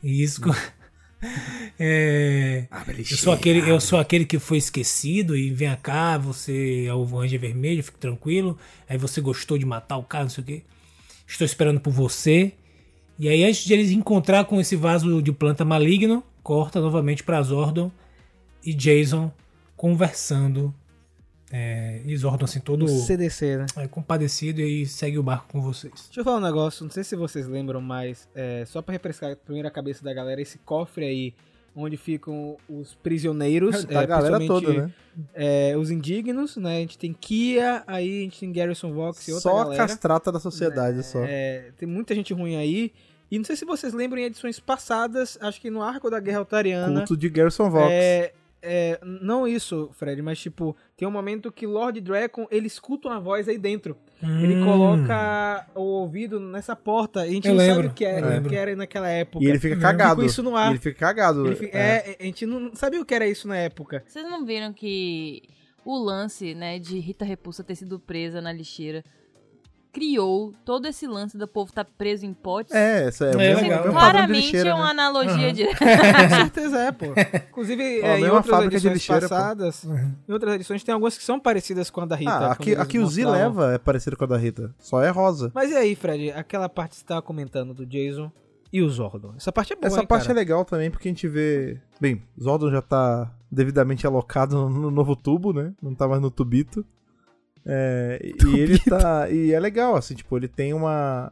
E 0.04 0.22
isso. 0.22 0.42
É, 1.80 2.66
eu, 2.98 3.18
sou 3.18 3.32
aquele, 3.32 3.70
eu 3.70 3.80
sou 3.80 4.00
aquele 4.00 4.26
que 4.26 4.40
foi 4.40 4.58
esquecido 4.58 5.38
e 5.38 5.52
vem 5.52 5.70
cá, 5.76 6.18
você 6.18 6.86
é 6.88 6.94
o 6.96 7.20
anjo 7.20 7.38
vermelho, 7.38 7.84
fique 7.84 8.00
tranquilo. 8.00 8.58
Aí 8.90 8.98
você 8.98 9.22
gostou 9.22 9.56
de 9.56 9.64
matar 9.66 9.98
o 9.98 10.04
cara, 10.04 10.24
não 10.24 10.32
sei 10.32 10.44
o 10.44 10.48
quê. 10.48 10.64
Estou 11.32 11.46
esperando 11.46 11.80
por 11.80 11.92
você. 11.92 12.52
E 13.18 13.30
aí, 13.30 13.44
antes 13.44 13.64
de 13.64 13.74
eles 13.74 13.92
encontrar 13.92 14.44
com 14.46 14.60
esse 14.60 14.76
vaso 14.76 15.22
de 15.22 15.32
planta 15.32 15.64
maligno, 15.64 16.24
corta 16.44 16.82
novamente 16.82 17.24
para 17.24 17.42
Zordon 17.42 17.90
e 18.64 18.74
Jason 18.74 19.32
conversando. 19.78 20.76
É, 21.54 22.02
e 22.06 22.16
Zordon 22.16 22.46
assim 22.46 22.60
todo 22.60 22.88
CDC, 22.88 23.58
né? 23.58 23.66
é, 23.78 23.88
compadecido 23.88 24.62
e 24.62 24.64
aí 24.64 24.86
segue 24.86 25.18
o 25.18 25.24
barco 25.24 25.48
com 25.52 25.62
vocês. 25.62 25.94
Deixa 26.06 26.22
eu 26.22 26.24
falar 26.24 26.38
um 26.38 26.42
negócio, 26.42 26.84
não 26.84 26.92
sei 26.92 27.04
se 27.04 27.14
vocês 27.16 27.46
lembram, 27.46 27.82
mas 27.82 28.28
é, 28.34 28.64
só 28.66 28.82
pra 28.82 28.94
refrescar 28.94 29.32
a 29.32 29.72
cabeça 29.72 30.02
da 30.02 30.14
galera, 30.14 30.42
esse 30.42 30.58
cofre 30.60 31.06
aí, 31.06 31.34
onde 31.76 31.98
ficam 31.98 32.58
os 32.70 32.94
prisioneiros, 32.96 33.84
Da 33.86 34.04
é, 34.04 34.08
galera 34.08 34.46
toda, 34.46 34.74
né? 34.74 34.92
é, 35.34 35.76
os 35.78 35.90
indignos, 35.92 36.58
né? 36.58 36.78
A 36.78 36.80
gente 36.80 36.98
tem 36.98 37.14
Kia, 37.14 37.84
aí 37.88 38.20
a 38.20 38.24
gente 38.24 38.40
tem 38.40 38.52
Garrison 38.52 38.94
Vox 38.94 39.28
e 39.28 39.32
outra 39.34 39.50
Só 39.50 39.58
a 39.60 39.64
galera. 39.64 39.88
castrata 39.88 40.32
da 40.32 40.40
sociedade, 40.40 41.04
só. 41.04 41.20
É, 41.24 41.72
tem 41.78 41.88
muita 41.88 42.14
gente 42.16 42.34
ruim 42.34 42.56
aí. 42.56 42.92
E 43.30 43.38
não 43.38 43.46
sei 43.46 43.56
se 43.56 43.64
vocês 43.64 43.94
lembram 43.94 44.20
em 44.20 44.26
edições 44.26 44.60
passadas, 44.60 45.38
acho 45.40 45.62
que 45.62 45.70
no 45.70 45.82
arco 45.82 46.10
da 46.10 46.20
Guerra 46.20 46.40
Altariana. 46.40 47.00
Culto 47.00 47.16
de 47.16 47.30
Garrison 47.30 47.70
Vox. 47.70 47.90
É, 47.90 48.34
é, 48.62 49.00
não 49.04 49.48
isso, 49.48 49.90
Fred, 49.94 50.22
mas 50.22 50.40
tipo, 50.40 50.76
tem 50.96 51.08
um 51.08 51.12
momento 51.12 51.52
que 51.52 51.66
Lord 51.66 52.00
Dragon, 52.02 52.48
ele 52.52 52.68
escuta 52.68 53.08
uma 53.10 53.20
voz 53.20 53.48
aí 53.50 53.58
dentro. 53.58 53.98
Ele 54.22 54.56
Hum. 54.62 54.66
coloca 54.66 55.66
o 55.76 55.82
ouvido 55.82 56.40
nessa 56.40 56.76
porta 56.76 57.26
e 57.26 57.30
a 57.30 57.34
gente 57.34 57.48
Eu 57.48 57.56
não 57.56 57.60
sabe 57.62 57.72
lembro, 57.74 57.92
o 57.92 57.94
que, 57.94 58.06
é, 58.06 58.20
eu 58.20 58.42
o 58.42 58.50
que 58.50 58.56
era 58.56 58.76
naquela 58.76 59.10
época. 59.10 59.44
E 59.44 59.48
ele 59.48 59.60
fica 59.60 59.78
cagado. 59.78 60.24
isso 60.24 60.44
no 60.44 60.56
ar. 60.56 60.68
E 60.68 60.72
ele 60.74 60.80
fica 60.80 61.00
cagado. 61.00 61.48
Ele 61.48 61.56
fica- 61.56 61.78
É. 61.78 62.12
é, 62.12 62.18
a 62.20 62.24
gente 62.24 62.46
não 62.46 62.76
sabia 62.76 63.02
o 63.02 63.06
que 63.06 63.16
era 63.16 63.28
isso 63.28 63.48
na 63.48 63.58
época. 63.58 64.04
Vocês 64.06 64.24
não 64.26 64.46
viram 64.46 64.72
que 64.72 65.42
o 65.84 65.98
lance, 65.98 66.54
né, 66.54 66.78
de 66.78 67.00
Rita 67.00 67.26
Repulsa 67.26 67.64
ter 67.64 67.76
sido 67.76 68.00
presa 68.00 68.40
na 68.40 68.54
lixeira 68.54 69.04
criou 69.92 70.54
todo 70.64 70.88
esse 70.88 71.06
lance 71.06 71.38
do 71.38 71.48
povo 71.48 71.70
estar 71.70 71.84
preso 71.86 72.26
em 72.26 72.34
potes? 72.34 72.74
É, 72.74 73.08
essa 73.08 73.26
é, 73.26 73.36
o 73.36 73.42
É, 73.42 73.54
legal. 73.56 73.84
de 73.84 73.90
Claramente 73.90 74.42
lixeira, 74.42 74.70
é 74.70 74.74
uma 74.74 74.86
né? 74.86 74.90
analogia 74.92 75.48
Aham. 75.48 75.54
direta. 75.54 75.78
Com 75.86 76.36
certeza 76.36 76.80
é, 76.80 76.92
pô. 76.92 77.06
Inclusive, 77.50 78.02
Ó, 78.02 78.06
é, 78.06 78.20
em 78.20 78.26
outras 78.30 78.46
fábrica 78.48 78.80
de 78.80 78.88
edições 78.88 78.94
lixeira, 78.94 79.22
pô. 79.22 79.30
passadas, 79.30 79.84
em 80.28 80.32
outras 80.34 80.56
edições 80.56 80.84
tem 80.84 80.94
algumas 80.94 81.18
que 81.18 81.24
são 81.24 81.40
parecidas 81.40 81.90
com 81.90 82.02
a 82.02 82.06
da 82.06 82.16
Rita. 82.16 82.32
Ah, 82.32 82.52
aqui, 82.54 82.76
aqui 82.76 83.00
o 83.00 83.06
Z 83.08 83.26
leva 83.26 83.74
é 83.74 83.78
parecido 83.78 84.16
com 84.16 84.24
a 84.24 84.28
da 84.28 84.38
Rita. 84.38 84.74
Só 84.80 85.02
é 85.04 85.10
rosa. 85.10 85.52
Mas 85.54 85.72
e 85.72 85.76
aí, 85.76 85.96
Fred, 85.96 86.32
aquela 86.32 86.70
parte 86.70 86.92
que 86.92 86.98
você 86.98 87.06
tava 87.06 87.22
comentando 87.22 87.74
do 87.74 87.86
Jason 87.86 88.32
e 88.72 88.82
o 88.82 88.90
Zordon? 88.90 89.34
Essa 89.36 89.52
parte 89.52 89.74
é 89.74 89.76
boa, 89.76 89.88
Essa 89.88 90.00
hein, 90.02 90.08
parte 90.08 90.24
é 90.24 90.28
cara? 90.28 90.40
legal 90.40 90.64
também 90.64 90.90
porque 90.90 91.10
a 91.10 91.12
gente 91.12 91.28
vê. 91.28 91.80
Bem, 92.00 92.22
Zordon 92.42 92.72
já 92.72 92.82
tá 92.82 93.30
devidamente 93.52 94.08
alocado 94.08 94.56
no, 94.56 94.70
no 94.70 94.92
novo 94.92 95.16
tubo, 95.16 95.52
né? 95.52 95.74
Não 95.82 95.94
tá 95.94 96.08
mais 96.08 96.22
no 96.22 96.32
tubito. 96.32 96.86
É, 97.66 98.20
e- 98.24 98.36
ele 98.60 98.80
tá. 98.80 99.30
E 99.30 99.54
é 99.54 99.60
legal, 99.60 99.96
assim, 99.96 100.16
tipo, 100.16 100.36
ele 100.38 100.48
tem 100.48 100.74
uma. 100.74 101.32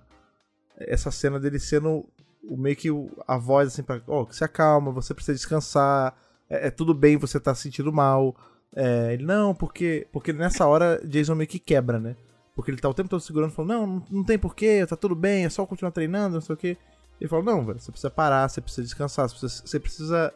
Essa 0.77 1.11
cena 1.11 1.39
dele 1.39 1.59
sendo 1.59 2.05
o 2.43 2.55
meio 2.57 2.75
que 2.75 2.89
a 3.27 3.37
voz 3.37 3.67
assim 3.67 3.83
pra. 3.83 4.01
Ó, 4.07 4.25
se 4.29 4.43
acalma, 4.43 4.91
você 4.91 5.13
precisa 5.13 5.35
descansar. 5.35 6.15
É, 6.49 6.67
é 6.67 6.71
tudo 6.71 6.93
bem 6.93 7.17
você 7.17 7.39
tá 7.39 7.53
se 7.53 7.63
sentindo 7.63 7.91
mal. 7.91 8.35
É, 8.75 9.13
ele, 9.13 9.23
não, 9.25 9.53
porque. 9.53 10.07
Porque 10.11 10.31
nessa 10.31 10.65
hora 10.67 11.01
Jason 11.05 11.35
meio 11.35 11.47
que 11.49 11.59
quebra, 11.59 11.99
né? 11.99 12.15
Porque 12.55 12.71
ele 12.71 12.81
tá 12.81 12.89
o 12.89 12.93
tempo 12.93 13.09
todo 13.09 13.21
segurando, 13.21 13.51
falando, 13.51 13.69
não, 13.71 13.87
não, 13.87 14.05
não 14.11 14.23
tem 14.23 14.37
porquê, 14.37 14.85
tá 14.85 14.97
tudo 14.97 15.15
bem, 15.15 15.45
é 15.45 15.49
só 15.49 15.65
continuar 15.65 15.91
treinando, 15.91 16.33
não 16.35 16.41
sei 16.41 16.53
o 16.53 16.57
quê. 16.57 16.77
Ele 17.19 17.29
falou, 17.29 17.45
não, 17.45 17.65
velho, 17.65 17.79
você 17.79 17.89
precisa 17.89 18.09
parar, 18.09 18.49
você 18.49 18.59
precisa 18.59 18.83
descansar, 18.83 19.29
você 19.29 19.37
precisa, 19.37 19.63
você 19.65 19.79
precisa 19.79 20.33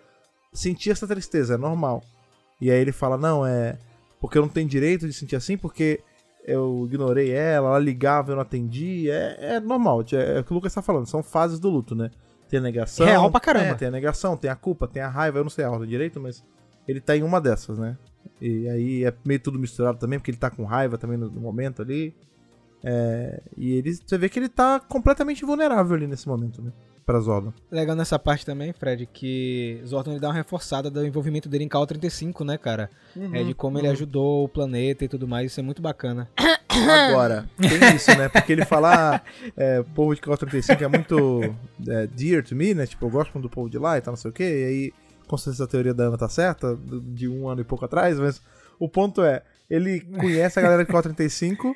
sentir 0.53 0.91
essa 0.91 1.05
tristeza, 1.05 1.55
é 1.55 1.57
normal. 1.57 2.01
E 2.61 2.71
aí 2.71 2.79
ele 2.79 2.93
fala, 2.93 3.17
não, 3.17 3.45
é. 3.45 3.77
Porque 4.23 4.37
eu 4.37 4.41
não 4.41 4.47
tenho 4.47 4.69
direito 4.69 5.05
de 5.05 5.11
sentir 5.11 5.35
assim, 5.35 5.57
porque 5.57 5.99
eu 6.45 6.85
ignorei 6.85 7.29
ela, 7.31 7.71
ela 7.71 7.79
ligava, 7.79 8.31
eu 8.31 8.35
não 8.37 8.43
atendi. 8.43 9.09
É, 9.09 9.55
é 9.55 9.59
normal, 9.59 10.01
é, 10.13 10.37
é 10.37 10.39
o 10.39 10.45
que 10.45 10.53
o 10.53 10.55
Lucas 10.55 10.73
tá 10.73 10.81
falando, 10.81 11.05
são 11.05 11.21
fases 11.21 11.59
do 11.59 11.69
luto, 11.69 11.93
né? 11.93 12.09
Tem 12.47 12.57
a 12.57 12.63
negação. 12.63 13.05
Real 13.05 13.29
pra 13.29 13.41
caramba. 13.41 13.71
É, 13.71 13.73
tem 13.73 13.89
a 13.89 13.91
negação, 13.91 14.37
tem 14.37 14.49
a 14.49 14.55
culpa, 14.55 14.87
tem 14.87 15.03
a 15.03 15.09
raiva, 15.09 15.39
eu 15.39 15.43
não 15.43 15.49
sei 15.49 15.65
a 15.65 15.69
ordem 15.69 15.89
direito, 15.89 16.21
mas 16.21 16.41
ele 16.87 17.01
tá 17.01 17.17
em 17.17 17.21
uma 17.21 17.41
dessas, 17.41 17.77
né? 17.77 17.97
E 18.39 18.69
aí 18.69 19.03
é 19.03 19.13
meio 19.25 19.41
tudo 19.41 19.59
misturado 19.59 19.97
também, 19.97 20.17
porque 20.17 20.31
ele 20.31 20.37
tá 20.37 20.49
com 20.49 20.63
raiva 20.63 20.97
também 20.97 21.17
no, 21.17 21.29
no 21.29 21.41
momento 21.41 21.81
ali. 21.81 22.15
É, 22.81 23.41
e 23.57 23.73
ele, 23.73 23.93
você 23.93 24.17
vê 24.17 24.29
que 24.29 24.39
ele 24.39 24.47
tá 24.47 24.79
completamente 24.79 25.43
vulnerável 25.43 25.97
ali 25.97 26.07
nesse 26.07 26.29
momento, 26.29 26.61
né? 26.61 26.71
Pra 27.05 27.19
Zordon. 27.19 27.53
Legal 27.71 27.95
nessa 27.95 28.17
parte 28.17 28.45
também, 28.45 28.73
Fred, 28.73 29.05
que 29.05 29.81
Zordon 29.85 30.11
ele 30.11 30.19
dá 30.19 30.29
uma 30.29 30.33
reforçada 30.33 30.89
do 30.89 31.05
envolvimento 31.05 31.49
dele 31.49 31.63
em 31.63 31.69
KO-35, 31.69 32.45
né, 32.45 32.57
cara? 32.57 32.89
É 33.31 33.43
de 33.43 33.53
como 33.53 33.77
ele 33.77 33.87
ajudou 33.87 34.45
o 34.45 34.49
planeta 34.49 35.05
e 35.05 35.07
tudo 35.07 35.27
mais, 35.27 35.51
isso 35.51 35.59
é 35.59 35.63
muito 35.63 35.81
bacana. 35.81 36.29
Agora, 37.09 37.49
tem 37.57 37.95
isso, 37.95 38.17
né? 38.17 38.29
Porque 38.29 38.51
ele 38.51 38.65
fala, 38.65 39.15
ah, 39.15 39.21
é, 39.55 39.79
o 39.79 39.83
povo 39.83 40.15
de 40.15 40.21
KO-35 40.21 40.81
é 40.81 40.87
muito 40.87 41.55
é, 41.87 42.07
dear 42.07 42.43
to 42.43 42.55
me, 42.55 42.73
né? 42.73 42.85
Tipo, 42.85 43.05
eu 43.05 43.09
gosto 43.09 43.37
do 43.39 43.49
povo 43.49 43.69
de 43.69 43.77
lá 43.77 43.97
e 43.97 44.01
tal, 44.01 44.13
não 44.13 44.17
sei 44.17 44.31
o 44.31 44.33
quê. 44.33 44.43
E 44.43 44.63
aí, 44.65 44.93
com 45.27 45.37
certeza 45.37 45.63
a 45.65 45.67
teoria 45.67 45.93
da 45.93 46.05
Ana 46.05 46.17
tá 46.17 46.29
certa, 46.29 46.77
de 47.03 47.27
um 47.27 47.47
ano 47.47 47.61
e 47.61 47.63
pouco 47.63 47.85
atrás, 47.85 48.19
mas 48.19 48.41
o 48.79 48.89
ponto 48.89 49.21
é, 49.21 49.43
ele 49.69 50.01
conhece 50.01 50.59
a 50.59 50.61
galera 50.61 50.83
de 50.83 50.91
KO-35, 50.91 51.75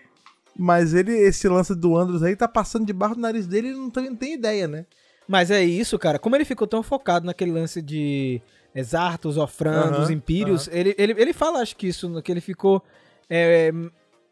mas 0.57 0.93
ele, 0.93 1.11
esse 1.11 1.47
lance 1.47 1.75
do 1.75 1.95
Andros 1.95 2.23
aí, 2.23 2.35
tá 2.35 2.47
passando 2.47 2.85
debaixo 2.85 3.15
do 3.15 3.21
nariz 3.21 3.45
dele 3.45 3.67
e 3.67 3.71
ele 3.71 3.79
não 3.79 3.89
tem, 3.89 4.09
não 4.09 4.15
tem 4.15 4.33
ideia, 4.33 4.67
né? 4.67 4.85
Mas 5.27 5.51
é 5.51 5.63
isso, 5.63 5.97
cara. 5.99 6.17
Como 6.17 6.35
ele 6.35 6.45
ficou 6.45 6.65
tão 6.67 6.81
focado 6.81 7.25
naquele 7.25 7.51
lance 7.51 7.81
de 7.81 8.41
Exartos, 8.73 9.37
Ofrandos, 9.37 10.05
Aham, 10.05 10.11
Impírios, 10.13 10.67
ele, 10.71 10.95
ele, 10.97 11.13
ele 11.17 11.33
fala, 11.33 11.59
acho 11.61 11.75
que 11.75 11.87
isso, 11.87 12.21
que 12.21 12.31
ele 12.31 12.39
ficou 12.41 12.81
é, 13.29 13.71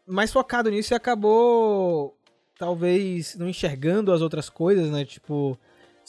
mais 0.06 0.32
focado 0.32 0.70
nisso 0.70 0.94
e 0.94 0.96
acabou, 0.96 2.16
talvez, 2.58 3.36
não 3.36 3.48
enxergando 3.48 4.12
as 4.12 4.22
outras 4.22 4.48
coisas, 4.48 4.90
né? 4.90 5.04
Tipo, 5.04 5.58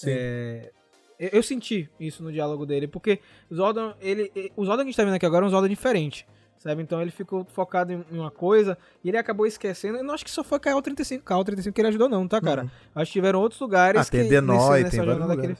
é, 0.05 0.71
eu, 1.19 1.29
eu 1.33 1.43
senti 1.43 1.89
isso 1.99 2.23
no 2.23 2.31
diálogo 2.31 2.65
dele, 2.65 2.88
porque 2.88 3.19
o 3.49 3.55
Zordon, 3.55 3.93
ele, 3.99 4.31
ele- 4.35 4.51
o 4.55 4.63
Zordon 4.65 4.83
que 4.83 4.89
a 4.89 4.91
gente 4.91 4.97
tá 4.97 5.03
vendo 5.03 5.15
aqui 5.15 5.25
agora 5.25 5.43
é 5.45 5.47
um 5.47 5.51
Zordon 5.51 5.67
diferente. 5.67 6.25
Sabe? 6.68 6.82
Então 6.82 7.01
ele 7.01 7.11
ficou 7.11 7.45
focado 7.45 7.93
em 7.93 8.03
uma 8.11 8.30
coisa 8.30 8.78
e 9.03 9.07
ele 9.09 9.18
acabou 9.18 9.45
esquecendo. 9.45 9.97
Eu 9.97 10.03
não 10.03 10.13
acho 10.13 10.26
que 10.26 10.32
só 10.32 10.43
foi 10.43 10.59
KO35, 10.59 11.22
KO35 11.22 11.72
que 11.72 11.80
ele 11.82 11.88
ajudou, 11.88 12.09
não, 12.09 12.28
tá, 12.28 12.41
cara? 12.41 12.63
Acho 12.93 13.05
que 13.11 13.13
tiveram 13.13 13.39
outros 13.39 13.61
lugares. 13.61 14.01
Ah, 14.01 14.03
tem 14.20 14.30
que, 14.41 14.47
nesse- 14.53 14.65
tem 14.89 14.99
jornada 15.20 15.34
que 15.41 15.47
ele- 15.47 15.57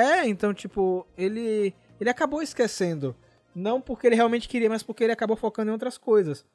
É, 0.00 0.26
então, 0.26 0.54
tipo, 0.54 1.06
ele. 1.18 1.74
Ele 2.00 2.08
acabou 2.08 2.40
esquecendo. 2.40 3.14
Não 3.54 3.80
porque 3.80 4.06
ele 4.06 4.14
realmente 4.16 4.48
queria, 4.48 4.68
mas 4.70 4.82
porque 4.82 5.04
ele 5.04 5.12
acabou 5.12 5.36
focando 5.36 5.68
em 5.70 5.72
outras 5.72 5.98
coisas. 5.98 6.46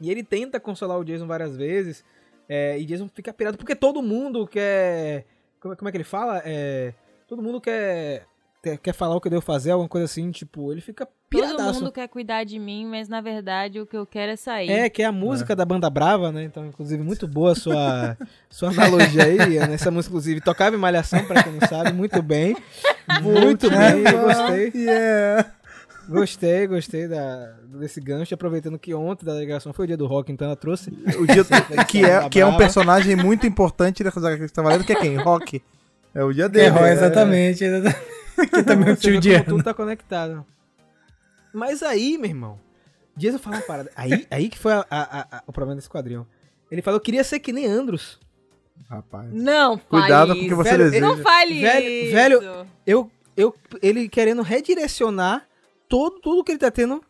E 0.00 0.10
ele 0.10 0.22
tenta 0.22 0.58
consolar 0.60 0.98
o 0.98 1.04
Jason 1.04 1.26
várias 1.26 1.56
vezes. 1.56 2.04
é, 2.48 2.78
e 2.78 2.84
Jason 2.84 3.08
fica 3.12 3.32
pirado, 3.32 3.58
porque 3.58 3.74
todo 3.74 4.00
mundo 4.00 4.46
quer. 4.46 5.24
Como, 5.60 5.74
é- 5.74 5.76
como 5.76 5.88
é 5.88 5.90
que 5.90 5.96
ele 5.98 6.04
fala? 6.04 6.40
É, 6.44 6.94
todo 7.26 7.42
mundo 7.42 7.60
quer. 7.60 8.24
Quer, 8.76 8.92
falar 8.92 9.14
o 9.14 9.20
que 9.20 9.28
eu 9.28 9.30
devo 9.30 9.42
fazer, 9.42 9.70
alguma 9.70 9.88
coisa 9.88 10.04
assim, 10.06 10.30
tipo, 10.30 10.72
ele 10.72 10.80
fica 10.80 11.06
Todo 11.06 11.14
piradaço. 11.28 11.80
mundo 11.80 11.92
quer 11.92 12.08
cuidar 12.08 12.44
de 12.44 12.58
mim, 12.58 12.86
mas 12.86 13.08
na 13.08 13.20
verdade 13.20 13.80
o 13.80 13.86
que 13.86 13.96
eu 13.96 14.06
quero 14.06 14.32
é 14.32 14.36
sair. 14.36 14.70
É, 14.70 14.88
que 14.88 15.02
é 15.02 15.06
a 15.06 15.12
música 15.12 15.54
da 15.54 15.64
banda 15.64 15.88
Brava, 15.88 16.32
né? 16.32 16.44
Então, 16.44 16.66
inclusive, 16.66 17.02
muito 17.02 17.28
boa 17.28 17.52
a 17.52 17.54
sua, 17.54 18.16
sua 18.50 18.70
analogia 18.70 19.24
aí. 19.24 19.36
né? 19.36 19.74
Essa 19.74 19.90
música, 19.90 20.10
inclusive, 20.12 20.40
tocava 20.40 20.74
em 20.74 20.78
Malhação, 20.78 21.24
pra 21.24 21.42
quem 21.42 21.52
não 21.52 21.68
sabe, 21.68 21.92
muito 21.92 22.20
bem. 22.22 22.56
Muito 23.22 23.70
bem, 23.70 24.02
eu 24.04 24.22
gostei. 24.22 24.72
Yeah. 24.74 25.52
Gostei, 26.08 26.66
gostei 26.66 27.08
da, 27.08 27.54
desse 27.78 28.00
gancho. 28.00 28.34
Aproveitando 28.34 28.78
que 28.78 28.94
ontem 28.94 29.24
da 29.24 29.32
delegação 29.32 29.72
foi 29.72 29.84
o 29.84 29.86
dia 29.88 29.96
do 29.96 30.06
rock, 30.06 30.30
então 30.30 30.46
ela 30.46 30.56
trouxe. 30.56 30.90
O 31.18 31.26
dia, 31.26 31.44
que, 31.88 32.04
é, 32.04 32.28
que 32.28 32.40
é 32.40 32.46
um 32.46 32.56
personagem 32.56 33.16
muito 33.16 33.46
importante 33.46 34.04
que 34.04 34.10
você 34.10 34.48
tá 34.48 34.62
valendo, 34.62 34.84
que 34.84 34.92
é 34.92 34.96
quem? 34.96 35.16
Rock. 35.16 35.62
É 36.18 36.24
o 36.24 36.32
dia 36.32 36.44
É, 36.46 36.48
dele. 36.48 36.68
Roy, 36.70 36.82
né? 36.82 36.92
exatamente. 36.92 37.64
exatamente. 37.64 38.06
que 38.50 38.62
também 38.62 38.88
é 38.88 38.92
o 38.92 38.96
tio 38.96 39.20
de 39.20 39.42
tudo 39.44 39.62
tá 39.62 39.72
conectado. 39.74 40.44
Mas 41.52 41.82
aí, 41.82 42.18
meu 42.18 42.28
irmão, 42.30 42.58
Jason 43.16 43.38
falou 43.38 43.58
uma 43.58 43.66
parada. 43.66 43.90
Aí, 43.96 44.26
aí 44.30 44.48
que 44.48 44.58
foi 44.58 44.72
a- 44.72 44.86
a- 44.90 45.26
a- 45.38 45.42
o 45.46 45.52
problema 45.52 45.76
desse 45.76 45.88
quadrinho. 45.88 46.26
Ele 46.70 46.82
falou, 46.82 46.96
eu 46.98 47.02
queria 47.02 47.22
ser 47.24 47.38
que 47.40 47.52
nem 47.52 47.66
Andros. 47.66 48.18
Rapaz. 48.90 49.32
Não 49.32 49.78
Cuidado 49.78 50.34
com 50.34 50.40
o 50.42 50.48
que 50.48 50.54
você 50.54 50.70
Velho, 50.70 50.84
deseja. 50.84 51.06
Não 51.06 51.16
fale 51.18 51.60
Velho- 51.60 51.86
isso. 51.88 52.12
velho, 52.12 52.66
Eu, 52.86 53.10
eu, 53.36 53.54
ele 53.82 54.08
querendo 54.08 54.42
redirecionar 54.42 55.46
todo, 55.88 56.20
tudo 56.20 56.44
que 56.44 56.52
ele 56.52 56.58
tá 56.58 56.70
tendo 56.70 57.02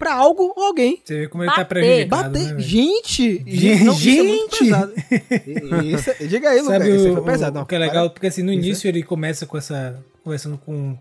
pra 0.00 0.14
algo 0.14 0.52
ou 0.56 0.64
alguém. 0.64 1.00
Você 1.04 1.16
vê 1.20 1.28
como 1.28 1.44
ele 1.44 1.50
tá 1.52 1.58
Bater. 1.58 1.68
prejudicado. 1.68 2.22
Bater. 2.32 2.54
né, 2.54 2.58
gente! 2.60 3.44
Gente! 3.46 3.84
não, 3.84 3.92
isso 3.94 4.08
é 4.08 4.22
muito 4.22 4.58
pesado. 4.58 4.92
Isso 5.86 6.10
é- 6.10 6.14
diga 6.26 6.48
aí, 6.50 6.60
Lucas. 6.62 6.86
Isso 6.86 7.10
o, 7.10 7.14
foi 7.14 7.24
pesado. 7.24 7.56
o 7.56 7.60
Não, 7.60 7.66
que 7.66 7.74
é 7.74 7.78
legal? 7.78 8.04
para. 8.06 8.10
Porque 8.14 8.26
assim, 8.26 8.42
no 8.42 8.50
Isso 8.52 8.60
é- 8.60 8.64
início 8.66 8.88
ele 8.88 9.02
começa 9.02 9.46
com 9.46 9.56
essa. 9.58 10.02
conversando 10.24 10.58
com. 10.58 10.96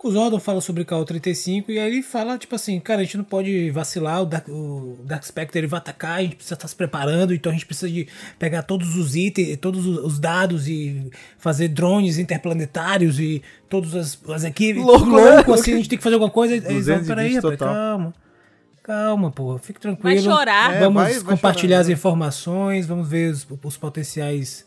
O 0.00 0.10
Zordon, 0.12 0.38
fala 0.38 0.60
sobre 0.60 0.84
KO-35 0.84 1.64
e 1.70 1.78
aí 1.78 1.90
ele 1.92 2.02
fala, 2.02 2.38
tipo 2.38 2.54
assim, 2.54 2.78
cara, 2.78 3.00
a 3.00 3.04
gente 3.04 3.16
não 3.16 3.24
pode 3.24 3.68
vacilar, 3.72 4.22
o 4.22 4.26
Dark, 4.26 4.48
o 4.48 4.96
Dark 5.04 5.24
Spectre 5.24 5.58
ele 5.58 5.66
vai 5.66 5.78
atacar, 5.78 6.18
a 6.18 6.22
gente 6.22 6.36
precisa 6.36 6.54
estar 6.54 6.68
se 6.68 6.76
preparando, 6.76 7.34
então 7.34 7.50
a 7.50 7.52
gente 7.52 7.66
precisa 7.66 7.90
de 7.90 8.06
pegar 8.38 8.62
todos 8.62 8.94
os 8.94 9.16
itens, 9.16 9.56
todos 9.60 9.84
os 9.86 9.98
os 9.98 10.18
dados 10.20 10.68
e 10.68 11.10
fazer 11.36 11.68
drones 11.68 12.16
interplanetários 12.16 13.18
e 13.18 13.42
todas 13.68 13.94
as, 13.94 14.18
as 14.30 14.44
equipes. 14.44 14.82
Louco, 14.82 15.06
louco 15.06 15.50
né? 15.50 15.58
assim, 15.58 15.72
a 15.72 15.76
gente 15.76 15.88
tem 15.88 15.98
que 15.98 16.04
fazer 16.04 16.14
alguma 16.14 16.30
coisa. 16.30 16.54
Eles 16.54 16.86
vão, 16.86 16.98
220 16.98 17.06
peraí, 17.08 17.34
rapaz, 17.34 17.58
total. 17.58 17.74
calma. 17.74 18.14
Calma, 18.84 19.30
pô, 19.30 19.58
fique 19.58 19.78
tranquilo. 19.80 20.14
Vai 20.14 20.18
chorar. 20.22 20.74
É, 20.74 20.80
Vamos 20.80 21.02
vai- 21.02 21.12
vai 21.14 21.22
compartilhar 21.34 21.76
chorar, 21.76 21.80
as 21.82 21.88
né? 21.88 21.92
informações, 21.94 22.86
vamos 22.86 23.08
ver 23.08 23.32
os, 23.32 23.46
os 23.62 23.76
potenciais 23.76 24.64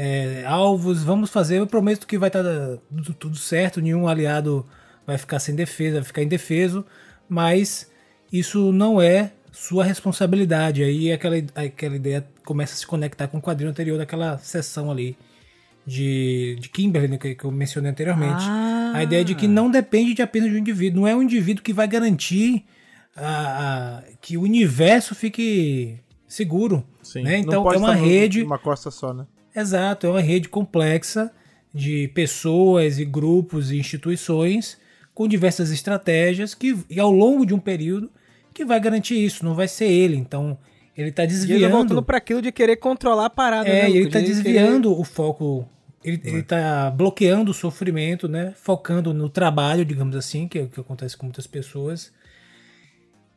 é, 0.00 0.44
alvos, 0.46 1.02
vamos 1.02 1.28
fazer. 1.28 1.58
Eu 1.58 1.66
prometo 1.66 2.06
que 2.06 2.16
vai 2.16 2.28
estar 2.28 2.44
tudo, 2.88 3.14
tudo 3.14 3.36
certo, 3.36 3.80
nenhum 3.80 4.06
aliado 4.06 4.64
vai 5.04 5.18
ficar 5.18 5.40
sem 5.40 5.56
defesa, 5.56 5.96
vai 5.96 6.04
ficar 6.04 6.22
indefeso, 6.22 6.86
mas 7.28 7.90
isso 8.32 8.70
não 8.72 9.00
é 9.02 9.32
sua 9.50 9.82
responsabilidade. 9.82 10.84
Aí 10.84 11.10
aquela, 11.10 11.34
aquela 11.54 11.96
ideia 11.96 12.24
começa 12.44 12.74
a 12.74 12.76
se 12.76 12.86
conectar 12.86 13.26
com 13.26 13.38
o 13.38 13.42
quadrinho 13.42 13.70
anterior 13.70 13.98
daquela 13.98 14.38
sessão 14.38 14.88
ali 14.88 15.16
de, 15.84 16.56
de 16.60 16.68
Kimberly, 16.68 17.08
né, 17.08 17.18
que, 17.18 17.34
que 17.34 17.44
eu 17.44 17.50
mencionei 17.50 17.90
anteriormente. 17.90 18.44
Ah. 18.46 18.92
A 18.94 19.02
ideia 19.02 19.24
de 19.24 19.34
que 19.34 19.48
não 19.48 19.68
depende 19.68 20.14
de 20.14 20.22
apenas 20.22 20.48
de 20.50 20.54
um 20.54 20.58
indivíduo, 20.58 21.00
não 21.00 21.08
é 21.08 21.16
um 21.16 21.22
indivíduo 21.22 21.62
que 21.64 21.72
vai 21.72 21.88
garantir 21.88 22.64
a- 23.16 23.98
a- 23.98 24.02
que 24.20 24.36
o 24.36 24.42
universo 24.42 25.12
fique 25.14 25.98
seguro. 26.28 26.84
Sim. 27.02 27.22
né? 27.22 27.38
Então 27.38 27.68
é 27.72 27.76
uma 27.76 27.94
rede. 27.94 28.42
Uma 28.42 28.58
costa 28.58 28.90
só, 28.90 29.12
né? 29.12 29.26
Exato, 29.60 30.06
é 30.06 30.10
uma 30.10 30.20
rede 30.20 30.48
complexa 30.48 31.30
de 31.74 32.08
pessoas 32.08 32.98
e 32.98 33.04
grupos 33.04 33.70
e 33.70 33.78
instituições 33.78 34.78
com 35.14 35.26
diversas 35.28 35.70
estratégias 35.70 36.54
que 36.54 36.76
e 36.88 36.98
ao 37.00 37.10
longo 37.10 37.44
de 37.44 37.52
um 37.54 37.58
período 37.58 38.10
que 38.54 38.64
vai 38.64 38.80
garantir 38.80 39.14
isso, 39.22 39.44
não 39.44 39.54
vai 39.54 39.68
ser 39.68 39.86
ele. 39.86 40.16
Então 40.16 40.56
ele 40.96 41.10
está 41.10 41.24
desviando. 41.24 41.70
voltando 41.72 42.02
pra 42.02 42.18
aquilo 42.18 42.42
de 42.42 42.50
querer 42.50 42.76
controlar 42.76 43.26
a 43.26 43.30
parada, 43.30 43.68
É, 43.68 43.82
né, 43.82 43.90
e 43.90 43.96
ele 43.98 44.10
tá 44.10 44.18
De 44.20 44.26
desviando 44.26 44.98
o 44.98 45.04
foco. 45.04 45.68
Ele, 46.04 46.20
É. 46.24 46.28
ele 46.28 46.42
tá 46.42 46.90
bloqueando 46.90 47.50
o 47.50 47.54
sofrimento, 47.54 48.28
né? 48.28 48.52
Focando 48.56 49.12
no 49.12 49.28
trabalho, 49.28 49.84
digamos 49.84 50.16
assim, 50.16 50.48
que 50.48 50.58
é 50.58 50.62
o 50.62 50.68
que 50.68 50.80
acontece 50.80 51.16
com 51.16 51.26
muitas 51.26 51.46
pessoas. 51.46 52.12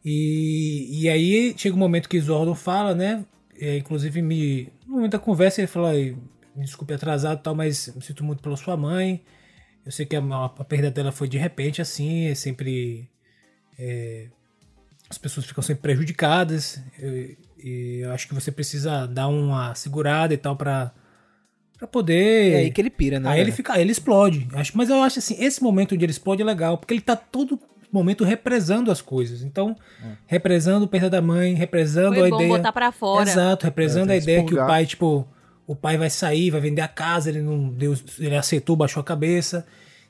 E, 0.04 1.04
e 1.04 1.10
aí 1.10 1.54
chega 1.58 1.76
um 1.76 1.80
momento 1.80 2.10
que 2.10 2.20
Zordon 2.20 2.56
fala, 2.56 2.96
né? 2.96 3.24
É, 3.62 3.78
inclusive, 3.78 4.22
me, 4.22 4.70
no 4.88 4.96
momento 4.96 5.12
da 5.12 5.20
conversa, 5.20 5.62
ele 5.62 5.68
fala: 5.68 5.92
"Ai, 5.92 6.18
me 6.56 6.66
desculpe 6.66 6.94
atrasado 6.94 7.40
e 7.40 7.44
tal, 7.44 7.54
mas 7.56 7.94
me 7.96 8.02
sinto 8.02 8.24
muito 8.24 8.42
pela 8.42 8.58
sua 8.58 8.76
mãe. 8.76 9.24
Eu 9.86 9.92
sei 9.92 10.06
que 10.06 10.16
a, 10.16 10.20
a 10.46 10.64
perda 10.64 10.90
dela 10.92 11.12
foi 11.12 11.28
de 11.28 11.38
repente, 11.38 11.82
assim, 11.82 12.26
é 12.28 12.36
sempre. 12.36 13.08
é, 13.80 14.28
as 15.10 15.18
pessoas 15.18 15.46
ficam 15.46 15.62
sempre 15.62 15.82
prejudicadas. 15.84 16.82
Eu- 17.00 17.36
e 17.64 18.00
eu 18.02 18.12
acho 18.12 18.28
que 18.28 18.34
você 18.34 18.52
precisa 18.52 19.06
dar 19.06 19.28
uma 19.28 19.76
segurada 19.76 20.34
e 20.34 20.38
tal 20.38 20.56
pra, 20.56 20.92
pra 21.78 21.86
poder. 21.88 22.54
É 22.54 22.58
aí 22.58 22.72
que 22.72 22.82
ele 22.82 22.90
pira, 22.90 23.20
né? 23.20 23.30
Aí 23.30 23.38
ele 23.40 23.46
velho? 23.46 23.56
fica, 23.58 23.74
aí 23.74 23.82
ele 23.82 23.92
explode. 23.92 24.48
Acho, 24.54 24.76
mas 24.76 24.90
eu 24.90 25.02
acho 25.04 25.20
assim, 25.20 25.36
esse 25.44 25.62
momento 25.62 25.94
onde 25.94 26.04
ele 26.04 26.12
explode 26.12 26.42
é 26.42 26.46
legal, 26.46 26.78
porque 26.78 26.94
ele 26.94 27.02
tá 27.02 27.16
todo 27.16 27.60
momento 27.92 28.24
represando 28.24 28.92
as 28.92 29.02
coisas. 29.02 29.42
Então, 29.44 29.76
represando 30.28 30.86
a 30.86 30.88
perda 30.88 31.10
da 31.10 31.22
mãe, 31.22 31.54
represando 31.54 32.16
Foi 32.16 32.28
a 32.28 32.30
bom 32.30 32.38
ideia. 32.38 32.58
botar 32.58 32.72
pra 32.72 32.92
fora. 32.92 33.30
Exato, 33.30 33.66
represando 33.66 34.10
É, 34.10 34.14
a 34.14 34.18
ideia 34.18 34.44
que 34.46 34.54
o 34.54 34.58
pai, 34.58 34.86
tipo, 34.86 35.28
o 35.68 35.76
pai 35.76 35.98
vai 35.98 36.10
sair, 36.10 36.50
vai 36.52 36.62
vender 36.62 36.82
a 36.82 36.88
casa, 36.88 37.30
ele 37.30 37.42
não 37.42 37.70
deu, 37.70 37.94
ele 38.20 38.36
aceitou, 38.36 38.76
baixou 38.76 39.02
a 39.02 39.04
cabeça. 39.04 39.66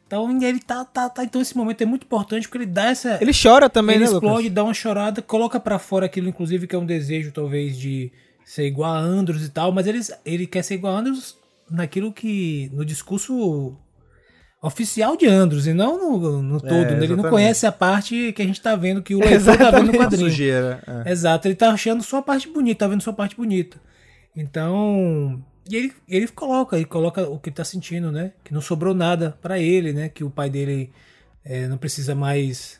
Então, 0.07 0.29
ele 0.43 0.59
tá, 0.59 0.83
tá, 0.83 1.07
tá, 1.09 1.23
então 1.23 1.41
esse 1.41 1.55
momento 1.55 1.81
é 1.81 1.85
muito 1.85 2.03
importante 2.03 2.45
porque 2.47 2.57
ele 2.57 2.71
dá 2.71 2.87
essa 2.89 3.17
Ele 3.21 3.31
chora 3.31 3.69
também, 3.69 3.95
ele 3.95 4.03
né, 4.05 4.11
explode, 4.11 4.37
Lucas? 4.43 4.51
dá 4.53 4.63
uma 4.65 4.73
chorada, 4.73 5.21
coloca 5.21 5.57
pra 5.57 5.79
fora 5.79 6.05
aquilo, 6.05 6.27
inclusive, 6.27 6.67
que 6.67 6.75
é 6.75 6.79
um 6.79 6.85
desejo, 6.85 7.31
talvez, 7.31 7.77
de 7.77 8.11
ser 8.43 8.67
igual 8.67 8.91
a 8.93 8.99
Andros 8.99 9.45
e 9.45 9.49
tal, 9.49 9.71
mas 9.71 9.87
ele, 9.87 10.01
ele 10.25 10.45
quer 10.47 10.63
ser 10.63 10.73
igual 10.73 10.95
a 10.95 10.99
Andros 10.99 11.37
naquilo 11.69 12.11
que. 12.11 12.69
no 12.73 12.83
discurso 12.83 13.77
oficial 14.61 15.17
de 15.17 15.25
Andros, 15.27 15.65
e 15.67 15.73
não 15.73 15.97
no, 15.97 16.41
no 16.43 16.59
todo. 16.61 16.71
né? 16.91 17.03
Ele 17.03 17.15
não 17.15 17.29
conhece 17.29 17.65
a 17.65 17.71
parte 17.71 18.31
que 18.33 18.41
a 18.41 18.45
gente 18.45 18.61
tá 18.61 18.75
vendo, 18.75 19.01
que 19.01 19.15
o 19.15 19.19
leitor 19.25 19.57
tá 19.57 19.71
vendo 19.71 19.91
no 19.91 19.97
quadrinho. 19.97 20.29
sujeira. 20.29 20.83
é. 21.05 21.11
Exato, 21.11 21.47
ele 21.47 21.55
tá 21.55 21.71
achando 21.71 22.03
só 22.03 22.17
a 22.17 22.21
parte 22.21 22.47
bonita, 22.47 22.85
tá 22.85 22.87
vendo 22.87 23.01
só 23.01 23.09
a 23.09 23.13
parte 23.13 23.35
bonita. 23.35 23.79
Então. 24.35 25.41
E 25.69 25.75
ele, 25.75 25.93
ele 26.07 26.27
coloca, 26.27 26.75
ele 26.75 26.85
coloca 26.85 27.27
o 27.29 27.39
que 27.39 27.49
ele 27.49 27.55
tá 27.55 27.63
sentindo, 27.63 28.11
né? 28.11 28.31
Que 28.43 28.53
não 28.53 28.61
sobrou 28.61 28.93
nada 28.93 29.37
pra 29.41 29.59
ele, 29.59 29.93
né? 29.93 30.09
Que 30.09 30.23
o 30.23 30.29
pai 30.29 30.49
dele 30.49 30.91
é, 31.45 31.67
não 31.67 31.77
precisa 31.77 32.13
mais. 32.15 32.79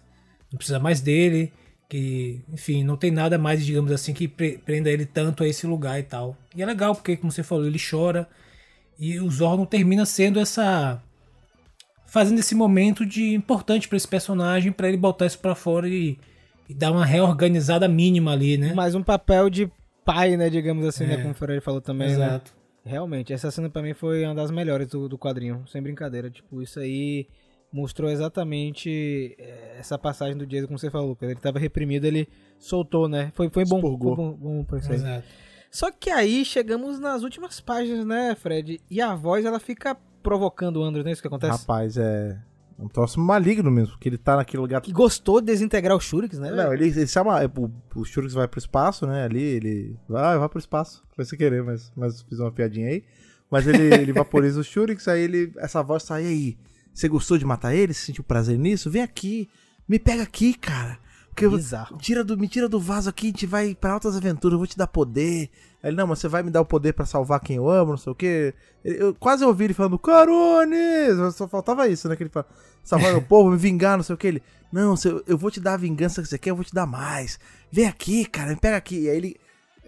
Não 0.52 0.58
precisa 0.58 0.80
mais 0.80 1.00
dele. 1.00 1.54
Que, 1.88 2.42
enfim, 2.52 2.84
não 2.84 2.96
tem 2.98 3.12
nada 3.12 3.38
mais, 3.38 3.66
digamos 3.66 3.92
assim, 3.92 4.14
que 4.14 4.28
pre- 4.28 4.58
prenda 4.66 4.90
ele 4.90 5.06
tanto 5.06 5.44
a 5.44 5.48
esse 5.48 5.68
lugar 5.68 6.00
e 6.00 6.04
tal. 6.04 6.38
E 6.56 6.62
é 6.62 6.66
legal, 6.66 6.96
porque, 6.96 7.18
como 7.18 7.32
você 7.32 7.44
falou, 7.44 7.66
ele 7.68 7.78
chora. 7.80 8.28
E 8.98 9.20
o 9.20 9.30
Zordon 9.30 9.66
termina 9.66 10.06
sendo 10.06 10.40
essa 10.40 11.02
fazendo 12.12 12.40
esse 12.40 12.54
momento 12.54 13.06
de 13.06 13.34
importante 13.34 13.88
para 13.88 13.96
esse 13.96 14.08
personagem 14.08 14.70
para 14.70 14.90
ele 14.90 14.98
botar 14.98 15.26
isso 15.26 15.40
para 15.40 15.56
fora 15.56 15.88
e, 15.88 16.20
e, 16.68 16.74
dar 16.74 16.92
uma 16.92 17.06
reorganizada 17.06 17.88
mínima 17.88 18.34
ali, 18.34 18.58
né? 18.58 18.74
Mais 18.74 18.94
um 18.94 19.02
papel 19.02 19.50
de 19.50 19.72
pai, 20.04 20.36
né, 20.36 20.50
digamos 20.50 20.86
assim, 20.86 21.06
né, 21.06 21.14
É. 21.14 21.18
como 21.18 21.32
o 21.32 21.34
Ferreira 21.34 21.62
falou 21.62 21.80
também, 21.80 22.10
né? 22.10 22.14
Exato. 22.14 22.54
Realmente, 22.84 23.32
essa 23.32 23.50
cena 23.50 23.70
pra 23.70 23.82
mim 23.82 23.94
foi 23.94 24.26
uma 24.26 24.36
das 24.36 24.52
melhores 24.52 24.90
do, 24.90 25.08
do 25.08 25.18
quadrinho, 25.18 25.64
sem 25.72 25.82
brincadeira. 25.82 26.30
Tipo, 26.30 26.62
isso 26.62 26.82
aí 26.82 27.28
mostrou 27.72 28.10
exatamente 28.10 29.34
eh, 29.40 29.78
essa 29.80 29.98
passagem 29.98 30.36
do 30.36 30.46
Jason, 30.46 30.68
como 30.68 30.80
você 30.80 30.90
falou, 30.90 31.10
Lucas. 31.10 31.30
Ele 31.30 31.40
tava 31.40 31.60
reprimido, 31.60 32.04
ele 32.04 32.28
soltou, 32.60 33.08
né? 33.08 33.32
Foi, 33.36 33.50
foi 33.50 33.64
bom, 33.64 33.80
foi 33.80 33.96
bom, 33.96 34.32
bom 34.34 34.64
pra 34.66 34.80
isso 34.80 34.90
aí. 34.90 34.96
Exato. 34.96 35.28
Só 35.70 35.90
que 35.92 36.10
aí 36.10 36.44
chegamos 36.44 37.00
nas 37.00 37.24
últimas 37.24 37.62
páginas, 37.62 38.06
né, 38.06 38.36
Fred? 38.36 38.82
E 38.90 39.00
a 39.00 39.16
voz, 39.16 39.46
ela 39.46 39.60
fica 39.60 39.96
provocando 40.22 40.78
o 40.78 40.84
Andrew, 40.84 41.04
não 41.04 41.10
é 41.10 41.14
isso 41.14 41.22
que 41.22 41.28
acontece? 41.28 41.60
Rapaz, 41.60 41.98
é 41.98 42.38
um 42.82 42.88
troço 42.88 43.20
maligno 43.20 43.70
mesmo, 43.70 43.92
porque 43.92 44.10
ele 44.10 44.18
tá 44.18 44.36
naquele 44.36 44.62
lugar. 44.62 44.82
Que 44.82 44.92
gostou 44.92 45.40
de 45.40 45.48
desintegrar 45.48 45.96
o 45.96 46.00
Shurix, 46.00 46.40
né? 46.40 46.52
Não, 46.52 46.74
ele, 46.74 46.86
ele 46.86 47.08
chama. 47.08 47.40
O, 47.56 48.00
o 48.00 48.06
Shurix 48.06 48.34
vai 48.34 48.48
pro 48.48 48.60
espaço, 48.60 49.06
né? 49.06 49.24
Ali, 49.24 49.42
ele. 49.42 49.96
Vai, 50.10 50.38
vai 50.38 50.50
pro 50.50 50.60
espaço. 50.60 51.04
Foi 51.16 51.24
sem 51.24 51.38
querer, 51.38 51.64
mas, 51.64 51.92
mas 51.96 52.22
fiz 52.24 52.40
uma 52.40 52.52
piadinha 52.52 52.88
aí. 52.88 53.04
Mas 53.50 53.68
ele, 53.68 53.84
ele 53.94 54.14
vaporiza 54.14 54.60
o 54.60 54.64
Shurix, 54.64 55.08
aí 55.08 55.22
ele. 55.22 55.54
Essa 55.58 55.84
voz 55.84 56.04
sai 56.04 56.26
aí. 56.26 56.58
Você 56.94 57.08
gostou 57.08 57.38
de 57.38 57.46
matar 57.46 57.74
ele? 57.74 57.94
Você 57.94 58.08
sentiu 58.08 58.24
prazer 58.24 58.58
nisso? 58.58 58.90
Vem 58.90 59.04
aqui. 59.04 59.48
Me 59.88 60.00
pega 60.00 60.24
aqui, 60.24 60.54
cara. 60.54 60.98
Porque 61.34 61.48
Bizarro. 61.48 61.98
tira 61.98 62.24
do, 62.24 62.38
me 62.38 62.48
tira 62.48 62.68
do 62.68 62.80
vaso 62.80 63.10
aqui, 63.10 63.28
a 63.28 63.30
gente 63.30 63.46
vai 63.46 63.74
pra 63.74 63.94
altas 63.94 64.16
aventuras, 64.18 64.54
eu 64.54 64.58
vou 64.58 64.68
te 64.68 64.78
dar 64.78 64.88
poder. 64.88 65.50
Aí 65.82 65.90
ele, 65.90 65.98
não, 65.98 66.06
mas 66.06 66.20
você 66.20 66.28
vai 66.28 66.44
me 66.44 66.52
dar 66.52 66.62
o 66.62 66.66
poder 66.66 66.94
pra 66.94 67.06
salvar 67.06 67.40
quem 67.40 67.56
eu 67.56 67.70
amo, 67.70 67.92
não 67.92 67.98
sei 67.98 68.12
o 68.12 68.16
quê. 68.16 68.54
Eu, 68.84 69.16
quase 69.16 69.44
ouvi 69.46 69.64
ele 69.64 69.74
falando, 69.74 69.98
Carones! 69.98 71.34
Só 71.34 71.48
faltava 71.48 71.88
isso, 71.88 72.08
né? 72.10 72.16
Que 72.16 72.24
ele 72.24 72.30
fala, 72.30 72.46
salvar 72.84 73.16
o 73.16 73.22
povo, 73.24 73.50
me 73.50 73.58
vingar, 73.58 73.98
não 73.98 74.04
sei 74.04 74.14
o 74.14 74.18
que. 74.18 74.28
Ele, 74.28 74.44
não, 74.72 74.96
eu 75.26 75.38
vou 75.38 75.50
te 75.50 75.60
dar 75.60 75.74
a 75.74 75.78
vingança 75.78 76.22
que 76.22 76.28
você 76.28 76.38
quer, 76.38 76.52
eu 76.52 76.56
vou 76.56 76.66
te 76.66 76.74
dar 76.74 76.86
mais. 76.86 77.40
Vem 77.72 77.88
aqui, 77.88 78.26
cara, 78.26 78.50
me 78.50 78.58
pega 78.58 78.78
aqui. 78.78 79.04
E 79.04 79.10
aí 79.10 79.18
ele 79.18 79.38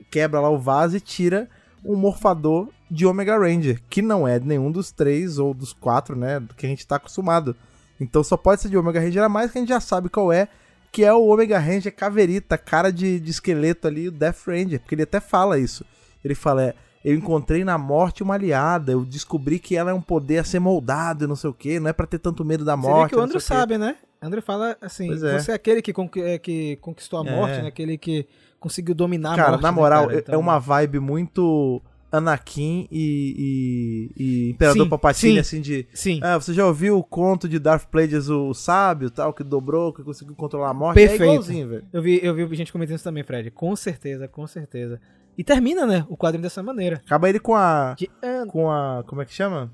quebra 0.10 0.40
lá 0.40 0.49
o 0.49 0.57
vaso 0.57 0.95
e 0.95 0.99
tira 0.99 1.49
um 1.84 1.95
morfador 1.95 2.70
de 2.90 3.06
Omega 3.06 3.38
Ranger, 3.38 3.82
que 3.90 4.02
não 4.02 4.28
é 4.28 4.40
nenhum 4.40 4.72
dos 4.72 4.91
três 4.91 5.38
ou 5.38 5.53
dos 5.53 5.74
quatro, 5.74 6.15
né? 6.15 6.41
Que 6.56 6.65
a 6.65 6.70
gente 6.70 6.88
tá 6.88 6.95
acostumado. 6.95 7.56
Então 7.99 8.24
só 8.24 8.38
pode 8.38 8.61
ser 8.61 8.70
de 8.70 8.78
Omega 8.78 8.99
Ranger, 8.99 9.24
a 9.24 9.30
mais 9.30 9.52
que 9.52 9.57
a 9.57 9.61
gente 9.61 9.70
já 9.70 9.80
sabe 9.80 10.10
qual 10.10 10.32
é, 10.32 10.48
que 10.94 11.03
é 11.03 11.11
o 11.11 11.26
Omega 11.28 11.57
Ranger 11.57 11.94
Caverita, 11.94 12.56
cara 12.57 12.91
de, 12.91 13.20
de 13.20 13.32
esqueleto 13.32 13.88
ali, 13.88 14.07
o 14.07 14.11
Death 14.11 14.45
Ranger, 14.48 14.80
porque 14.80 14.94
ele 14.94 15.02
até 15.02 15.20
fala 15.20 15.57
isso. 15.57 15.84
Ele 16.24 16.36
fala, 16.36 16.64
é, 16.65 16.76
eu 17.03 17.15
encontrei 17.15 17.64
na 17.65 17.78
morte 17.80 18.22
uma 18.22 18.36
aliada, 18.36 18.91
eu 18.91 19.03
descobri 19.03 19.57
que 19.57 19.76
ela 19.76 19.90
é 19.90 19.94
um 19.94 19.99
poder 20.02 20.38
a 20.38 20.44
ser 20.44 20.60
moldado 20.60 21.26
e 21.26 21.28
não 21.28 21.36
sei 21.36 21.49
o 21.49 21.53
que, 21.53 21.80
não 21.80 21.90
é 21.90 21.94
pra 21.94 22.06
ter 22.06 22.20
tanto 22.20 22.45
medo 22.45 22.64
da 22.64 22.76
Você 22.76 22.82
vê 22.88 22.94
morte. 22.94 23.10
que 23.10 23.15
o 23.15 23.22
Andrew 23.22 23.41
sabe, 23.41 23.78
né? 23.78 23.95
Andrew 24.22 24.41
fala 24.44 24.78
assim, 24.80 25.11
é. 25.11 25.40
você 25.40 25.52
é 25.52 25.56
aquele 25.56 25.82
que, 25.82 25.91
conqui- 25.91 26.22
é, 26.22 26.38
que 26.38 26.78
conquistou 26.78 27.22
a 27.22 27.28
É. 27.28 27.36
morte, 27.36 27.60
né? 27.61 27.68
Aquele 27.68 27.98
que 27.98 28.26
conseguiu 28.60 28.94
dominar 28.95 29.34
a 29.34 29.36
Cara, 29.36 29.49
morte. 29.49 29.61
na 29.64 29.72
né, 29.72 29.76
moral, 29.76 30.03
cara? 30.06 30.15
é- 30.15 30.20
Então- 30.20 30.36
é 30.36 30.38
uma 30.38 30.60
vibe 30.60 30.99
muito 30.99 31.82
Anakin 32.14 32.88
e, 32.91 34.11
e, 34.18 34.23
e 34.23 34.49
Imperador 34.52 34.84
Sim, 34.84 34.90
Palpatine, 34.90 35.34
sim. 35.34 35.40
assim, 35.40 35.61
de... 35.61 35.88
Sim, 35.91 36.19
Ah, 36.22 36.40
você 36.40 36.53
já 36.53 36.64
ouviu 36.64 36.95
o 36.95 37.03
conto 37.03 37.49
de 37.49 37.57
Darth 37.57 37.88
Plagueis, 37.90 38.30
o 38.30 38.53
sábio, 38.53 39.10
tal, 39.10 39.34
que 39.34 39.44
dobrou, 39.44 39.91
que 39.91 40.03
conseguiu 40.03 40.35
controlar 40.35 40.69
a 40.69 40.73
morte? 40.76 40.94
Perfeito. 40.95 41.23
É 41.23 41.26
igualzinho, 41.26 41.68
velho. 41.68 41.85
eu 41.91 42.02
vi, 42.03 42.19
eu 42.22 42.35
vi 42.35 42.56
gente 42.56 42.72
comentando 42.72 42.95
isso 42.95 43.03
também, 43.03 43.23
Fred. 43.23 43.49
Com 43.49 43.76
certeza, 43.76 44.27
com 44.27 44.45
certeza. 44.45 45.02
E 45.35 45.44
termina, 45.44 45.88
né, 45.88 46.06
o 46.07 46.15
quadrinho 46.15 46.44
dessa 46.44 46.61
maneira. 46.61 47.02
Acaba 47.03 47.27
ele 47.27 47.40
com 47.40 47.56
a... 47.56 47.95
De 47.98 48.07
Com 48.48 48.69
a... 48.69 49.03
Como 49.07 49.19
é 49.19 49.26
que 49.26 49.34
chama? 49.34 49.72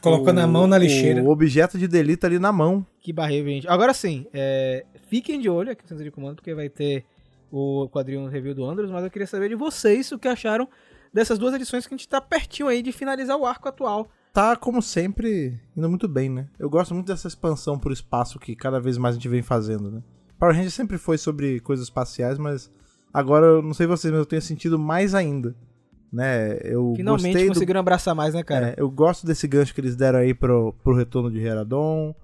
Colocando 0.00 0.38
a 0.38 0.46
mão 0.46 0.68
na 0.68 0.78
lixeira. 0.78 1.22
O 1.22 1.28
objeto 1.28 1.76
de 1.76 1.88
delito 1.88 2.24
ali 2.24 2.38
na 2.38 2.52
mão. 2.52 2.86
Que 3.00 3.12
barreira, 3.12 3.48
gente. 3.48 3.68
Agora 3.68 3.92
sim, 3.92 4.26
é, 4.32 4.86
fiquem 5.08 5.40
de 5.40 5.48
olho 5.48 5.72
aqui 5.72 5.82
no 5.82 5.88
Centro 5.88 6.04
de 6.04 6.10
Comando, 6.12 6.36
porque 6.36 6.54
vai 6.54 6.68
ter 6.68 7.04
o 7.50 7.88
quadrinho 7.88 8.28
review 8.28 8.54
do 8.54 8.64
Andros, 8.64 8.90
mas 8.90 9.02
eu 9.02 9.10
queria 9.10 9.26
saber 9.26 9.48
de 9.48 9.56
vocês 9.56 10.12
o 10.12 10.18
que 10.18 10.28
acharam 10.28 10.68
dessas 11.12 11.38
duas 11.38 11.54
edições 11.54 11.86
que 11.86 11.94
a 11.94 11.96
gente 11.96 12.08
tá 12.08 12.20
pertinho 12.20 12.68
aí 12.68 12.82
de 12.82 12.92
finalizar 12.92 13.36
o 13.36 13.46
arco 13.46 13.68
atual. 13.68 14.08
Tá, 14.32 14.54
como 14.54 14.80
sempre, 14.80 15.60
indo 15.76 15.88
muito 15.88 16.06
bem, 16.06 16.28
né? 16.28 16.48
Eu 16.58 16.70
gosto 16.70 16.94
muito 16.94 17.08
dessa 17.08 17.26
expansão 17.26 17.78
pro 17.78 17.92
espaço 17.92 18.38
que 18.38 18.54
cada 18.54 18.78
vez 18.78 18.96
mais 18.96 19.14
a 19.14 19.18
gente 19.18 19.28
vem 19.28 19.42
fazendo, 19.42 19.90
né? 19.90 20.02
Power 20.38 20.54
Rangers 20.54 20.74
sempre 20.74 20.98
foi 20.98 21.18
sobre 21.18 21.60
coisas 21.60 21.86
espaciais, 21.86 22.38
mas 22.38 22.70
agora, 23.12 23.46
eu 23.46 23.62
não 23.62 23.74
sei 23.74 23.86
vocês, 23.86 24.10
mas 24.10 24.20
eu 24.20 24.26
tenho 24.26 24.40
sentido 24.40 24.78
mais 24.78 25.14
ainda, 25.14 25.54
né? 26.12 26.58
Eu 26.62 26.94
Finalmente 26.96 27.32
gostei 27.32 27.48
do 27.48 27.54
conseguiram 27.54 27.80
abraçar 27.80 28.14
mais, 28.14 28.32
né, 28.32 28.44
cara? 28.44 28.68
É, 28.68 28.74
eu 28.78 28.88
gosto 28.88 29.26
desse 29.26 29.48
gancho 29.48 29.74
que 29.74 29.80
eles 29.80 29.96
deram 29.96 30.20
aí 30.20 30.32
pro, 30.32 30.72
pro 30.84 30.96
retorno 30.96 31.30
de 31.30 31.40
Heradon. 31.40 32.14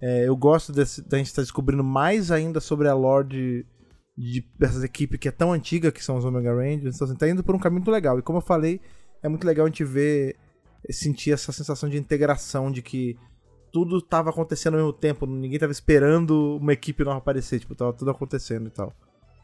É, 0.00 0.28
eu 0.28 0.36
gosto 0.36 0.72
desse, 0.72 1.02
da 1.02 1.18
gente 1.18 1.26
estar 1.26 1.42
descobrindo 1.42 1.82
mais 1.82 2.30
ainda 2.30 2.60
sobre 2.60 2.86
a 2.86 2.94
lore 2.94 3.28
de, 3.28 3.66
de- 4.16 4.44
dessas 4.58 4.82
equipes 4.82 5.18
que 5.18 5.28
é 5.28 5.30
tão 5.32 5.52
antiga, 5.52 5.92
que 5.92 6.02
são 6.04 6.16
os 6.16 6.24
Omega 6.24 6.54
Rangers. 6.54 6.94
Então, 6.96 7.06
assim, 7.06 7.16
tá 7.16 7.28
indo 7.28 7.44
por 7.44 7.54
um 7.54 7.58
caminho 7.58 7.80
muito 7.80 7.90
legal. 7.90 8.18
E 8.18 8.22
como 8.22 8.38
eu 8.38 8.42
falei, 8.42 8.80
é 9.22 9.28
muito 9.28 9.46
legal 9.46 9.66
a 9.66 9.68
gente 9.68 9.84
ver, 9.84 10.36
sentir 10.90 11.32
essa 11.32 11.52
sensação 11.52 11.88
de 11.88 11.98
integração, 11.98 12.70
de 12.70 12.80
que 12.82 13.16
tudo 13.72 14.00
tava 14.00 14.30
acontecendo 14.30 14.74
ao 14.74 14.80
mesmo 14.80 14.92
tempo, 14.92 15.26
ninguém 15.26 15.58
tava 15.58 15.72
esperando 15.72 16.56
uma 16.60 16.72
equipe 16.72 17.04
nova 17.04 17.18
aparecer, 17.18 17.58
tipo, 17.60 17.74
tava 17.74 17.92
tudo 17.92 18.10
acontecendo 18.10 18.68
e 18.68 18.70
tal. 18.70 18.92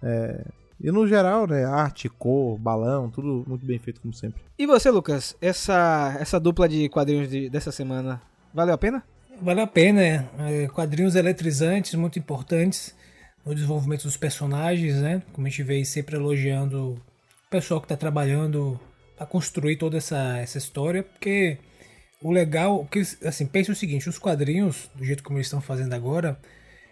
É, 0.03 0.45
e 0.81 0.91
no 0.91 1.07
geral, 1.07 1.47
né, 1.47 1.65
arte, 1.65 2.09
cor, 2.09 2.59
balão, 2.59 3.11
tudo 3.11 3.45
muito 3.47 3.67
bem 3.67 3.79
feito 3.79 4.01
como 4.01 4.15
sempre. 4.15 4.41
E 4.59 4.67
você, 4.67 4.91
Lucas? 4.91 5.37
Essa, 5.41 6.17
essa 6.19 6.41
dupla 6.41 6.69
de 6.69 6.89
quadrinhos 6.89 7.29
de- 7.29 7.51
dessa 7.51 7.71
semana 7.71 8.23
valeu 8.55 8.75
a 8.75 8.79
pena? 8.79 9.05
Vale 9.41 9.61
a 9.61 9.67
pena, 9.67 10.01
é. 10.03 10.25
É, 10.39 10.69
quadrinhos 10.69 11.15
eletrizantes, 11.15 11.95
muito 11.95 12.19
importantes 12.19 12.95
no 13.45 13.55
desenvolvimento 13.55 14.05
dos 14.05 14.17
personagens, 14.17 14.97
né? 14.97 15.23
Como 15.33 15.47
a 15.47 15.51
gente 15.51 15.63
vê 15.63 15.85
sempre 15.85 16.17
elogiando 16.17 16.93
o 16.93 17.51
pessoal 17.51 17.81
que 17.81 17.87
está 17.87 17.97
trabalhando 17.97 18.81
para 19.17 19.27
construir 19.27 19.77
toda 19.77 19.97
essa, 19.97 20.39
essa 20.39 20.59
história, 20.59 21.03
porque 21.03 21.59
o 22.21 22.31
legal, 22.31 22.81
porque, 22.81 23.03
assim, 23.25 23.47
pense 23.47 23.71
o 23.71 23.75
seguinte, 23.75 24.09
os 24.09 24.19
quadrinhos, 24.19 24.89
do 24.95 25.05
jeito 25.05 25.23
como 25.23 25.39
eles 25.39 25.47
estão 25.47 25.61
fazendo 25.61 25.93
agora, 25.93 26.39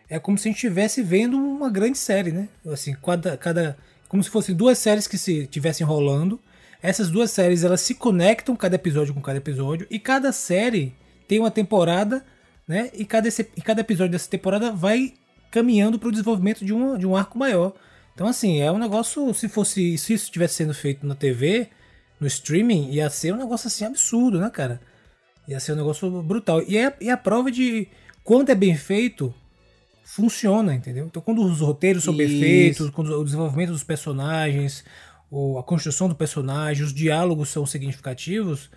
é 0.08 0.18
como 0.18 0.36
se 0.36 0.48
a 0.48 0.50
gente 0.50 0.56
estivesse 0.56 1.02
vendo 1.02 1.36
uma 1.36 1.70
grande 1.70 1.96
série, 1.96 2.32
né? 2.32 2.48
Assim, 2.66 2.94
cada, 2.94 3.36
cada, 3.36 3.78
como 4.08 4.22
se 4.22 4.28
fossem 4.28 4.54
duas 4.54 4.76
séries 4.78 5.06
que 5.06 5.16
se 5.16 5.46
tivessem 5.46 5.86
rolando. 5.86 6.40
Essas 6.82 7.10
duas 7.10 7.30
séries 7.30 7.62
elas 7.62 7.80
se 7.80 7.94
conectam 7.94 8.56
cada 8.56 8.74
episódio 8.74 9.14
com 9.14 9.20
cada 9.20 9.38
episódio 9.38 9.86
e 9.90 9.98
cada 9.98 10.32
série 10.32 10.94
tem 11.28 11.38
uma 11.38 11.50
temporada, 11.50 12.24
né? 12.66 12.90
E 12.94 13.04
cada, 13.04 13.28
e 13.28 13.62
cada 13.62 13.82
episódio 13.82 14.12
dessa 14.12 14.28
temporada 14.28 14.72
vai 14.72 15.14
caminhando 15.50 15.98
para 15.98 16.08
o 16.08 16.12
desenvolvimento 16.12 16.64
de 16.64 16.72
um, 16.72 16.96
de 16.96 17.06
um 17.06 17.16
arco 17.16 17.38
maior. 17.38 17.74
Então, 18.14 18.26
assim, 18.26 18.60
é 18.60 18.70
um 18.70 18.78
negócio. 18.78 19.32
Se 19.34 19.48
fosse. 19.48 19.96
Se 19.98 20.14
isso 20.14 20.24
estivesse 20.24 20.54
sendo 20.54 20.74
feito 20.74 21.06
na 21.06 21.14
TV, 21.14 21.68
no 22.20 22.26
streaming, 22.26 22.90
ia 22.90 23.08
ser 23.08 23.32
um 23.32 23.38
negócio 23.38 23.66
assim 23.66 23.84
absurdo, 23.84 24.38
né, 24.38 24.50
cara? 24.50 24.80
Ia 25.48 25.58
ser 25.58 25.72
um 25.72 25.76
negócio 25.76 26.22
brutal. 26.22 26.62
E 26.62 26.76
é, 26.76 26.94
é 27.00 27.10
a 27.10 27.16
prova 27.16 27.50
de 27.50 27.88
quando 28.22 28.50
é 28.50 28.54
bem 28.54 28.76
feito, 28.76 29.34
funciona, 30.04 30.74
entendeu? 30.74 31.06
Então, 31.06 31.22
quando 31.22 31.42
os 31.42 31.60
roteiros 31.60 32.04
são 32.04 32.14
bem 32.14 32.26
Isso. 32.26 32.40
feitos, 32.40 32.90
quando 32.90 33.18
o 33.18 33.24
desenvolvimento 33.24 33.72
dos 33.72 33.82
personagens, 33.82 34.84
ou 35.30 35.58
a 35.58 35.62
construção 35.62 36.08
do 36.08 36.14
personagem, 36.14 36.84
os 36.84 36.92
diálogos 36.92 37.48
são 37.48 37.64
significativos, 37.64 38.70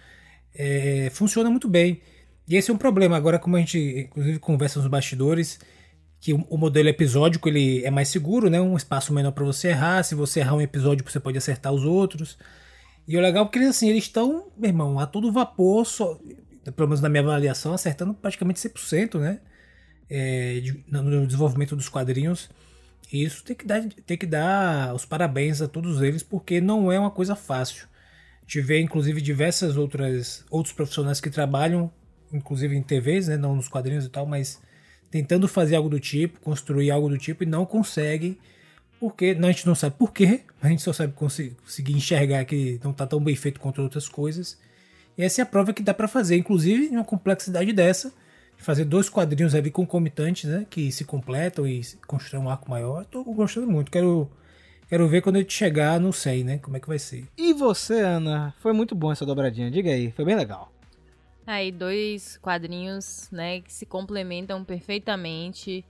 é, 0.56 1.10
funciona 1.12 1.50
muito 1.50 1.68
bem. 1.68 2.02
E 2.48 2.56
esse 2.56 2.70
é 2.70 2.74
um 2.74 2.78
problema. 2.78 3.18
Agora, 3.18 3.40
como 3.40 3.56
a 3.56 3.60
gente, 3.60 3.78
inclusive, 3.78 4.40
conversa 4.40 4.80
nos 4.80 4.88
bastidores, 4.88 5.60
que 6.24 6.32
o, 6.32 6.58
modelo 6.58 6.88
episódico 6.88 7.50
ele 7.50 7.84
é 7.84 7.92
mais 7.92 8.08
seguro, 8.08 8.50
né? 8.50 8.62
Um 8.62 8.78
espaço 8.78 9.14
menor 9.14 9.34
para 9.34 9.44
você 9.44 9.68
errar. 9.68 10.02
Se 10.04 10.16
você 10.16 10.40
errar 10.40 10.56
um 10.56 10.62
episódio, 10.62 11.04
você 11.06 11.20
pode 11.20 11.38
acertar 11.38 11.74
os 11.74 11.84
outros. 11.84 12.38
E 13.06 13.18
o 13.18 13.20
legal 13.20 13.46
é 13.46 13.50
que 13.50 13.58
eles, 13.58 13.68
assim, 13.68 13.90
eles 13.90 14.06
estão, 14.06 14.50
meu 14.58 14.70
irmão, 14.70 14.98
a 15.00 15.06
todo 15.06 15.34
vapor, 15.34 15.86
só, 15.86 16.18
pelo 16.78 16.88
menos 16.88 17.02
na 17.02 17.10
minha 17.10 17.22
avaliação, 17.22 17.74
acertando 17.74 18.14
praticamente 18.14 18.58
100%, 18.58 19.20
né? 19.20 19.42
É, 20.10 20.62
de- 20.62 20.86
no 20.88 21.28
desenvolvimento 21.28 21.76
dos 21.76 21.90
quadrinhos. 21.90 22.50
E 23.12 23.22
isso 23.22 23.44
tem 23.44 23.54
que, 23.54 23.66
dar, 23.66 23.84
tem 24.06 24.18
que 24.18 24.26
dar 24.26 24.96
os 24.96 25.04
parabéns 25.04 25.62
a 25.62 25.68
todos 25.68 26.02
eles, 26.02 26.24
porque 26.24 26.62
não 26.62 26.90
é 26.90 26.98
uma 26.98 27.12
coisa 27.12 27.36
fácil. 27.36 27.86
Vê, 28.48 28.80
inclusive, 28.80 29.20
diversas 29.20 29.76
outras 29.76 30.46
outros 30.50 30.74
profissionais 30.74 31.20
que 31.20 31.30
trabalham, 31.30 31.92
inclusive 32.32 32.78
em 32.78 32.82
TVs, 32.82 33.28
né, 33.28 33.36
não 33.36 33.58
nos 33.58 33.68
quadrinhos 33.68 34.06
e 34.06 34.10
tal, 34.10 34.26
mas 34.26 34.62
tentando 35.14 35.48
fazer 35.48 35.76
algo 35.76 35.90
do 35.90 36.00
tipo, 36.00 36.40
construir 36.40 36.90
algo 36.90 37.08
do 37.08 37.20
tipo 37.20 37.44
e 37.44 37.46
não 37.46 37.68
conseguem, 37.68 38.36
porque 39.00 39.36
não, 39.36 39.48
a 39.48 39.52
gente 39.52 39.68
não 39.68 39.76
sabe 39.76 39.96
por 39.96 40.12
quê, 40.12 40.40
a 40.60 40.68
gente 40.68 40.82
só 40.82 40.92
sabe 40.92 41.14
conseguir 41.14 41.94
enxergar 41.94 42.44
que 42.46 42.80
não 42.84 42.90
está 42.90 43.06
tão 43.06 43.24
bem 43.24 43.36
feito 43.36 43.60
quanto 43.60 43.80
outras 43.80 44.10
coisas. 44.10 44.58
E 45.16 45.22
essa 45.22 45.40
é 45.40 45.44
a 45.44 45.46
prova 45.46 45.72
que 45.72 45.84
dá 45.84 45.94
para 45.94 46.08
fazer, 46.08 46.36
inclusive 46.36 46.88
em 46.88 46.96
uma 46.96 47.04
complexidade 47.04 47.72
dessa, 47.72 48.12
de 48.58 48.64
fazer 48.64 48.86
dois 48.86 49.08
quadrinhos 49.08 49.54
ali 49.54 49.70
concomitantes, 49.70 50.50
né, 50.50 50.66
que 50.68 50.92
se 50.92 51.06
completam 51.06 51.68
e 51.68 51.84
constroem 52.08 52.44
um 52.44 52.50
arco 52.50 52.68
maior. 52.68 53.06
Tô 53.06 53.24
gostando 53.24 53.68
muito, 53.68 53.92
quero 53.92 54.28
quero 54.90 55.08
ver 55.08 55.22
quando 55.22 55.38
gente 55.38 55.54
chegar 55.54 56.00
no 56.00 56.12
100, 56.12 56.44
né, 56.44 56.58
como 56.58 56.76
é 56.76 56.80
que 56.80 56.88
vai 56.88 56.98
ser. 56.98 57.26
E 57.38 57.54
você, 57.54 58.00
Ana? 58.00 58.56
Foi 58.58 58.74
muito 58.74 58.96
bom 58.96 59.12
essa 59.12 59.28
dobradinha. 59.28 59.70
Diga 59.70 59.92
aí, 59.92 60.12
foi 60.12 60.26
bem 60.26 60.36
legal. 60.36 60.73
Aí, 61.46 61.72
dois 61.72 62.38
quadrinhos, 62.38 63.30
né, 63.32 63.60
que 63.60 63.72
se 63.72 63.86
complementam 63.86 64.64
perfeitamente. 64.64 65.84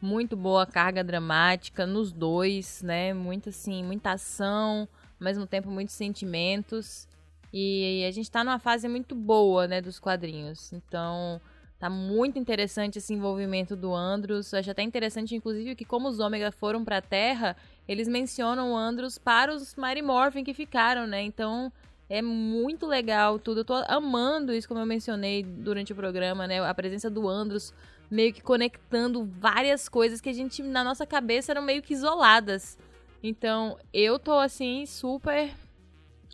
Muito 0.00 0.36
boa 0.36 0.66
carga 0.66 1.02
dramática 1.02 1.86
nos 1.86 2.12
dois, 2.12 2.82
né? 2.82 3.14
Muita, 3.14 3.48
assim, 3.48 3.82
muita 3.82 4.12
ação, 4.12 4.86
ao 5.18 5.24
mesmo 5.24 5.46
tempo 5.46 5.70
muitos 5.70 5.94
sentimentos. 5.94 7.08
E 7.50 8.04
a 8.06 8.10
gente 8.10 8.30
tá 8.30 8.44
numa 8.44 8.58
fase 8.58 8.86
muito 8.86 9.14
boa, 9.14 9.66
né, 9.66 9.80
dos 9.80 9.98
quadrinhos. 9.98 10.70
Então, 10.74 11.40
tá 11.78 11.88
muito 11.88 12.38
interessante 12.38 12.98
esse 12.98 13.14
envolvimento 13.14 13.74
do 13.74 13.94
Andros. 13.94 14.52
Acho 14.52 14.72
até 14.72 14.82
interessante, 14.82 15.34
inclusive, 15.34 15.74
que 15.74 15.84
como 15.86 16.08
os 16.08 16.20
Ômega 16.20 16.52
foram 16.52 16.84
pra 16.84 17.00
Terra, 17.00 17.56
eles 17.88 18.06
mencionam 18.06 18.72
o 18.72 18.76
Andros 18.76 19.16
para 19.16 19.54
os 19.54 19.74
Mighty 19.76 20.02
Morphin 20.02 20.44
que 20.44 20.52
ficaram, 20.52 21.06
né? 21.06 21.22
Então, 21.22 21.72
é 22.14 22.22
muito 22.22 22.86
legal 22.86 23.40
tudo. 23.40 23.60
Eu 23.60 23.64
tô 23.64 23.74
amando 23.88 24.52
isso, 24.52 24.68
como 24.68 24.78
eu 24.78 24.86
mencionei 24.86 25.42
durante 25.42 25.92
o 25.92 25.96
programa, 25.96 26.46
né? 26.46 26.64
A 26.64 26.72
presença 26.72 27.10
do 27.10 27.28
Andros 27.28 27.74
meio 28.08 28.32
que 28.32 28.40
conectando 28.40 29.24
várias 29.24 29.88
coisas 29.88 30.20
que 30.20 30.28
a 30.28 30.32
gente, 30.32 30.62
na 30.62 30.84
nossa 30.84 31.04
cabeça, 31.04 31.50
eram 31.50 31.62
meio 31.62 31.82
que 31.82 31.92
isoladas. 31.92 32.78
Então, 33.20 33.76
eu 33.92 34.16
tô, 34.16 34.38
assim, 34.38 34.86
super 34.86 35.50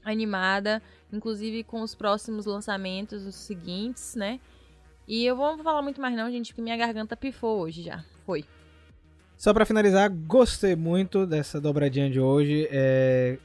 animada, 0.05 0.83
inclusive 1.11 1.65
com 1.65 1.81
os 1.81 1.95
próximos 1.95 2.45
lançamentos, 2.45 3.25
os 3.25 3.35
seguintes, 3.35 4.15
né? 4.15 4.39
E 5.09 5.25
eu 5.25 5.35
vou 5.35 5.57
falar 5.63 5.81
muito 5.81 6.01
mais 6.01 6.15
não, 6.15 6.31
gente, 6.31 6.49
porque 6.49 6.61
minha 6.61 6.77
garganta 6.77 7.17
pifou 7.17 7.61
hoje 7.61 7.83
já. 7.83 8.05
Foi. 8.27 8.45
Só 9.35 9.55
para 9.55 9.65
finalizar, 9.65 10.11
gostei 10.11 10.77
muito 10.77 11.27
dessa 11.27 11.59
dobradinha 11.59 12.11
de 12.11 12.21
hoje. 12.21 12.69
É, 12.71 13.39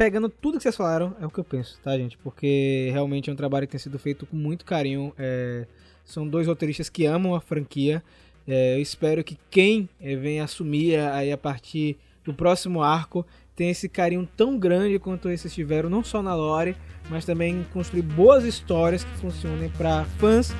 pegando 0.00 0.30
tudo 0.30 0.56
que 0.56 0.62
vocês 0.62 0.76
falaram, 0.76 1.14
é 1.20 1.26
o 1.26 1.30
que 1.30 1.38
eu 1.38 1.44
penso, 1.44 1.78
tá, 1.84 1.94
gente? 1.94 2.16
Porque 2.16 2.88
realmente 2.90 3.28
é 3.28 3.32
um 3.34 3.36
trabalho 3.36 3.66
que 3.66 3.72
tem 3.72 3.78
sido 3.78 3.98
feito 3.98 4.24
com 4.24 4.34
muito 4.34 4.64
carinho. 4.64 5.12
É, 5.18 5.66
são 6.06 6.26
dois 6.26 6.46
roteiristas 6.46 6.88
que 6.88 7.04
amam 7.04 7.34
a 7.34 7.40
franquia. 7.42 8.02
É, 8.48 8.76
eu 8.76 8.80
espero 8.80 9.22
que 9.22 9.36
quem 9.50 9.90
é, 10.00 10.16
venha 10.16 10.44
assumir 10.44 10.98
aí 10.98 11.30
a 11.30 11.36
partir 11.36 11.98
do 12.24 12.32
próximo 12.32 12.82
arco 12.82 13.26
tenha 13.54 13.72
esse 13.72 13.90
carinho 13.90 14.26
tão 14.38 14.58
grande 14.58 14.98
quanto 14.98 15.28
esses 15.28 15.52
tiveram, 15.52 15.90
não 15.90 16.02
só 16.02 16.22
na 16.22 16.34
lore, 16.34 16.74
mas 17.10 17.26
também 17.26 17.66
construir 17.70 18.00
boas 18.00 18.44
histórias 18.44 19.04
que 19.04 19.18
funcionem 19.18 19.68
para 19.68 20.06
fãs 20.16 20.50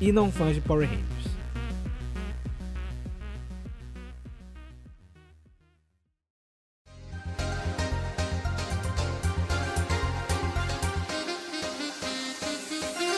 e 0.00 0.10
não 0.10 0.32
fãs 0.32 0.54
de 0.54 0.62
Power 0.62 0.88
Rangers. 0.88 1.15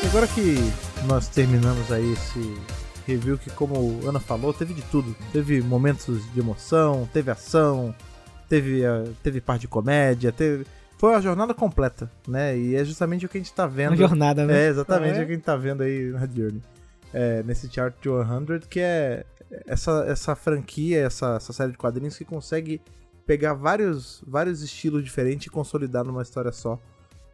Agora 0.06 0.26
que 0.28 0.54
nós 1.06 1.28
terminamos 1.28 1.90
aí 1.92 2.12
esse 2.12 2.56
review 3.06 3.36
que, 3.36 3.50
como 3.50 4.00
Ana 4.06 4.20
falou, 4.20 4.54
teve 4.54 4.72
de 4.72 4.82
tudo. 4.82 5.14
Teve 5.32 5.60
momentos 5.60 6.30
de 6.32 6.40
emoção, 6.40 7.08
teve 7.12 7.30
ação, 7.30 7.94
teve, 8.48 8.86
uh, 8.86 9.14
teve 9.22 9.40
parte 9.40 9.62
de 9.62 9.68
comédia, 9.68 10.32
teve... 10.32 10.66
Foi 10.98 11.10
uma 11.10 11.20
jornada 11.20 11.54
completa, 11.54 12.10
né? 12.26 12.56
E 12.56 12.74
é 12.74 12.84
justamente 12.84 13.26
o 13.26 13.28
que 13.28 13.38
a 13.38 13.40
gente 13.40 13.52
tá 13.52 13.66
vendo. 13.66 13.90
Uma 13.90 13.96
jornada, 13.96 14.44
né? 14.46 14.66
É, 14.66 14.68
exatamente 14.68 15.18
é. 15.18 15.22
o 15.22 15.26
que 15.26 15.32
a 15.32 15.34
gente 15.34 15.44
tá 15.44 15.56
vendo 15.56 15.82
aí 15.82 16.10
na 16.10 16.26
Journey. 16.26 16.62
É, 17.12 17.42
nesse 17.42 17.72
Chart 17.72 17.94
100, 18.02 18.60
que 18.68 18.80
é 18.80 19.24
essa, 19.66 20.04
essa 20.08 20.34
franquia, 20.34 21.00
essa, 21.00 21.36
essa 21.36 21.52
série 21.52 21.72
de 21.72 21.78
quadrinhos 21.78 22.16
que 22.16 22.24
consegue 22.24 22.80
pegar 23.26 23.54
vários, 23.54 24.22
vários 24.26 24.62
estilos 24.62 25.04
diferentes 25.04 25.46
e 25.46 25.50
consolidar 25.50 26.04
numa 26.04 26.22
história 26.22 26.50
só 26.50 26.80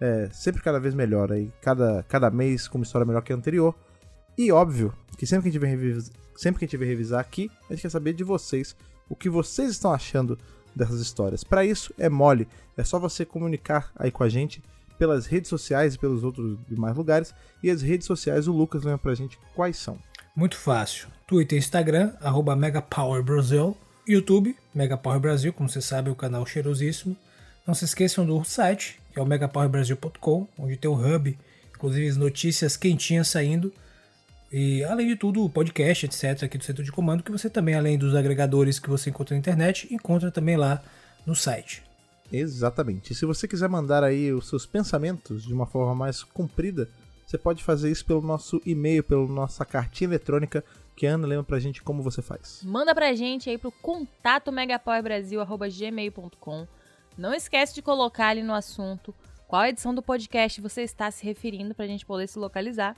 é, 0.01 0.29
sempre 0.33 0.63
cada 0.63 0.79
vez 0.79 0.95
melhor 0.95 1.33
aí, 1.33 1.51
cada, 1.61 2.03
cada 2.09 2.31
mês 2.31 2.69
com 2.69 2.79
uma 2.79 2.85
história 2.85 3.07
melhor 3.07 3.23
que 3.23 3.33
a 3.33 3.37
anterior. 3.37 3.75
E 4.37 4.51
óbvio 4.51 4.93
que 5.17 5.27
sempre 5.27 5.45
que 5.45 5.49
a 5.49 5.53
gente 5.53 5.61
vem 5.61 5.71
revisar, 5.71 6.15
sempre 6.37 6.59
que 6.59 6.65
a 6.65 6.69
gente 6.69 6.77
vem 6.77 6.89
revisar 6.89 7.21
aqui, 7.21 7.51
a 7.69 7.73
gente 7.73 7.83
quer 7.83 7.91
saber 7.91 8.13
de 8.13 8.25
vocês 8.25 8.77
o 9.09 9.15
que 9.15 9.31
vocês 9.31 9.71
estão 9.71 9.93
achando 9.93 10.39
dessas 10.75 11.01
histórias. 11.01 11.45
Para 11.45 11.65
isso 11.65 11.95
é 11.99 12.09
mole, 12.09 12.49
é 12.77 12.83
só 12.83 12.99
você 12.99 13.25
comunicar 13.25 13.93
aí 13.97 14.11
com 14.11 14.25
a 14.25 14.29
gente 14.29 14.63
pelas 14.99 15.27
redes 15.27 15.49
sociais 15.49 15.95
e 15.95 15.99
pelos 15.99 16.25
outros 16.25 16.59
demais 16.69 16.97
lugares. 16.97 17.35
E 17.63 17.71
as 17.71 17.83
redes 17.83 18.07
sociais, 18.07 18.49
o 18.49 18.53
Lucas 18.53 18.83
lembra 18.83 18.99
pra 18.99 19.15
gente 19.15 19.39
quais 19.55 19.77
são. 19.77 19.99
Muito 20.35 20.57
fácil. 20.57 21.09
Twitter 21.27 21.57
e 21.57 21.61
Instagram, 21.61 22.13
arroba 22.21 22.57
MegaPowerBrasil. 22.57 23.77
YouTube, 24.07 24.55
Megapower 24.75 25.19
Brasil, 25.19 25.53
como 25.53 25.69
você 25.69 25.81
sabe, 25.81 26.11
é 26.11 26.13
o 26.13 26.17
canal 26.17 26.45
cheirosíssimo. 26.45 27.17
Não 27.67 27.75
se 27.75 27.85
esqueçam 27.85 28.27
do 28.27 28.43
site, 28.45 29.01
que 29.13 29.19
é 29.19 29.23
o 29.23 29.27
megapowerbrasil.com, 29.27 30.49
onde 30.59 30.77
tem 30.77 30.91
o 30.91 30.95
hub, 30.95 31.39
inclusive 31.75 32.09
as 32.09 32.17
notícias 32.17 32.77
quentinhas 32.77 33.29
saindo. 33.29 33.73
E 34.53 34.85
além 34.85 35.09
de 35.09 35.17
tudo, 35.17 35.43
o 35.43 35.49
podcast, 35.49 36.05
etc., 36.05 36.45
aqui 36.45 36.59
do 36.59 36.65
Centro 36.65 36.85
de 36.85 36.93
Comando, 36.93 37.23
que 37.23 37.33
você 37.33 37.49
também, 37.49 37.75
além 37.75 37.99
dos 37.99 38.15
agregadores 38.15 38.79
que 38.79 38.91
você 38.91 39.11
encontra 39.11 39.35
na 39.35 39.41
internet, 39.41 39.93
encontra 39.93 40.31
também 40.31 40.57
lá 40.57 40.83
no 41.27 41.35
site. 41.35 41.83
Exatamente. 42.31 43.13
E 43.13 43.15
se 43.15 43.25
você 43.25 43.49
quiser 43.49 43.69
mandar 43.69 44.05
aí 44.05 44.33
os 44.33 44.49
seus 44.49 44.67
pensamentos 44.67 45.43
de 45.43 45.53
uma 45.53 45.67
forma 45.67 45.95
mais 45.95 46.23
comprida, 46.23 46.89
você 47.27 47.39
pode 47.39 47.65
fazer 47.65 47.91
isso 47.91 48.05
pelo 48.05 48.21
nosso 48.21 48.61
e-mail, 48.67 49.03
pela 49.03 49.27
nossa 49.27 49.65
cartinha 49.65 50.09
eletrônica, 50.09 50.63
que 50.95 51.07
a 51.07 51.15
Ana 51.15 51.27
lembra 51.27 51.45
pra 51.45 51.59
gente 51.59 51.83
como 51.83 52.03
você 52.03 52.21
faz. 52.21 52.61
Manda 52.63 52.95
pra 52.95 53.15
gente 53.15 53.49
aí 53.49 53.57
pro 53.57 53.73
contato 53.73 54.53
megapowerbrasil.gmail.com 54.53 56.67
não 57.17 57.33
esquece 57.33 57.75
de 57.75 57.83
colocar 57.83 58.29
ali 58.29 58.43
no 58.43 58.55
assunto 58.55 59.15
qual 59.47 59.67
edição 59.67 59.95
do 59.95 60.03
podcast 60.03 60.61
você 60.61 60.83
está 60.83 61.11
se 61.11 61.25
referindo 61.25 61.75
para 61.75 61.85
a 61.85 61.89
gente 61.89 62.05
poder 62.05 62.27
se 62.27 62.39
localizar. 62.39 62.97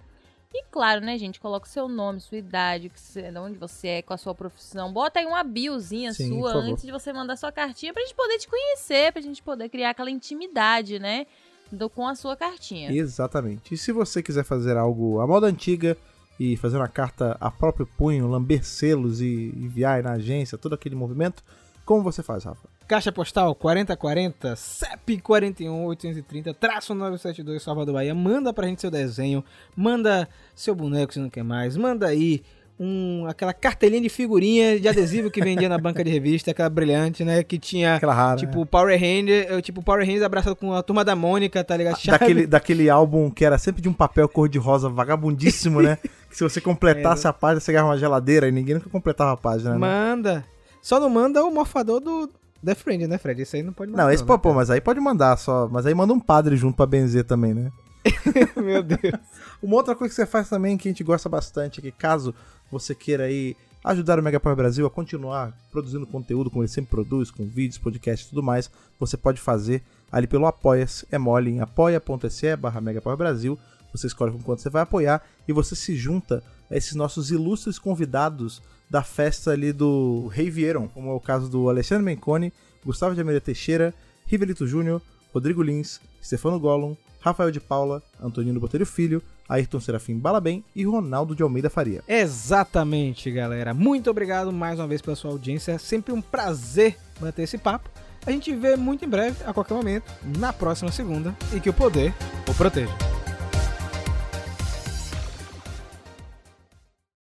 E 0.54 0.64
claro, 0.70 1.04
né, 1.04 1.18
gente, 1.18 1.38
coloca 1.38 1.66
o 1.66 1.70
seu 1.70 1.86
nome, 1.86 2.20
sua 2.20 2.38
idade, 2.38 2.90
de 2.90 3.38
onde 3.38 3.58
você 3.58 3.88
é, 3.88 4.02
com 4.02 4.14
a 4.14 4.16
sua 4.16 4.34
profissão. 4.34 4.90
Bota 4.90 5.20
aí 5.20 5.26
uma 5.26 5.42
biozinha 5.42 6.14
Sim, 6.14 6.28
sua 6.28 6.54
antes 6.54 6.84
de 6.84 6.90
você 6.90 7.12
mandar 7.12 7.36
sua 7.36 7.52
cartinha 7.52 7.92
pra 7.92 8.02
gente 8.02 8.14
poder 8.14 8.38
te 8.38 8.48
conhecer, 8.48 9.12
pra 9.12 9.20
gente 9.20 9.42
poder 9.42 9.68
criar 9.68 9.90
aquela 9.90 10.10
intimidade, 10.10 10.98
né? 10.98 11.26
Do, 11.70 11.90
com 11.90 12.06
a 12.06 12.14
sua 12.14 12.36
cartinha. 12.36 12.90
Exatamente. 12.90 13.74
E 13.74 13.76
se 13.76 13.92
você 13.92 14.22
quiser 14.22 14.44
fazer 14.44 14.76
algo 14.76 15.20
à 15.20 15.26
moda 15.26 15.46
antiga 15.46 15.96
e 16.38 16.56
fazer 16.56 16.76
uma 16.76 16.88
carta 16.88 17.36
a 17.40 17.50
próprio 17.50 17.86
punho, 17.98 18.28
lamber 18.28 18.64
selos 18.64 19.20
e 19.20 19.52
enviar 19.56 20.02
na 20.02 20.12
agência, 20.12 20.56
todo 20.56 20.74
aquele 20.74 20.94
movimento, 20.94 21.42
como 21.84 22.02
você 22.02 22.22
faz, 22.22 22.44
Rafa? 22.44 22.75
Caixa 22.86 23.10
postal 23.10 23.52
4040 23.54 24.54
CEP 24.54 25.20
41830 25.20 26.54
traço 26.54 26.94
972 26.94 27.62
Salvador 27.62 27.94
Bahia. 27.94 28.14
Manda 28.14 28.52
pra 28.52 28.68
gente 28.68 28.80
seu 28.80 28.90
desenho, 28.90 29.44
manda 29.74 30.28
seu 30.54 30.72
boneco 30.74 31.12
se 31.12 31.18
não 31.18 31.28
quer 31.28 31.42
mais, 31.42 31.76
manda 31.76 32.06
aí 32.06 32.42
um, 32.78 33.26
aquela 33.26 33.52
cartelinha 33.52 34.00
de 34.00 34.08
figurinha 34.08 34.78
de 34.78 34.86
adesivo 34.86 35.30
que 35.30 35.42
vendia 35.42 35.68
na 35.68 35.78
banca 35.78 36.04
de 36.04 36.10
revista, 36.10 36.50
aquela 36.52 36.68
brilhante, 36.68 37.24
né? 37.24 37.42
Que 37.42 37.58
tinha, 37.58 37.96
rara, 37.96 38.36
tipo, 38.36 38.62
é. 38.62 38.64
Power 38.64 39.00
Ranger, 39.00 39.62
tipo, 39.62 39.82
Power 39.82 40.06
Rangers 40.06 40.22
abraçado 40.22 40.54
com 40.54 40.72
a 40.72 40.82
turma 40.82 41.04
da 41.04 41.16
Mônica, 41.16 41.64
tá 41.64 41.76
ligado? 41.76 41.98
Daquele, 42.06 42.46
daquele 42.46 42.90
álbum 42.90 43.30
que 43.30 43.44
era 43.44 43.58
sempre 43.58 43.82
de 43.82 43.88
um 43.88 43.94
papel 43.94 44.28
cor-de-rosa 44.28 44.88
vagabundíssimo, 44.88 45.82
né? 45.82 45.98
que 46.30 46.36
se 46.36 46.44
você 46.44 46.60
completasse 46.60 47.26
é, 47.26 47.30
a 47.30 47.32
página, 47.32 47.60
você 47.60 47.72
ganhava 47.72 47.88
uma 47.88 47.98
geladeira 47.98 48.46
e 48.46 48.52
ninguém 48.52 48.74
nunca 48.74 48.90
completava 48.90 49.32
a 49.32 49.36
página, 49.36 49.72
né? 49.72 49.78
Manda. 49.78 50.44
Só 50.82 51.00
não 51.00 51.10
manda 51.10 51.44
o 51.44 51.50
morfador 51.50 51.98
do 51.98 52.30
Death 52.62 52.78
Friend, 52.78 53.06
né, 53.06 53.18
Fred? 53.18 53.42
Isso 53.42 53.56
aí 53.56 53.62
não 53.62 53.72
pode 53.72 53.90
mandar. 53.90 54.04
Não, 54.04 54.10
esse, 54.10 54.22
não, 54.22 54.26
pô, 54.26 54.32
né, 54.34 54.38
pô, 54.38 54.54
mas 54.54 54.70
aí 54.70 54.80
pode 54.80 55.00
mandar 55.00 55.36
só. 55.36 55.68
Mas 55.68 55.86
aí 55.86 55.94
manda 55.94 56.12
um 56.12 56.20
padre 56.20 56.56
junto 56.56 56.76
pra 56.76 56.86
benzer 56.86 57.24
também, 57.24 57.54
né? 57.54 57.70
Meu 58.56 58.82
Deus. 58.82 59.20
Uma 59.62 59.76
outra 59.76 59.94
coisa 59.94 60.12
que 60.12 60.16
você 60.16 60.26
faz 60.26 60.48
também 60.48 60.76
que 60.76 60.88
a 60.88 60.90
gente 60.90 61.04
gosta 61.04 61.28
bastante 61.28 61.80
é 61.80 61.82
que 61.82 61.92
caso 61.92 62.34
você 62.70 62.94
queira 62.94 63.24
aí 63.24 63.56
ajudar 63.84 64.18
o 64.18 64.22
Mega 64.22 64.40
Power 64.40 64.56
Brasil 64.56 64.84
a 64.84 64.90
continuar 64.90 65.56
produzindo 65.70 66.06
conteúdo 66.06 66.50
como 66.50 66.62
ele 66.62 66.68
sempre 66.68 66.90
produz, 66.90 67.30
com 67.30 67.46
vídeos, 67.46 67.78
podcasts 67.78 68.26
e 68.26 68.30
tudo 68.30 68.42
mais, 68.42 68.70
você 68.98 69.16
pode 69.16 69.40
fazer 69.40 69.82
ali 70.10 70.26
pelo 70.26 70.46
Apoia-se, 70.46 71.06
é 71.10 71.18
mole 71.18 71.50
em 71.50 71.60
apoia.se 71.60 72.56
barra 72.56 72.80
Mega 72.80 73.00
Power 73.00 73.16
Brasil, 73.16 73.58
você 73.92 74.08
escolhe 74.08 74.32
com 74.32 74.42
quanto 74.42 74.60
você 74.60 74.70
vai 74.70 74.82
apoiar 74.82 75.22
e 75.46 75.52
você 75.52 75.76
se 75.76 75.94
junta 75.94 76.42
a 76.68 76.76
esses 76.76 76.94
nossos 76.94 77.30
ilustres 77.30 77.78
convidados 77.78 78.60
da 78.88 79.02
festa 79.02 79.50
ali 79.50 79.72
do 79.72 80.28
Rei 80.28 80.50
Vieron, 80.50 80.88
como 80.88 81.10
é 81.10 81.14
o 81.14 81.20
caso 81.20 81.48
do 81.48 81.68
Alexandre 81.68 82.04
Menconi, 82.04 82.52
Gustavo 82.84 83.14
de 83.14 83.20
Amelia 83.20 83.40
Teixeira, 83.40 83.92
Rivelito 84.26 84.66
Júnior, 84.66 85.02
Rodrigo 85.32 85.62
Lins, 85.62 86.00
Stefano 86.22 86.58
Gollum, 86.58 86.96
Rafael 87.20 87.50
de 87.50 87.60
Paula, 87.60 88.02
Antonino 88.20 88.60
Botelho 88.60 88.86
Filho, 88.86 89.22
Ayrton 89.48 89.80
Serafim 89.80 90.16
Balabem 90.18 90.64
e 90.74 90.84
Ronaldo 90.84 91.34
de 91.34 91.42
Almeida 91.42 91.70
Faria. 91.70 92.02
Exatamente, 92.06 93.30
galera. 93.30 93.74
Muito 93.74 94.10
obrigado 94.10 94.52
mais 94.52 94.78
uma 94.78 94.86
vez 94.86 95.02
pela 95.02 95.16
sua 95.16 95.30
audiência. 95.30 95.72
É 95.72 95.78
sempre 95.78 96.12
um 96.12 96.22
prazer 96.22 96.96
bater 97.20 97.42
esse 97.42 97.58
papo. 97.58 97.90
A 98.24 98.30
gente 98.30 98.54
vê 98.54 98.76
muito 98.76 99.04
em 99.04 99.08
breve, 99.08 99.36
a 99.44 99.52
qualquer 99.52 99.74
momento, 99.74 100.04
na 100.38 100.52
próxima 100.52 100.90
segunda, 100.90 101.34
e 101.54 101.60
que 101.60 101.70
o 101.70 101.72
poder 101.72 102.12
o 102.48 102.54
proteja. 102.54 102.92